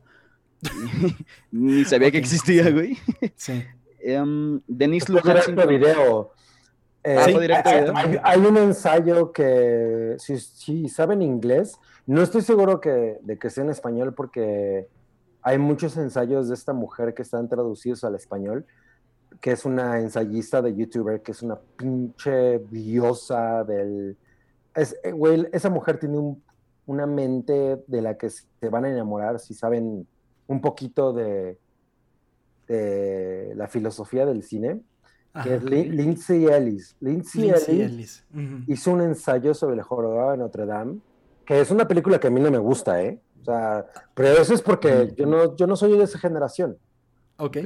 Ni 1.51 1.83
sabía 1.85 2.11
que 2.11 2.19
existía, 2.19 2.69
güey. 2.69 2.97
Sí. 3.35 3.63
Um, 4.05 4.61
Denis 4.67 5.09
Luján. 5.09 5.37
video. 5.67 6.31
Eh, 7.03 7.15
ah, 7.17 8.05
hay, 8.23 8.39
un 8.45 8.57
ensayo 8.57 9.31
que, 9.31 10.15
si, 10.19 10.87
saben 10.87 11.23
inglés, 11.23 11.79
no 12.05 12.21
estoy 12.21 12.41
seguro 12.41 12.79
que, 12.79 13.17
de 13.21 13.39
que 13.39 13.49
sea 13.49 13.63
en 13.63 13.71
español 13.71 14.13
porque 14.13 14.87
hay 15.41 15.57
muchos 15.57 15.97
ensayos 15.97 16.47
de 16.47 16.53
esta 16.53 16.73
mujer 16.73 17.15
que 17.15 17.23
están 17.23 17.49
traducidos 17.49 18.03
al 18.03 18.13
español, 18.13 18.67
que 19.39 19.51
es 19.51 19.65
una 19.65 19.99
ensayista 19.99 20.61
de 20.61 20.75
youtuber, 20.75 21.23
que 21.23 21.31
es 21.31 21.41
una 21.41 21.59
pinche 21.75 22.59
diosa 22.69 23.63
del... 23.63 24.15
Es, 24.75 24.95
eh, 25.03 25.49
esa 25.53 25.71
mujer 25.71 25.99
tiene 25.99 26.35
una 26.85 27.07
mente 27.07 27.83
de 27.87 28.01
la 28.01 28.15
que 28.15 28.29
se 28.29 28.69
van 28.69 28.85
a 28.85 28.89
enamorar 28.89 29.39
si 29.39 29.55
saben 29.55 30.07
un 30.45 30.61
poquito 30.61 31.13
de, 31.13 31.57
la 33.55 33.67
filosofía 33.67 34.25
del 34.25 34.43
cine, 34.43 34.81
que 35.43 35.55
es 35.55 35.63
Lindsay 35.63 36.45
Ellis. 36.45 36.95
Lindsay, 36.99 37.49
Ellis, 37.49 38.25
hizo 38.67 38.91
un 38.91 39.01
ensayo 39.01 39.53
sobre 39.53 39.75
el 39.75 39.81
jorobado 39.81 40.31
de 40.31 40.37
Notre 40.37 40.65
Dame, 40.65 40.99
que 41.45 41.59
es 41.59 41.71
una 41.71 41.87
película 41.87 42.19
que 42.19 42.27
a 42.27 42.31
mí 42.31 42.39
no 42.39 42.51
me 42.51 42.57
gusta, 42.57 43.01
¿eh? 43.01 43.19
O 43.41 43.45
sea, 43.45 43.85
pero 44.13 44.29
eso 44.29 44.53
es 44.53 44.61
porque 44.61 45.13
yo 45.17 45.25
no, 45.25 45.55
yo 45.55 45.65
no 45.65 45.75
soy 45.75 45.97
de 45.97 46.03
esa 46.03 46.19
generación. 46.19 46.77
Ok. 47.37 47.57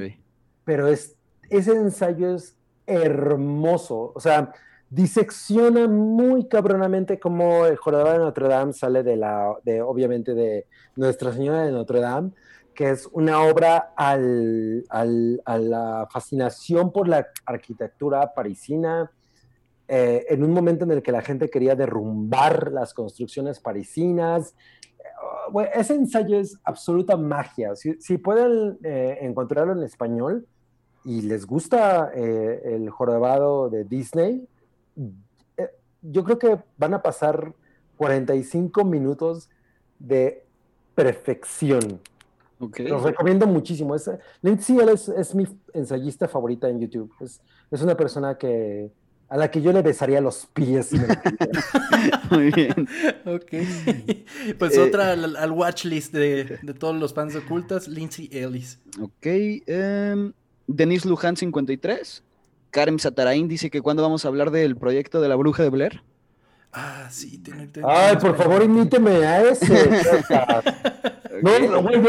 Pero 0.64 0.88
es, 0.88 1.16
ese 1.50 1.72
ensayo 1.72 2.34
es 2.34 2.56
hermoso. 2.86 4.12
O 4.14 4.20
sea, 4.20 4.52
disecciona 4.88 5.86
muy 5.88 6.46
cabronamente 6.48 7.18
cómo 7.18 7.66
el 7.66 7.76
jorobado 7.76 8.12
de 8.12 8.18
Notre 8.18 8.48
Dame 8.48 8.72
sale 8.72 9.02
de 9.02 9.16
la, 9.16 9.54
de, 9.64 9.82
obviamente, 9.82 10.34
de 10.34 10.66
Nuestra 10.94 11.32
Señora 11.32 11.66
de 11.66 11.72
Notre 11.72 12.00
Dame, 12.00 12.30
que 12.76 12.90
es 12.90 13.08
una 13.10 13.42
obra 13.42 13.94
al, 13.96 14.84
a 14.90 15.58
la 15.58 16.06
fascinación 16.12 16.92
por 16.92 17.08
la 17.08 17.26
arquitectura 17.44 18.32
parisina, 18.34 19.10
eh, 19.88 20.26
en 20.28 20.44
un 20.44 20.52
momento 20.52 20.84
en 20.84 20.92
el 20.92 21.02
que 21.02 21.10
la 21.10 21.22
gente 21.22 21.48
quería 21.48 21.74
derrumbar 21.74 22.70
las 22.72 22.92
construcciones 22.92 23.58
parisinas. 23.58 24.54
Eh, 25.58 25.70
ese 25.74 25.94
ensayo 25.94 26.38
es 26.38 26.58
absoluta 26.64 27.16
magia. 27.16 27.74
Si, 27.74 28.18
pueden 28.18 28.78
eh, 28.84 29.18
encontrarlo 29.22 29.72
en 29.72 29.82
español 29.82 30.46
y 31.04 31.22
les 31.22 31.46
gusta 31.46 32.10
el 32.12 32.90
jorobado 32.90 33.70
de 33.70 33.84
Disney, 33.84 34.46
yo 36.02 36.24
creo 36.24 36.38
que 36.38 36.58
van 36.76 36.94
a 36.94 37.02
pasar 37.02 37.54
45 37.96 38.84
minutos 38.84 39.48
de 40.00 40.44
perfección. 40.96 42.00
Los 42.58 43.02
recomiendo 43.02 43.46
muchísimo. 43.46 43.94
Es, 43.94 44.10
Lindsay 44.42 44.78
es, 44.92 45.08
es, 45.08 45.34
mi 45.34 45.46
ensayista 45.74 46.26
favorita 46.26 46.68
en 46.68 46.80
YouTube. 46.80 47.12
Es, 47.20 47.40
es, 47.70 47.82
una 47.82 47.96
persona 47.96 48.36
que 48.38 48.90
a 49.28 49.36
la 49.36 49.50
que 49.50 49.60
yo 49.60 49.72
le 49.72 49.82
besaría 49.82 50.20
los 50.20 50.46
pies. 50.46 50.92
Muy 52.30 52.50
bien. 52.50 52.88
ok. 53.24 53.52
Pues 54.58 54.78
otra 54.78 55.12
al, 55.12 55.36
al 55.36 55.50
watchlist 55.50 56.12
de, 56.12 56.58
de, 56.62 56.74
todos 56.74 56.96
los 56.96 57.12
fans 57.12 57.34
ocultas, 57.36 57.88
Lindsay 57.88 58.28
Ellis. 58.32 58.78
Ok. 59.00 59.26
Um, 59.68 60.32
Denise 60.66 61.08
Luján 61.08 61.36
53. 61.36 62.22
Karen 62.70 62.98
Satarain 62.98 63.48
dice 63.48 63.70
que 63.70 63.80
cuando 63.80 64.02
vamos 64.02 64.24
a 64.24 64.28
hablar 64.28 64.50
del 64.50 64.76
proyecto 64.76 65.20
de 65.20 65.28
la 65.28 65.36
bruja 65.36 65.62
de 65.62 65.70
Blair. 65.70 66.02
Ah, 66.72 67.08
sí, 67.10 67.38
tiene, 67.38 67.70
Ay, 67.84 68.16
por 68.16 68.36
favor, 68.36 68.62
imíteme 68.62 69.24
a 69.24 69.42
ese. 69.48 69.66
No, 71.42 71.82
güey, 71.82 72.00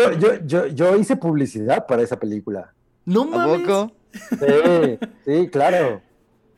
yo, 0.45 0.67
yo, 0.67 0.95
hice 0.95 1.15
publicidad 1.15 1.85
para 1.85 2.01
esa 2.01 2.19
película. 2.19 2.73
No 3.05 3.25
mames. 3.25 3.91
Sí, 4.11 4.99
sí, 5.25 5.49
claro. 5.49 6.01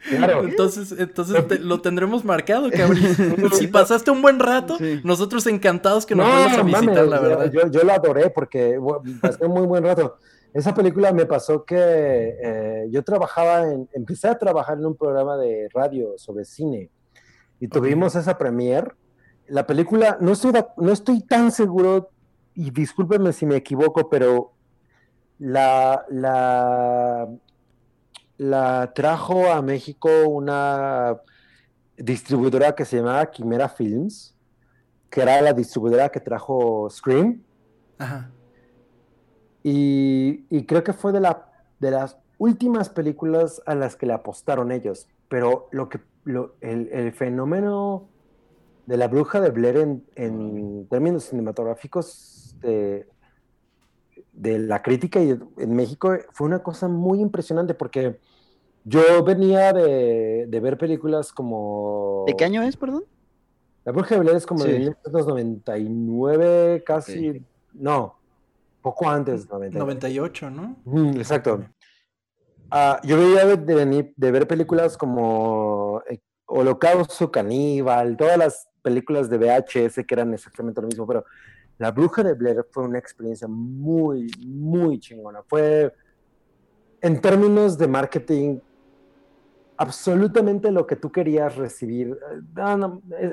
Claro. 0.08 0.44
Entonces, 0.46 0.96
entonces 0.98 1.60
lo 1.60 1.82
tendremos 1.82 2.24
marcado, 2.24 2.70
cabrón. 2.72 3.00
si 3.54 3.68
pasaste 3.68 4.12
un 4.12 4.22
buen 4.22 4.40
rato, 4.40 4.78
nosotros 5.04 5.46
encantados 5.48 6.06
que 6.06 6.16
nos 6.16 6.26
vamos 6.26 6.58
a 6.58 6.64
visitar, 6.64 7.06
la 7.06 7.20
verdad. 7.20 7.52
Yo, 7.52 7.70
yo, 7.70 7.84
la 7.84 7.96
adoré 7.96 8.30
porque 8.30 8.80
pasé 9.22 9.46
un 9.46 9.52
muy 9.52 9.68
buen 9.68 9.84
rato. 9.84 10.18
Esa 10.54 10.74
película 10.74 11.12
me 11.12 11.26
pasó 11.26 11.64
que 11.64 11.76
eh, 11.78 12.88
yo 12.90 13.04
trabajaba 13.04 13.72
en, 13.72 13.88
empecé 13.94 14.30
a 14.30 14.38
trabajar 14.38 14.78
en 14.78 14.86
un 14.86 14.96
programa 14.96 15.38
de 15.38 15.70
radio 15.74 16.18
sobre 16.18 16.44
cine 16.44 16.90
y 17.60 17.68
tuvimos 17.68 18.16
esa 18.16 18.38
premiere. 18.38 18.92
La 19.48 19.68
película, 19.68 20.18
no 20.22 20.32
estoy, 20.32 20.54
no 20.78 20.92
estoy 20.92 21.22
tan 21.22 21.52
seguro 21.52 22.10
y 22.60 22.72
discúlpenme 22.72 23.32
si 23.32 23.46
me 23.46 23.56
equivoco, 23.56 24.10
pero 24.10 24.52
la, 25.38 26.06
la, 26.10 27.30
la 28.38 28.92
trajo 28.94 29.50
a 29.50 29.62
México 29.62 30.10
una 30.28 31.22
distribuidora 31.96 32.76
que 32.76 32.84
se 32.84 32.98
llamaba 32.98 33.32
Quimera 33.32 33.70
Films, 33.70 34.36
que 35.10 35.22
era 35.22 35.42
la 35.42 35.54
distribuidora 35.54 36.10
que 36.10 36.20
trajo 36.20 36.90
Scream. 36.90 37.42
Ajá. 37.98 38.30
Y, 39.64 40.44
y, 40.50 40.66
creo 40.66 40.84
que 40.84 40.92
fue 40.92 41.14
de, 41.14 41.22
la, 41.22 41.50
de 41.80 41.92
las 41.92 42.18
últimas 42.40 42.90
películas 42.90 43.62
a 43.66 43.74
las 43.74 43.96
que 43.96 44.06
le 44.06 44.12
apostaron 44.12 44.74
ellos. 44.74 45.08
Pero 45.30 45.70
lo 45.72 45.88
que 45.88 46.02
lo, 46.26 46.56
el, 46.60 46.90
el, 46.92 47.14
fenómeno 47.14 48.10
de 48.86 48.98
la 48.98 49.08
bruja 49.08 49.40
de 49.40 49.50
Blair 49.50 49.78
en, 49.78 50.04
en 50.16 50.88
términos 50.90 51.24
cinematográficos 51.24 52.39
de, 52.62 53.08
la 54.34 54.82
crítica 54.82 55.22
y 55.22 55.38
en 55.58 55.76
México 55.76 56.18
fue 56.32 56.48
una 56.48 56.60
cosa 56.60 56.88
muy 56.88 57.20
impresionante 57.20 57.74
porque 57.74 58.18
yo 58.84 59.24
venía 59.24 59.74
de, 59.74 60.60
ver 60.62 60.78
películas 60.78 61.34
como... 61.34 62.24
¿De 62.28 62.36
qué 62.36 62.46
año 62.46 62.62
es, 62.64 62.78
perdón? 62.78 63.04
La 63.86 63.92
Bruja 63.92 64.16
de 64.16 64.22
Blair 64.22 64.38
es 64.38 64.46
como 64.46 64.64
de 64.64 64.80
1999, 64.80 66.84
casi... 66.86 67.44
No, 67.74 68.20
poco 68.82 69.10
antes, 69.10 69.48
98, 69.50 70.50
¿no? 70.50 70.78
exacto. 71.16 71.66
Ah, 72.72 73.00
yo 73.04 73.18
venía 73.18 73.46
de, 73.46 74.14
de, 74.16 74.32
ver 74.32 74.48
películas 74.48 74.96
como 74.96 76.02
eh, 76.10 76.20
Holocausto 76.46 77.32
Caníbal, 77.32 78.16
todas 78.16 78.38
las 78.38 78.70
películas 78.82 79.30
de 79.30 79.38
VHS 79.38 80.06
que 80.06 80.14
eran 80.14 80.34
exactamente 80.34 80.82
lo 80.82 80.88
mismo, 80.88 81.08
pero 81.08 81.26
la 81.80 81.92
Bruja 81.92 82.22
de 82.24 82.34
Blair 82.34 82.66
fue 82.70 82.84
una 82.84 83.00
experiencia 83.00 83.48
muy, 83.48 84.30
muy 84.46 85.00
chingona. 85.00 85.42
Fue, 85.48 85.92
en 87.02 87.22
términos 87.22 87.78
de 87.78 87.88
marketing, 87.88 88.60
absolutamente 89.78 90.72
lo 90.72 90.86
que 90.86 90.98
tú 90.98 91.10
querías 91.10 91.56
recibir. 91.56 92.20
Eh, 92.58 93.32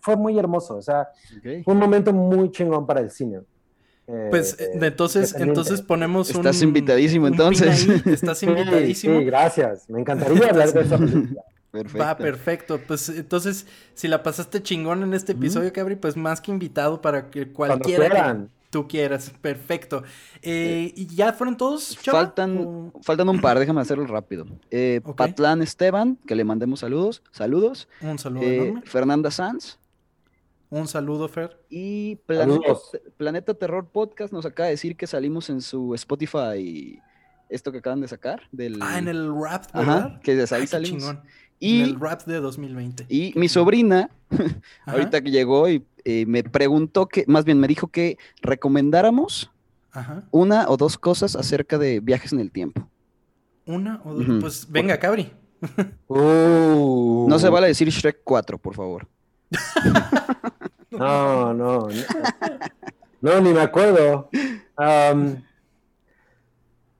fue 0.00 0.16
muy 0.16 0.36
hermoso, 0.36 0.76
o 0.76 0.82
sea, 0.82 1.08
fue 1.64 1.74
un 1.74 1.78
momento 1.78 2.12
muy 2.12 2.50
chingón 2.50 2.86
para 2.86 3.00
el 3.00 3.10
cine. 3.10 3.40
pues 4.30 4.58
eh, 4.58 4.72
entonces, 4.74 5.32
entonces 5.38 5.80
ponemos 5.80 6.30
un. 6.30 6.38
Estás 6.38 6.60
invitadísimo 6.60 7.28
entonces. 7.28 7.88
estás 8.06 8.42
invitadísimo. 8.42 9.20
Sí, 9.20 9.24
gracias. 9.26 9.88
Me 9.88 10.00
encantaría 10.00 10.50
hablar 10.50 10.72
de 10.72 10.80
esa 10.82 10.98
película. 10.98 11.44
Perfecto. 11.74 11.98
Va, 11.98 12.16
perfecto. 12.16 12.80
Pues 12.86 13.08
entonces, 13.08 13.66
si 13.94 14.06
la 14.06 14.22
pasaste 14.22 14.62
chingón 14.62 15.02
en 15.02 15.12
este 15.12 15.32
episodio, 15.32 15.72
Cabri, 15.72 15.96
pues 15.96 16.16
más 16.16 16.40
que 16.40 16.52
invitado 16.52 17.02
para 17.02 17.30
que 17.30 17.50
cualquiera 17.50 18.08
que 18.08 18.48
tú 18.70 18.86
quieras. 18.86 19.32
Perfecto. 19.40 20.04
Eh, 20.40 20.92
¿Y 20.94 21.06
ya 21.06 21.32
fueron 21.32 21.56
todos? 21.56 21.98
Faltan, 21.98 22.92
faltan 23.02 23.28
un 23.28 23.40
par, 23.40 23.58
déjame 23.58 23.80
hacerlo 23.80 24.06
rápido. 24.06 24.46
Eh, 24.70 25.00
Patlán 25.16 25.62
Esteban, 25.62 26.16
que 26.24 26.36
le 26.36 26.44
mandemos 26.44 26.78
saludos. 26.78 27.24
Saludos. 27.32 27.88
Un 28.00 28.20
saludo 28.20 28.44
eh, 28.44 28.74
Fernanda 28.84 29.32
Sanz. 29.32 29.80
Un 30.70 30.86
saludo, 30.86 31.26
Fer. 31.26 31.58
Y 31.68 32.20
Planeta, 33.16 33.54
Terror 33.54 33.88
Podcast 33.88 34.32
nos 34.32 34.46
acaba 34.46 34.66
de 34.66 34.74
decir 34.74 34.96
que 34.96 35.08
salimos 35.08 35.50
en 35.50 35.60
su 35.60 35.92
Spotify, 35.94 37.00
esto 37.48 37.72
que 37.72 37.78
acaban 37.78 38.00
de 38.00 38.06
sacar. 38.06 38.42
Del... 38.52 38.80
Ah, 38.80 38.98
en 38.98 39.08
el 39.08 39.32
rap, 39.34 39.72
¿verdad? 39.72 40.20
que 40.20 40.36
desde 40.36 40.54
ahí 40.54 40.68
salimos. 40.68 41.16
Y, 41.60 41.80
en 41.80 41.86
el 41.86 42.00
rap 42.00 42.24
de 42.24 42.40
2020. 42.40 43.06
Y 43.08 43.32
mi 43.36 43.48
sobrina, 43.48 44.10
ahorita 44.86 45.22
que 45.22 45.30
llegó 45.30 45.68
y 45.68 45.84
eh, 46.04 46.26
me 46.26 46.42
preguntó 46.42 47.06
que, 47.06 47.24
más 47.26 47.44
bien 47.44 47.58
me 47.58 47.68
dijo 47.68 47.88
que 47.88 48.18
recomendáramos 48.42 49.50
una 50.30 50.68
o 50.68 50.76
dos 50.76 50.98
cosas 50.98 51.36
acerca 51.36 51.78
de 51.78 52.00
viajes 52.00 52.32
en 52.32 52.40
el 52.40 52.50
tiempo. 52.50 52.88
Una 53.66 54.00
o 54.04 54.14
dos. 54.14 54.26
Pues 54.40 54.70
venga, 54.70 54.98
Cabri. 54.98 55.30
Uh. 56.08 57.26
No 57.26 57.38
se 57.38 57.48
vale 57.48 57.68
decir 57.68 57.88
Shrek 57.88 58.18
4, 58.22 58.58
por 58.58 58.74
favor. 58.74 59.08
no, 60.90 61.54
no, 61.54 61.88
no. 63.22 63.40
ni 63.40 63.52
me 63.52 63.60
acuerdo. 63.60 64.28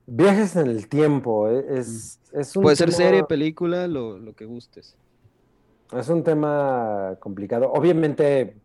Viajes 0.07 0.55
en 0.55 0.67
el 0.67 0.87
tiempo. 0.87 1.49
Eh, 1.49 1.65
es, 1.69 2.19
es 2.31 2.55
un 2.55 2.63
Puede 2.63 2.75
ser 2.75 2.91
serie, 2.91 3.23
película, 3.23 3.87
lo, 3.87 4.17
lo 4.17 4.35
que 4.35 4.45
gustes. 4.45 4.95
Es 5.91 6.09
un 6.09 6.23
tema 6.23 7.15
complicado. 7.19 7.71
Obviamente, 7.71 8.57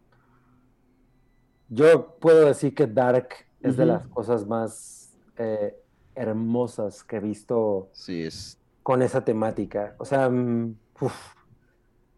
yo 1.69 2.17
puedo 2.19 2.47
decir 2.47 2.75
que 2.75 2.87
Dark 2.87 3.29
es 3.63 3.77
de 3.77 3.87
las 3.87 4.07
cosas 4.09 4.47
más 4.47 5.13
eh, 5.37 5.77
hermosas 6.15 7.05
que 7.05 7.17
he 7.17 7.21
visto 7.21 7.89
sí, 7.93 8.23
es... 8.23 8.59
con 8.83 9.03
esa 9.03 9.25
temática. 9.25 9.95
O 9.99 10.05
sea, 10.05 10.29
mm, 10.29 10.75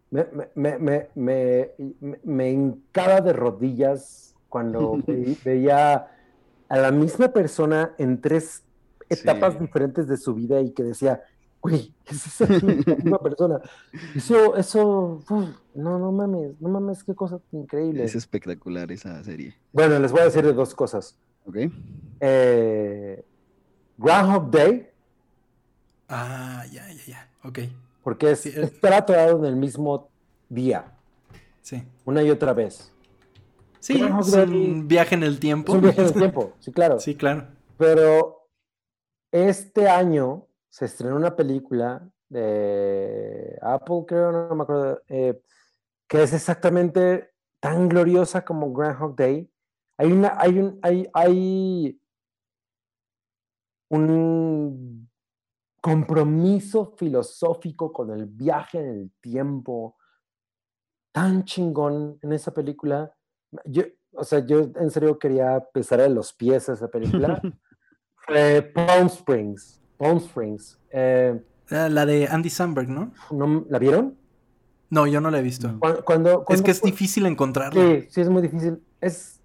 me, 0.09 0.27
me, 0.55 1.09
me, 1.15 1.71
me, 2.23 2.51
hincaba 2.51 3.21
de 3.21 3.33
rodillas 3.33 4.35
cuando 4.49 4.99
veía 5.45 6.07
a 6.69 6.77
la 6.77 6.91
misma 6.91 7.29
persona 7.29 7.93
en 7.97 8.21
tres 8.21 8.62
etapas 9.13 9.59
diferentes 9.59 10.07
de 10.07 10.17
su 10.17 10.33
vida 10.33 10.61
y 10.61 10.71
que 10.71 10.83
decía, 10.83 11.23
güey, 11.61 11.93
es 12.05 12.25
esa 12.27 12.47
misma 12.65 13.19
persona. 13.19 13.61
Eso, 14.15 14.55
eso, 14.55 15.23
no, 15.73 15.99
no 15.99 16.11
mames, 16.11 16.59
no 16.59 16.69
mames, 16.69 17.03
qué 17.03 17.15
cosa 17.15 17.39
increíble. 17.51 18.03
Es 18.03 18.15
espectacular 18.15 18.91
esa 18.91 19.23
serie. 19.23 19.55
Bueno, 19.71 19.97
les 19.99 20.11
voy 20.11 20.21
a 20.21 20.25
decir 20.25 20.43
de 20.43 20.53
dos 20.53 20.75
cosas. 20.75 21.17
Ok. 21.45 21.57
Eh, 22.19 23.23
Groundhog 23.97 24.51
Day. 24.51 24.89
Ah, 26.09 26.65
ya, 26.71 26.87
ya, 26.91 27.05
ya. 27.05 27.29
Ok. 27.43 27.59
Porque 28.03 28.31
es, 28.31 28.41
sí, 28.41 28.51
tratado 28.81 29.39
en 29.39 29.45
el 29.45 29.55
mismo 29.55 30.09
día. 30.49 30.91
Sí. 31.61 31.81
Una 32.05 32.21
y 32.21 32.29
otra 32.29 32.53
vez. 32.53 32.91
Sí, 33.79 34.01
es 34.01 34.33
un 34.33 34.87
viaje 34.87 35.15
en 35.15 35.23
el 35.23 35.39
tiempo. 35.39 35.73
un 35.73 35.81
viaje 35.81 36.01
en 36.01 36.07
el 36.07 36.13
tiempo, 36.13 36.53
sí, 36.59 36.71
claro. 36.71 36.99
Sí, 36.99 37.15
claro. 37.15 37.47
Pero 37.77 38.42
este 39.33 39.89
año 39.89 40.47
se 40.69 40.85
estrenó 40.85 41.15
una 41.15 41.35
película 41.35 42.07
de 42.29 43.57
Apple, 43.61 44.05
creo, 44.07 44.31
no 44.31 44.55
me 44.55 44.63
acuerdo, 44.63 45.01
eh, 45.07 45.41
que 46.07 46.21
es 46.21 46.33
exactamente 46.33 47.31
tan 47.59 47.89
gloriosa 47.89 48.45
como 48.45 48.71
Groundhog 48.71 49.15
Day, 49.15 49.51
hay, 49.97 50.11
una, 50.11 50.35
hay, 50.39 50.59
un, 50.59 50.79
hay, 50.83 51.09
hay 51.13 51.99
un 53.89 55.09
compromiso 55.81 56.93
filosófico 56.95 57.91
con 57.91 58.11
el 58.11 58.27
viaje 58.27 58.79
en 58.79 58.87
el 58.87 59.11
tiempo 59.19 59.97
tan 61.11 61.43
chingón 61.43 62.19
en 62.21 62.33
esa 62.33 62.53
película. 62.53 63.11
Yo, 63.65 63.83
o 64.11 64.23
sea, 64.23 64.45
yo 64.45 64.59
en 64.75 64.91
serio 64.91 65.17
quería 65.17 65.59
pesar 65.73 66.01
en 66.01 66.15
los 66.15 66.33
pies 66.33 66.69
a 66.69 66.73
esa 66.73 66.87
película. 66.87 67.41
Palm 68.73 69.07
Springs. 69.07 69.81
Palm 69.97 70.17
Springs. 70.17 70.79
Eh, 70.91 71.39
ah, 71.71 71.89
la 71.89 72.05
de 72.05 72.27
Andy 72.27 72.49
Samberg, 72.49 72.89
¿no? 72.89 73.11
¿no? 73.31 73.65
¿La 73.69 73.79
vieron? 73.79 74.15
No, 74.89 75.07
yo 75.07 75.21
no 75.21 75.31
la 75.31 75.39
he 75.39 75.41
visto. 75.41 75.79
Cuando, 76.05 76.45
es 76.49 76.61
que 76.61 76.71
es 76.71 76.81
difícil 76.81 77.25
encontrarla. 77.25 77.81
Sí, 77.81 78.07
sí, 78.09 78.21
es 78.21 78.29
muy 78.29 78.43
difícil. 78.43 78.79
Es, 79.01 79.39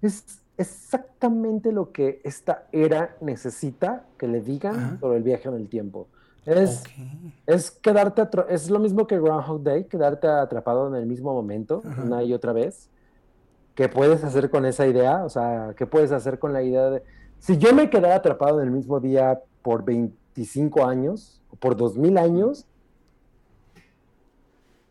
es 0.00 0.40
exactamente 0.56 1.72
lo 1.72 1.90
que 1.90 2.20
esta 2.24 2.66
era 2.72 3.16
necesita 3.20 4.06
que 4.16 4.28
le 4.28 4.40
digan 4.40 5.00
sobre 5.00 5.18
el 5.18 5.22
viaje 5.24 5.48
en 5.48 5.54
el 5.56 5.68
tiempo. 5.68 6.08
Es, 6.44 6.84
es 7.46 7.72
quedarte, 7.72 8.22
es 8.48 8.70
lo 8.70 8.78
mismo 8.78 9.08
que 9.08 9.18
Groundhog 9.18 9.64
Day, 9.64 9.84
quedarte 9.84 10.28
atrapado 10.28 10.86
en 10.86 10.94
el 10.94 11.06
mismo 11.06 11.34
momento, 11.34 11.82
una 12.04 12.22
y 12.22 12.32
otra 12.32 12.52
vez. 12.52 12.88
¿Qué 13.74 13.88
puedes 13.88 14.22
hacer 14.22 14.48
con 14.48 14.64
esa 14.64 14.86
idea? 14.86 15.24
O 15.24 15.28
sea, 15.28 15.74
¿qué 15.76 15.86
puedes 15.86 16.12
hacer 16.12 16.38
con 16.38 16.52
la 16.52 16.62
idea 16.62 16.90
de... 16.90 17.02
Si 17.46 17.58
yo 17.58 17.72
me 17.72 17.88
quedara 17.88 18.16
atrapado 18.16 18.60
en 18.60 18.66
el 18.66 18.72
mismo 18.72 18.98
día 18.98 19.40
por 19.62 19.84
25 19.84 20.84
años, 20.84 21.40
o 21.48 21.54
por 21.54 21.76
2000 21.76 22.18
años, 22.18 22.66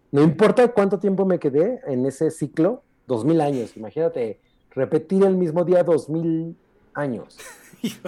no 0.09 0.23
importa 0.23 0.65
cuánto 0.69 0.97
tiempo 0.97 1.25
me 1.25 1.37
quedé 1.37 1.81
en 1.85 2.05
ese 2.05 2.31
ciclo, 2.31 2.81
2000 3.07 3.41
años, 3.41 3.75
imagínate, 3.75 4.39
repetir 4.71 5.25
el 5.25 5.35
mismo 5.35 5.65
día 5.65 5.83
dos 5.83 6.09
mil 6.09 6.55
años. 6.93 7.37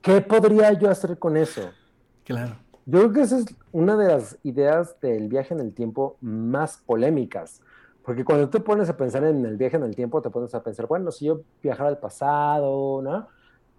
¿Qué 0.00 0.22
podría 0.22 0.72
yo 0.72 0.88
hacer 0.88 1.18
con 1.18 1.36
eso? 1.36 1.72
Claro. 2.24 2.56
Yo 2.86 3.00
creo 3.00 3.12
que 3.12 3.20
esa 3.20 3.36
es 3.36 3.44
una 3.70 3.98
de 3.98 4.08
las 4.08 4.38
ideas 4.44 4.98
del 5.02 5.28
viaje 5.28 5.52
en 5.52 5.60
el 5.60 5.74
tiempo 5.74 6.16
más 6.22 6.78
polémicas. 6.86 7.60
Porque 8.06 8.24
cuando 8.24 8.48
te 8.48 8.60
pones 8.60 8.88
a 8.88 8.96
pensar 8.96 9.24
en 9.24 9.44
el 9.44 9.56
viaje 9.56 9.76
en 9.76 9.82
el 9.82 9.96
tiempo, 9.96 10.22
te 10.22 10.30
pones 10.30 10.54
a 10.54 10.62
pensar, 10.62 10.86
bueno, 10.86 11.10
si 11.10 11.24
yo 11.24 11.42
viajara 11.60 11.88
al 11.88 11.98
pasado, 11.98 13.02
¿no? 13.02 13.26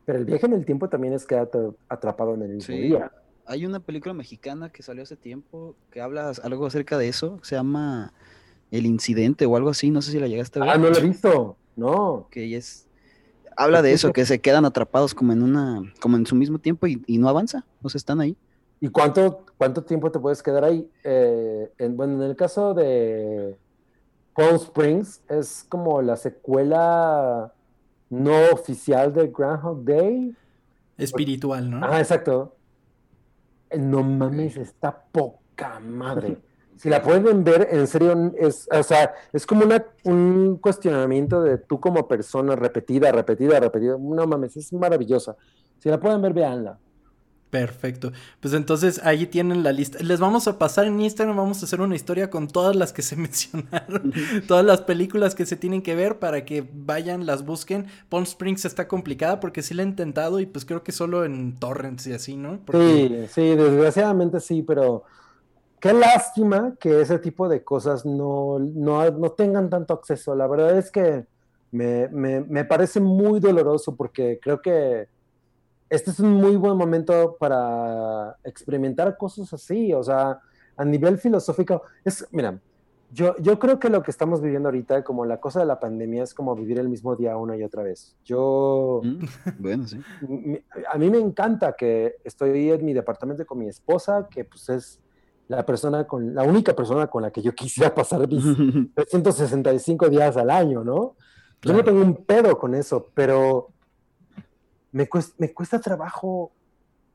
Pero 0.04 0.20
el 0.20 0.26
viaje 0.26 0.46
en 0.46 0.54
el 0.54 0.66
tiempo 0.66 0.90
también 0.90 1.14
es 1.14 1.26
quedarte 1.26 1.58
atrapado 1.88 2.34
en 2.34 2.42
el 2.42 2.50
mismo 2.56 2.76
día. 2.76 3.10
Hay 3.46 3.66
una 3.66 3.80
película 3.80 4.14
mexicana 4.14 4.70
que 4.70 4.84
salió 4.84 5.04
hace 5.04 5.16
tiempo 5.16 5.76
que 5.92 6.02
habla 6.02 6.34
algo 6.44 6.66
acerca 6.66 6.98
de 6.98 7.08
eso, 7.08 7.40
se 7.42 7.56
llama 7.56 8.12
el 8.70 8.86
incidente 8.86 9.46
o 9.46 9.56
algo 9.56 9.70
así, 9.70 9.92
no 9.92 10.02
sé 10.02 10.12
si 10.12 10.20
la 10.20 10.28
llegaste 10.28 10.60
a 10.60 10.64
ver. 10.64 10.72
Ah, 10.72 10.78
no 10.78 10.90
lo 10.90 10.98
he 10.98 11.02
visto, 11.02 11.56
no. 11.78 12.28
Que 12.30 12.58
es, 12.58 12.86
habla 13.56 13.82
de 13.82 13.94
eso, 13.94 14.12
que 14.12 14.26
se 14.26 14.40
quedan 14.40 14.66
atrapados 14.66 15.16
como 15.16 15.32
en 15.32 15.42
una, 15.42 15.94
como 16.02 16.18
en 16.18 16.26
su 16.26 16.36
mismo 16.36 16.60
tiempo 16.60 16.86
y, 16.86 17.18
no 17.18 17.30
avanza, 17.30 17.66
o 17.82 17.88
sea, 17.88 17.98
están 17.98 18.20
ahí. 18.20 18.36
¿Y 18.82 18.90
cuánto, 18.90 19.46
cuánto 19.58 19.86
tiempo 19.86 20.12
te 20.12 20.20
puedes 20.20 20.44
quedar 20.44 20.66
ahí? 20.66 20.86
Eh, 21.06 21.72
en, 21.78 21.96
bueno, 21.96 22.22
en 22.22 22.30
el 22.30 22.36
caso 22.36 22.74
de 22.74 23.56
Palm 24.38 24.56
Springs, 24.56 25.22
es 25.28 25.66
como 25.68 26.02
la 26.02 26.16
secuela 26.16 27.52
no 28.10 28.52
oficial 28.54 29.12
de 29.12 29.28
Groundhog 29.28 29.84
Day. 29.84 30.36
Espiritual, 30.98 31.70
¿no? 31.70 31.80
Ah, 31.84 32.00
exacto. 32.00 32.56
No 33.76 34.04
mames, 34.04 34.56
está 34.56 35.06
poca 35.12 35.80
madre 35.80 36.38
si 36.78 36.90
la 36.90 37.02
pueden 37.02 37.44
ver, 37.44 37.68
en 37.72 37.88
serio, 37.88 38.32
es, 38.38 38.68
o 38.72 38.84
sea, 38.84 39.14
es 39.34 39.46
como 39.46 39.66
una, 39.66 39.84
un 40.04 40.58
cuestionamiento 40.58 41.42
de 41.42 41.58
tú 41.58 41.80
como 41.80 42.08
persona 42.08 42.56
repetida, 42.56 43.12
repetida, 43.12 43.60
repetida. 43.60 43.98
No 44.00 44.28
mames, 44.28 44.56
es 44.58 44.72
maravillosa. 44.74 45.36
Si 45.80 45.90
la 45.90 46.00
pueden 46.00 46.22
ver, 46.22 46.34
véanla. 46.34 46.78
Perfecto. 47.50 48.12
Pues 48.42 48.54
entonces 48.54 49.00
ahí 49.06 49.26
tienen 49.26 49.64
la 49.64 49.72
lista. 49.72 50.00
Les 50.04 50.20
vamos 50.20 50.48
a 50.48 50.58
pasar 50.58 50.86
en 50.86 51.00
Instagram, 51.00 51.38
vamos 51.38 51.62
a 51.62 51.66
hacer 51.66 51.80
una 51.80 51.96
historia 51.96 52.30
con 52.30 52.48
todas 52.48 52.76
las 52.76 52.92
que 52.92 53.02
se 53.02 53.16
mencionaron, 53.18 54.14
todas 54.48 54.66
las 54.66 54.82
películas 54.82 55.34
que 55.34 55.46
se 55.46 55.56
tienen 55.56 55.82
que 55.82 55.96
ver 55.96 56.20
para 56.20 56.44
que 56.44 56.68
vayan, 56.74 57.26
las 57.26 57.46
busquen. 57.46 57.88
Palm 58.10 58.24
Springs 58.24 58.66
está 58.66 58.88
complicada 58.88 59.40
porque 59.40 59.62
sí 59.62 59.74
la 59.74 59.84
he 59.84 59.86
intentado 59.86 60.40
y 60.40 60.46
pues 60.46 60.66
creo 60.66 60.84
que 60.84 60.92
solo 60.92 61.24
en 61.24 61.56
torrents 61.58 62.08
y 62.08 62.14
así, 62.14 62.36
¿no? 62.36 62.60
Sí, 62.72 63.26
sí, 63.30 63.56
desgraciadamente 63.56 64.40
sí, 64.40 64.62
pero 64.64 65.04
qué 65.80 65.94
lástima 65.94 66.76
que 66.80 67.02
ese 67.02 67.20
tipo 67.20 67.48
de 67.48 67.64
cosas 67.64 68.06
no, 68.06 68.60
no, 68.60 69.32
tengan 69.32 69.70
tanto 69.70 69.94
acceso. 69.94 70.36
La 70.36 70.48
verdad 70.48 70.78
es 70.78 70.92
que 70.92 71.26
me, 71.72 72.10
me, 72.10 72.66
parece 72.66 73.00
muy 73.00 73.40
doloroso 73.40 73.96
porque 73.96 74.40
creo 74.42 74.62
que 74.62 75.08
este 75.90 76.12
es 76.12 76.20
un 76.20 76.34
muy 76.34 76.56
buen 76.56 76.78
momento 76.78 77.38
para 77.40 78.38
experimentar 78.44 79.18
cosas 79.18 79.52
así. 79.54 79.94
O 79.94 80.04
sea, 80.04 80.40
a 80.76 80.86
nivel 80.86 81.18
filosófico, 81.18 81.84
es, 82.04 82.28
mira, 82.32 82.60
yo, 83.12 83.36
yo 83.40 83.58
creo 83.58 83.80
que 83.80 83.90
lo 83.90 84.04
que 84.04 84.12
estamos 84.12 84.42
viviendo 84.42 84.68
ahorita, 84.68 85.04
como 85.04 85.26
la 85.26 85.40
cosa 85.40 85.62
de 85.62 85.66
la 85.66 85.80
pandemia, 85.80 86.24
es 86.24 86.34
como 86.34 86.56
vivir 86.56 86.80
el 86.80 86.90
mismo 86.90 87.16
día 87.16 87.38
una 87.38 87.56
y 87.56 87.64
otra 87.64 87.84
vez. 87.84 88.18
Yo. 88.26 89.02
Mm, 89.04 89.26
bueno, 89.60 89.88
sí. 89.88 90.02
A 90.92 90.98
mí 90.98 91.10
me 91.10 91.20
encanta 91.20 91.74
que 91.74 92.18
estoy 92.24 92.70
en 92.70 92.86
mi 92.86 92.94
departamento 92.94 93.46
con 93.46 93.60
mi 93.60 93.68
esposa, 93.68 94.28
que 94.30 94.44
pues 94.44 94.68
es 94.70 95.00
la 95.48 95.66
persona 95.66 96.06
con, 96.06 96.36
la 96.36 96.44
única 96.44 96.76
persona 96.76 97.08
con 97.08 97.22
la 97.22 97.32
que 97.32 97.42
yo 97.42 97.56
quisiera 97.56 97.96
pasar 97.96 98.28
mis 98.28 98.44
365 98.96 100.10
días 100.10 100.36
al 100.36 100.50
año, 100.50 100.84
¿no? 100.84 101.16
Yo 101.62 101.74
no 101.74 101.84
tengo 101.84 102.02
un 102.02 102.26
pedo 102.26 102.58
con 102.58 102.76
eso, 102.76 103.10
pero 103.14 103.70
me 104.92 105.08
cuesta, 105.08 105.36
me 105.38 105.54
cuesta 105.54 105.80
trabajo 105.80 106.52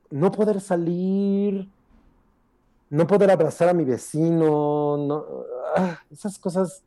no 0.09 0.31
poder 0.31 0.61
salir, 0.61 1.69
no 2.89 3.07
poder 3.07 3.31
abrazar 3.31 3.69
a 3.69 3.73
mi 3.73 3.83
vecino, 3.83 4.97
no, 4.97 5.25
ah, 5.75 5.99
esas 6.11 6.37
cosas 6.37 6.83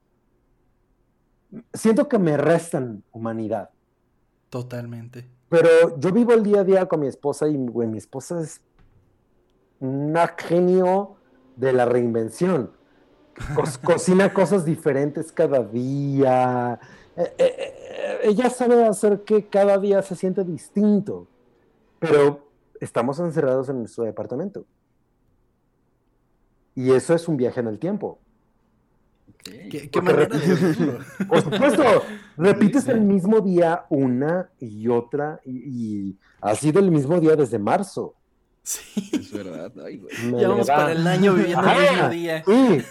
siento 1.72 2.08
que 2.08 2.18
me 2.18 2.36
restan 2.36 3.02
humanidad. 3.12 3.70
Totalmente. 4.50 5.28
Pero 5.48 5.98
yo 5.98 6.12
vivo 6.12 6.32
el 6.32 6.42
día 6.42 6.60
a 6.60 6.64
día 6.64 6.86
con 6.86 7.00
mi 7.00 7.06
esposa 7.06 7.48
y 7.48 7.56
mi 7.56 7.98
esposa 7.98 8.40
es 8.40 8.60
un 9.80 10.16
genio 10.38 11.16
de 11.56 11.72
la 11.72 11.84
reinvención. 11.84 12.72
cocina 13.84 14.32
cosas 14.32 14.64
diferentes 14.64 15.30
cada 15.32 15.62
día. 15.62 16.80
Eh, 17.16 17.34
eh, 17.38 17.55
eh, 17.59 18.18
ella 18.24 18.51
sabe 18.51 18.84
hacer 18.84 19.22
que 19.22 19.47
cada 19.47 19.78
día 19.78 20.02
se 20.02 20.14
siente 20.14 20.44
distinto. 20.44 21.26
Pero 21.98 22.47
estamos 22.80 23.18
encerrados 23.20 23.68
en 23.68 23.78
nuestro 23.80 24.05
departamento. 24.05 24.64
Y 26.74 26.93
eso 26.93 27.14
es 27.14 27.26
un 27.26 27.36
viaje 27.36 27.60
en 27.60 27.68
el 27.68 27.78
tiempo. 27.78 28.18
¿Qué, 29.43 30.02
manera 30.02 30.28
Por 31.28 31.40
supuesto, 31.40 31.82
repites 32.36 32.88
el 32.88 33.01
mismo 33.01 33.40
día 33.40 33.86
una 33.90 34.51
y 34.59 34.88
otra 34.88 35.40
y, 35.44 36.16
ha 36.40 36.55
sido 36.55 36.80
el 36.80 36.90
mismo 36.90 37.20
día 37.20 37.36
desde 37.36 37.59
marzo. 37.59 38.14
Sí. 38.66 39.10
Es 39.12 39.30
verdad. 39.30 39.72
ya 40.36 40.48
vamos 40.48 40.66
para 40.66 40.90
el 40.90 41.06
año 41.06 41.34
viviendo 41.34 41.70
el 41.70 41.93
mismo 41.93 42.09
día. 42.09 42.43
Sí. 42.44 42.82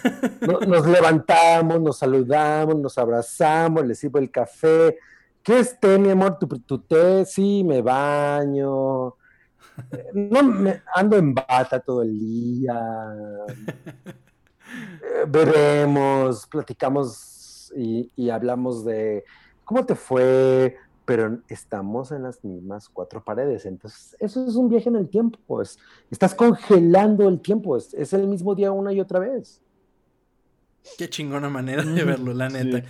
Nos, 0.66 0.86
levantamos, 0.86 1.82
nos 1.82 1.98
saludamos, 1.98 2.76
nos 2.76 2.96
abrazamos, 2.96 3.86
le 3.86 3.94
sirvo 3.94 4.18
el 4.18 4.30
café. 4.30 4.96
¿Qué 5.42 5.58
es 5.58 5.78
té, 5.78 5.98
mi 5.98 6.10
amor? 6.10 6.38
¿Tu, 6.38 6.46
tu 6.60 6.78
té? 6.78 7.26
Sí, 7.26 7.62
me 7.62 7.82
baño. 7.82 9.16
No 10.14 10.42
me 10.42 10.82
ando 10.94 11.18
en 11.18 11.34
bata 11.34 11.78
todo 11.78 12.02
el 12.02 12.18
día. 12.18 12.80
veremos, 15.28 16.46
platicamos 16.46 17.72
y, 17.76 18.30
hablamos 18.30 18.84
de 18.84 19.24
cómo 19.64 19.84
te 19.84 19.94
fue, 19.94 20.76
pero 21.06 21.38
estamos 21.48 22.10
en 22.10 22.24
las 22.24 22.44
mismas 22.44 22.88
cuatro 22.88 23.24
paredes. 23.24 23.64
Entonces, 23.64 24.16
eso 24.18 24.46
es 24.46 24.56
un 24.56 24.68
viaje 24.68 24.88
en 24.88 24.96
el 24.96 25.08
tiempo. 25.08 25.38
Pues. 25.46 25.78
Estás 26.10 26.34
congelando 26.34 27.28
el 27.28 27.40
tiempo. 27.40 27.76
Es, 27.76 27.94
es, 27.94 28.12
el 28.12 28.26
mismo 28.26 28.54
día 28.56 28.72
una 28.72 28.92
y 28.92 29.00
otra 29.00 29.20
vez. 29.20 29.62
Qué 30.98 31.08
chingona 31.08 31.48
manera 31.48 31.84
de 31.84 32.04
verlo, 32.04 32.34
la 32.34 32.48
neta. 32.48 32.86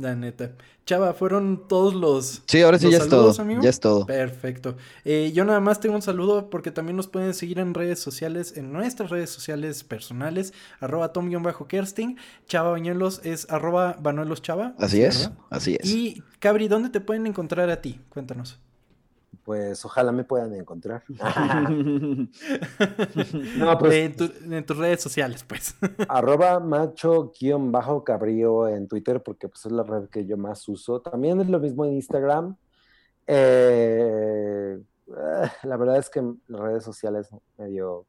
La 0.00 0.16
neta. 0.16 0.52
Chava, 0.86 1.12
fueron 1.12 1.68
todos 1.68 1.94
los. 1.94 2.42
Sí, 2.46 2.62
ahora 2.62 2.78
sí 2.78 2.90
ya 2.90 2.96
es 2.96 3.08
todo. 3.08 3.32
Ya 3.60 3.68
es 3.68 3.80
todo. 3.80 4.06
Perfecto. 4.06 4.76
Eh, 5.04 5.30
yo 5.34 5.44
nada 5.44 5.60
más 5.60 5.78
tengo 5.78 5.94
un 5.94 6.00
saludo 6.00 6.48
porque 6.48 6.70
también 6.70 6.96
nos 6.96 7.06
pueden 7.06 7.34
seguir 7.34 7.58
en 7.58 7.74
redes 7.74 8.00
sociales, 8.00 8.56
en 8.56 8.72
nuestras 8.72 9.10
redes 9.10 9.28
sociales 9.28 9.84
personales, 9.84 10.54
arroba 10.80 11.12
tom-kersting. 11.12 12.16
Chava 12.46 12.70
Bañuelos 12.70 13.20
es 13.24 13.48
arroba 13.50 13.98
Banuelos 14.00 14.40
Chava. 14.40 14.74
Así 14.78 15.02
es, 15.02 15.30
así 15.50 15.76
es. 15.78 15.86
Y 15.88 16.22
Cabri, 16.38 16.68
¿dónde 16.68 16.88
te 16.88 17.00
pueden 17.00 17.26
encontrar 17.26 17.68
a 17.68 17.82
ti? 17.82 18.00
Cuéntanos 18.08 18.58
pues 19.50 19.84
ojalá 19.84 20.12
me 20.12 20.22
puedan 20.22 20.54
encontrar. 20.54 21.02
no, 23.58 23.78
pues, 23.80 23.94
en, 23.94 24.14
tus 24.64 24.76
redes 24.76 25.02
sociales, 25.02 25.42
pues. 25.42 25.74
arroba 26.08 26.60
macho-cabrío 26.60 28.68
en 28.68 28.86
Twitter, 28.86 29.20
porque 29.20 29.48
pues, 29.48 29.66
es 29.66 29.72
la 29.72 29.82
red 29.82 30.08
que 30.08 30.24
yo 30.24 30.36
más 30.36 30.68
uso. 30.68 31.00
También 31.00 31.40
es 31.40 31.48
lo 31.48 31.58
mismo 31.58 31.84
en 31.84 31.94
Instagram. 31.94 32.54
Eh, 33.26 34.78
la 35.64 35.76
verdad 35.76 35.96
es 35.96 36.08
que 36.08 36.22
las 36.46 36.60
redes 36.60 36.84
sociales 36.84 37.28
medio... 37.58 38.06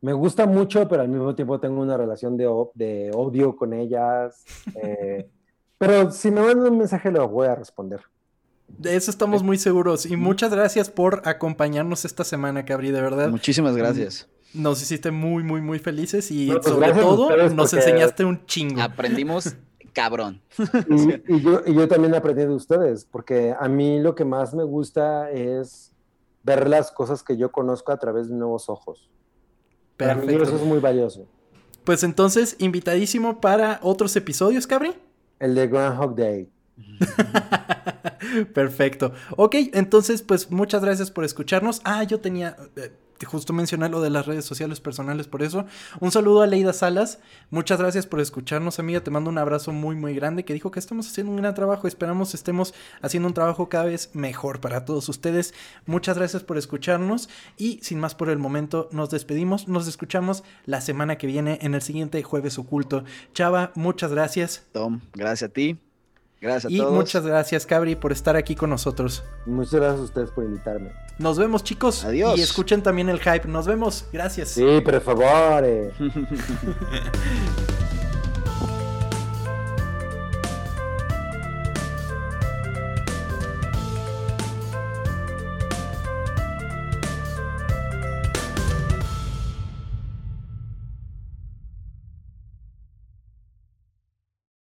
Me 0.00 0.14
gusta 0.14 0.46
mucho, 0.46 0.88
pero 0.88 1.02
al 1.02 1.08
mismo 1.08 1.34
tiempo 1.34 1.60
tengo 1.60 1.82
una 1.82 1.98
relación 1.98 2.38
de, 2.38 2.50
de 2.72 3.10
odio 3.12 3.54
con 3.54 3.74
ellas. 3.74 4.46
Eh, 4.82 5.28
pero 5.76 6.10
si 6.10 6.30
me 6.30 6.40
mandan 6.40 6.72
un 6.72 6.78
mensaje, 6.78 7.10
lo 7.10 7.28
voy 7.28 7.48
a 7.48 7.54
responder. 7.54 8.00
De 8.68 8.94
eso 8.96 9.10
estamos 9.10 9.42
muy 9.42 9.58
seguros. 9.58 10.06
Y 10.06 10.16
muchas 10.16 10.50
gracias 10.50 10.90
por 10.90 11.22
acompañarnos 11.24 12.04
esta 12.04 12.24
semana, 12.24 12.64
Cabri, 12.64 12.90
de 12.90 13.00
verdad. 13.00 13.28
Muchísimas 13.30 13.76
gracias. 13.76 14.28
Nos 14.54 14.80
hiciste 14.82 15.10
muy, 15.10 15.42
muy, 15.42 15.60
muy 15.60 15.78
felices 15.78 16.30
y 16.30 16.50
pues 16.50 16.64
sobre 16.64 16.92
todo 16.92 17.48
nos 17.48 17.72
enseñaste 17.72 18.24
un 18.24 18.46
chingo. 18.46 18.80
Aprendimos 18.80 19.54
cabrón. 19.92 20.40
Y, 21.28 21.40
yo, 21.40 21.62
y 21.66 21.74
yo 21.74 21.88
también 21.88 22.14
aprendí 22.14 22.42
de 22.42 22.54
ustedes, 22.54 23.04
porque 23.04 23.54
a 23.58 23.68
mí 23.68 24.00
lo 24.00 24.14
que 24.14 24.24
más 24.24 24.54
me 24.54 24.62
gusta 24.62 25.30
es 25.30 25.92
ver 26.44 26.68
las 26.68 26.92
cosas 26.92 27.22
que 27.22 27.36
yo 27.36 27.50
conozco 27.50 27.90
a 27.90 27.96
través 27.98 28.28
de 28.28 28.36
nuevos 28.36 28.68
ojos. 28.68 29.10
Perfecto. 29.96 30.26
Para 30.26 30.38
mí 30.38 30.42
eso 30.42 30.56
es 30.56 30.62
muy 30.62 30.78
valioso. 30.78 31.26
Pues 31.84 32.04
entonces, 32.04 32.54
invitadísimo 32.58 33.40
para 33.40 33.80
otros 33.82 34.14
episodios, 34.14 34.66
Cabri. 34.66 34.94
El 35.40 35.54
de 35.54 35.66
Groundhog 35.66 36.14
Day. 36.14 36.48
Perfecto. 38.54 39.12
Ok, 39.36 39.56
entonces, 39.72 40.22
pues 40.22 40.50
muchas 40.50 40.82
gracias 40.82 41.10
por 41.10 41.24
escucharnos. 41.24 41.80
Ah, 41.84 42.02
yo 42.04 42.20
tenía. 42.20 42.56
Eh, 42.76 42.92
justo 43.26 43.52
mencionar 43.52 43.90
lo 43.90 44.00
de 44.00 44.10
las 44.10 44.26
redes 44.26 44.44
sociales 44.44 44.80
personales, 44.80 45.26
por 45.26 45.42
eso. 45.42 45.66
Un 46.00 46.12
saludo 46.12 46.42
a 46.42 46.46
Leida 46.46 46.72
Salas. 46.72 47.18
Muchas 47.50 47.80
gracias 47.80 48.06
por 48.06 48.20
escucharnos, 48.20 48.78
amiga. 48.78 49.00
Te 49.00 49.10
mando 49.10 49.30
un 49.30 49.38
abrazo 49.38 49.72
muy, 49.72 49.96
muy 49.96 50.14
grande. 50.14 50.44
Que 50.44 50.52
dijo 50.52 50.70
que 50.70 50.78
estamos 50.78 51.08
haciendo 51.08 51.32
un 51.32 51.38
gran 51.38 51.54
trabajo. 51.54 51.88
Esperamos 51.88 52.34
estemos 52.34 52.74
haciendo 53.02 53.26
un 53.28 53.34
trabajo 53.34 53.68
cada 53.68 53.84
vez 53.84 54.10
mejor 54.14 54.60
para 54.60 54.84
todos 54.84 55.08
ustedes. 55.08 55.54
Muchas 55.86 56.16
gracias 56.16 56.42
por 56.42 56.58
escucharnos. 56.58 57.28
Y 57.56 57.80
sin 57.82 57.98
más 57.98 58.14
por 58.14 58.30
el 58.30 58.38
momento, 58.38 58.88
nos 58.92 59.10
despedimos. 59.10 59.68
Nos 59.68 59.88
escuchamos 59.88 60.44
la 60.64 60.80
semana 60.80 61.18
que 61.18 61.26
viene 61.26 61.58
en 61.62 61.74
el 61.74 61.82
siguiente 61.82 62.22
Jueves 62.22 62.58
Oculto. 62.58 63.04
Chava, 63.34 63.72
muchas 63.74 64.12
gracias. 64.12 64.66
Tom, 64.72 65.00
gracias 65.14 65.50
a 65.50 65.52
ti. 65.52 65.87
Gracias 66.40 66.72
a 66.72 66.76
y 66.76 66.80
muchas 66.80 67.26
gracias, 67.26 67.66
Cabri, 67.66 67.96
por 67.96 68.12
estar 68.12 68.36
aquí 68.36 68.54
con 68.54 68.70
nosotros. 68.70 69.24
Muchas 69.44 69.74
gracias 69.74 70.00
a 70.00 70.04
ustedes 70.04 70.30
por 70.30 70.44
invitarme. 70.44 70.92
Nos 71.18 71.38
vemos, 71.38 71.64
chicos. 71.64 72.04
Adiós. 72.04 72.38
Y 72.38 72.42
escuchen 72.42 72.82
también 72.82 73.08
el 73.08 73.18
hype. 73.18 73.48
Nos 73.48 73.66
vemos. 73.66 74.06
Gracias. 74.12 74.50
Sí, 74.50 74.80
por 74.84 75.00
favor. 75.00 75.64